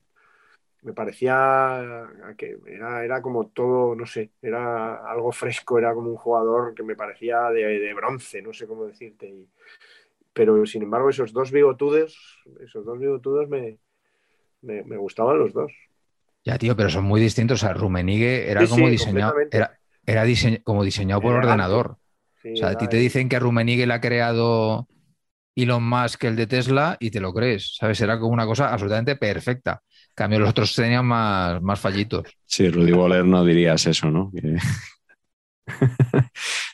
Me 0.83 0.93
parecía 0.93 2.07
que 2.37 2.59
era, 2.67 3.05
era 3.05 3.23
como 3.23 3.49
todo, 3.49 3.95
no 3.95 4.07
sé, 4.07 4.31
era 4.43 4.97
algo 5.11 5.33
fresco, 5.33 5.79
era 5.79 5.95
como 5.95 6.11
un 6.11 6.17
jugador 6.17 6.75
que 6.75 6.83
me 6.83 6.97
parecía 6.97 7.51
de, 7.51 7.65
de 7.81 7.95
bronce, 7.95 8.43
no 8.43 8.53
sé 8.53 8.67
cómo 8.67 8.85
decirte. 8.87 9.27
Y- 9.29 9.49
pero 10.35 10.66
sin 10.66 10.82
embargo, 10.82 11.11
esos 11.11 11.32
dos 11.32 11.51
bigotudos, 11.53 12.18
esos 12.61 12.85
dos 12.85 12.99
bigotudos 12.99 13.49
me, 13.49 13.78
me, 14.62 14.85
me 14.85 14.97
gustaban 14.99 15.39
los 15.41 15.53
dos. 15.55 15.72
Ya, 16.45 16.59
tío, 16.59 16.76
pero 16.76 16.91
son 16.91 17.05
muy 17.05 17.20
distintos. 17.20 17.62
O 17.62 17.66
sea, 17.66 17.74
Rummenigge 17.74 18.51
era 18.51 18.68
Sí, 18.68 18.68
como 18.68 18.89
sí, 18.89 18.91
diseñado, 18.91 19.37
era, 19.51 19.78
era 20.07 20.24
como 20.64 20.85
diseñado 20.85 21.22
por 21.22 21.35
ordenador. 21.35 21.93
Sí, 22.43 22.51
O 22.53 22.57
sea, 22.57 22.70
a 22.70 22.76
ti 22.76 22.89
te 22.89 22.97
dicen 22.99 23.28
que 23.28 23.37
a 23.37 23.41
Rummenigge 23.41 23.87
le 23.87 23.95
ha 23.95 24.01
creado 24.01 24.89
Elon 25.57 25.85
Musk 25.89 26.24
el 26.24 26.37
de 26.37 26.47
Tesla 26.49 26.97
y 27.01 27.11
te 27.11 27.20
lo 27.20 27.35
crees, 27.35 27.76
¿sabes? 27.78 28.01
Era 28.03 28.18
como 28.20 28.32
una 28.35 28.47
cosa 28.47 28.72
absolutamente 28.72 29.16
perfecta. 29.16 29.82
En 30.11 30.14
cambio, 30.16 30.41
los 30.41 30.51
otros 30.51 30.74
tenían 30.74 31.07
más, 31.07 31.62
más 31.62 31.80
fallitos. 31.80 32.39
Sí, 32.47 32.68
Rudy 32.70 32.93
Waller 32.93 33.24
no 33.24 33.45
dirías 33.45 33.87
eso, 33.87 34.11
¿no? 34.11 34.30
Que- 34.32 34.57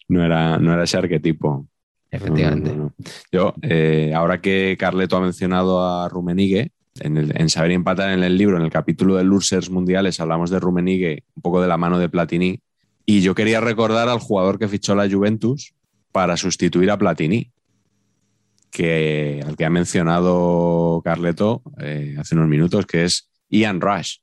no, 0.09 0.25
era, 0.25 0.59
no 0.59 0.73
era 0.73 0.85
ese 0.85 0.99
arquetipo. 0.99 1.67
Efectivamente. 2.11 2.75
No. 2.75 2.93
Yo, 3.31 3.55
eh, 3.63 4.13
ahora 4.15 4.41
que 4.41 4.77
Carleto 4.79 5.17
ha 5.17 5.21
mencionado 5.21 5.85
a 5.85 6.09
Rummenigge, 6.09 6.73
en, 6.99 7.49
Saber 7.49 7.71
Empatar 7.71 8.11
en 8.11 8.23
el 8.23 8.37
libro, 8.37 8.57
en 8.57 8.65
el 8.65 8.71
capítulo 8.71 9.17
de 9.17 9.25
Losers 9.25 9.71
Mundiales, 9.71 10.21
hablamos 10.21 10.51
de 10.51 10.61
Rummenigge 10.61 11.25
un 11.35 11.43
poco 11.43 11.63
de 11.63 11.69
la 11.69 11.77
mano 11.77 11.99
de 11.99 12.09
Platini. 12.09 12.61
Y 13.07 13.23
yo 13.23 13.35
quería 13.35 13.61
recordar 13.61 14.09
al 14.09 14.19
jugador 14.19 14.59
que 14.59 14.69
fichó 14.69 14.95
la 14.95 15.09
Juventus 15.09 15.75
para 16.13 16.37
sustituir 16.37 16.91
a 16.91 16.99
Platini, 16.99 17.51
que, 18.71 19.43
al 19.47 19.57
que 19.57 19.65
ha 19.65 19.71
mencionado 19.71 21.01
Carleto 21.05 21.63
eh, 21.81 22.17
hace 22.19 22.35
unos 22.35 22.49
minutos, 22.49 22.87
que 22.87 23.05
es 23.05 23.31
Ian 23.49 23.81
Rush. 23.81 24.19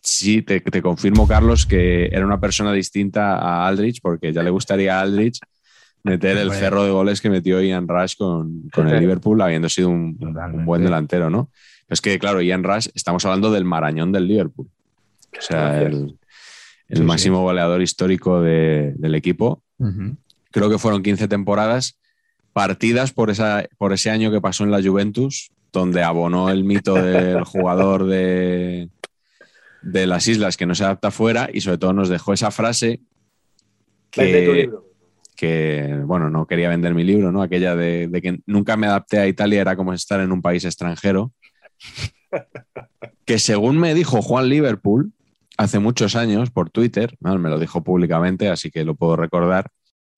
Sí, 0.00 0.42
te, 0.42 0.60
te 0.60 0.82
confirmo, 0.82 1.26
Carlos, 1.28 1.66
que 1.66 2.06
era 2.06 2.24
una 2.24 2.40
persona 2.40 2.72
distinta 2.72 3.36
a 3.36 3.66
Aldrich, 3.66 4.00
porque 4.00 4.32
ya 4.32 4.42
le 4.42 4.50
gustaría 4.50 4.98
a 4.98 5.02
Aldrich 5.02 5.40
meter 6.04 6.36
el 6.38 6.52
cerro 6.52 6.84
de 6.84 6.90
goles 6.90 7.20
que 7.20 7.30
metió 7.30 7.60
Ian 7.62 7.88
Rush 7.88 8.16
con, 8.16 8.68
con 8.72 8.88
el 8.88 8.98
Liverpool, 9.00 9.40
habiendo 9.42 9.68
sido 9.68 9.88
un, 9.90 10.16
buen 10.64 10.82
delantero, 10.84 11.28
¿no? 11.30 11.50
Pero 11.86 11.94
es 11.94 12.00
que, 12.00 12.18
claro, 12.18 12.40
Ian 12.42 12.64
Rush, 12.64 12.88
estamos 12.94 13.24
hablando 13.24 13.50
del 13.50 13.64
marañón 13.64 14.12
del 14.12 14.26
Liverpool. 14.28 14.68
O 15.38 15.40
sea, 15.42 15.82
el, 15.82 16.16
el 16.88 16.98
Sí, 16.98 17.02
máximo 17.02 17.42
goleador 17.42 17.82
histórico 17.82 18.40
de- 18.40 18.94
del 18.96 19.14
equipo. 19.14 19.62
Creo 20.50 20.70
que 20.70 20.78
fueron 20.78 21.02
15 21.02 21.28
temporadas 21.28 21.98
partidas 22.52 23.12
por, 23.12 23.30
esa, 23.30 23.64
por 23.76 23.92
ese 23.92 24.10
año 24.10 24.30
que 24.30 24.40
pasó 24.40 24.64
en 24.64 24.70
la 24.70 24.82
Juventus, 24.82 25.50
donde 25.72 26.02
abonó 26.02 26.50
el 26.50 26.64
mito 26.64 26.94
del 26.94 27.44
jugador 27.44 28.06
de, 28.06 28.88
de 29.82 30.06
las 30.06 30.26
islas 30.26 30.56
que 30.56 30.66
no 30.66 30.74
se 30.74 30.84
adapta 30.84 31.10
fuera 31.10 31.48
y 31.52 31.60
sobre 31.60 31.78
todo 31.78 31.92
nos 31.92 32.08
dejó 32.08 32.32
esa 32.32 32.50
frase 32.50 33.00
Vende 34.16 34.46
tu 34.46 34.52
que, 34.52 34.56
libro. 34.62 34.84
Que, 35.38 36.02
bueno, 36.04 36.30
no 36.30 36.48
quería 36.48 36.68
vender 36.68 36.94
mi 36.94 37.04
libro, 37.04 37.30
¿no? 37.30 37.42
Aquella 37.42 37.76
de, 37.76 38.08
de 38.08 38.20
que 38.20 38.40
nunca 38.46 38.76
me 38.76 38.88
adapté 38.88 39.20
a 39.20 39.28
Italia, 39.28 39.60
era 39.60 39.76
como 39.76 39.92
estar 39.92 40.18
en 40.20 40.32
un 40.32 40.42
país 40.42 40.64
extranjero. 40.64 41.32
Que 43.24 43.38
según 43.38 43.78
me 43.78 43.94
dijo 43.94 44.20
Juan 44.20 44.48
Liverpool 44.48 45.12
hace 45.56 45.78
muchos 45.78 46.16
años 46.16 46.50
por 46.50 46.70
Twitter, 46.70 47.16
¿no? 47.20 47.38
me 47.38 47.50
lo 47.50 47.60
dijo 47.60 47.84
públicamente, 47.84 48.48
así 48.48 48.72
que 48.72 48.84
lo 48.84 48.96
puedo 48.96 49.14
recordar, 49.14 49.68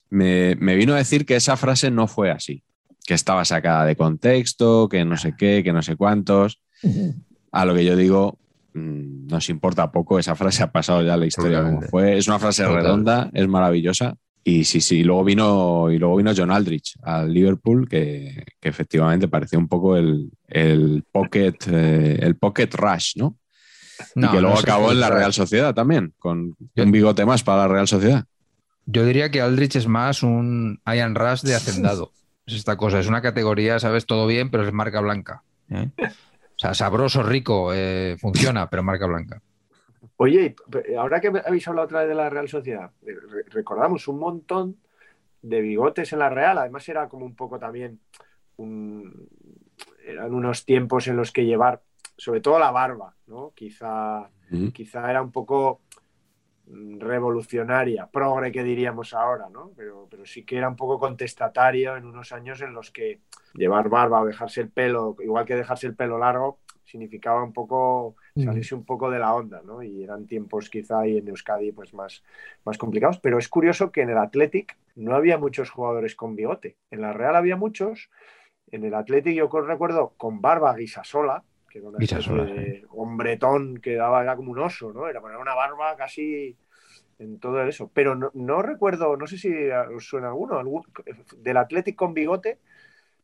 me, 0.09 0.57
me 0.57 0.75
vino 0.75 0.95
a 0.95 0.97
decir 0.97 1.27
que 1.27 1.37
esa 1.37 1.59
frase 1.59 1.91
no 1.91 2.07
fue 2.07 2.31
así, 2.31 2.64
que 3.05 3.12
estaba 3.12 3.45
sacada 3.45 3.85
de 3.85 3.97
contexto, 3.97 4.89
que 4.89 5.05
no 5.05 5.18
sé 5.18 5.35
qué, 5.37 5.62
que 5.62 5.75
no 5.75 5.83
sé 5.83 5.97
cuántos. 5.97 6.62
A 7.53 7.66
lo 7.66 7.75
que 7.75 7.85
yo 7.85 7.95
digo, 7.95 8.39
mm, 8.73 9.27
nos 9.27 9.51
importa 9.51 9.93
poco, 9.93 10.18
esa 10.18 10.35
frase 10.35 10.62
ha 10.62 10.73
pasado 10.73 11.03
ya 11.03 11.18
la 11.18 11.27
historia 11.27 11.62
como 11.62 11.83
fue. 11.83 12.16
Es 12.16 12.27
una 12.27 12.39
frase 12.39 12.62
Total. 12.62 12.83
redonda, 12.83 13.31
es 13.35 13.47
maravillosa. 13.47 14.16
Y 14.43 14.64
sí, 14.64 14.80
sí, 14.80 15.01
y 15.01 15.05
luego 15.05 15.24
vino, 15.24 15.91
y 15.91 15.99
luego 15.99 16.16
vino 16.16 16.32
John 16.34 16.51
Aldrich 16.51 16.97
al 17.03 17.32
Liverpool, 17.32 17.88
que, 17.88 18.45
que 18.59 18.68
efectivamente 18.68 19.28
parecía 19.28 19.59
un 19.59 19.68
poco 19.68 19.97
el, 19.97 20.30
el 20.49 21.05
pocket, 21.12 21.57
eh, 21.70 22.18
el 22.22 22.36
pocket 22.36 22.68
rush, 22.72 23.16
¿no? 23.16 23.36
No, 24.14 24.28
y 24.28 24.30
que 24.30 24.41
luego 24.41 24.55
no 24.55 24.61
acabó 24.61 24.93
en 24.93 25.01
la. 25.01 25.11
Real 25.11 25.32
Sociedad 25.32 25.74
también, 25.74 26.14
con 26.18 26.57
un 26.76 26.91
bigote 26.91 27.26
más 27.26 27.43
para 27.43 27.62
la 27.62 27.68
Real 27.68 27.86
Sociedad. 27.88 28.24
Yo 28.86 29.05
diría 29.05 29.30
que 29.30 29.43
Aldrich 29.43 29.76
es 29.76 29.86
más 29.86 30.22
un 30.22 30.80
Ian 30.86 31.14
Rush 31.14 31.43
de 31.43 31.55
hacendado. 31.55 32.12
Es 32.47 32.57
esta 32.57 32.76
cosa, 32.76 32.99
es 32.99 33.07
una 33.07 33.22
categoría, 33.22 33.78
sabes, 33.78 34.07
todo 34.07 34.26
bien, 34.26 34.51
pero 34.51 34.66
es 34.66 34.72
marca 34.72 35.01
blanca. 35.01 35.45
¿eh? 35.68 35.91
O 35.99 36.59
sea, 36.59 36.74
sabroso, 36.74 37.22
rico, 37.22 37.70
eh, 37.72 38.16
funciona, 38.18 38.68
pero 38.68 38.82
marca 38.82 39.07
blanca. 39.07 39.41
Oye, 40.23 40.55
ahora 40.99 41.18
que 41.18 41.29
habéis 41.29 41.66
hablado 41.66 41.87
otra 41.87 42.01
vez 42.01 42.09
de 42.11 42.14
la 42.14 42.29
Real 42.29 42.47
Sociedad, 42.47 42.91
eh, 43.07 43.14
re- 43.27 43.45
recordamos 43.49 44.07
un 44.07 44.18
montón 44.18 44.77
de 45.41 45.62
bigotes 45.62 46.12
en 46.12 46.18
la 46.18 46.29
Real. 46.29 46.59
Además, 46.59 46.87
era 46.91 47.09
como 47.09 47.25
un 47.25 47.35
poco 47.35 47.59
también. 47.59 47.99
un- 48.59 49.27
eran 50.05 50.35
unos 50.35 50.66
tiempos 50.66 51.09
en 51.09 51.16
los 51.16 51.33
que 51.33 51.47
llevar, 51.47 51.81
sobre 52.18 52.43
todo 52.43 52.59
la 52.59 52.71
barba, 52.71 53.14
¿no? 53.27 53.53
Quizá, 53.55 54.29
quizá 54.73 55.11
era 55.11 55.23
un 55.23 55.33
poco. 55.33 55.81
revolucionaria, 56.99 58.07
progre 58.07 58.53
que 58.53 58.62
diríamos 58.62 59.14
ahora, 59.14 59.49
¿no? 59.49 59.73
Pero, 59.77 60.07
pero 60.11 60.25
sí 60.27 60.45
que 60.45 60.57
era 60.59 60.68
un 60.68 60.77
poco 60.77 60.99
contestatario 61.01 61.97
en 61.97 62.05
unos 62.05 62.31
años 62.33 62.61
en 62.61 62.75
los 62.75 62.91
que 62.91 63.21
llevar 63.55 63.89
barba 63.89 64.21
o 64.21 64.27
dejarse 64.27 64.61
el 64.61 64.71
pelo, 64.71 65.16
igual 65.21 65.47
que 65.47 65.57
dejarse 65.57 65.87
el 65.89 65.97
pelo 65.97 66.18
largo, 66.18 66.59
significaba 66.85 67.43
un 67.43 67.53
poco 67.53 68.14
salirse 68.35 68.74
un 68.74 68.85
poco 68.85 69.11
de 69.11 69.18
la 69.18 69.35
onda, 69.35 69.62
¿no? 69.64 69.83
Y 69.83 70.03
eran 70.03 70.26
tiempos 70.26 70.70
quizá 70.70 71.01
ahí 71.01 71.18
en 71.18 71.28
Euskadi 71.28 71.72
pues 71.72 71.95
más, 71.95 72.22
más 72.64 72.78
complicados, 72.78 73.18
pero 73.18 73.39
es 73.39 73.49
curioso 73.49 73.91
que 73.91 74.03
en 74.03 74.11
el 74.11 74.18
Athletic 74.18 74.76
no 74.97 75.14
había 75.14 75.39
muchos 75.39 75.70
jugadores 75.70 76.14
con 76.14 76.37
bigote. 76.37 76.76
En 76.91 77.01
la 77.01 77.12
Real 77.12 77.37
había 77.37 77.57
muchos, 77.57 78.11
en 78.70 78.85
el 78.85 78.95
Athletic 78.95 79.35
yo 79.35 79.49
recuerdo 79.49 80.14
con 80.16 80.41
barba 80.41 80.74
guisasola, 80.74 81.43
que 81.68 81.78
era 81.78 81.89
una 81.89 81.99
especie 81.99 82.35
de 82.35 82.85
hombretón 82.91 83.78
que 83.78 83.95
daba, 83.95 84.22
era 84.22 84.37
como 84.37 84.51
un 84.51 84.59
oso, 84.59 84.93
¿no? 84.93 85.09
Era 85.09 85.20
una 85.20 85.55
barba 85.55 85.97
casi 85.97 86.57
en 87.18 87.39
todo 87.39 87.62
eso. 87.64 87.91
Pero 87.95 88.14
no, 88.14 88.62
recuerdo, 88.62 89.16
no 89.16 89.26
sé 89.26 89.39
si 89.39 89.53
os 89.95 90.05
suena 90.05 90.28
alguno, 90.28 90.62
del 91.37 91.57
Athletic 91.57 91.95
con 91.95 92.14
bigote, 92.14 92.59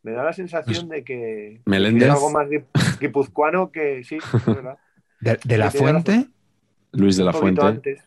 me 0.02 0.12
da 0.12 0.22
la 0.22 0.32
sensación 0.32 0.88
de 0.88 1.02
que, 1.02 1.60
Meléndez. 1.64 2.10
algo 2.10 2.30
más 2.30 2.48
guipuzcoano 3.00 3.72
que 3.72 4.04
sí, 4.04 4.18
¿verdad? 4.46 4.78
¿De, 5.20 5.58
la 5.58 5.70
Fuente? 5.70 6.26
Luis 6.92 7.16
de 7.16 7.24
la 7.24 7.32
Fuente. 7.32 8.02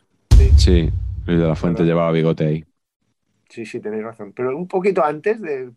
sí. 0.58 0.90
Luis 1.26 1.40
de 1.40 1.48
la 1.48 1.56
Fuente 1.56 1.84
llevaba 1.84 2.12
bigote 2.12 2.46
ahí. 2.46 2.66
Sí, 3.50 3.66
sí, 3.66 3.80
tenéis 3.80 4.04
razón. 4.04 4.32
Pero 4.34 4.56
un 4.56 4.68
poquito 4.68 5.04
antes, 5.04 5.42
del, 5.42 5.74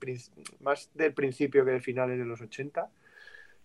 más 0.61 0.91
del 0.95 1.15
principio 1.15 1.65
que 1.65 1.73
de 1.73 1.81
finales 1.81 2.19
de 2.19 2.27
los 2.27 2.41
80, 2.41 2.89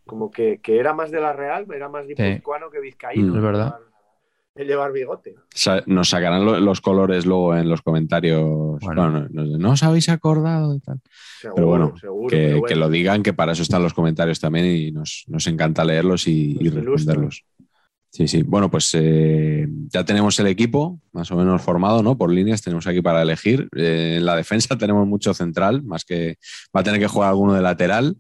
como 0.06 0.32
que, 0.32 0.60
era 0.66 0.94
más 0.94 1.12
de 1.12 1.20
la 1.20 1.34
Real, 1.34 1.68
era 1.74 1.90
más 1.90 2.08
guipuzcoano 2.08 2.70
que 2.70 2.80
vizcaíno. 2.80 3.34
Mm, 3.34 3.38
es 3.38 3.44
verdad. 3.44 3.76
El 4.56 4.68
llevar 4.68 4.92
bigote. 4.92 5.36
Nos 5.86 6.10
sacarán 6.10 6.66
los 6.66 6.82
colores 6.82 7.28
luego 7.28 7.56
en 7.56 7.70
los 7.70 7.84
comentarios. 7.84 8.80
Bueno, 8.82 9.28
no, 9.30 9.72
os 9.72 9.84
habéis 9.84 10.10
acordado 10.10 10.74
y 10.74 10.80
tal. 10.80 11.00
pero 11.54 11.68
bueno, 11.68 11.94
que, 12.28 12.76
lo 12.76 12.90
digan, 12.90 13.22
que 13.22 13.34
para 13.34 13.52
eso 13.52 13.62
están 13.62 13.84
los 13.84 13.94
comentarios 13.94 14.40
también 14.40 14.66
y 14.66 14.92
nos, 14.92 15.28
encanta 15.46 15.86
leerlos 15.86 16.28
y, 16.28 16.58
responderlos. 16.70 17.46
Sí, 18.18 18.28
sí. 18.28 18.42
Bueno, 18.42 18.72
pues 18.72 18.90
eh, 18.96 19.68
ya 19.94 20.04
tenemos 20.04 20.40
el 20.40 20.48
equipo 20.48 21.00
más 21.12 21.30
o 21.30 21.36
menos 21.36 21.62
formado, 21.62 22.02
¿no? 22.02 22.18
Por 22.18 22.32
líneas 22.32 22.64
tenemos 22.64 22.88
aquí 22.88 23.00
para 23.00 23.22
elegir. 23.22 23.70
Eh, 23.76 24.16
en 24.18 24.26
la 24.26 24.36
defensa 24.36 24.76
tenemos 24.80 25.06
mucho 25.06 25.36
central, 25.36 25.84
más 25.84 26.04
que 26.04 26.40
va 26.76 26.82
a 26.82 26.84
tener 26.84 27.00
que 27.00 27.06
jugar 27.06 27.30
alguno 27.30 27.54
de 27.54 27.62
lateral. 27.62 28.18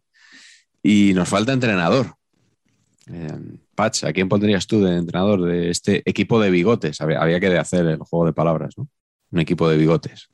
Y 0.84 1.14
nos 1.16 1.28
falta 1.28 1.52
entrenador. 1.52 2.14
Eh, 3.08 3.39
Patch, 3.74 4.04
¿a 4.04 4.14
quién 4.14 4.30
pondrías 4.30 4.68
tú 4.68 4.84
de 4.84 4.98
entrenador 4.98 5.41
de 5.41 5.72
este 5.72 6.04
equipo 6.06 6.39
de 6.39 6.52
bigotes? 6.52 7.02
Había, 7.02 7.39
que 7.39 7.58
hacer 7.58 7.88
el 7.88 7.98
juego 7.98 8.28
de 8.28 8.34
palabras, 8.34 8.78
¿no? 8.78 8.88
Un 9.32 9.39
equipo 9.39 9.68
de 9.68 9.78
bigotes. 9.78 10.30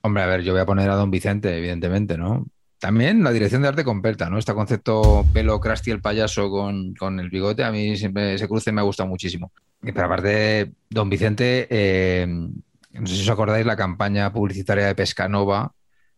Hombre, 0.00 0.22
a 0.22 0.26
ver, 0.26 0.40
yo 0.40 0.52
voy 0.52 0.62
a 0.62 0.66
poner 0.66 0.88
a 0.88 0.94
Don 0.94 1.10
Vicente, 1.10 1.54
evidentemente, 1.54 2.16
¿no? 2.16 2.46
También 2.78 3.24
la 3.24 3.32
dirección 3.32 3.62
de 3.62 3.68
arte 3.68 3.84
comperta, 3.84 4.30
¿no? 4.30 4.38
Este 4.38 4.54
concepto 4.54 5.26
pelo 5.32 5.58
Krusty 5.60 5.90
el 5.90 6.00
payaso 6.00 6.48
con, 6.48 7.20
el 7.20 7.28
bigote, 7.28 7.64
a 7.64 7.72
mí 7.72 7.96
siempre 7.96 8.34
ese 8.34 8.46
cruce 8.46 8.70
me 8.70 8.80
ha 8.80 8.84
gustado 8.84 9.08
muchísimo. 9.08 9.50
Pero 9.80 10.04
aparte, 10.04 10.72
Don 10.88 11.10
Vicente, 11.10 11.66
eh, 11.70 12.26
no 12.26 13.06
sé 13.06 13.14
si 13.16 13.22
os 13.22 13.28
acordáis 13.28 13.66
la 13.66 13.76
campaña 13.76 14.32
publicitaria 14.32 14.86
de 14.86 14.94
Pescanova, 14.94 15.72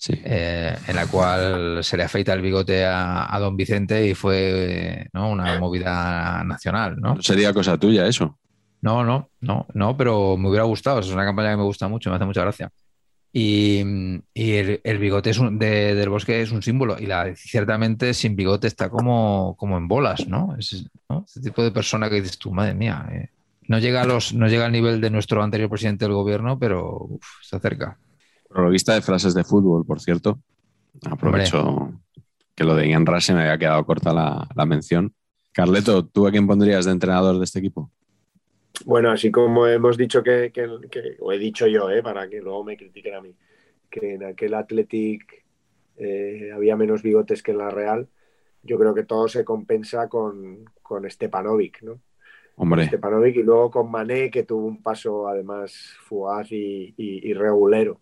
eh, 0.08 0.76
en 0.86 0.96
la 0.96 1.06
cual 1.06 1.84
se 1.84 1.96
le 1.96 2.04
afeita 2.04 2.32
el 2.32 2.40
bigote 2.40 2.84
a, 2.86 3.36
don 3.38 3.56
Vicente 3.56 4.06
y 4.06 4.14
fue 4.14 5.08
una 5.12 5.58
movida 5.58 6.42
nacional. 6.44 6.96
¿no? 6.98 7.20
sería 7.22 7.52
cosa 7.52 7.78
tuya 7.78 8.06
eso? 8.06 8.38
No, 8.82 9.04
no, 9.04 9.28
no, 9.40 9.66
no, 9.74 9.96
pero 9.96 10.36
me 10.38 10.48
hubiera 10.48 10.64
gustado. 10.64 11.00
Es 11.00 11.10
una 11.10 11.24
campaña 11.24 11.50
que 11.50 11.58
me 11.58 11.64
gusta 11.64 11.88
mucho, 11.88 12.10
me 12.10 12.16
hace 12.16 12.24
mucha 12.24 12.42
gracia. 12.42 12.70
Y, 13.32 13.78
el, 14.34 14.98
bigote 14.98 15.32
del 15.32 16.08
bosque 16.08 16.42
es 16.42 16.50
un 16.50 16.62
símbolo 16.62 16.96
y 16.98 17.06
la, 17.06 17.34
ciertamente 17.36 18.12
sin 18.12 18.34
bigote 18.34 18.66
está 18.66 18.88
como, 18.90 19.54
como 19.56 19.76
en 19.76 19.86
bolas, 19.86 20.26
¿no? 20.26 20.56
Es, 20.58 20.84
Este 21.26 21.40
tipo 21.40 21.62
de 21.62 21.70
persona 21.70 22.08
que 22.08 22.16
dices 22.16 22.38
tú, 22.38 22.50
madre 22.50 22.74
mía, 22.74 23.06
eh, 23.12 23.28
no, 23.68 23.78
llega 23.78 24.02
a 24.02 24.04
los, 24.04 24.34
no 24.34 24.48
llega 24.48 24.66
al 24.66 24.72
nivel 24.72 25.00
de 25.00 25.10
nuestro 25.10 25.42
anterior 25.42 25.70
presidente 25.70 26.04
del 26.04 26.14
gobierno, 26.14 26.58
pero 26.58 27.08
está 27.40 27.60
cerca. 27.60 27.98
Prologuista 28.48 28.94
de 28.94 29.02
frases 29.02 29.32
de 29.32 29.44
fútbol, 29.44 29.86
por 29.86 30.00
cierto. 30.00 30.40
Aprovecho 31.08 31.92
que 32.56 32.64
lo 32.64 32.74
de 32.74 32.88
Ian 32.88 33.06
Rush 33.06 33.32
me 33.32 33.42
había 33.42 33.58
quedado 33.58 33.86
corta 33.86 34.12
la, 34.12 34.66
mención. 34.66 35.14
Carleto, 35.52 36.04
¿tú 36.04 36.26
a 36.26 36.30
quién 36.30 36.46
pondrías 36.46 36.84
de 36.84 36.92
entrenador 36.92 37.38
de 37.38 37.44
este 37.44 37.60
equipo? 37.60 37.90
Bueno, 38.84 39.10
así 39.10 39.30
como 39.30 39.66
hemos 39.66 39.96
dicho 39.96 40.22
que, 40.22 40.52
o 41.20 41.32
he 41.32 41.38
dicho 41.38 41.66
yo, 41.66 41.90
eh, 41.90 42.02
para 42.02 42.28
que 42.28 42.40
luego 42.40 42.64
me 42.64 42.76
critiquen 42.76 43.14
a 43.14 43.20
mí, 43.20 43.34
que 43.90 44.14
en 44.14 44.24
aquel 44.24 44.54
Athletic 44.54 45.44
eh, 45.96 46.50
había 46.54 46.76
menos 46.76 47.02
bigotes 47.02 47.42
que 47.42 47.50
en 47.50 47.58
la 47.58 47.70
Real, 47.70 48.08
yo 48.62 48.78
creo 48.78 48.94
que 48.94 49.04
todo 49.04 49.28
se 49.28 49.44
compensa 49.44 50.08
con, 50.08 50.64
con 50.82 51.10
Stepanovic, 51.10 51.82
¿no? 51.82 52.00
Hombre. 52.56 52.86
Stepanovic 52.86 53.36
y 53.36 53.42
luego 53.42 53.70
con 53.70 53.90
Mané, 53.90 54.30
que 54.30 54.42
tuvo 54.42 54.66
un 54.66 54.82
paso 54.82 55.28
además 55.28 55.96
fugaz 56.00 56.52
y, 56.52 56.94
y 56.96 57.32
regulero. 57.32 58.00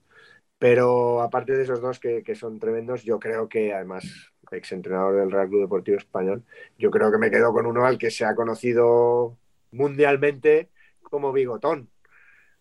Pero 0.59 1.23
aparte 1.23 1.57
de 1.57 1.63
esos 1.63 1.81
dos 1.81 2.01
que, 2.01 2.35
son 2.35 2.59
tremendos, 2.59 3.05
yo 3.05 3.21
creo 3.21 3.49
que 3.49 3.73
además, 3.73 4.33
exentrenador 4.51 5.17
del 5.17 5.31
Real 5.31 5.49
Club 5.49 5.63
Deportivo 5.63 5.99
Español, 5.99 6.43
yo 6.77 6.91
creo 6.91 7.13
que 7.13 7.19
me 7.19 7.31
quedo 7.31 7.53
con 7.53 7.67
uno 7.67 7.87
al 7.87 7.97
que 7.97 8.11
se 8.11 8.25
ha 8.25 8.35
conocido 8.35 9.37
mundialmente 9.73 10.71
como 11.03 11.33
Bigotón. 11.33 11.89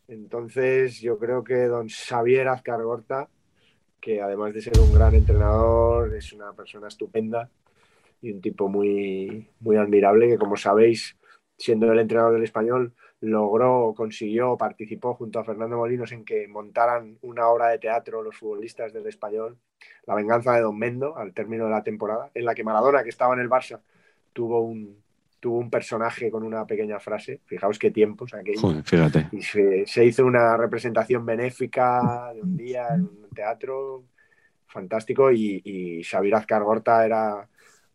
Entonces, 0.08 1.02
yo 1.02 1.18
creo 1.20 1.44
que 1.44 1.66
don 1.66 1.90
Xavier 1.90 2.48
Azcargorta, 2.48 3.30
que 4.00 4.22
además 4.22 4.54
de 4.54 4.62
ser 4.62 4.80
un 4.80 4.94
gran 4.94 5.16
entrenador, 5.16 6.14
es 6.16 6.32
una 6.32 6.54
persona 6.54 6.88
estupenda 6.88 7.50
y 8.22 8.32
un 8.32 8.42
tipo 8.42 8.70
muy, 8.70 9.50
muy 9.60 9.76
admirable, 9.76 10.30
que 10.30 10.38
como 10.38 10.56
sabéis, 10.56 11.18
siendo 11.58 11.92
el 11.92 12.00
entrenador 12.00 12.34
del 12.34 12.44
español, 12.44 12.94
logró, 13.20 13.94
consiguió, 13.96 14.58
participó 14.58 15.16
junto 15.16 15.40
a 15.40 15.44
Fernando 15.44 15.78
Molinos 15.78 16.12
en 16.12 16.24
que 16.24 16.48
montaran 16.48 17.18
una 17.22 17.48
obra 17.50 17.68
de 17.68 17.80
teatro 17.80 18.22
los 18.22 18.38
futbolistas 18.38 18.94
del 18.94 19.08
español, 19.08 19.58
La 20.06 20.16
venganza 20.16 20.54
de 20.54 20.62
Don 20.62 20.78
Mendo, 20.78 21.18
al 21.18 21.34
término 21.34 21.66
de 21.66 21.72
la 21.72 21.84
temporada, 21.84 22.32
en 22.34 22.46
la 22.46 22.56
que 22.56 22.64
Maradona, 22.64 23.04
que 23.04 23.10
estaba 23.10 23.34
en 23.34 23.42
el 23.42 23.50
Barça, 23.50 23.82
tuvo 24.34 24.62
un, 24.62 25.04
tuvo 25.40 25.60
un 25.60 25.70
personaje 25.70 26.32
con 26.32 26.44
una 26.44 26.66
pequeña 26.66 27.00
frase. 27.00 27.42
Fijaos 27.46 27.78
qué 27.78 27.92
tiempos 27.92 28.34
aquellos. 28.34 28.84
fíjate. 28.84 29.28
Y 29.32 29.42
se, 29.42 30.06
hizo 30.06 30.26
una 30.26 30.58
representación 30.58 31.26
benéfica 31.26 32.32
de 32.34 32.42
un 32.42 32.58
día 32.58 32.88
en 32.94 33.02
un 33.02 33.30
teatro 33.34 34.04
fantástico 34.68 35.32
y, 35.32 35.62
y 35.64 36.04
Xavier 36.04 36.36
Azcar 36.36 36.64
Gorta 36.64 37.06
era 37.06 37.48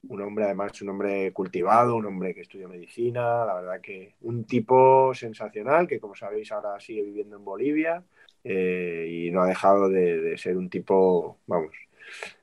un 0.09 0.21
hombre 0.21 0.45
además, 0.45 0.81
un 0.83 0.89
hombre 0.91 1.33
cultivado, 1.33 1.97
un 1.97 2.07
hombre 2.07 2.35
que 2.35 2.41
estudió 2.41 2.69
medicina, 2.69 3.45
la 3.45 3.55
verdad 3.55 3.81
que 3.81 4.15
un 4.23 4.45
tipo 4.45 5.15
sensacional 5.15 5.87
que 5.87 6.01
como 6.01 6.15
sabéis 6.15 6.51
ahora 6.51 6.81
sigue 6.81 7.03
viviendo 7.03 7.37
en 7.37 7.45
Bolivia 7.45 8.03
eh, 8.43 9.07
y 9.09 9.31
no 9.31 9.43
ha 9.43 9.47
dejado 9.47 9.89
de, 9.89 10.37
ser 10.37 10.57
un 10.57 10.69
tipo, 10.69 11.39
vamos, 11.47 11.73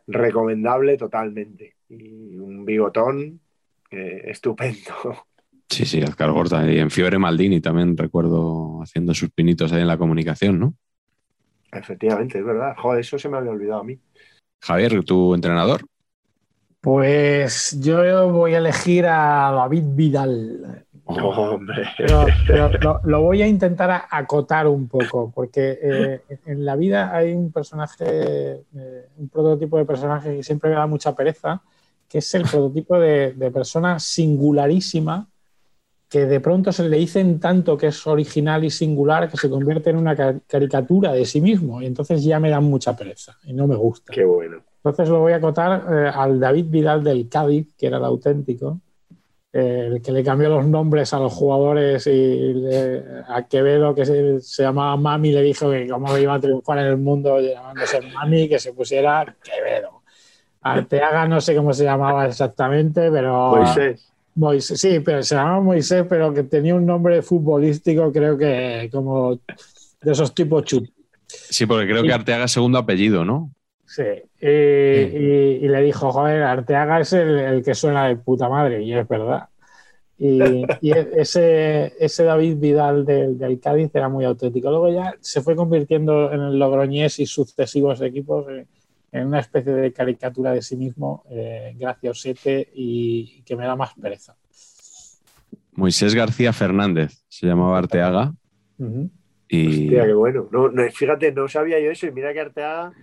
recomendable 0.07 0.97
totalmente 0.97 1.75
y 1.89 2.37
un 2.37 2.63
bigotón 2.65 3.41
eh, 3.91 4.23
estupendo. 4.25 4.79
Sí, 5.71 5.85
sí, 5.85 6.01
Azcar 6.01 6.31
Gorta. 6.31 6.67
Y 6.67 6.79
en 6.79 6.89
Fiore 6.89 7.19
Maldini 7.19 7.61
también 7.61 7.95
recuerdo 7.95 8.81
haciendo 8.81 9.13
sus 9.13 9.29
pinitos 9.29 9.71
ahí 9.71 9.81
en 9.81 9.87
la 9.87 9.99
comunicación, 9.99 10.59
¿no? 10.59 10.73
Efectivamente, 11.71 12.39
es 12.39 12.43
verdad. 12.43 12.73
Joder, 12.75 13.01
eso 13.01 13.19
se 13.19 13.29
me 13.29 13.37
había 13.37 13.51
olvidado 13.51 13.81
a 13.81 13.83
mí. 13.83 13.99
Javier, 14.61 15.03
tu 15.03 15.35
entrenador. 15.35 15.85
Pues 16.81 17.79
yo 17.79 18.29
voy 18.31 18.55
a 18.55 18.57
elegir 18.57 19.05
a 19.05 19.51
David 19.51 19.83
Vidal. 19.89 20.85
hombre. 21.05 21.83
Pero, 21.97 22.25
lo, 23.03 23.21
voy 23.21 23.41
a 23.41 23.47
intentar 23.47 24.05
acotar 24.09 24.67
un 24.67 24.87
poco, 24.87 25.31
porque 25.33 25.79
eh, 25.81 26.21
en 26.45 26.63
la 26.63 26.75
vida 26.75 27.15
hay 27.15 27.33
un 27.33 27.51
personaje, 27.51 28.05
eh, 28.05 29.07
un 29.17 29.29
prototipo 29.29 29.77
de 29.77 29.85
personaje 29.85 30.37
que 30.37 30.43
siempre 30.43 30.69
me 30.69 30.75
da 30.75 30.85
mucha 30.85 31.15
pereza, 31.15 31.61
que 32.09 32.17
es 32.17 32.33
el 32.33 32.43
prototipo 32.43 32.99
de, 32.99 33.51
persona 33.53 33.99
singularísima, 33.99 35.29
que 36.09 36.25
de 36.25 36.39
pronto 36.39 36.71
se 36.71 36.89
le 36.89 36.97
dicen 36.97 37.39
tanto 37.39 37.77
que 37.77 37.87
es 37.87 38.07
original 38.07 38.65
y 38.65 38.71
singular 38.71 39.29
que 39.29 39.37
se 39.37 39.47
convierte 39.47 39.91
en 39.91 39.97
una 39.97 40.15
caricatura 40.47 41.13
de 41.13 41.23
sí 41.23 41.39
mismo, 41.39 41.81
y 41.81 41.85
entonces 41.85 42.23
ya 42.23 42.39
me 42.39 42.49
da 42.49 42.59
mucha 42.59 42.95
pereza 42.95 43.37
y 43.43 43.53
no 43.53 43.67
me 43.67 43.75
gusta. 43.75 44.11
Qué 44.11 44.25
bueno. 44.25 44.63
Entonces 44.77 45.09
lo 45.09 45.19
voy 45.19 45.33
a 45.33 45.35
acotar 45.35 45.83
eh, 45.87 46.11
al 46.11 46.39
David 46.39 46.65
Vidal 46.69 47.03
del 47.03 47.29
Cádiz, 47.29 47.75
que 47.77 47.85
era 47.85 47.97
el 47.97 48.05
auténtico, 48.05 48.79
eh, 49.53 49.89
el 49.91 50.01
que 50.01 50.11
le 50.11 50.23
cambió 50.23 50.49
los 50.49 50.65
nombres 50.65 51.13
a 51.13 51.19
los 51.19 51.33
jugadores 51.33 52.07
y 52.07 52.65
a 53.27 53.47
Quevedo, 53.47 53.93
que 53.93 54.05
se, 54.41 54.63
llamaba 54.63 54.95
Mami, 54.97 55.31
le 55.31 55.43
dijo 55.43 55.69
que 55.69 55.87
cómo 55.87 56.17
iba 56.17 56.33
a 56.33 56.39
triunfar 56.39 56.79
en 56.79 56.85
el 56.85 56.97
mundo 56.97 57.39
llamándose 57.39 58.01
Mami, 58.01 58.49
que 58.49 58.57
se 58.57 58.73
pusiera 58.73 59.35
Quevedo. 59.43 59.98
Arteaga 60.61 61.27
no 61.27 61.39
sé 61.41 61.55
cómo 61.55 61.73
se 61.73 61.83
llamaba 61.83 62.27
exactamente, 62.27 63.09
pero... 63.11 63.55
Moisés. 63.55 64.05
Moisés, 64.35 64.79
sí, 64.79 64.99
pero 64.99 65.21
se 65.23 65.35
llamaba 65.35 65.59
Moisés, 65.61 66.05
pero 66.07 66.33
que 66.33 66.43
tenía 66.43 66.75
un 66.75 66.85
nombre 66.85 67.21
futbolístico, 67.21 68.11
creo 68.11 68.37
que 68.37 68.89
como 68.91 69.35
de 69.35 70.11
esos 70.11 70.33
tipos 70.33 70.63
chup. 70.63 70.87
Sí, 71.27 71.65
porque 71.65 71.87
creo 71.87 72.03
que 72.03 72.13
Arteaga 72.13 72.45
es 72.45 72.51
segundo 72.51 72.77
apellido, 72.77 73.25
¿no? 73.25 73.51
Sí. 73.85 74.03
Y, 74.39 74.47
y- 74.47 75.59
y 75.61 75.67
le 75.67 75.81
dijo, 75.81 76.11
joder, 76.11 76.43
Arteaga 76.43 76.99
es 77.01 77.11
el, 77.13 77.37
el 77.39 77.63
que 77.63 77.73
suena 77.75 78.07
de 78.07 78.15
puta 78.17 78.47
madre, 78.47 78.81
y 78.83 78.93
es 78.93 79.07
verdad. 79.07 79.49
Y, 80.17 80.63
y 80.81 80.91
ese, 80.91 81.93
ese 81.99 82.23
David 82.23 82.57
Vidal 82.57 83.05
del, 83.05 83.37
del 83.37 83.59
Cádiz 83.59 83.89
era 83.93 84.09
muy 84.09 84.25
auténtico. 84.25 84.69
Luego 84.69 84.89
ya 84.89 85.15
se 85.21 85.41
fue 85.41 85.55
convirtiendo 85.55 86.31
en 86.31 86.41
el 86.41 86.59
Logroñés 86.59 87.19
y 87.19 87.25
sucesivos 87.25 88.01
equipos 88.01 88.45
eh, 88.49 88.65
en 89.11 89.27
una 89.27 89.39
especie 89.39 89.73
de 89.73 89.91
caricatura 89.93 90.51
de 90.51 90.61
sí 90.61 90.75
mismo, 90.77 91.23
eh, 91.29 91.73
graciosete 91.77 92.69
y, 92.73 93.37
y 93.39 93.43
que 93.43 93.55
me 93.55 93.65
da 93.65 93.75
más 93.75 93.93
pereza. 93.95 94.35
Moisés 95.79 96.13
García 96.13 96.51
Fernández 96.53 97.23
se 97.29 97.47
llamaba 97.47 97.77
Arteaga. 97.77 98.33
Y 99.47 99.67
Hostia, 99.67 100.05
qué 100.05 100.13
bueno. 100.13 100.47
No, 100.51 100.69
no, 100.69 100.83
fíjate, 100.91 101.31
no 101.31 101.47
sabía 101.47 101.79
yo 101.79 101.89
eso. 101.89 102.05
Y 102.05 102.11
mira 102.11 102.33
que 102.33 102.41
Arteaga 102.41 102.87
ha 102.87 102.93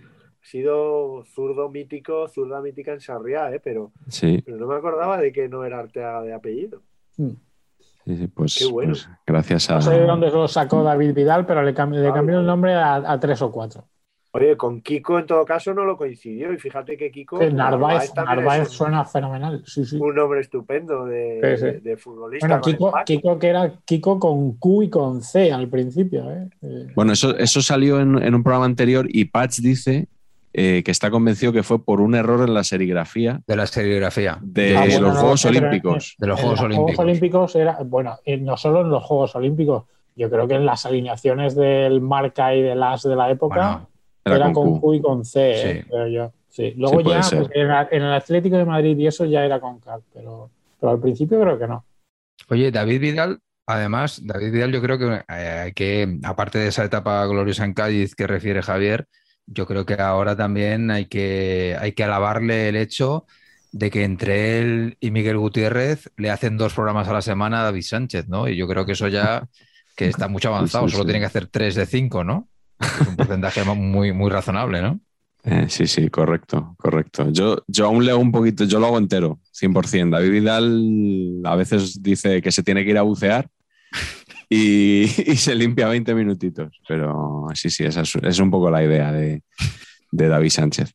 sido 0.41 1.23
zurdo 1.25 1.69
mítico, 1.69 2.27
zurda 2.29 2.61
mítica 2.61 2.93
en 2.93 3.01
Sarriá, 3.01 3.51
¿eh? 3.53 3.59
pero, 3.61 3.91
sí, 4.07 4.41
pero 4.45 4.57
no 4.57 4.67
me 4.67 4.75
acordaba 4.75 5.17
de 5.17 5.31
que 5.31 5.49
no 5.49 5.65
era 5.65 5.79
Arteaga 5.79 6.21
de 6.21 6.33
apellido. 6.33 6.83
Mm. 7.17 7.31
sí, 8.05 8.17
sí, 8.17 8.27
pues, 8.27 8.55
Qué 8.57 8.65
bueno. 8.67 8.91
pues 8.91 9.09
gracias 9.25 9.69
a. 9.69 9.75
No 9.75 9.81
sé 9.81 9.91
de 9.91 10.05
dónde 10.05 10.29
lo 10.29 10.47
sacó 10.47 10.83
David 10.83 11.13
Vidal, 11.13 11.45
pero 11.45 11.63
le 11.63 11.73
cambió, 11.73 11.99
le 11.99 12.13
cambió 12.13 12.39
el 12.39 12.45
nombre 12.45 12.75
a, 12.75 12.95
a 12.95 13.19
tres 13.19 13.41
o 13.41 13.51
cuatro. 13.51 13.85
Oye, 14.31 14.55
con 14.57 14.81
Kiko 14.81 15.17
en 15.19 15.25
todo 15.25 15.45
caso 15.45 15.73
no 15.73 15.83
lo 15.85 15.97
coincidió. 15.97 16.51
Y 16.53 16.57
fíjate 16.57 16.95
que 16.97 17.09
Kiko. 17.11 17.39
Narváez, 17.49 18.13
Narváez 18.15 18.67
un, 18.67 18.73
suena 18.73 19.05
fenomenal. 19.05 19.63
Sí, 19.65 19.85
sí. 19.85 19.97
un 19.99 20.13
nombre 20.15 20.41
estupendo 20.41 21.05
de, 21.05 21.39
Sí, 21.41 21.57
sí. 21.57 21.65
de- 21.65 21.79
de 21.79 21.97
futbolista. 21.97 22.47
Bueno, 22.47 22.61
Kiko, 23.05 23.39
que 23.39 23.47
era 23.47 23.71
Kiko 23.85 24.19
con 24.19 24.53
Q 24.57 24.83
y 24.83 24.89
con 24.89 25.21
C 25.23 25.51
al 25.51 25.69
principio. 25.69 26.29
¿eh? 26.31 26.49
Eh, 26.61 26.87
Bueno, 26.95 27.13
eso, 27.13 27.35
eso 27.37 27.61
salió 27.61 27.99
en, 27.99 28.21
en 28.21 28.35
un 28.35 28.43
programa 28.43 28.65
anterior 28.65 29.05
y 29.09 29.25
Patch 29.25 29.59
dice 29.59 30.07
eh, 30.53 30.81
que 30.83 30.91
está 30.91 31.09
convencido 31.11 31.53
que 31.53 31.61
fue 31.63 31.83
por 31.83 32.01
un 32.01 32.15
error 32.15 32.41
en 32.47 32.53
la 32.53 32.63
serigrafía 32.63 33.41
De 33.47 33.55
la 33.55 33.65
serigrafía. 33.67 34.39
de 34.41 34.75
Ah, 34.75 34.81
bueno, 34.81 35.01
los 35.01 35.13
no, 35.13 35.19
Juegos 35.21 35.45
Olímpicos. 35.45 36.15
De 36.17 36.27
los 36.27 36.39
Juegos 36.39 36.59
los 36.59 36.65
Olímpicos. 36.65 36.95
Juegos 36.95 36.99
Olímpicos 37.09 37.55
era, 37.55 37.77
bueno, 37.85 38.17
eh, 38.25 38.37
no 38.37 38.57
solo 38.57 38.81
en 38.81 38.89
los 38.89 39.03
Juegos 39.03 39.35
Olímpicos, 39.35 39.83
yo 40.15 40.29
creo 40.31 40.47
que 40.47 40.55
en 40.55 40.65
las 40.65 40.85
alineaciones 40.85 41.55
del 41.55 42.01
marca 42.01 42.55
y 42.55 42.61
del 42.63 42.81
as 42.83 43.03
de 43.03 43.15
la 43.15 43.29
época 43.29 43.55
Bueno, 43.55 43.89
Era 44.27 44.45
era, 44.45 44.53
con 44.53 44.79
Q. 44.79 44.81
Q 44.81 44.93
y 44.93 45.01
con 45.01 45.25
C, 45.25 45.51
eh, 45.51 45.81
Sí. 45.83 45.89
creo 45.89 46.07
yo. 46.07 46.31
Sí. 46.49 46.73
Luego 46.77 47.01
Sí, 47.01 47.09
ya 47.09 47.37
pues, 47.37 47.49
en, 47.53 48.01
el 48.01 48.13
Atlético 48.13 48.57
de 48.57 48.65
Madrid 48.65 48.97
y 48.97 49.07
eso 49.07 49.25
ya 49.25 49.45
era 49.45 49.59
con 49.59 49.79
K, 49.79 49.99
pero, 50.13 50.49
pero 50.79 50.91
al 50.91 50.99
principio 50.99 51.39
creo 51.41 51.59
que 51.59 51.67
no. 51.67 51.85
Oye, 52.49 52.71
David 52.71 53.01
Vidal, 53.01 53.39
además, 53.65 54.21
David 54.23 54.51
Vidal, 54.51 54.71
yo 54.71 54.81
creo 54.81 54.97
que 54.97 55.23
eh, 55.27 55.61
hay 55.65 55.73
que, 55.73 56.19
aparte 56.23 56.59
de 56.59 56.67
esa 56.67 56.83
etapa 56.83 57.25
gloriosa 57.25 57.65
en 57.65 57.73
Cádiz 57.73 58.15
que 58.15 58.27
refiere 58.27 58.61
Javier, 58.61 59.07
yo 59.45 59.65
creo 59.65 59.85
que 59.85 59.95
ahora 59.95 60.35
también 60.35 60.91
hay 60.91 61.05
que, 61.05 61.75
hay 61.79 61.93
que 61.93 62.03
alabarle 62.03 62.69
el 62.69 62.75
hecho 62.75 63.25
de 63.71 63.89
que 63.91 64.03
entre 64.03 64.59
él 64.59 64.97
y 64.99 65.11
Miguel 65.11 65.37
Gutiérrez 65.37 66.11
le 66.17 66.31
hacen 66.31 66.57
dos 66.57 66.73
programas 66.73 67.07
a 67.07 67.13
la 67.13 67.21
semana 67.21 67.61
a 67.61 67.63
David 67.63 67.83
Sánchez, 67.83 68.27
¿no? 68.27 68.47
Y 68.47 68.55
yo 68.55 68.67
creo 68.67 68.85
que 68.85 68.93
eso 68.93 69.07
ya 69.07 69.47
que 69.95 70.07
está 70.09 70.27
mucho 70.27 70.49
avanzado, 70.49 70.87
Sí, 70.87 70.93
solo 70.93 71.05
tiene 71.05 71.19
que 71.19 71.25
hacer 71.25 71.47
tres 71.47 71.75
de 71.75 71.85
cinco, 71.85 72.23
¿no? 72.23 72.49
Es 72.79 73.07
un 73.07 73.15
porcentaje 73.15 73.63
muy, 73.75 74.13
muy 74.13 74.29
razonable, 74.29 74.81
¿no? 74.81 74.99
Eh, 75.43 75.67
sí, 75.69 75.87
sí, 75.87 76.09
correcto, 76.09 76.75
correcto. 76.77 77.29
Yo, 77.31 77.63
yo 77.67 77.85
aún 77.85 78.05
leo 78.05 78.17
un 78.17 78.31
poquito, 78.31 78.65
yo 78.65 78.79
lo 78.79 78.87
hago 78.87 78.97
entero, 78.97 79.39
100%. 79.53 80.09
David 80.17 80.31
Vidal 80.31 81.41
a 81.45 81.55
veces 81.55 82.01
dice 82.03 82.41
que 82.41 82.51
se 82.51 82.63
tiene 82.63 82.83
que 82.83 82.89
ir 82.91 82.97
a 82.97 83.03
bucear 83.03 83.47
y, 84.49 85.03
y 85.03 85.35
se 85.37 85.55
limpia 85.55 85.87
20 85.87 86.13
minutitos, 86.15 86.81
pero 86.87 87.45
sí, 87.53 87.69
sí, 87.69 87.85
esa 87.85 88.01
es, 88.01 88.15
es 88.15 88.39
un 88.39 88.51
poco 88.51 88.69
la 88.69 88.83
idea 88.83 89.11
de, 89.11 89.41
de 90.11 90.27
David 90.27 90.49
Sánchez. 90.49 90.93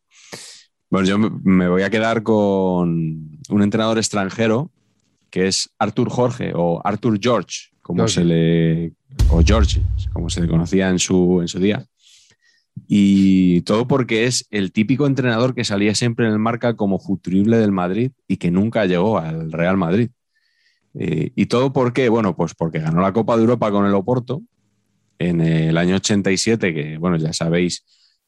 Bueno, 0.91 1.09
yo 1.09 1.19
me- 1.19 1.31
me 1.45 1.69
voy 1.69 1.83
a 1.83 1.91
quedar 1.91 2.23
con 2.23 3.41
un 3.49 3.63
entrenador 3.63 3.97
extranjero 3.97 4.71
que 5.31 5.47
es 5.47 5.71
Arthur 5.79 6.11
Jorge 6.11 6.53
o 6.55 6.83
Arthur 6.85 7.19
George, 7.19 7.71
como 7.83 7.99
George. 7.99 8.15
se 8.15 8.25
le. 8.25 8.93
o 9.31 9.43
George, 9.45 9.81
como 10.13 10.31
se 10.31 10.41
le 10.41 10.49
conocía 10.49 10.89
en 10.89 10.99
su, 10.99 11.41
en 11.41 11.49
su 11.49 11.59
día. 11.59 11.85
Y 12.89 13.61
todo 13.63 13.87
porque 13.87 14.25
es 14.27 14.47
el 14.51 14.73
típico 14.73 15.07
entrenador 15.07 15.55
que 15.55 15.65
salía 15.65 15.95
siempre 15.95 16.27
en 16.27 16.33
el 16.33 16.39
marca 16.39 16.75
como 16.75 16.99
futurible 16.99 17.59
del 17.59 17.73
Madrid 17.73 18.13
y 18.27 18.39
que 18.39 18.51
nunca 18.51 18.87
llegó 18.87 19.19
al 19.19 19.53
Real 19.53 19.77
Madrid. 19.77 20.11
Eh, 20.95 21.33
y 21.35 21.47
todo 21.47 21.73
porque, 21.73 22.09
bueno, 22.09 22.37
pues 22.37 22.55
porque 22.55 22.79
ganó 22.79 23.01
la 23.01 23.13
Copa 23.13 23.37
de 23.37 23.43
Europa 23.43 23.71
con 23.71 23.87
el 23.87 23.95
Oporto 23.95 24.43
en 25.19 25.41
el 25.41 25.77
año 25.79 25.97
87, 25.97 26.75
que, 26.75 26.99
bueno, 26.99 27.17
ya 27.17 27.33
sabéis, 27.33 27.85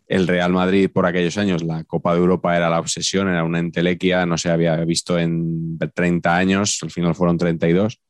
el 0.06 0.26
Real 0.28 0.52
Madrid 0.52 0.90
por 0.92 1.06
aquellos 1.06 1.36
años, 1.38 1.62
la 1.62 1.84
Copa 1.84 2.12
de 2.12 2.20
Europa 2.20 2.56
era 2.56 2.70
la 2.70 2.78
obsesión, 2.78 3.28
era 3.28 3.44
una 3.44 3.58
entelequia, 3.58 4.26
no 4.26 4.38
se 4.38 4.50
había 4.50 4.76
visto 4.84 5.18
en 5.18 5.78
30 5.78 6.36
años, 6.36 6.78
al 6.82 6.90
final 6.90 7.14
fueron 7.14 7.38
32, 7.38 8.00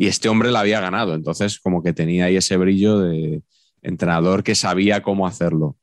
y 0.00 0.06
este 0.06 0.28
hombre 0.28 0.52
la 0.52 0.60
había 0.60 0.80
ganado, 0.80 1.14
entonces 1.14 1.58
como 1.58 1.82
que 1.82 1.92
tenía 1.92 2.26
ahí 2.26 2.36
ese 2.36 2.56
brillo 2.56 3.00
de 3.00 3.42
entrenador 3.82 4.44
que 4.44 4.54
sabía 4.54 5.02
cómo 5.02 5.26
hacerlo. 5.26 5.76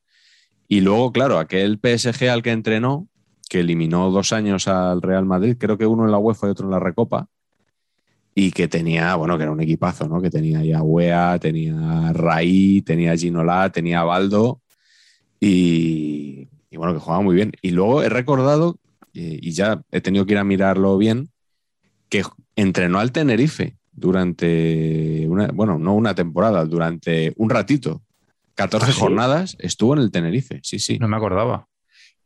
Y 0.70 0.80
luego, 0.80 1.12
claro, 1.12 1.38
aquel 1.38 1.80
PSG 1.80 2.30
al 2.30 2.42
que 2.42 2.52
entrenó, 2.52 3.10
que 3.50 3.60
eliminó 3.60 4.10
dos 4.12 4.32
años 4.32 4.70
al 4.70 5.02
Real 5.02 5.26
Madrid, 5.26 5.58
creo 5.60 5.78
que 5.78 5.86
uno 5.86 6.06
en 6.06 6.12
la 6.12 6.18
UEFA 6.18 6.48
y 6.48 6.50
otro 6.52 6.66
en 6.66 6.72
la 6.72 6.80
Recopa, 6.80 7.28
y 8.34 8.52
que 8.52 8.70
tenía, 8.70 9.16
bueno, 9.16 9.38
que 9.38 9.44
era 9.44 9.52
un 9.52 9.62
equipazo, 9.62 10.08
¿no? 10.08 10.22
Que 10.22 10.30
tenía 10.30 10.64
ya 10.64 10.82
Wea, 10.82 11.38
tenía 11.38 12.14
Raí, 12.14 12.82
tenía 12.84 13.18
Ginola, 13.18 13.70
tenía 13.70 14.04
Baldo, 14.04 14.62
y, 15.42 16.48
y 16.72 16.78
bueno, 16.78 16.94
que 16.94 17.00
jugaba 17.02 17.22
muy 17.22 17.36
bien. 17.36 17.52
Y 17.62 17.72
luego 17.72 18.02
he 18.02 18.10
recordado, 18.10 18.78
eh, 19.14 19.40
y 19.42 19.52
ya 19.52 19.82
he 19.92 20.00
tenido 20.00 20.26
que 20.26 20.34
ir 20.34 20.40
a 20.40 20.46
mirarlo 20.46 20.98
bien, 20.98 21.32
que 22.08 22.24
entrenó 22.56 23.00
al 23.00 23.12
Tenerife 23.12 23.76
durante 23.96 25.26
una, 25.28 25.48
bueno, 25.48 25.80
no 25.80 25.96
una 25.96 26.14
temporada, 26.16 26.66
durante 26.66 27.34
un 27.38 27.50
ratito. 27.50 28.02
14 28.56 28.86
¿Ah, 28.86 28.92
sí? 28.94 29.00
jornadas 29.00 29.58
estuvo 29.60 29.96
en 29.96 30.02
el 30.02 30.12
Tenerife, 30.12 30.60
sí, 30.64 30.80
sí. 30.80 30.98
No 31.00 31.08
me 31.08 31.18
acordaba. 31.18 31.68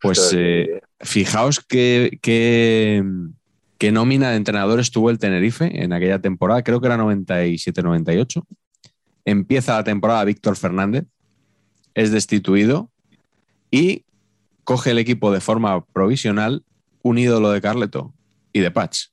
Pues 0.02 0.34
eh, 0.36 0.82
fijaos 1.02 1.60
qué, 1.60 2.20
qué, 2.22 3.04
qué 3.78 3.92
nómina 3.92 4.30
de 4.30 4.38
entrenadores 4.38 4.92
tuvo 4.92 5.10
el 5.10 5.20
Tenerife 5.20 5.84
en 5.84 5.92
aquella 5.94 6.20
temporada, 6.20 6.64
creo 6.64 6.80
que 6.80 6.88
era 6.88 6.98
97-98. 6.98 8.46
Empieza 9.26 9.76
la 9.76 9.84
temporada 9.84 10.24
Víctor 10.24 10.56
Fernández, 10.56 11.06
es 11.94 12.12
destituido 12.12 12.90
y 13.72 14.06
coge 14.64 14.92
el 14.92 15.00
equipo 15.00 15.32
de 15.32 15.42
forma 15.42 15.84
provisional 15.86 16.64
un 17.02 17.18
ídolo 17.18 17.52
de 17.52 17.62
Carleto 17.62 18.14
y 18.54 18.60
de 18.60 18.72
Patch, 18.72 19.08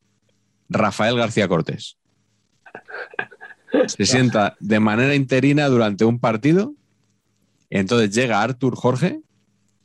Rafael 0.69 1.17
García 1.17 1.49
Cortés. 1.49 1.99
Se 3.87 4.07
sienta 4.07 4.57
de 4.61 4.81
manera 4.81 5.15
interina 5.15 5.69
durante 5.69 6.05
un 6.05 6.19
partido. 6.19 6.75
Entonces 7.71 8.15
llega 8.15 8.43
Artur 8.43 8.77
Jorge, 8.77 9.21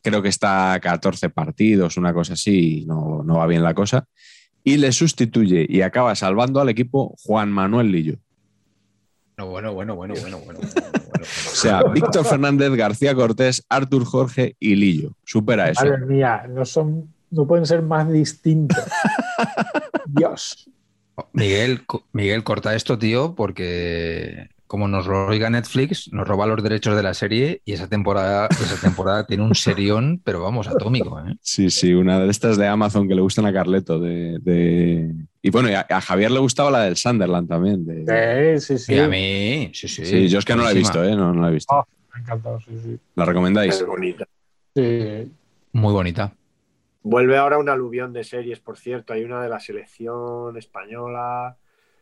creo 0.01 0.21
que 0.21 0.29
está 0.29 0.73
a 0.73 0.79
14 0.79 1.29
partidos, 1.29 1.97
una 1.97 2.13
cosa 2.13 2.33
así, 2.33 2.85
no, 2.87 3.23
no 3.23 3.37
va 3.37 3.47
bien 3.47 3.63
la 3.63 3.73
cosa, 3.73 4.07
y 4.63 4.77
le 4.77 4.91
sustituye 4.91 5.65
y 5.67 5.81
acaba 5.81 6.15
salvando 6.15 6.61
al 6.61 6.69
equipo 6.69 7.15
Juan 7.23 7.51
Manuel 7.51 7.91
Lillo. 7.91 8.17
Bueno, 9.37 9.73
bueno, 9.73 9.95
bueno, 9.95 9.95
bueno, 9.95 10.15
bueno, 10.21 10.39
bueno. 10.45 10.59
O 11.21 11.55
sea, 11.55 11.83
Víctor 11.83 12.25
Fernández, 12.25 12.71
García 12.71 13.15
Cortés, 13.15 13.65
Artur 13.69 14.05
Jorge 14.05 14.55
y 14.59 14.75
Lillo. 14.75 15.13
Supera 15.23 15.69
eso. 15.69 15.83
Madre 15.83 16.05
mía, 16.05 16.45
no 16.47 16.65
son, 16.65 17.11
no 17.31 17.47
pueden 17.47 17.65
ser 17.65 17.81
más 17.81 18.09
distintos. 18.11 18.77
Dios. 20.05 20.69
Miguel, 21.33 21.81
Miguel, 22.13 22.43
corta 22.43 22.75
esto, 22.75 22.97
tío, 22.97 23.35
porque 23.35 24.49
como 24.67 24.87
nos 24.87 25.05
lo 25.05 25.27
oiga 25.27 25.49
Netflix, 25.49 26.09
nos 26.13 26.25
roba 26.25 26.45
los 26.47 26.63
derechos 26.63 26.95
de 26.95 27.03
la 27.03 27.13
serie 27.13 27.61
y 27.65 27.73
esa 27.73 27.87
temporada, 27.89 28.47
esa 28.51 28.79
temporada 28.79 29.25
tiene 29.25 29.43
un 29.43 29.53
serión, 29.53 30.21
pero 30.23 30.41
vamos, 30.41 30.67
atómico, 30.67 31.19
¿eh? 31.19 31.35
Sí, 31.41 31.69
sí, 31.69 31.93
una 31.93 32.19
de 32.21 32.31
estas 32.31 32.55
de 32.57 32.67
Amazon 32.67 33.05
que 33.07 33.15
le 33.15 33.21
gustan 33.21 33.45
a 33.45 33.51
Carleto. 33.51 33.99
De, 33.99 34.39
de- 34.39 35.13
Y 35.41 35.49
bueno, 35.49 35.69
y 35.69 35.73
a, 35.73 35.85
a 35.89 35.99
Javier 35.99 36.31
le 36.31 36.39
gustaba 36.39 36.71
la 36.71 36.83
del 36.83 36.95
Sunderland 36.95 37.49
también. 37.49 37.85
de- 37.85 38.59
Sí, 38.61 38.77
sí, 38.77 38.85
sí. 38.85 38.93
Y 38.93 38.99
a 38.99 39.07
mí, 39.09 39.71
sí, 39.73 39.89
sí. 39.89 40.05
Sí, 40.05 40.27
yo 40.29 40.39
es 40.39 40.45
que 40.45 40.55
no 40.55 40.63
la 40.63 40.71
he 40.71 40.75
visto, 40.75 41.03
¿eh? 41.03 41.15
No, 41.17 41.33
no 41.33 41.41
la 41.41 41.49
he 41.49 41.53
visto. 41.53 41.75
Ah. 41.75 41.85
Me 42.13 42.19
ha 42.19 42.23
encantado, 42.23 42.59
sí, 42.61 42.71
sí. 42.83 42.97
¿La 43.15 43.25
recomendáis? 43.25 43.73
Es 43.75 43.85
bonita. 43.85 44.25
Sí. 44.75 45.31
Muy 45.73 45.91
bonita. 45.93 46.33
Vuelve 47.03 47.37
ahora 47.37 47.57
un 47.57 47.69
aluvión 47.69 48.13
de 48.13 48.23
series, 48.23 48.59
por 48.59 48.77
cierto. 48.77 49.13
Hay 49.13 49.23
una 49.23 49.41
de 49.41 49.49
la 49.49 49.59
selección 49.59 50.55
española. 50.57 51.57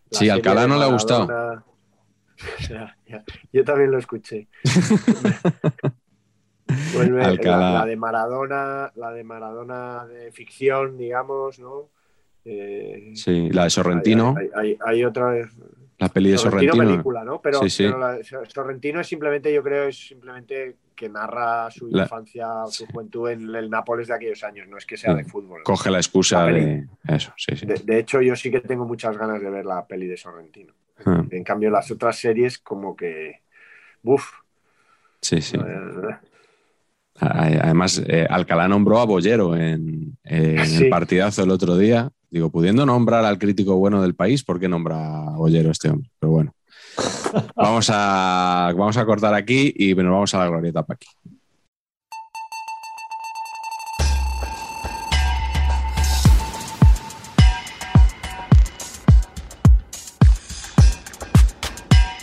la 0.09 0.17
Sí, 0.17 0.29
Alcalá 0.29 0.67
no 0.67 0.77
le 0.77 0.83
ha 0.85 0.87
gustado. 0.91 1.25
Maradona. 1.27 1.63
Ya, 2.69 2.95
ya. 3.05 3.23
Yo 3.51 3.65
también 3.65 3.91
lo 3.91 3.97
escuché. 3.97 4.47
Vuelve 6.93 7.37
la, 7.37 7.57
la 7.73 7.85
de 7.85 7.95
Maradona, 7.95 8.91
la 8.95 9.11
de 9.11 9.23
Maradona 9.23 10.05
de 10.05 10.31
ficción, 10.31 10.97
digamos, 10.97 11.59
¿no? 11.59 11.89
Eh, 12.45 13.11
Sí, 13.15 13.49
la 13.49 13.63
de 13.65 13.69
Sorrentino, 13.71 14.35
Hay, 14.37 14.49
hay- 14.55 14.77
hay 14.85 15.03
otra 15.03 15.31
vez. 15.31 15.47
la 15.97 16.09
peli 16.09 16.29
de 16.31 16.37
Sorrentino, 16.37 16.73
Sorrentino. 16.73 16.93
película, 16.97 17.23
¿no? 17.23 17.41
Pero, 17.41 17.59
Sí, 17.61 17.69
sí. 17.69 17.83
pero 17.85 17.97
la 17.97 18.13
de 18.13 18.23
Sorrentino 18.23 18.99
es 19.01 19.07
simplemente, 19.07 19.51
yo 19.53 19.63
creo, 19.63 19.85
es 19.89 19.97
simplemente 20.07 20.77
que 20.99 21.07
narra 21.07 21.71
su 21.71 21.87
La- 21.87 22.03
infancia, 22.03 22.45
su 22.67 22.85
juventud 22.87 23.29
en 23.29 23.55
el 23.55 23.69
Nápoles 23.69 24.09
de 24.09 24.15
aquellos 24.15 24.43
años, 24.43 24.67
no 24.67 24.77
es 24.77 24.85
que 24.85 24.97
sea 24.97 25.13
de 25.13 25.23
fútbol. 25.23 25.63
Coge 25.63 25.89
la 25.89 25.97
excusa 25.99 26.43
La 26.45 26.51
de 26.51 26.87
eso, 27.07 27.31
sí, 27.37 27.55
sí. 27.55 27.65
De, 27.65 27.75
de 27.75 27.99
hecho, 27.99 28.21
yo 28.21 28.35
sí 28.35 28.51
que 28.51 28.59
tengo 28.59 28.85
muchas 28.85 29.17
ganas 29.17 29.41
de 29.41 29.49
ver 29.49 29.65
la 29.65 29.87
peli 29.87 30.07
de 30.07 30.17
Sorrentino. 30.17 30.73
Ah, 31.05 31.23
En 31.31 31.43
cambio, 31.45 31.69
las 31.69 31.89
otras 31.89 32.17
series, 32.19 32.59
como 32.59 32.97
que. 32.97 33.43
Uf. 34.03 34.25
Sí, 35.21 35.41
sí. 35.41 35.55
eh, 35.57 36.15
Además, 37.21 38.01
eh, 38.05 38.27
Alcalá 38.29 38.67
nombró 38.67 38.99
a 38.99 39.05
Bollero 39.05 39.55
en, 39.55 40.17
eh, 40.25 40.57
en 40.59 40.83
el 40.83 40.89
partidazo 40.89 41.43
el 41.43 41.51
otro 41.51 41.77
día. 41.77 42.09
Digo, 42.29 42.49
pudiendo 42.49 42.85
nombrar 42.85 43.23
al 43.23 43.39
crítico 43.39 43.77
bueno 43.77 44.01
del 44.01 44.15
país, 44.15 44.43
¿por 44.43 44.59
qué 44.59 44.67
nombra 44.67 44.97
a 45.29 45.37
Bollero 45.37 45.71
este 45.71 45.89
hombre? 45.89 46.09
Pero 46.19 46.31
bueno. 46.31 46.53
Vamos 47.55 47.89
a, 47.91 48.73
vamos 48.75 48.97
a 48.97 49.05
cortar 49.05 49.33
aquí 49.33 49.73
y 49.75 49.95
nos 49.95 50.11
vamos 50.11 50.33
a 50.33 50.39
la 50.39 50.47
glorieta 50.47 50.83
para 50.83 50.95
aquí. 50.95 51.07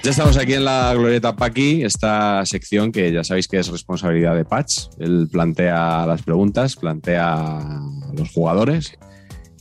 Ya 0.07 0.11
estamos 0.11 0.37
aquí 0.37 0.55
en 0.55 0.65
la 0.65 0.95
Glorieta 0.95 1.35
Paqui, 1.35 1.83
esta 1.83 2.47
sección 2.47 2.93
que 2.93 3.11
ya 3.11 3.25
sabéis 3.25 3.49
que 3.49 3.59
es 3.59 3.67
responsabilidad 3.67 4.37
de 4.37 4.45
Patch. 4.45 4.85
Él 5.01 5.27
plantea 5.29 6.07
las 6.07 6.23
preguntas, 6.23 6.77
plantea 6.77 7.35
a 7.35 8.13
los 8.15 8.31
jugadores. 8.31 8.97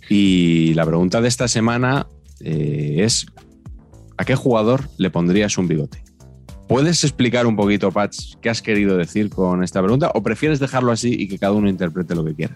Y 0.07 0.75
la 0.75 0.85
pregunta 0.85 1.19
de 1.19 1.29
esta 1.29 1.47
semana 1.47 2.05
eh, 2.41 2.97
es: 2.99 3.25
¿a 4.17 4.25
qué 4.25 4.35
jugador 4.35 4.81
le 4.97 5.09
pondrías 5.09 5.57
un 5.57 5.67
bigote? 5.67 6.03
¿Puedes 6.67 7.03
explicar 7.03 7.45
un 7.45 7.55
poquito, 7.55 7.91
Patch, 7.91 8.35
qué 8.41 8.49
has 8.49 8.61
querido 8.61 8.97
decir 8.97 9.29
con 9.29 9.63
esta 9.63 9.81
pregunta? 9.81 10.11
¿O 10.15 10.23
prefieres 10.23 10.59
dejarlo 10.59 10.91
así 10.91 11.13
y 11.13 11.27
que 11.27 11.37
cada 11.37 11.53
uno 11.53 11.69
interprete 11.69 12.15
lo 12.15 12.25
que 12.25 12.33
quiera? 12.33 12.55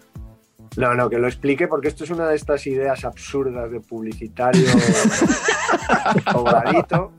No, 0.78 0.96
no, 0.96 1.10
que 1.10 1.18
lo 1.20 1.28
explique 1.28 1.68
porque 1.68 1.90
esto 1.90 2.04
es 2.06 2.10
una 2.10 2.28
de 2.28 2.36
estas 2.36 2.66
ideas 2.66 3.04
absurdas 3.06 3.72
de 3.72 3.80
publicitario 3.82 4.66
sobradito. 6.32 7.12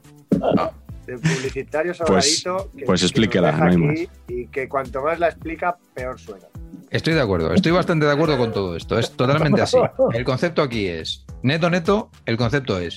De 1.07 1.19
publicitario 1.19 1.95
sobradito. 1.95 2.71
que- 2.77 2.85
pues 2.87 2.87
que 2.87 2.93
nos 2.93 3.03
explíquela, 3.03 3.53
no 3.53 3.65
hay 3.89 3.93
aquí 4.03 4.09
Y 4.29 4.47
que 4.47 4.69
cuanto 4.69 5.03
más 5.03 5.19
la 5.19 5.29
explica, 5.29 5.77
peor 5.95 6.19
suena. 6.19 6.47
Estoy 6.91 7.15
de 7.15 7.21
acuerdo, 7.21 7.53
estoy 7.55 7.73
bastante 7.73 8.07
de 8.07 8.13
acuerdo 8.13 8.37
con 8.39 8.53
todo 8.53 8.77
esto. 8.77 8.99
Es 8.99 9.13
totalmente 9.13 9.63
así. 9.63 9.77
El 10.13 10.25
concepto 10.25 10.63
aquí 10.63 10.87
es, 10.87 11.25
neto, 11.43 11.71
neto, 11.71 12.11
el 12.27 12.37
concepto 12.37 12.79
es, 12.79 12.97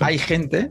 Hay 0.00 0.18
gente 0.18 0.70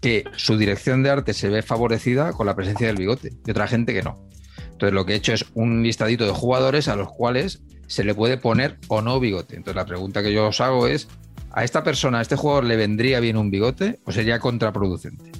que 0.00 0.24
su 0.36 0.58
dirección 0.58 1.02
de 1.02 1.10
arte 1.10 1.32
se 1.32 1.48
ve 1.48 1.62
favorecida 1.62 2.32
con 2.32 2.46
la 2.46 2.54
presencia 2.54 2.86
del 2.86 2.96
bigote 2.96 3.32
y 3.46 3.50
otra 3.50 3.66
gente 3.66 3.94
que 3.94 4.02
no. 4.02 4.28
Entonces 4.72 4.92
lo 4.92 5.06
que 5.06 5.14
he 5.14 5.16
hecho 5.16 5.32
es 5.32 5.46
un 5.54 5.82
listadito 5.82 6.26
de 6.26 6.32
jugadores 6.32 6.88
a 6.88 6.96
los 6.96 7.10
cuales 7.10 7.62
se 7.86 8.04
le 8.04 8.14
puede 8.14 8.36
poner 8.36 8.78
o 8.88 9.02
no 9.02 9.20
bigote. 9.20 9.56
Entonces 9.56 9.76
la 9.76 9.86
pregunta 9.86 10.22
que 10.22 10.32
yo 10.32 10.48
os 10.48 10.60
hago 10.60 10.86
es, 10.86 11.08
¿a 11.52 11.64
esta 11.64 11.82
persona, 11.84 12.18
a 12.18 12.22
este 12.22 12.36
jugador 12.36 12.64
le 12.64 12.76
vendría 12.76 13.20
bien 13.20 13.36
un 13.36 13.50
bigote 13.50 14.00
o 14.04 14.12
sería 14.12 14.40
contraproducente? 14.40 15.32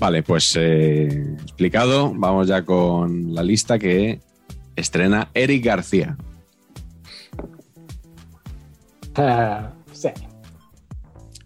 Vale, 0.00 0.22
pues 0.22 0.56
eh, 0.58 1.36
explicado, 1.42 2.12
vamos 2.14 2.48
ya 2.48 2.64
con 2.64 3.34
la 3.34 3.42
lista 3.42 3.78
que 3.78 4.20
estrena 4.74 5.30
Eric 5.34 5.64
García. 5.64 6.16
Eh, 9.16 9.60
sí. 9.92 10.08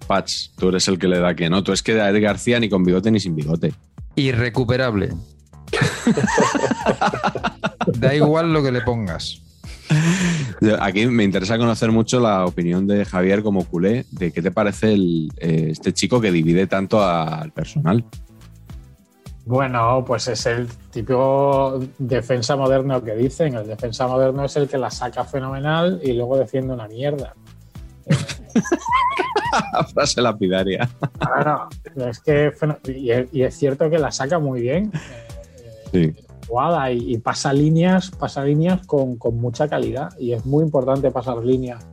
Patch, 0.09 0.49
tú 0.57 0.71
eres 0.71 0.89
el 0.89 0.99
que 0.99 1.07
le 1.07 1.21
da 1.21 1.35
que 1.35 1.49
no. 1.49 1.63
Tú 1.63 1.73
es 1.73 1.83
que 1.83 2.01
a 2.01 2.09
Eric 2.09 2.25
García 2.25 2.59
ni 2.59 2.69
con 2.69 2.83
bigote 2.83 3.13
ni 3.13 3.21
sin 3.21 3.37
bigote. 3.37 3.73
Irrecuperable. 4.17 5.11
da 7.99 8.15
igual 8.15 8.53
lo 8.53 8.63
que 8.63 8.73
le 8.73 8.81
pongas. 8.81 9.43
Aquí 10.81 11.07
me 11.07 11.25
interesa 11.25 11.57
conocer 11.57 11.93
mucho 11.93 12.21
la 12.21 12.45
opinión 12.45 12.87
de 12.87 13.05
Javier 13.05 13.43
como 13.43 13.65
culé, 13.65 14.07
de 14.11 14.33
qué 14.33 14.43
te 14.43 14.51
parece 14.51 14.93
el, 14.93 15.31
eh, 15.39 15.69
este 15.71 15.93
chico 15.93 16.21
que 16.21 16.33
divide 16.33 16.67
tanto 16.67 17.03
al 17.03 17.53
personal. 17.53 18.05
Bueno, 19.45 20.05
pues 20.07 20.29
es 20.29 20.45
el 20.45 20.67
típico 20.91 21.81
defensa 21.99 22.55
moderno 22.55 23.03
que 23.03 23.15
dicen. 23.15 23.55
El 23.55 23.67
defensa 23.67 24.07
moderno 24.07 24.45
es 24.45 24.57
el 24.57 24.69
que 24.69 24.77
la 24.77 24.91
saca 24.91 25.25
fenomenal 25.25 26.01
y 26.05 26.13
luego 26.13 26.37
defiende 26.37 26.75
una 26.75 26.87
mierda. 26.87 27.35
Frase 29.95 30.21
lapidaria. 30.21 30.89
Claro, 31.19 31.69
es 31.97 32.21
que 32.21 32.53
y 33.33 33.43
es, 33.43 33.55
cierto 33.57 33.89
que 33.91 33.99
la 33.99 34.11
saca 34.11 34.39
muy 34.39 34.61
bien. 34.63 34.91
eh, 34.95 35.29
Sí. 35.93 36.13
jugada 36.47 36.91
y, 36.93 37.15
y 37.15 37.19
pasa 37.19 37.53
líneas, 37.53 38.11
pasa 38.11 38.45
líneas 38.45 38.87
con, 38.87 39.17
con 39.17 39.37
mucha 39.37 39.69
calidad 39.69 40.11
y 40.19 40.33
es 40.33 40.45
muy 40.47 40.63
importante 40.65 41.11
pasar 41.11 41.39
líneas 41.45 41.87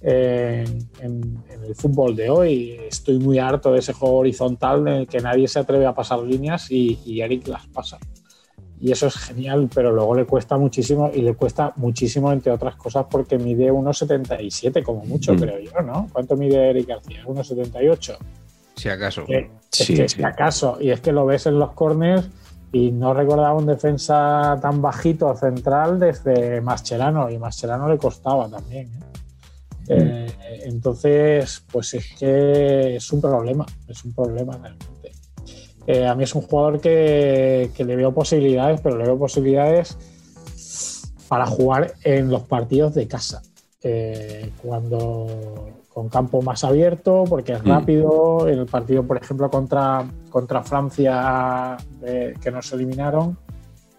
en, 0.00 0.88
en- 1.00 1.42
en 1.50 1.64
el 1.64 1.74
fútbol 1.74 2.14
de 2.16 2.28
hoy. 2.30 2.76
Estoy 2.88 3.18
muy 3.18 3.38
harto 3.38 3.72
de 3.72 3.78
ese 3.78 3.92
juego 3.92 4.16
horizontal 4.18 4.80
en 4.88 4.94
el 4.94 5.06
que 5.06 5.20
nadie 5.20 5.46
se 5.48 5.60
atreve 5.60 5.86
a 5.86 5.94
pasar 5.94 6.18
líneas 6.20 6.70
y, 6.70 6.98
y 7.06 7.20
Eric 7.20 7.46
las 7.48 7.66
pasa. 7.68 7.98
Y 8.84 8.90
eso 8.90 9.06
es 9.06 9.14
genial, 9.14 9.70
pero 9.72 9.92
luego 9.92 10.16
le 10.16 10.24
cuesta 10.26 10.58
muchísimo 10.58 11.08
y 11.14 11.22
le 11.22 11.34
cuesta 11.34 11.72
muchísimo, 11.76 12.32
entre 12.32 12.50
otras 12.50 12.74
cosas, 12.74 13.06
porque 13.08 13.38
mide 13.38 13.70
1,77 13.70 14.82
como 14.82 15.04
mucho, 15.04 15.34
Mm. 15.34 15.38
creo 15.38 15.58
yo, 15.60 15.80
¿no? 15.82 16.08
¿Cuánto 16.12 16.36
mide 16.36 16.70
Eric 16.70 16.88
García? 16.88 17.22
1,78. 17.24 18.18
Si 18.74 18.88
acaso. 18.88 19.24
Sí, 19.26 19.34
es 19.34 19.88
que 19.88 20.08
sí. 20.08 20.16
si 20.16 20.24
acaso, 20.24 20.78
y 20.80 20.90
es 20.90 21.00
que 21.00 21.12
lo 21.12 21.24
ves 21.24 21.46
en 21.46 21.60
los 21.60 21.70
corners 21.74 22.28
y 22.72 22.90
no 22.90 23.14
recordaba 23.14 23.54
un 23.54 23.66
defensa 23.66 24.58
tan 24.60 24.82
bajito 24.82 25.32
central 25.36 26.00
desde 26.00 26.60
Mascherano, 26.60 27.30
y 27.30 27.38
Mascherano 27.38 27.88
le 27.88 27.98
costaba 27.98 28.48
también. 28.48 28.88
¿eh? 28.88 30.26
Eh, 30.34 30.60
entonces, 30.64 31.64
pues 31.70 31.94
es 31.94 32.14
que 32.18 32.96
es 32.96 33.12
un 33.12 33.20
problema, 33.20 33.64
es 33.86 34.04
un 34.04 34.12
problema 34.12 34.56
realmente. 34.56 34.86
Eh, 35.86 36.06
a 36.06 36.14
mí 36.14 36.24
es 36.24 36.34
un 36.34 36.42
jugador 36.42 36.80
que, 36.80 37.70
que 37.76 37.84
le 37.84 37.96
veo 37.96 38.12
posibilidades, 38.12 38.80
pero 38.80 38.96
le 38.96 39.04
veo 39.04 39.18
posibilidades 39.18 39.96
para 41.28 41.46
jugar 41.46 41.94
en 42.04 42.30
los 42.30 42.42
partidos 42.42 42.94
de 42.94 43.08
casa. 43.08 43.42
Eh, 43.82 44.50
cuando 44.62 45.68
con 45.92 46.08
campo 46.08 46.40
más 46.40 46.62
abierto, 46.64 47.24
porque 47.28 47.52
es 47.52 47.62
Mm. 47.64 47.68
rápido. 47.68 48.48
En 48.48 48.60
el 48.60 48.66
partido, 48.66 49.02
por 49.02 49.16
ejemplo, 49.18 49.50
contra, 49.50 50.04
contra 50.30 50.62
Francia, 50.62 51.76
eh, 52.02 52.34
que 52.40 52.50
nos 52.50 52.72
eliminaron. 52.72 53.36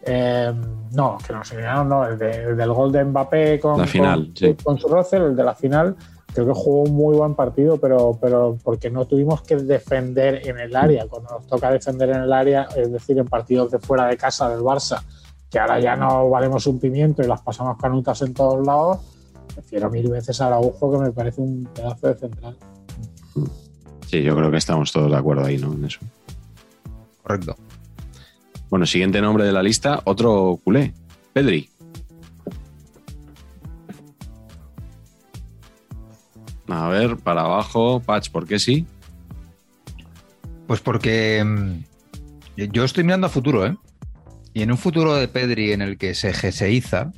eh, 0.06 0.52
no, 0.92 1.18
que 1.26 1.32
nos 1.32 1.50
eliminaron, 1.54 1.88
no, 1.88 2.06
el, 2.06 2.18
de- 2.18 2.44
el 2.50 2.58
del 2.58 2.74
gol 2.74 2.92
de 2.92 3.06
Mbappé 3.06 3.58
con, 3.58 3.78
La 3.80 3.88
final, 3.88 4.26
con, 4.28 4.36
sí. 4.36 4.56
con 4.62 4.78
su 4.78 4.90
Russell, 4.90 5.22
el 5.22 5.36
de 5.36 5.44
la 5.46 5.56
final. 5.56 5.96
Creo 6.34 6.48
que 6.48 6.54
jugó 6.54 6.82
un 6.84 6.96
muy 6.96 7.16
buen 7.16 7.36
partido, 7.36 7.78
pero, 7.78 8.18
pero 8.20 8.58
porque 8.64 8.90
no 8.90 9.06
tuvimos 9.06 9.44
que 9.44 9.56
defender 9.56 10.48
en 10.48 10.58
el 10.58 10.76
área. 10.76 11.08
Cuando 11.08 11.30
nos 11.30 11.48
toca 11.48 11.70
defender 11.70 12.10
en 12.10 12.24
el 12.24 12.34
área, 12.34 12.68
es 12.76 12.92
decir, 12.92 13.20
en 13.20 13.28
partidos 13.28 13.72
de 13.72 13.80
fuera 13.80 14.08
de 14.08 14.18
casa 14.18 14.50
del 14.50 14.62
Barça, 14.62 15.04
que 15.50 15.60
ahora 15.60 15.80
ya 15.80 15.96
no 15.96 16.30
valemos 16.30 16.66
un 16.66 16.80
pimiento 16.80 17.22
y 17.22 17.28
las 17.28 17.42
pasamos 17.42 17.78
canutas 17.78 18.22
en 18.24 18.34
todos 18.34 18.66
lados, 18.66 19.00
prefiero 19.54 19.92
mil 19.92 20.10
veces 20.10 20.42
a 20.42 20.48
Araujo, 20.48 20.92
que 20.92 20.98
me 20.98 21.12
parece 21.12 21.42
un 21.42 21.66
pedazo 21.66 22.08
de 22.08 22.16
central. 22.16 22.58
Sí, 24.08 24.24
yo 24.24 24.36
creo 24.36 24.50
que 24.50 24.58
estamos 24.58 24.92
todos 24.92 25.12
de 25.12 25.18
acuerdo 25.18 25.46
ahí, 25.46 25.58
¿no? 25.58 25.72
En 25.74 25.86
eso. 25.86 26.00
Correcto. 27.22 27.56
Bueno, 28.70 28.88
siguiente 28.88 29.22
nombre 29.22 29.46
de 29.46 29.52
la 29.52 29.62
lista, 29.62 30.02
otro 30.06 30.60
culé. 30.64 30.94
Pedri. 31.32 31.70
A 36.76 36.90
ver, 36.90 37.18
para 37.18 37.42
abajo, 37.42 38.00
Patch, 38.00 38.30
¿por 38.32 38.48
qué 38.48 38.58
sí? 38.58 38.88
Pues 40.66 40.80
porque 40.80 41.44
mm, 41.46 41.84
yo 42.72 42.84
estoy 42.84 43.04
mirando 43.04 43.28
a 43.28 43.30
futuro, 43.30 43.66
¿eh? 43.68 43.78
Y 44.56 44.64
en 44.64 44.72
un 44.72 44.78
futuro 44.78 45.14
de 45.16 45.28
Pedri 45.28 45.72
en 45.72 45.82
el 45.84 45.98
que 46.00 46.16
se 46.16 46.34
geseiza, 46.34 47.12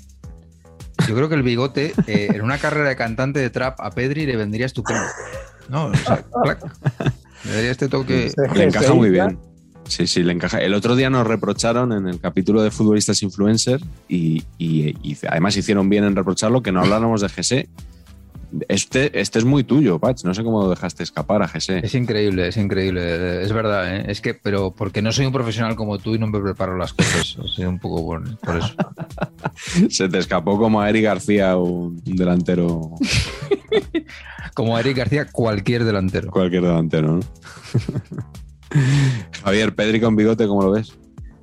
yo 1.08 1.16
creo 1.16 1.30
que 1.30 1.36
el 1.36 1.44
bigote, 1.44 1.94
eh, 2.08 2.32
en 2.34 2.42
una 2.42 2.58
carrera 2.58 2.90
de 2.90 2.96
cantante 2.98 3.40
de 3.40 3.50
trap 3.50 3.80
a 3.80 3.92
Pedri 3.92 4.26
le 4.26 4.36
vendría 4.36 4.66
estupendo. 4.66 5.04
No, 5.70 5.86
o 5.88 5.96
sea, 5.96 6.24
clac. 6.44 6.60
Le 7.46 7.54
daría 7.54 7.72
este 7.72 7.88
toque. 7.88 8.32
Le 8.56 8.64
encaja 8.66 8.94
muy 8.94 9.10
bien. 9.10 9.40
Sí, 9.88 10.08
sí, 10.08 10.24
le 10.24 10.34
encaja. 10.34 10.60
El 10.60 10.74
otro 10.74 10.96
día 10.96 11.10
nos 11.10 11.28
reprocharon 11.28 11.94
en 11.94 12.08
el 12.08 12.20
capítulo 12.20 12.62
de 12.64 12.72
futbolistas 12.72 13.22
influencer 13.24 13.80
y, 14.10 14.44
y- 14.58 14.96
y 15.04 15.18
además 15.30 15.56
hicieron 15.56 15.88
bien 15.90 16.04
en 16.04 16.16
reprocharlo 16.16 16.62
que 16.64 16.72
no 16.72 16.82
habláramos 16.82 17.22
de 17.22 17.30
GC. 17.30 17.70
Este, 18.68 19.20
este 19.20 19.40
es 19.40 19.46
muy 19.46 19.64
tuyo, 19.64 20.00
Patch. 20.00 20.24
No 20.24 20.34
sé 20.34 20.44
cómo 20.44 20.64
lo 20.64 20.70
dejaste 20.70 21.04
escapar 21.04 21.42
a 21.42 21.48
GC. 21.48 21.84
Es 21.84 21.96
increíble, 21.96 22.48
es 22.48 22.58
increíble. 22.58 23.42
Es 23.42 23.52
verdad, 23.52 23.96
¿eh? 23.96 24.06
Es 24.08 24.22
que, 24.22 24.34
pero 24.34 24.72
porque 24.72 25.02
no 25.02 25.12
soy 25.12 25.26
un 25.26 25.34
profesional 25.34 25.76
como 25.76 25.98
tú 25.98 26.16
y 26.16 26.20
no 26.20 26.28
me 26.28 26.40
preparo 26.40 26.78
las 26.78 26.94
cosas. 26.94 27.38
Sido 27.56 27.70
un 27.70 27.80
poco 27.80 28.02
bueno, 28.04 28.38
por 28.44 28.58
eso. 28.58 28.76
Se 29.90 30.10
te 30.10 30.18
escapó 30.18 30.58
como 30.58 30.82
a 30.82 30.90
Eric 30.90 31.04
García, 31.04 31.58
un 31.58 32.02
delantero. 32.04 32.92
como 34.54 34.76
a 34.76 34.80
Eric 34.80 34.98
García, 34.98 35.26
cualquier 35.32 35.84
delantero. 35.84 36.32
Cualquier 36.32 36.64
delantero, 36.64 37.14
¿no? 37.14 37.20
Javier, 39.44 39.76
Pedri 39.76 40.02
con 40.02 40.16
bigote, 40.16 40.48
¿cómo 40.48 40.64
lo 40.64 40.72
ves? 40.72 40.98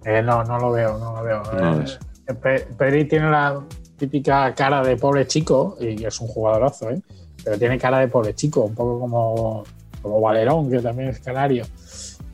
Eh, 0.04 0.22
no, 0.22 0.42
no 0.44 0.58
lo 0.58 0.72
veo, 0.72 0.98
no 0.98 1.16
lo 1.16 1.22
veo. 1.22 1.42
No 1.42 1.76
lo 1.76 1.84
Eh, 1.84 2.66
Pedri 2.76 3.04
tiene 3.06 3.30
la 3.30 3.62
típica 4.02 4.52
cara 4.52 4.82
de 4.82 4.96
pobre 4.96 5.28
chico, 5.28 5.76
y 5.80 6.04
es 6.04 6.20
un 6.20 6.26
jugadorazo, 6.26 6.90
¿eh? 6.90 7.00
pero 7.44 7.56
tiene 7.56 7.78
cara 7.78 8.00
de 8.00 8.08
pobre 8.08 8.34
chico, 8.34 8.62
un 8.62 8.74
poco 8.74 8.98
como, 8.98 9.62
como 10.02 10.20
Valerón, 10.20 10.68
que 10.68 10.80
también 10.80 11.10
es 11.10 11.20
canario. 11.20 11.64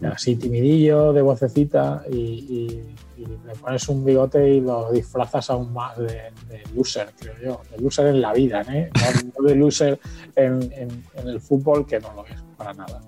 Así 0.00 0.36
timidillo, 0.36 1.12
de 1.12 1.20
vocecita, 1.20 2.04
y, 2.10 2.80
le 3.18 3.54
pones 3.60 3.86
un 3.90 4.02
bigote 4.02 4.48
y 4.48 4.60
lo 4.60 4.90
disfrazas 4.92 5.50
aún 5.50 5.70
más 5.74 5.98
de, 5.98 6.32
loser, 6.74 7.10
creo 7.18 7.34
yo. 7.44 7.60
De 7.70 7.82
loser 7.82 8.06
en 8.06 8.22
la 8.22 8.32
vida, 8.32 8.62
¿eh? 8.72 8.88
No, 9.38 9.46
de 9.46 9.54
loser 9.54 10.00
en, 10.36 10.62
en- 10.72 11.04
en 11.16 11.28
el 11.28 11.38
fútbol, 11.38 11.84
que 11.84 12.00
no 12.00 12.14
lo 12.14 12.24
es 12.24 12.40
para 12.56 12.72
nada. 12.72 13.02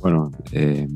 Bueno, 0.00 0.32
eh, 0.50 0.88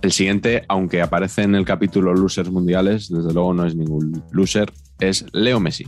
el 0.00 0.12
siguiente, 0.12 0.64
aunque 0.68 1.02
aparece 1.02 1.42
en 1.42 1.54
el 1.54 1.66
capítulo 1.66 2.14
Losers 2.14 2.50
Mundiales, 2.50 3.10
desde 3.10 3.34
luego 3.34 3.52
no 3.52 3.66
es 3.66 3.74
ningún 3.76 4.22
loser, 4.30 4.72
es 5.00 5.26
Leo 5.32 5.60
Messi. 5.60 5.84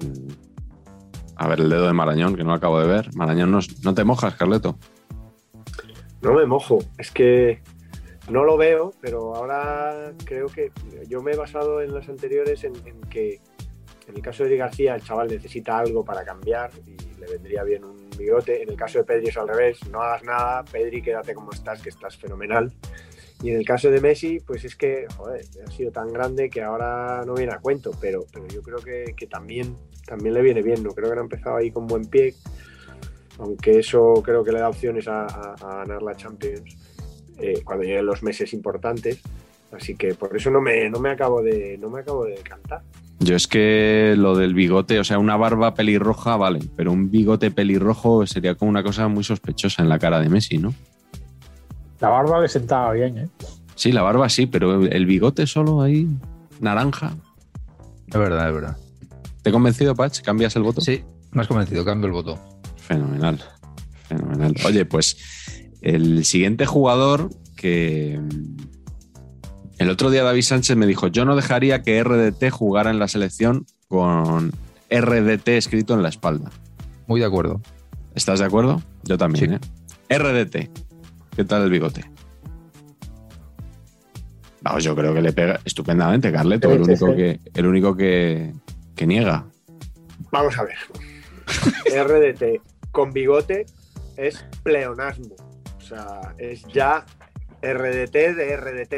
Mm. 0.00 0.32
A 1.36 1.48
ver, 1.48 1.60
el 1.60 1.68
dedo 1.68 1.86
de 1.86 1.92
Marañón, 1.92 2.36
que 2.36 2.44
no 2.44 2.50
lo 2.50 2.56
acabo 2.56 2.80
de 2.80 2.86
ver. 2.86 3.14
Marañón, 3.14 3.50
no, 3.50 3.58
no 3.82 3.94
te 3.94 4.04
mojas, 4.04 4.34
Carleto. 4.34 4.78
No 6.22 6.32
me 6.32 6.46
mojo, 6.46 6.78
es 6.96 7.10
que 7.10 7.60
no 8.30 8.44
lo 8.44 8.56
veo, 8.56 8.94
pero 9.00 9.34
ahora 9.34 10.12
creo 10.24 10.46
que 10.46 10.72
yo 11.06 11.22
me 11.22 11.32
he 11.32 11.36
basado 11.36 11.82
en 11.82 11.92
las 11.92 12.08
anteriores 12.08 12.64
en, 12.64 12.72
que 13.10 13.40
en 14.06 14.16
el 14.16 14.22
caso 14.22 14.42
de 14.42 14.50
Eric 14.50 14.60
García 14.60 14.94
el 14.94 15.02
chaval 15.02 15.28
necesita 15.28 15.78
algo 15.78 16.04
para 16.04 16.24
cambiar 16.24 16.70
y 16.86 16.96
le 17.20 17.26
vendría 17.26 17.62
bien 17.64 17.84
un 17.84 18.08
bigote. 18.16 18.62
En 18.62 18.70
el 18.70 18.76
caso 18.76 18.98
de 18.98 19.04
Pedri 19.04 19.28
es 19.28 19.36
al 19.36 19.48
revés, 19.48 19.86
no 19.90 20.00
hagas 20.00 20.22
nada, 20.24 20.64
Pedri 20.64 21.02
quédate 21.02 21.34
como 21.34 21.52
estás, 21.52 21.82
que 21.82 21.90
estás 21.90 22.16
fenomenal. 22.16 22.72
Y 23.44 23.50
en 23.50 23.58
el 23.58 23.64
caso 23.64 23.90
de 23.90 24.00
Messi, 24.00 24.40
pues 24.40 24.64
es 24.64 24.74
que, 24.74 25.06
joder, 25.16 25.44
ha 25.64 25.70
sido 25.70 25.92
tan 25.92 26.10
grande 26.12 26.48
que 26.48 26.62
ahora 26.62 27.22
no 27.26 27.34
viene 27.34 27.52
a 27.52 27.58
cuento, 27.58 27.90
pero, 28.00 28.24
yo 28.50 28.62
creo 28.62 28.78
que, 28.78 29.26
también, 29.26 29.76
también 30.06 30.34
le 30.34 30.40
viene 30.40 30.62
bien, 30.62 30.82
no 30.82 30.90
creo 30.90 31.10
que 31.10 31.14
no 31.14 31.20
ha 31.20 31.24
empezado 31.24 31.56
ahí 31.56 31.70
con 31.70 31.86
buen 31.86 32.06
pie, 32.06 32.34
aunque 33.38 33.78
eso 33.78 34.22
creo 34.24 34.42
que 34.42 34.50
le 34.50 34.60
da 34.60 34.70
opciones 34.70 35.06
a 35.08 35.54
ganar 35.60 36.02
la 36.02 36.16
Champions 36.16 36.74
eh, 37.38 37.60
cuando 37.64 37.84
lleguen 37.84 38.06
los 38.06 38.22
meses 38.22 38.52
importantes. 38.54 39.20
Así 39.72 39.96
que 39.96 40.14
por 40.14 40.36
eso 40.36 40.50
no 40.50 40.60
me, 40.60 40.88
no 40.88 41.00
me 41.00 41.10
acabo 41.10 41.42
de 41.42 41.76
no 41.78 41.90
me 41.90 42.00
acabo 42.00 42.24
de 42.24 42.36
cantar. 42.36 42.82
Yo 43.18 43.34
es 43.34 43.46
que 43.46 44.14
lo 44.16 44.36
del 44.36 44.54
bigote, 44.54 45.00
o 45.00 45.04
sea, 45.04 45.18
una 45.18 45.36
barba 45.36 45.74
pelirroja, 45.74 46.36
vale, 46.36 46.60
pero 46.76 46.92
un 46.92 47.10
bigote 47.10 47.50
pelirrojo 47.50 48.26
sería 48.26 48.54
como 48.54 48.70
una 48.70 48.82
cosa 48.82 49.08
muy 49.08 49.24
sospechosa 49.24 49.82
en 49.82 49.88
la 49.88 49.98
cara 49.98 50.20
de 50.20 50.28
Messi, 50.28 50.58
¿no? 50.58 50.74
La 52.00 52.08
barba 52.08 52.40
le 52.40 52.48
sentaba 52.48 52.92
bien, 52.92 53.18
¿eh? 53.18 53.28
Sí, 53.74 53.92
la 53.92 54.02
barba 54.02 54.28
sí, 54.28 54.46
pero 54.46 54.84
el 54.86 55.06
bigote 55.06 55.46
solo 55.46 55.82
ahí, 55.82 56.08
naranja. 56.60 57.14
Es 58.06 58.18
verdad, 58.18 58.48
es 58.48 58.54
verdad. 58.54 58.76
¿Te 59.42 59.50
he 59.50 59.52
convencido, 59.52 59.94
Patch? 59.94 60.20
¿Cambias 60.22 60.54
el 60.56 60.62
voto? 60.62 60.80
Sí, 60.80 61.02
me 61.32 61.42
has 61.42 61.48
convencido, 61.48 61.84
cambio 61.84 62.06
el 62.06 62.12
voto. 62.12 62.38
Fenomenal, 62.76 63.40
fenomenal. 64.08 64.54
Oye, 64.66 64.84
pues 64.84 65.16
el 65.82 66.24
siguiente 66.24 66.66
jugador 66.66 67.30
que... 67.56 68.20
El 69.78 69.90
otro 69.90 70.10
día 70.10 70.22
David 70.22 70.42
Sánchez 70.42 70.76
me 70.76 70.86
dijo, 70.86 71.08
yo 71.08 71.24
no 71.24 71.34
dejaría 71.34 71.82
que 71.82 72.02
RDT 72.02 72.50
jugara 72.50 72.90
en 72.90 72.98
la 73.00 73.08
selección 73.08 73.66
con 73.88 74.52
RDT 74.88 75.48
escrito 75.48 75.94
en 75.94 76.02
la 76.02 76.08
espalda. 76.10 76.50
Muy 77.08 77.18
de 77.20 77.26
acuerdo. 77.26 77.60
¿Estás 78.14 78.38
de 78.38 78.44
acuerdo? 78.46 78.82
Yo 79.02 79.18
también, 79.18 79.60
Sí. 79.60 79.66
¿eh? 80.08 80.18
RDT. 80.18 80.70
¿Qué 81.36 81.44
tal 81.44 81.62
el 81.62 81.70
bigote? 81.70 82.04
Vamos, 84.62 84.84
yo 84.84 84.94
creo 84.94 85.12
que 85.12 85.20
le 85.20 85.32
pega 85.32 85.60
estupendamente, 85.64 86.32
Carleto, 86.32 86.72
el 86.72 86.82
único 86.82 87.14
que, 87.14 87.40
el 87.52 87.66
único 87.66 87.96
que, 87.96 88.52
que 88.94 89.06
niega. 89.06 89.46
Vamos 90.30 90.56
a 90.58 90.64
ver. 90.64 90.76
RDT 92.06 92.62
con 92.90 93.12
bigote 93.12 93.66
es 94.16 94.46
pleonasmo. 94.62 95.34
O 95.76 95.80
sea, 95.80 96.34
es 96.38 96.64
ya 96.68 97.04
RDT 97.60 98.12
de 98.12 98.56
RDT. 98.56 98.92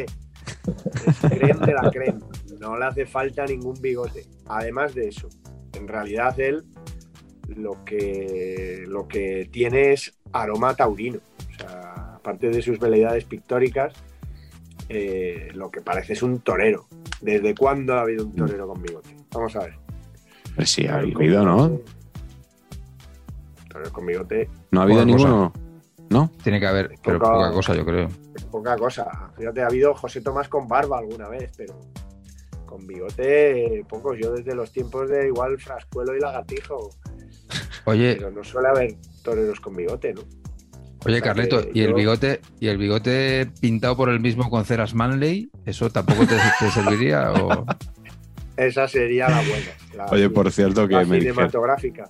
Es 1.06 1.18
creme 1.20 1.66
de 1.66 1.74
la 1.74 1.90
creme. 1.90 2.20
No 2.60 2.78
le 2.78 2.84
hace 2.84 3.06
falta 3.06 3.44
ningún 3.46 3.80
bigote. 3.80 4.26
Además 4.46 4.94
de 4.94 5.08
eso, 5.08 5.28
en 5.72 5.88
realidad 5.88 6.38
él 6.38 6.64
lo 7.48 7.84
que, 7.84 8.84
lo 8.86 9.08
que 9.08 9.48
tiene 9.50 9.92
es 9.92 10.12
aroma 10.32 10.74
taurino. 10.74 11.18
Aparte 12.26 12.48
de 12.50 12.60
sus 12.60 12.80
veleidades 12.80 13.24
pictóricas, 13.24 13.92
eh, 14.88 15.48
lo 15.54 15.70
que 15.70 15.80
parece 15.80 16.14
es 16.14 16.24
un 16.24 16.40
torero. 16.40 16.88
¿Desde 17.20 17.54
cuándo 17.54 17.94
ha 17.94 18.00
habido 18.00 18.24
un 18.26 18.34
torero 18.34 18.66
con 18.66 18.82
bigote? 18.82 19.14
Vamos 19.32 19.54
a 19.54 19.60
ver. 19.60 19.74
Pues 20.56 20.68
sí, 20.70 20.88
ha 20.88 20.96
habido, 20.96 21.44
¿no? 21.44 21.78
Torero 23.70 23.92
con 23.92 24.06
bigote, 24.06 24.50
No 24.72 24.80
ha 24.80 24.82
habido 24.82 25.02
cosa. 25.04 25.06
ninguno. 25.16 25.52
¿No? 26.10 26.32
Tiene 26.42 26.58
que 26.58 26.66
haber, 26.66 26.94
pero 27.04 27.20
Poca- 27.20 27.30
poca 27.32 27.52
cosa, 27.52 27.74
yo 27.76 27.84
creo. 27.86 28.08
poca 28.50 28.76
cosa. 28.76 29.30
Fíjate, 29.36 29.62
ha 29.62 29.66
habido 29.68 29.94
José 29.94 30.20
Tomás 30.20 30.48
con 30.48 30.66
barba 30.66 30.98
alguna 30.98 31.28
vez, 31.28 31.52
pero 31.56 31.78
con 32.66 32.84
bigote, 32.88 33.84
pocos. 33.88 34.18
Yo 34.20 34.32
desde 34.32 34.52
los 34.56 34.72
tiempos 34.72 35.08
de 35.08 35.28
igual 35.28 35.60
Frascuelo 35.60 36.16
y 36.16 36.18
Lagartijo, 36.20 36.90
Oye, 37.84 38.16
pero 38.16 38.32
no 38.32 38.42
suele 38.42 38.66
haber 38.68 38.96
toreros 39.22 39.60
con 39.60 39.76
bigote, 39.76 40.12
¿no? 40.12 40.22
Oye, 41.06 41.20
Carleto, 41.22 41.64
¿y 41.72 41.80
el 41.82 41.94
bigote, 41.94 42.40
y 42.60 42.68
el 42.68 42.78
bigote 42.78 43.50
pintado 43.60 43.96
por 43.96 44.08
el 44.10 44.20
mismo 44.20 44.48
con 44.50 44.64
ceras 44.64 44.94
Manley? 44.94 45.48
¿Eso 45.64 45.90
tampoco 45.90 46.26
te, 46.26 46.34
te 46.60 46.70
serviría? 46.70 47.32
O... 47.32 47.64
Esa 48.56 48.88
sería 48.88 49.28
la 49.28 49.38
buena. 49.42 49.66
la- 49.96 50.06
Oye, 50.06 50.30
por 50.30 50.50
cierto, 50.50 50.86
que 50.88 50.94
la 50.94 51.04
me 51.04 51.18
cinematográfica. 51.20 52.08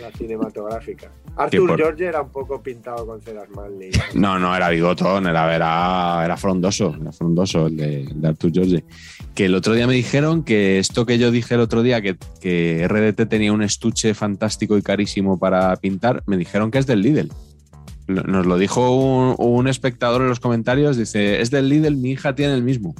La 0.00 0.10
cinematográfica. 0.12 1.10
Arthur 1.36 1.68
por- 1.68 1.78
George 1.78 2.04
era 2.06 2.22
un 2.22 2.30
poco 2.30 2.62
pintado 2.62 3.06
con 3.06 3.20
ceras 3.22 3.48
Manley. 3.50 3.90
No, 4.14 4.38
no, 4.38 4.54
era 4.54 4.68
bigotón, 4.68 5.26
era, 5.26 5.54
era, 5.54 6.22
era 6.24 6.36
frondoso, 6.36 6.96
era 7.00 7.12
frondoso 7.12 7.66
el 7.66 7.76
de, 7.76 8.00
el 8.02 8.20
de 8.20 8.28
Artur 8.28 8.50
George. 8.52 8.84
Que 9.34 9.46
el 9.46 9.54
otro 9.54 9.74
día 9.74 9.86
me 9.86 9.94
dijeron 9.94 10.42
que 10.42 10.78
esto 10.78 11.06
que 11.06 11.18
yo 11.18 11.30
dije 11.30 11.54
el 11.54 11.60
otro 11.60 11.82
día, 11.82 12.02
que, 12.02 12.16
que 12.40 12.86
RDT 12.88 13.28
tenía 13.28 13.52
un 13.52 13.62
estuche 13.62 14.12
fantástico 14.14 14.76
y 14.76 14.82
carísimo 14.82 15.38
para 15.38 15.74
pintar, 15.76 16.22
me 16.26 16.36
dijeron 16.36 16.70
que 16.70 16.78
es 16.78 16.86
del 16.86 17.00
Lidl. 17.02 17.30
Nos 18.14 18.46
lo 18.46 18.58
dijo 18.58 18.90
un, 18.94 19.34
un 19.38 19.68
espectador 19.68 20.22
en 20.22 20.28
los 20.28 20.40
comentarios, 20.40 20.96
dice, 20.96 21.40
es 21.40 21.50
del 21.50 21.68
Lidl, 21.68 21.96
mi 21.96 22.12
hija 22.12 22.34
tiene 22.34 22.54
el 22.54 22.62
mismo. 22.62 22.94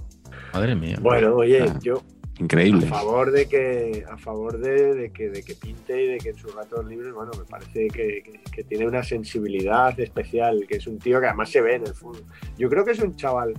Madre 0.52 0.74
mía. 0.74 0.98
Bueno, 1.00 1.34
oye, 1.36 1.62
Ah, 1.62 1.78
yo 1.82 2.02
Increíble. 2.38 2.86
a 2.86 2.88
favor 2.88 3.30
de 3.32 3.46
que 3.46 4.02
a 4.10 4.16
favor 4.16 4.58
de, 4.58 4.94
de 4.94 5.12
que 5.12 5.28
de 5.28 5.42
que 5.42 5.54
pinte 5.54 6.02
y 6.02 6.06
de 6.08 6.18
que 6.18 6.30
en 6.30 6.36
sus 6.36 6.54
ratos 6.54 6.86
libres 6.86 7.12
bueno 7.12 7.32
me 7.38 7.44
parece 7.44 7.88
que, 7.88 8.22
que- 8.24 8.40
que 8.50 8.64
tiene 8.64 8.86
una 8.86 9.02
sensibilidad 9.02 9.98
especial 10.00 10.64
que 10.66 10.76
es 10.78 10.86
un 10.86 10.98
tío 10.98 11.20
que 11.20 11.26
además 11.26 11.50
se 11.50 11.60
ve 11.60 11.74
en 11.74 11.86
el 11.86 11.92
fútbol 11.92 12.24
yo 12.56 12.70
creo 12.70 12.82
que 12.86 12.92
es 12.92 12.98
un 13.00 13.14
chaval 13.14 13.52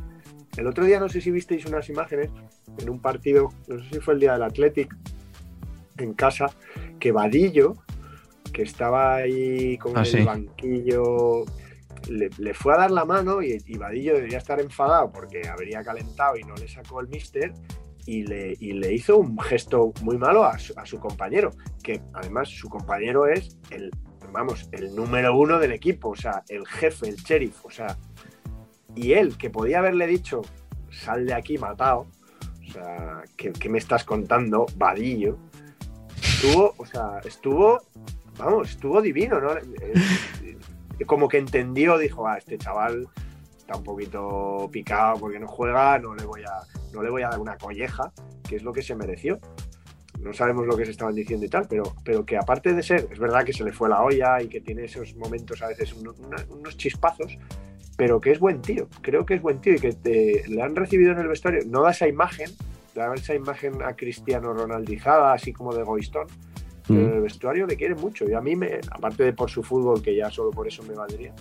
el 0.57 0.65
otro 0.65 0.83
día 0.83 0.99
no 0.99 1.09
sé 1.09 1.21
si 1.21 1.29
visteis 1.29 1.63
unas 1.67 1.87
imágenes 1.89 2.31
en 2.79 2.89
un 2.89 2.99
partido 2.99 3.49
no 3.67 3.77
sé 3.83 3.85
si 3.93 3.99
fue 3.99 4.15
el 4.15 4.19
día 4.19 4.33
del 4.33 4.41
Athletic 4.43 4.95
en 5.99 6.13
casa 6.13 6.47
que 6.99 7.11
Vadillo 7.11 7.75
que 8.51 8.63
estaba 8.63 9.15
ahí 9.15 9.77
con 9.77 9.97
Ah, 9.97 10.01
el 10.01 10.05
sí. 10.05 10.21
banquillo 10.23 11.43
le, 12.09 12.29
le 12.37 12.53
fue 12.53 12.73
a 12.73 12.77
dar 12.77 12.91
la 12.91 13.05
mano 13.05 13.41
y, 13.41 13.57
y 13.65 13.77
Vadillo 13.77 14.15
debería 14.15 14.39
estar 14.39 14.59
enfadado 14.59 15.11
porque 15.11 15.47
habría 15.47 15.83
calentado 15.83 16.37
y 16.37 16.43
no 16.43 16.55
le 16.55 16.67
sacó 16.67 16.99
el 17.01 17.07
mister 17.09 17.53
y 18.05 18.23
le, 18.25 18.55
y 18.59 18.73
le 18.73 18.93
hizo 18.93 19.17
un 19.17 19.37
gesto 19.39 19.93
muy 20.01 20.17
malo 20.17 20.43
a 20.43 20.57
su, 20.57 20.73
a 20.77 20.85
su 20.85 20.99
compañero, 20.99 21.51
que 21.83 22.01
además 22.13 22.49
su 22.49 22.67
compañero 22.67 23.27
es 23.27 23.57
el, 23.69 23.91
vamos, 24.31 24.67
el 24.71 24.95
número 24.95 25.37
uno 25.37 25.59
del 25.59 25.71
equipo, 25.71 26.09
o 26.09 26.15
sea, 26.15 26.43
el 26.49 26.65
jefe, 26.65 27.09
el 27.09 27.17
sheriff, 27.17 27.63
o 27.63 27.69
sea, 27.69 27.95
y 28.95 29.13
él, 29.13 29.37
que 29.37 29.51
podía 29.51 29.79
haberle 29.79 30.07
dicho, 30.07 30.41
sal 30.89 31.27
de 31.27 31.35
aquí 31.35 31.59
matado, 31.59 32.07
o 32.67 32.71
sea, 32.71 33.21
¿qué, 33.37 33.51
qué 33.51 33.69
me 33.69 33.77
estás 33.77 34.03
contando, 34.03 34.65
vadillo? 34.77 35.37
Estuvo, 36.21 36.73
o 36.77 36.85
sea, 36.87 37.19
estuvo, 37.23 37.81
vamos, 38.45 38.71
estuvo 38.71 39.01
divino, 39.01 39.39
¿no? 39.39 39.51
Eh, 39.57 40.57
Como 41.05 41.27
que 41.27 41.37
entendió, 41.37 41.97
dijo, 41.97 42.27
ah, 42.27 42.37
este 42.37 42.57
chaval 42.57 43.07
está 43.57 43.75
un 43.77 43.83
poquito 43.83 44.69
picado 44.71 45.19
porque 45.19 45.39
no 45.39 45.47
juega, 45.47 45.97
no 45.99 46.13
le 46.15 46.25
voy 46.25 46.43
a, 46.43 46.53
no 46.93 47.01
le 47.01 47.09
voy 47.09 47.23
a 47.23 47.29
dar 47.29 47.39
una 47.39 47.57
colleja, 47.57 48.11
que 48.47 48.57
es 48.57 48.63
lo 48.63 48.71
que 48.73 48.81
se 48.83 48.95
mereció. 48.95 49.39
no 50.19 50.31
sabemos 50.33 50.67
lo 50.67 50.77
que 50.77 50.85
se 50.85 50.91
estaban 50.91 51.15
diciendo 51.15 51.45
y 51.45 51.49
tal, 51.49 51.65
pero, 51.67 51.83
pero 52.03 52.23
que 52.23 52.37
aparte 52.37 52.73
de 52.75 52.83
ser, 52.83 53.07
es 53.11 53.17
verdad 53.17 53.43
que 53.43 53.53
se 53.53 53.63
le 53.63 53.71
fue 53.71 53.89
la 53.89 54.03
olla 54.03 54.39
y 54.43 54.47
que 54.47 54.61
tiene 54.61 54.83
esos 54.85 55.15
momentos 55.15 55.59
a 55.63 55.67
veces 55.67 55.93
unos 55.93 56.77
chispazos, 56.77 57.39
pero 57.97 58.21
que 58.21 58.31
es 58.31 58.39
buen 58.39 58.61
tío, 58.61 58.87
creo 59.01 59.25
que 59.25 59.33
es 59.33 59.41
buen 59.41 59.59
tío 59.61 59.73
y 59.73 59.79
que 59.79 59.93
te- 59.93 60.43
le 60.47 60.61
han 60.61 60.75
recibido 60.75 61.11
en 61.13 61.17
el 61.19 61.27
vestuario, 61.27 61.61
no 61.65 61.81
da 61.81 61.89
esa 61.91 62.07
imagen, 62.07 62.51
da 62.93 63.11
esa 63.15 63.33
imagen 63.33 63.81
a 63.81 63.95
Cristiano 63.95 64.53
Ronaldizada, 64.53 65.33
así 65.33 65.51
como 65.53 65.73
de 65.73 65.81
Goistón, 65.83 66.27
Mm. 66.87 66.97
el 66.97 67.21
vestuario 67.21 67.67
le 67.67 67.75
quiere 67.75 67.95
mucho 67.95 68.25
y 68.29 68.33
a 68.33 68.41
mí, 68.41 68.55
me, 68.55 68.79
aparte 68.91 69.23
de 69.23 69.33
por 69.33 69.49
su 69.49 69.61
fútbol, 69.63 70.01
que 70.01 70.15
ya 70.15 70.29
solo 70.31 70.51
por 70.51 70.67
eso 70.67 70.81
me 70.83 70.93
valdría, 70.95 71.33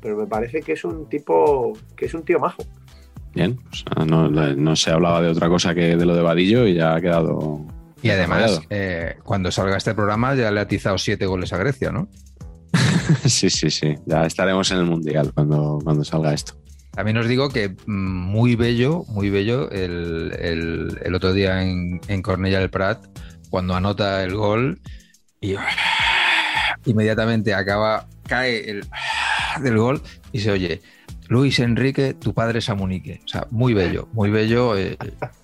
pero 0.00 0.16
me 0.16 0.26
parece 0.26 0.60
que 0.60 0.72
es 0.72 0.84
un 0.84 1.08
tipo, 1.08 1.72
que 1.96 2.06
es 2.06 2.14
un 2.14 2.22
tío 2.24 2.38
majo. 2.38 2.62
Bien, 3.34 3.58
o 3.70 3.74
sea, 3.74 4.04
no, 4.04 4.28
no 4.28 4.76
se 4.76 4.90
hablaba 4.90 5.22
de 5.22 5.28
otra 5.28 5.48
cosa 5.48 5.74
que 5.74 5.96
de 5.96 6.04
lo 6.04 6.14
de 6.14 6.22
Vadillo 6.22 6.66
y 6.66 6.74
ya 6.74 6.94
ha 6.94 7.00
quedado. 7.00 7.64
Y 8.02 8.10
además, 8.10 8.60
eh, 8.68 9.14
cuando 9.24 9.50
salga 9.50 9.76
este 9.78 9.94
programa 9.94 10.34
ya 10.34 10.50
le 10.50 10.60
ha 10.60 10.64
atizado 10.64 10.98
siete 10.98 11.24
goles 11.24 11.52
a 11.52 11.56
Grecia, 11.56 11.90
¿no? 11.92 12.08
sí, 13.26 13.48
sí, 13.50 13.70
sí. 13.70 13.94
Ya 14.06 14.26
estaremos 14.26 14.70
en 14.70 14.78
el 14.78 14.84
Mundial 14.84 15.32
cuando, 15.34 15.78
cuando 15.82 16.04
salga 16.04 16.34
esto. 16.34 16.54
También 16.90 17.16
os 17.16 17.26
digo 17.26 17.48
que 17.48 17.74
muy 17.86 18.54
bello, 18.54 19.04
muy 19.08 19.30
bello 19.30 19.70
el, 19.70 20.34
el- 20.38 20.98
el 21.02 21.14
otro 21.14 21.32
día 21.32 21.62
en, 21.62 22.00
en 22.08 22.22
Cornellà 22.22 22.58
del 22.60 22.68
Prat, 22.70 23.02
cuando 23.52 23.74
anota 23.74 24.24
el 24.24 24.34
gol 24.34 24.80
y 25.42 25.56
inmediatamente 26.86 27.52
acaba, 27.52 28.06
cae 28.26 28.70
el 28.70 28.86
del 29.62 29.76
gol 29.76 30.00
y 30.32 30.38
se 30.40 30.50
oye, 30.52 30.80
Luis 31.28 31.58
Enrique, 31.58 32.14
tu 32.14 32.32
padre 32.32 32.60
es 32.60 32.70
Amunique. 32.70 33.20
O 33.26 33.28
sea, 33.28 33.46
muy 33.50 33.74
bello, 33.74 34.08
muy 34.14 34.30
bello, 34.30 34.74
eh, 34.78 34.96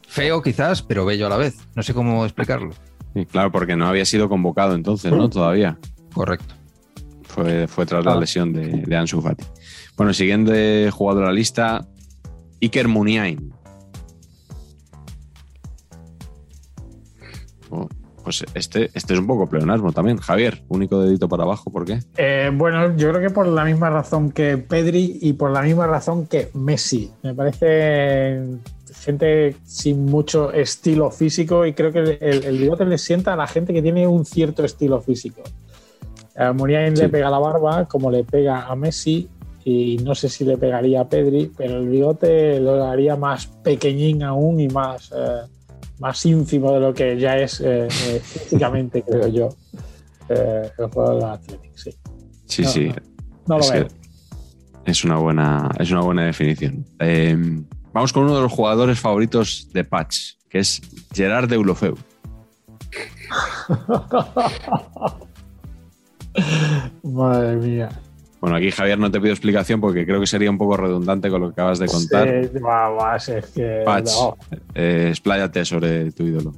feo 0.09 0.41
quizás, 0.43 0.81
pero 0.83 1.05
bello 1.05 1.27
a 1.27 1.29
la 1.29 1.37
vez. 1.37 1.57
No 1.75 1.83
sé 1.83 1.93
cómo 1.93 2.25
explicarlo. 2.25 2.71
Y 3.15 3.27
claro, 3.27 3.53
porque 3.53 3.77
no 3.77 3.87
había 3.87 4.07
sido 4.07 4.31
convocado 4.31 4.75
entonces, 4.75 5.13
¿no? 5.13 5.29
Todavía. 5.29 5.79
Correcto. 6.15 6.55
Fue, 7.25 7.69
fue 7.69 7.85
tras 7.85 8.07
la 8.07 8.13
Ah. 8.15 8.21
lesión 8.21 8.55
de, 8.55 8.69
de 8.69 8.97
Ansu 8.97 9.21
Fati. 9.21 9.45
Bueno, 9.99 10.15
siguiente 10.15 10.91
jugador 10.91 11.25
de 11.25 11.27
la 11.27 11.33
lista, 11.35 11.87
Iker 12.63 12.89
Muniain. 12.89 13.53
Oh, 17.71 17.87
pues 18.29 18.45
este, 18.53 18.91
este 18.93 19.15
es 19.15 19.21
un 19.21 19.27
poco 19.27 19.47
pleonasmo 19.47 19.91
también. 19.91 20.19
Javier, 20.19 20.63
único 20.69 21.01
dedito 21.01 21.31
para 21.31 21.45
abajo, 21.45 21.71
¿por 21.71 21.87
qué? 21.87 22.01
Eh, 22.19 22.51
bueno, 22.53 22.95
yo 22.95 23.09
creo 23.09 23.23
que 23.23 23.31
por 23.31 23.47
la 23.47 23.65
misma 23.65 23.89
razón 23.89 24.33
que 24.33 24.59
Pedri 24.59 25.19
y 25.23 25.33
por 25.33 25.51
la 25.51 25.63
misma 25.63 25.87
razón 25.87 26.27
que 26.27 26.51
Messi. 26.53 27.11
Me 27.23 27.35
parece 27.35 28.43
gente 29.01 29.57
sin 29.65 30.05
mucho 30.05 30.53
estilo 30.53 31.11
físico 31.11 31.65
y 31.65 31.73
creo 31.73 31.91
que 31.91 32.19
el, 32.21 32.45
el 32.45 32.59
bigote 32.59 32.85
le 32.85 32.99
sienta 32.99 33.33
a 33.33 33.37
la 33.37 33.47
gente 33.47 33.73
que 33.73 33.81
tiene 33.81 34.07
un 34.07 34.27
cierto 34.27 34.63
estilo 34.63 35.01
físico. 35.01 35.41
A 36.37 36.53
Sí. 36.53 37.03
le 37.03 37.09
pega 37.09 37.31
la 37.31 37.39
barba 37.39 37.87
como 37.87 38.11
le 38.11 38.25
pega 38.25 38.67
a 38.67 38.77
Messi 38.77 39.27
y 39.65 39.97
no 40.05 40.15
sé 40.15 40.29
si 40.29 40.45
le 40.45 40.59
pegaría 40.59 41.01
a 41.01 41.09
Pedri, 41.09 41.51
pero 41.57 41.79
el 41.79 41.89
bigote 41.89 42.61
lo 42.61 42.85
haría 42.85 43.17
más 43.17 43.47
pequeñín 43.47 44.23
aún 44.23 44.61
y 44.61 44.69
más, 44.69 45.13
eh, 45.17 45.47
más 46.01 46.25
ínfimo 46.27 46.73
de 46.73 46.81
lo 46.81 46.93
que 46.95 47.19
ya 47.19 47.37
es 47.39 47.61
eh, 47.61 47.87
eh, 47.89 48.21
físicamente, 48.23 49.03
creo 49.03 49.29
yo, 49.29 49.49
eh, 50.29 50.71
el 50.79 50.87
juego 50.91 51.15
del 51.15 51.25
Athletic, 51.25 51.77
sí. 51.77 51.91
Sí, 52.47 52.63
No, 52.63 52.69
sí. 52.71 52.89
no. 52.89 52.95
No 53.47 53.59
lo 53.59 53.65
es, 53.65 53.73
veo. 53.73 53.89
es 54.85 55.05
una 55.05 55.17
buena, 55.17 55.71
es 55.79 55.91
una 55.91 56.01
buena 56.03 56.25
definición. 56.25 56.85
Eh, 57.01 57.37
vamos 57.93 58.13
con 58.13 58.25
uno 58.25 58.37
de 58.37 58.43
los 58.43 58.53
jugadores 58.53 58.99
favoritos 59.01 59.69
de 59.73 59.85
Patch, 59.85 60.35
que 60.49 60.59
es 60.61 60.81
Gerard 61.15 61.49
Deulofeu. 61.49 61.97
Madre 67.03 67.57
mía. 67.57 67.89
Bueno, 68.41 68.57
aquí 68.57 68.71
Javier 68.71 68.99
no 68.99 69.11
te 69.11 69.21
pido 69.21 69.33
explicación 69.33 69.81
porque 69.81 70.07
creo 70.07 70.21
que 70.21 70.27
sería 70.27 70.51
un 70.51 70.59
poco 70.59 70.77
redundante 70.77 71.29
con 71.29 71.41
lo 71.41 71.49
que 71.49 71.53
acabas 71.55 71.79
de 71.81 71.87
contar. 71.87 72.29
Sí, 72.53 72.59
va, 72.59 72.89
va, 72.91 73.17
es 73.17 73.47
que. 73.55 73.83
Patch, 73.85 74.11
no. 74.13 74.37
eh, 74.75 75.07
expláyate 75.09 75.65
sobre 75.65 76.13
tu 76.13 76.25
ídolo. 76.25 76.55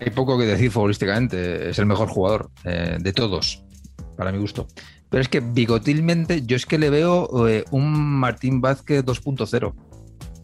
Hay 0.00 0.10
poco 0.10 0.38
que 0.38 0.44
decir 0.44 0.70
futbolísticamente. 0.70 1.70
Es 1.70 1.78
el 1.78 1.86
mejor 1.86 2.08
jugador 2.08 2.50
eh, 2.64 2.98
de 3.00 3.12
todos, 3.14 3.64
para 4.16 4.30
mi 4.30 4.38
gusto. 4.38 4.66
Pero 5.08 5.22
es 5.22 5.28
que 5.28 5.40
bigotilmente, 5.40 6.42
yo 6.44 6.56
es 6.56 6.66
que 6.66 6.78
le 6.78 6.90
veo 6.90 7.48
eh, 7.48 7.64
un 7.70 7.92
Martín 7.92 8.60
Vázquez 8.60 9.04
2.0. 9.04 9.74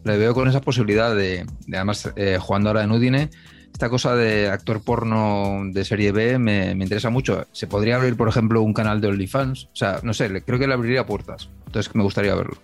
Le 0.05 0.17
veo 0.17 0.33
con 0.33 0.47
esa 0.47 0.61
posibilidad 0.61 1.15
de, 1.15 1.45
de 1.67 1.77
además, 1.77 2.11
eh, 2.15 2.37
jugando 2.39 2.69
ahora 2.69 2.83
en 2.83 2.91
Udine, 2.91 3.29
esta 3.73 3.89
cosa 3.89 4.15
de 4.15 4.47
actor 4.49 4.81
porno 4.81 5.61
de 5.71 5.83
serie 5.83 6.11
B 6.11 6.37
me, 6.39 6.73
me 6.75 6.83
interesa 6.85 7.09
mucho. 7.09 7.45
Se 7.51 7.67
podría 7.67 7.95
abrir, 7.97 8.15
por 8.15 8.29
ejemplo, 8.29 8.61
un 8.61 8.73
canal 8.73 9.01
de 9.01 9.07
OnlyFans. 9.07 9.65
O 9.65 9.75
sea, 9.75 9.99
no 10.03 10.13
sé, 10.13 10.29
le- 10.29 10.43
creo 10.43 10.59
que 10.59 10.67
le 10.67 10.73
abriría 10.75 11.05
puertas. 11.05 11.49
Entonces 11.65 11.93
me 11.95 12.03
gustaría 12.03 12.35
verlo. 12.35 12.55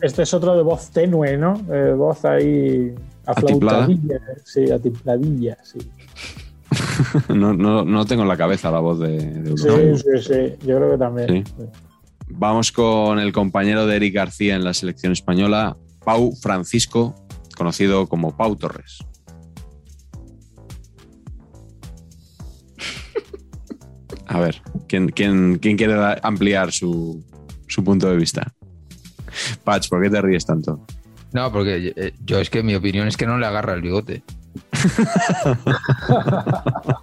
Este 0.00 0.22
es 0.22 0.34
otro 0.34 0.56
de 0.56 0.62
voz 0.62 0.90
tenue, 0.90 1.36
¿no? 1.36 1.54
Eh, 1.72 1.92
voz 1.96 2.24
ahí. 2.24 2.92
Aflautadilla. 3.26 4.18
Sí, 4.44 4.70
atipladilla, 4.70 5.56
sí. 5.62 5.78
no, 7.28 7.52
no, 7.54 7.84
no 7.84 8.04
tengo 8.06 8.22
en 8.22 8.28
la 8.28 8.36
cabeza 8.36 8.70
la 8.70 8.80
voz 8.80 8.98
de, 9.00 9.18
de 9.18 9.56
Sí, 9.56 10.02
sí, 10.02 10.22
sí. 10.22 10.66
Yo 10.66 10.76
creo 10.76 10.90
que 10.92 10.98
también. 10.98 11.46
Sí. 11.46 11.52
Vamos 12.28 12.72
con 12.72 13.18
el 13.18 13.32
compañero 13.32 13.86
de 13.86 13.96
Eric 13.96 14.14
García 14.14 14.54
en 14.56 14.64
la 14.64 14.72
selección 14.74 15.12
española, 15.12 15.76
Pau 16.04 16.32
Francisco, 16.40 17.14
conocido 17.56 18.06
como 18.08 18.36
Pau 18.36 18.56
Torres. 18.56 18.98
A 24.32 24.38
ver, 24.38 24.62
¿quién, 24.86 25.08
quién- 25.08 25.58
quién 25.58 25.76
quiere 25.76 25.94
ampliar 26.22 26.70
su, 26.70 27.20
su 27.66 27.82
punto 27.82 28.08
de 28.08 28.16
vista? 28.16 28.52
Patch, 29.64 29.88
¿por 29.88 30.00
qué 30.02 30.08
te 30.10 30.22
ríes 30.22 30.46
tanto? 30.46 30.86
No, 31.32 31.50
porque 31.52 31.92
eh, 31.96 32.12
yo 32.24 32.38
es 32.38 32.48
que 32.48 32.62
mi 32.62 32.74
opinión 32.76 33.08
es 33.08 33.16
que 33.16 33.26
no 33.26 33.38
le 33.38 33.46
agarra 33.46 33.74
el 33.74 33.82
bigote. 33.82 34.22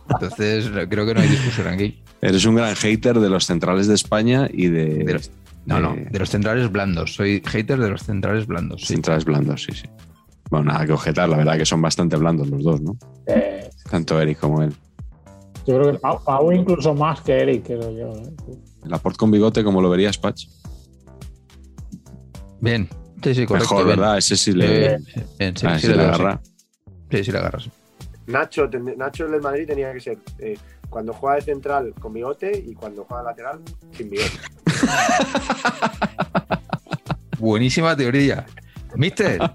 Entonces 0.09 0.69
creo 0.89 1.05
que 1.05 1.13
no 1.13 1.21
hay 1.21 1.27
discusión 1.29 1.67
aquí. 1.67 2.01
Eres 2.21 2.45
un 2.45 2.55
gran 2.55 2.75
hater 2.75 3.19
de 3.19 3.29
los 3.29 3.45
centrales 3.45 3.87
de 3.87 3.95
España 3.95 4.47
y 4.51 4.67
de, 4.67 4.85
De 5.03 5.13
los- 5.13 5.31
No, 5.65 5.79
no, 5.79 5.93
de 5.95 6.05
de 6.05 6.19
los 6.19 6.29
centrales 6.29 6.71
blandos. 6.71 7.13
Soy 7.13 7.41
hater 7.45 7.79
de 7.79 7.89
los 7.89 8.03
centrales 8.03 8.47
blandos. 8.47 8.81
sí. 8.81 8.87
centrales 8.87 9.25
blandos, 9.25 9.63
sí, 9.63 9.73
sí. 9.73 9.87
Bueno, 10.49 10.71
nada 10.71 10.85
que 10.85 10.93
objetar, 10.93 11.27
la 11.27 11.37
verdad 11.37 11.57
que 11.57 11.65
son 11.65 11.81
bastante 11.81 12.15
blandos 12.15 12.47
los 12.47 12.63
dos, 12.63 12.81
¿no? 12.81 12.97
Eh, 13.27 13.69
Tanto 13.89 14.19
Eric 14.21 14.39
como 14.39 14.63
él. 14.63 14.73
Yo 15.68 15.76
creo 15.80 15.91
que 15.91 15.99
Pau, 15.99 16.23
Pau 16.23 16.52
incluso 16.52 16.94
más 16.95 17.22
que 17.22 17.34
Eric, 17.34 17.65
creo 17.68 17.91
yo. 17.91 18.11
¿eh? 18.14 18.34
El 18.85 18.94
aporte 18.94 19.18
con 19.18 19.30
bigote, 19.31 19.64
como 19.64 19.81
lo 19.81 19.89
verías, 19.89 20.18
Patch? 20.18 20.48
Bien. 22.60 22.88
Sí, 23.23 23.35
sí, 23.35 23.45
correcto. 23.45 23.76
Mejor, 23.76 23.85
bien. 23.85 23.99
¿verdad? 23.99 24.18
Ese 24.18 24.35
sí 24.38 24.53
le, 24.53 24.98
bien, 25.38 25.56
sí, 25.57 25.65
ah, 25.68 25.77
sí 25.80 25.88
sí 25.88 25.94
le 25.94 26.02
agarra. 26.03 26.39
sí. 26.44 26.52
Sí, 27.11 27.23
sí 27.26 27.31
le 27.31 27.38
agarras. 27.38 27.69
Nacho, 28.27 28.69
ten- 28.69 28.98
Nacho 28.98 29.26
en 29.26 29.34
el 29.35 29.41
Madrid 29.41 29.65
tenía 29.68 29.94
que 29.94 29.99
ser 29.99 30.18
eh, 30.39 30.57
cuando 30.89 31.14
juega 31.14 31.35
de 31.38 31.41
central 31.44 31.94
con 31.99 32.14
bigote 32.14 32.52
y 32.65 32.73
cuando 32.73 33.03
juega 33.06 33.23
de 33.23 33.30
lateral 33.30 33.60
sin 33.91 34.10
bigote. 34.10 34.31
Buenísima 37.39 37.95
teoría. 37.95 38.45
Mister, 38.95 39.39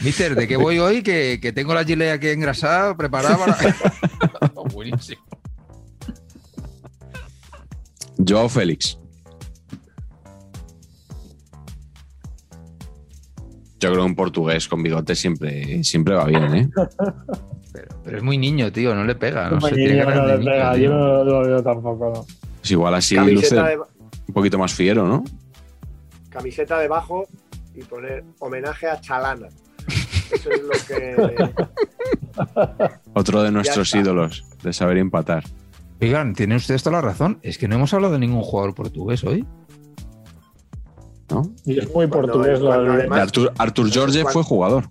Mister, 0.00 0.34
¿de 0.34 0.46
qué 0.46 0.56
voy 0.56 0.78
hoy? 0.78 1.02
Que, 1.02 1.38
que 1.40 1.52
tengo 1.52 1.74
la 1.74 1.84
gilet 1.84 2.12
aquí 2.12 2.28
engrasada, 2.28 2.96
preparada 2.96 3.36
para. 3.36 3.74
Buenísimo. 4.74 5.22
Joao 8.26 8.48
Félix. 8.48 8.98
Yo 13.80 13.90
creo 13.90 14.02
que 14.02 14.10
un 14.10 14.16
portugués 14.16 14.66
con 14.66 14.82
bigote 14.82 15.14
siempre, 15.14 15.84
siempre 15.84 16.14
va 16.14 16.24
bien, 16.24 16.54
¿eh? 16.54 16.68
Pero, 17.72 17.88
pero 18.02 18.16
es 18.16 18.22
muy 18.24 18.36
niño, 18.36 18.72
tío, 18.72 18.94
no 18.94 19.04
le 19.04 19.14
pega. 19.14 19.50
No 19.50 19.60
sé, 19.60 19.74
tiene 19.74 20.04
no 20.04 20.26
le 20.26 20.38
pega, 20.38 20.74
tío. 20.74 20.82
yo 20.82 20.90
no 20.90 21.24
lo 21.24 21.40
veo 21.42 21.62
tampoco. 21.62 22.12
No. 22.12 22.26
Pues 22.58 22.70
igual 22.72 22.94
así 22.94 23.16
luce 23.16 23.54
de, 23.54 23.78
un 23.78 24.34
poquito 24.34 24.58
más 24.58 24.74
fiero, 24.74 25.06
¿no? 25.06 25.22
camiseta 26.28 26.78
debajo 26.78 27.26
y 27.74 27.82
poner 27.82 28.24
homenaje 28.38 28.88
a 28.88 29.00
Chalana. 29.00 29.48
Eso 30.32 30.50
es 30.50 30.62
lo 30.62 30.70
que. 30.86 31.54
Otro 33.14 33.42
de 33.42 33.50
nuestros 33.50 33.94
ídolos 33.94 34.44
de 34.62 34.72
saber 34.72 34.98
empatar. 34.98 35.44
Oigan, 36.00 36.34
tiene 36.34 36.56
usted 36.56 36.76
toda 36.78 36.92
la 36.92 37.00
razón. 37.00 37.38
Es 37.42 37.58
que 37.58 37.66
no 37.68 37.74
hemos 37.76 37.92
hablado 37.94 38.14
de 38.14 38.20
ningún 38.20 38.42
jugador 38.42 38.74
portugués 38.74 39.24
hoy. 39.24 39.44
¿no? 41.30 41.42
Y 41.64 41.78
es 41.78 41.84
muy 41.86 42.08
Cuando- 42.08 42.32
portugués 42.32 42.60
lo 42.60 42.66
cuando 42.68 42.92
De 42.92 42.98
además- 43.00 43.20
Artur, 43.20 43.52
Artur 43.58 43.92
Jorge 43.92 44.22
cuando- 44.22 44.30
fue 44.32 44.42
jugador. 44.44 44.90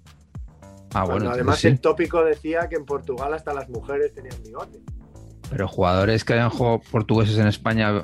Ah, 0.93 1.03
bueno, 1.03 1.29
además 1.31 1.59
sí. 1.59 1.67
el 1.67 1.79
tópico 1.79 2.23
decía 2.23 2.69
que 2.69 2.75
en 2.75 2.85
Portugal 2.85 3.33
hasta 3.33 3.53
las 3.53 3.67
mujeres 3.69 4.13
tenían 4.13 4.35
bigote. 4.43 4.79
Pero 5.49 5.67
jugadores 5.67 6.23
que 6.23 6.33
hayan 6.33 6.49
jugado 6.49 6.81
portugueses 6.91 7.37
en 7.37 7.47
España, 7.47 8.01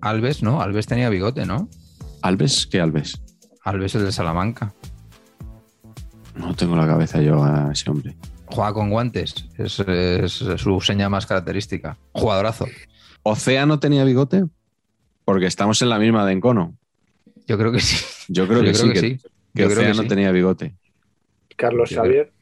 Alves, 0.00 0.42
¿no? 0.42 0.60
Alves 0.60 0.86
tenía 0.86 1.08
bigote, 1.10 1.46
¿no? 1.46 1.68
¿Alves? 2.22 2.66
¿Qué 2.66 2.80
Alves? 2.80 3.22
Alves 3.62 3.94
el 3.94 4.04
de 4.04 4.12
Salamanca. 4.12 4.74
No 6.34 6.54
tengo 6.54 6.76
la 6.76 6.86
cabeza 6.86 7.20
yo 7.20 7.42
a 7.42 7.70
ese 7.72 7.90
hombre. 7.90 8.14
Juega 8.46 8.72
con 8.72 8.90
guantes, 8.90 9.48
es, 9.56 9.80
es 9.80 10.32
su 10.32 10.80
seña 10.80 11.08
más 11.08 11.26
característica. 11.26 11.96
Jugadorazo. 12.12 12.66
¿Océano 13.22 13.80
tenía 13.80 14.04
bigote? 14.04 14.44
Porque 15.24 15.46
estamos 15.46 15.80
en 15.82 15.88
la 15.88 15.98
misma 15.98 16.26
de 16.26 16.32
Encono. 16.32 16.74
Yo 17.46 17.56
creo 17.58 17.72
que 17.72 17.80
sí. 17.80 18.04
Yo 18.28 18.46
creo 18.46 18.60
que 18.60 18.72
Yo 18.72 18.74
sí, 18.74 18.92
que, 18.92 19.00
que 19.00 19.18
Yo 19.54 19.66
creo 19.66 19.68
que 19.68 19.74
Océano 19.74 20.02
sí. 20.02 20.08
tenía 20.08 20.30
bigote. 20.30 20.74
Carlos 21.56 21.90
Yo 21.90 22.02
Xavier, 22.02 22.32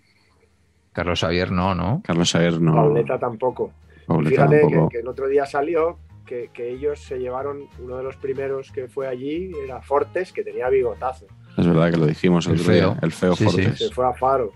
Carlos 0.92 1.20
Xavier 1.20 1.50
no, 1.50 1.74
¿no? 1.74 2.02
Carlos 2.04 2.30
Xavier 2.30 2.60
no. 2.60 2.74
Pauleta 2.74 3.18
tampoco. 3.18 3.72
Pauleta 4.06 4.46
Fíjate 4.48 4.88
que, 4.90 4.98
el 4.98 5.08
otro 5.08 5.26
día 5.26 5.46
salió 5.46 5.98
que, 6.26 6.50
que 6.52 6.70
ellos 6.70 7.00
se 7.00 7.18
llevaron, 7.18 7.68
uno 7.78 7.96
de 7.96 8.02
los 8.02 8.16
primeros 8.16 8.70
que 8.70 8.88
fue 8.88 9.08
allí 9.08 9.50
era 9.64 9.80
Fortes, 9.80 10.32
que 10.32 10.42
tenía 10.42 10.68
bigotazo. 10.68 11.26
Es 11.56 11.66
verdad 11.66 11.90
que 11.90 11.96
lo 11.98 12.06
dijimos 12.06 12.46
el, 12.46 12.54
El 12.54 12.60
otro 12.60 12.72
día, 12.72 12.82
feo. 12.82 12.96
el 13.02 13.12
feo 13.12 13.36
Sí, 13.36 13.44
sí. 13.44 13.50
Fortes. 13.62 13.78
Se 13.78 13.90
fue 13.90 14.06
a 14.08 14.12
Faro. 14.12 14.52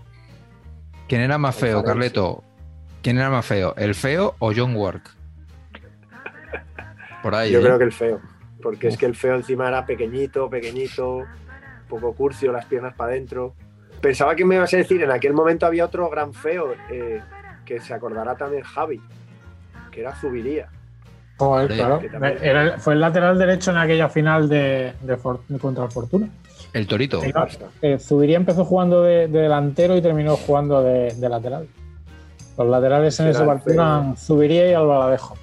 ¿Quién 1.07 1.21
era 1.21 1.37
más 1.37 1.55
feo, 1.55 1.83
Carleto? 1.83 2.43
¿Quién 3.01 3.17
era 3.17 3.29
más 3.29 3.45
feo? 3.45 3.73
¿El 3.77 3.95
feo 3.95 4.35
o 4.39 4.51
John 4.55 4.75
Work? 4.75 5.11
Por 7.23 7.35
ahí. 7.35 7.51
Yo 7.51 7.59
¿eh? 7.59 7.63
creo 7.63 7.77
que 7.77 7.83
el 7.85 7.91
feo, 7.93 8.19
porque 8.61 8.87
es 8.87 8.97
que 8.97 9.05
el 9.05 9.15
feo 9.15 9.35
encima 9.35 9.67
era 9.67 9.85
pequeñito, 9.85 10.49
pequeñito, 10.49 11.23
poco 11.89 12.13
curcio, 12.13 12.51
las 12.51 12.65
piernas 12.65 12.93
para 12.95 13.11
adentro. 13.11 13.53
Pensaba 14.01 14.35
que 14.35 14.45
me 14.45 14.55
ibas 14.55 14.73
a 14.73 14.77
decir, 14.77 15.01
en 15.01 15.11
aquel 15.11 15.33
momento 15.33 15.65
había 15.65 15.85
otro 15.85 16.09
gran 16.09 16.33
feo, 16.33 16.73
eh, 16.89 17.21
que 17.65 17.79
se 17.79 17.93
acordará 17.93 18.35
también 18.35 18.63
Javi, 18.63 19.01
que 19.91 20.01
era 20.01 20.13
Zubiría. 20.15 20.69
Joder, 21.37 21.71
Sí, 21.71 21.77
claro. 21.77 21.99
que 21.99 22.09
también- 22.09 22.37
Era- 22.41 22.77
fue 22.79 22.93
el 22.93 22.99
lateral 23.01 23.37
derecho 23.37 23.71
en 23.71 23.77
aquella 23.77 24.09
final 24.09 24.47
de, 24.49 24.93
de 25.01 25.17
For- 25.17 25.41
contra 25.59 25.87
Fortuna. 25.89 26.27
El 26.73 26.87
Torito. 26.87 27.21
Eh, 27.81 27.97
Zubiría 27.99 28.37
empezó 28.37 28.65
jugando 28.65 29.01
de, 29.03 29.27
de 29.27 29.39
delantero 29.39 29.95
y 29.97 30.01
terminó 30.01 30.35
jugando 30.35 30.83
de, 30.83 31.13
de 31.13 31.29
lateral. 31.29 31.67
Los 32.57 32.67
laterales 32.67 33.19
en 33.19 33.27
ese 33.27 33.43
partido 33.43 33.73
eran 33.75 34.17
Zubiría 34.17 34.69
y 34.69 34.73
Albaladejo. 34.73 35.37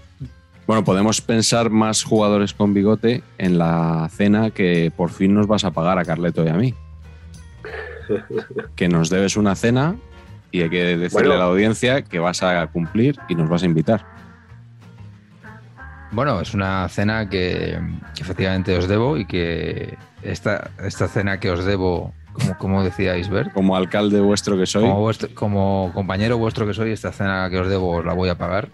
Bueno, 0.66 0.82
podemos 0.82 1.20
pensar 1.20 1.70
más 1.70 2.02
jugadores 2.02 2.54
con 2.54 2.72
bigote 2.74 3.22
en 3.38 3.58
la 3.58 4.08
cena 4.10 4.50
que 4.50 4.90
por 4.96 5.10
fin 5.10 5.34
nos 5.34 5.46
vas 5.46 5.64
a 5.64 5.70
pagar 5.70 5.98
a 5.98 6.04
Carleto 6.04 6.44
y 6.44 6.48
a 6.48 6.54
mí. 6.54 6.74
Que 8.74 8.88
nos 8.88 9.10
debes 9.10 9.36
una 9.36 9.54
cena 9.54 9.96
y 10.50 10.62
hay 10.62 10.70
que 10.70 10.96
decirle 10.96 11.28
Bueno. 11.28 11.34
a 11.34 11.38
la 11.38 11.44
audiencia 11.44 12.02
que 12.02 12.18
vas 12.18 12.42
a 12.42 12.66
cumplir 12.68 13.16
y 13.28 13.34
nos 13.34 13.48
vas 13.48 13.62
a 13.62 13.66
invitar. 13.66 14.04
Bueno, 16.12 16.40
es 16.40 16.54
una 16.54 16.88
cena 16.88 17.28
que, 17.28 17.78
que 18.14 18.22
efectivamente 18.22 18.76
os 18.76 18.86
debo 18.88 19.16
y 19.16 19.26
que 19.26 19.96
esta, 20.24 20.70
esta 20.82 21.08
cena 21.08 21.38
que 21.40 21.50
os 21.50 21.64
debo, 21.64 22.12
como, 22.32 22.58
como 22.58 22.84
decíais, 22.84 23.28
Bert, 23.28 23.52
Como 23.52 23.76
alcalde 23.76 24.20
vuestro 24.20 24.56
que 24.56 24.66
soy, 24.66 24.82
como, 24.82 24.94
como, 24.94 25.02
vuestro- 25.04 25.34
como 25.34 25.90
compañero 25.94 26.38
vuestro 26.38 26.66
que 26.66 26.74
soy, 26.74 26.92
esta 26.92 27.12
cena 27.12 27.48
que 27.50 27.58
os 27.60 27.68
debo 27.68 27.90
os 27.98 28.04
la 28.04 28.12
voy 28.14 28.28
a 28.28 28.36
pagar. 28.36 28.68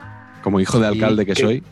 hijo 0.60 0.78
de 0.80 0.86
alcalde 0.86 1.26
que 1.26 1.34
que- 1.34 1.42
soy. 1.42 1.62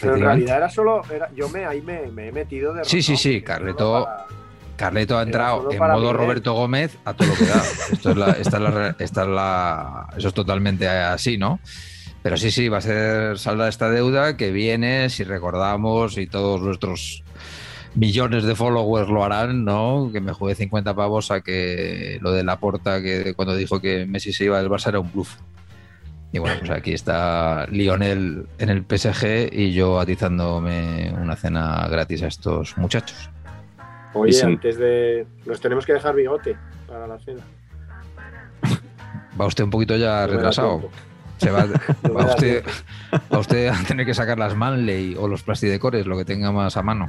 Pero 0.00 0.16
en 0.16 0.22
realidad 0.22 0.56
era 0.58 0.68
solo, 0.68 1.02
era, 1.14 1.30
yo 1.34 1.48
me, 1.48 1.64
ahí 1.64 1.80
me, 1.80 2.08
me 2.12 2.28
he 2.28 2.32
metido 2.32 2.74
de 2.74 2.84
Sí, 2.84 3.00
sí, 3.02 3.16
sí, 3.16 3.40
Carleto- 3.42 4.04
para- 4.04 4.26
Carleto 4.76 5.16
ha 5.18 5.22
entrado 5.22 5.70
en 5.72 5.78
modo. 5.78 6.12
Roberto 6.12 6.52
Gómez 6.52 6.98
a 7.06 7.14
todo 7.14 7.28
lo 7.28 7.34
que 7.34 7.46
da. 7.46 7.62
Esto 7.92 8.10
es 8.10 8.16
la, 8.16 8.30
esta 8.32 8.56
es 8.58 8.62
la 8.62 8.96
esta 8.98 9.22
es 9.22 9.28
la- 9.28 10.08
eso 10.18 10.28
es 10.28 10.34
totalmente 10.34 10.86
así, 10.88 11.38
¿no? 11.38 11.60
Pero 12.22 12.36
sí, 12.36 12.50
sí, 12.50 12.68
va 12.68 12.78
a 12.78 12.80
ser 12.82 13.38
salda 13.38 13.68
esta 13.68 13.88
deuda 13.88 14.36
que 14.36 14.50
viene, 14.50 15.08
si 15.08 15.24
recordamos, 15.24 16.18
y 16.18 16.26
todos 16.26 16.60
nuestros 16.60 17.22
millones 17.96 18.44
de 18.44 18.54
followers 18.54 19.08
lo 19.08 19.24
harán, 19.24 19.64
¿no? 19.64 20.10
Que 20.12 20.20
me 20.20 20.32
jugué 20.32 20.54
50 20.54 20.94
pavos 20.94 21.30
a 21.30 21.40
que 21.40 22.18
lo 22.20 22.30
de 22.32 22.44
la 22.44 22.60
porta 22.60 23.02
que 23.02 23.34
cuando 23.34 23.56
dijo 23.56 23.80
que 23.80 24.06
Messi 24.06 24.32
se 24.32 24.44
iba 24.44 24.60
del 24.60 24.70
Barça 24.70 24.88
era 24.88 25.00
un 25.00 25.10
bluff. 25.10 25.36
Y 26.32 26.38
bueno, 26.38 26.56
pues 26.58 26.70
aquí 26.70 26.92
está 26.92 27.66
Lionel 27.70 28.46
en 28.58 28.68
el 28.68 28.84
PSG 28.84 29.48
y 29.52 29.72
yo 29.72 29.98
atizándome 29.98 31.14
una 31.18 31.34
cena 31.34 31.88
gratis 31.88 32.22
a 32.22 32.26
estos 32.26 32.76
muchachos. 32.76 33.30
Oye, 34.12 34.42
antes 34.42 34.78
de. 34.78 35.26
Nos 35.46 35.60
tenemos 35.60 35.86
que 35.86 35.94
dejar 35.94 36.14
bigote 36.14 36.56
para 36.86 37.06
la 37.06 37.18
cena. 37.18 37.42
Va 39.38 39.46
usted 39.46 39.64
un 39.64 39.70
poquito 39.70 39.96
ya 39.96 40.26
No 40.26 40.32
retrasado. 40.34 40.90
Se 41.38 41.50
va, 41.50 41.66
No 42.02 42.14
va 42.14 42.24
usted, 42.26 42.64
va 43.32 43.38
usted 43.38 43.68
a 43.68 43.82
tener 43.84 44.06
que 44.06 44.14
sacar 44.14 44.38
las 44.38 44.54
Manley 44.54 45.16
o 45.18 45.28
los 45.28 45.42
plastidecores, 45.42 46.06
lo 46.06 46.16
que 46.16 46.24
tenga 46.24 46.50
más 46.52 46.76
a 46.76 46.82
mano. 46.82 47.08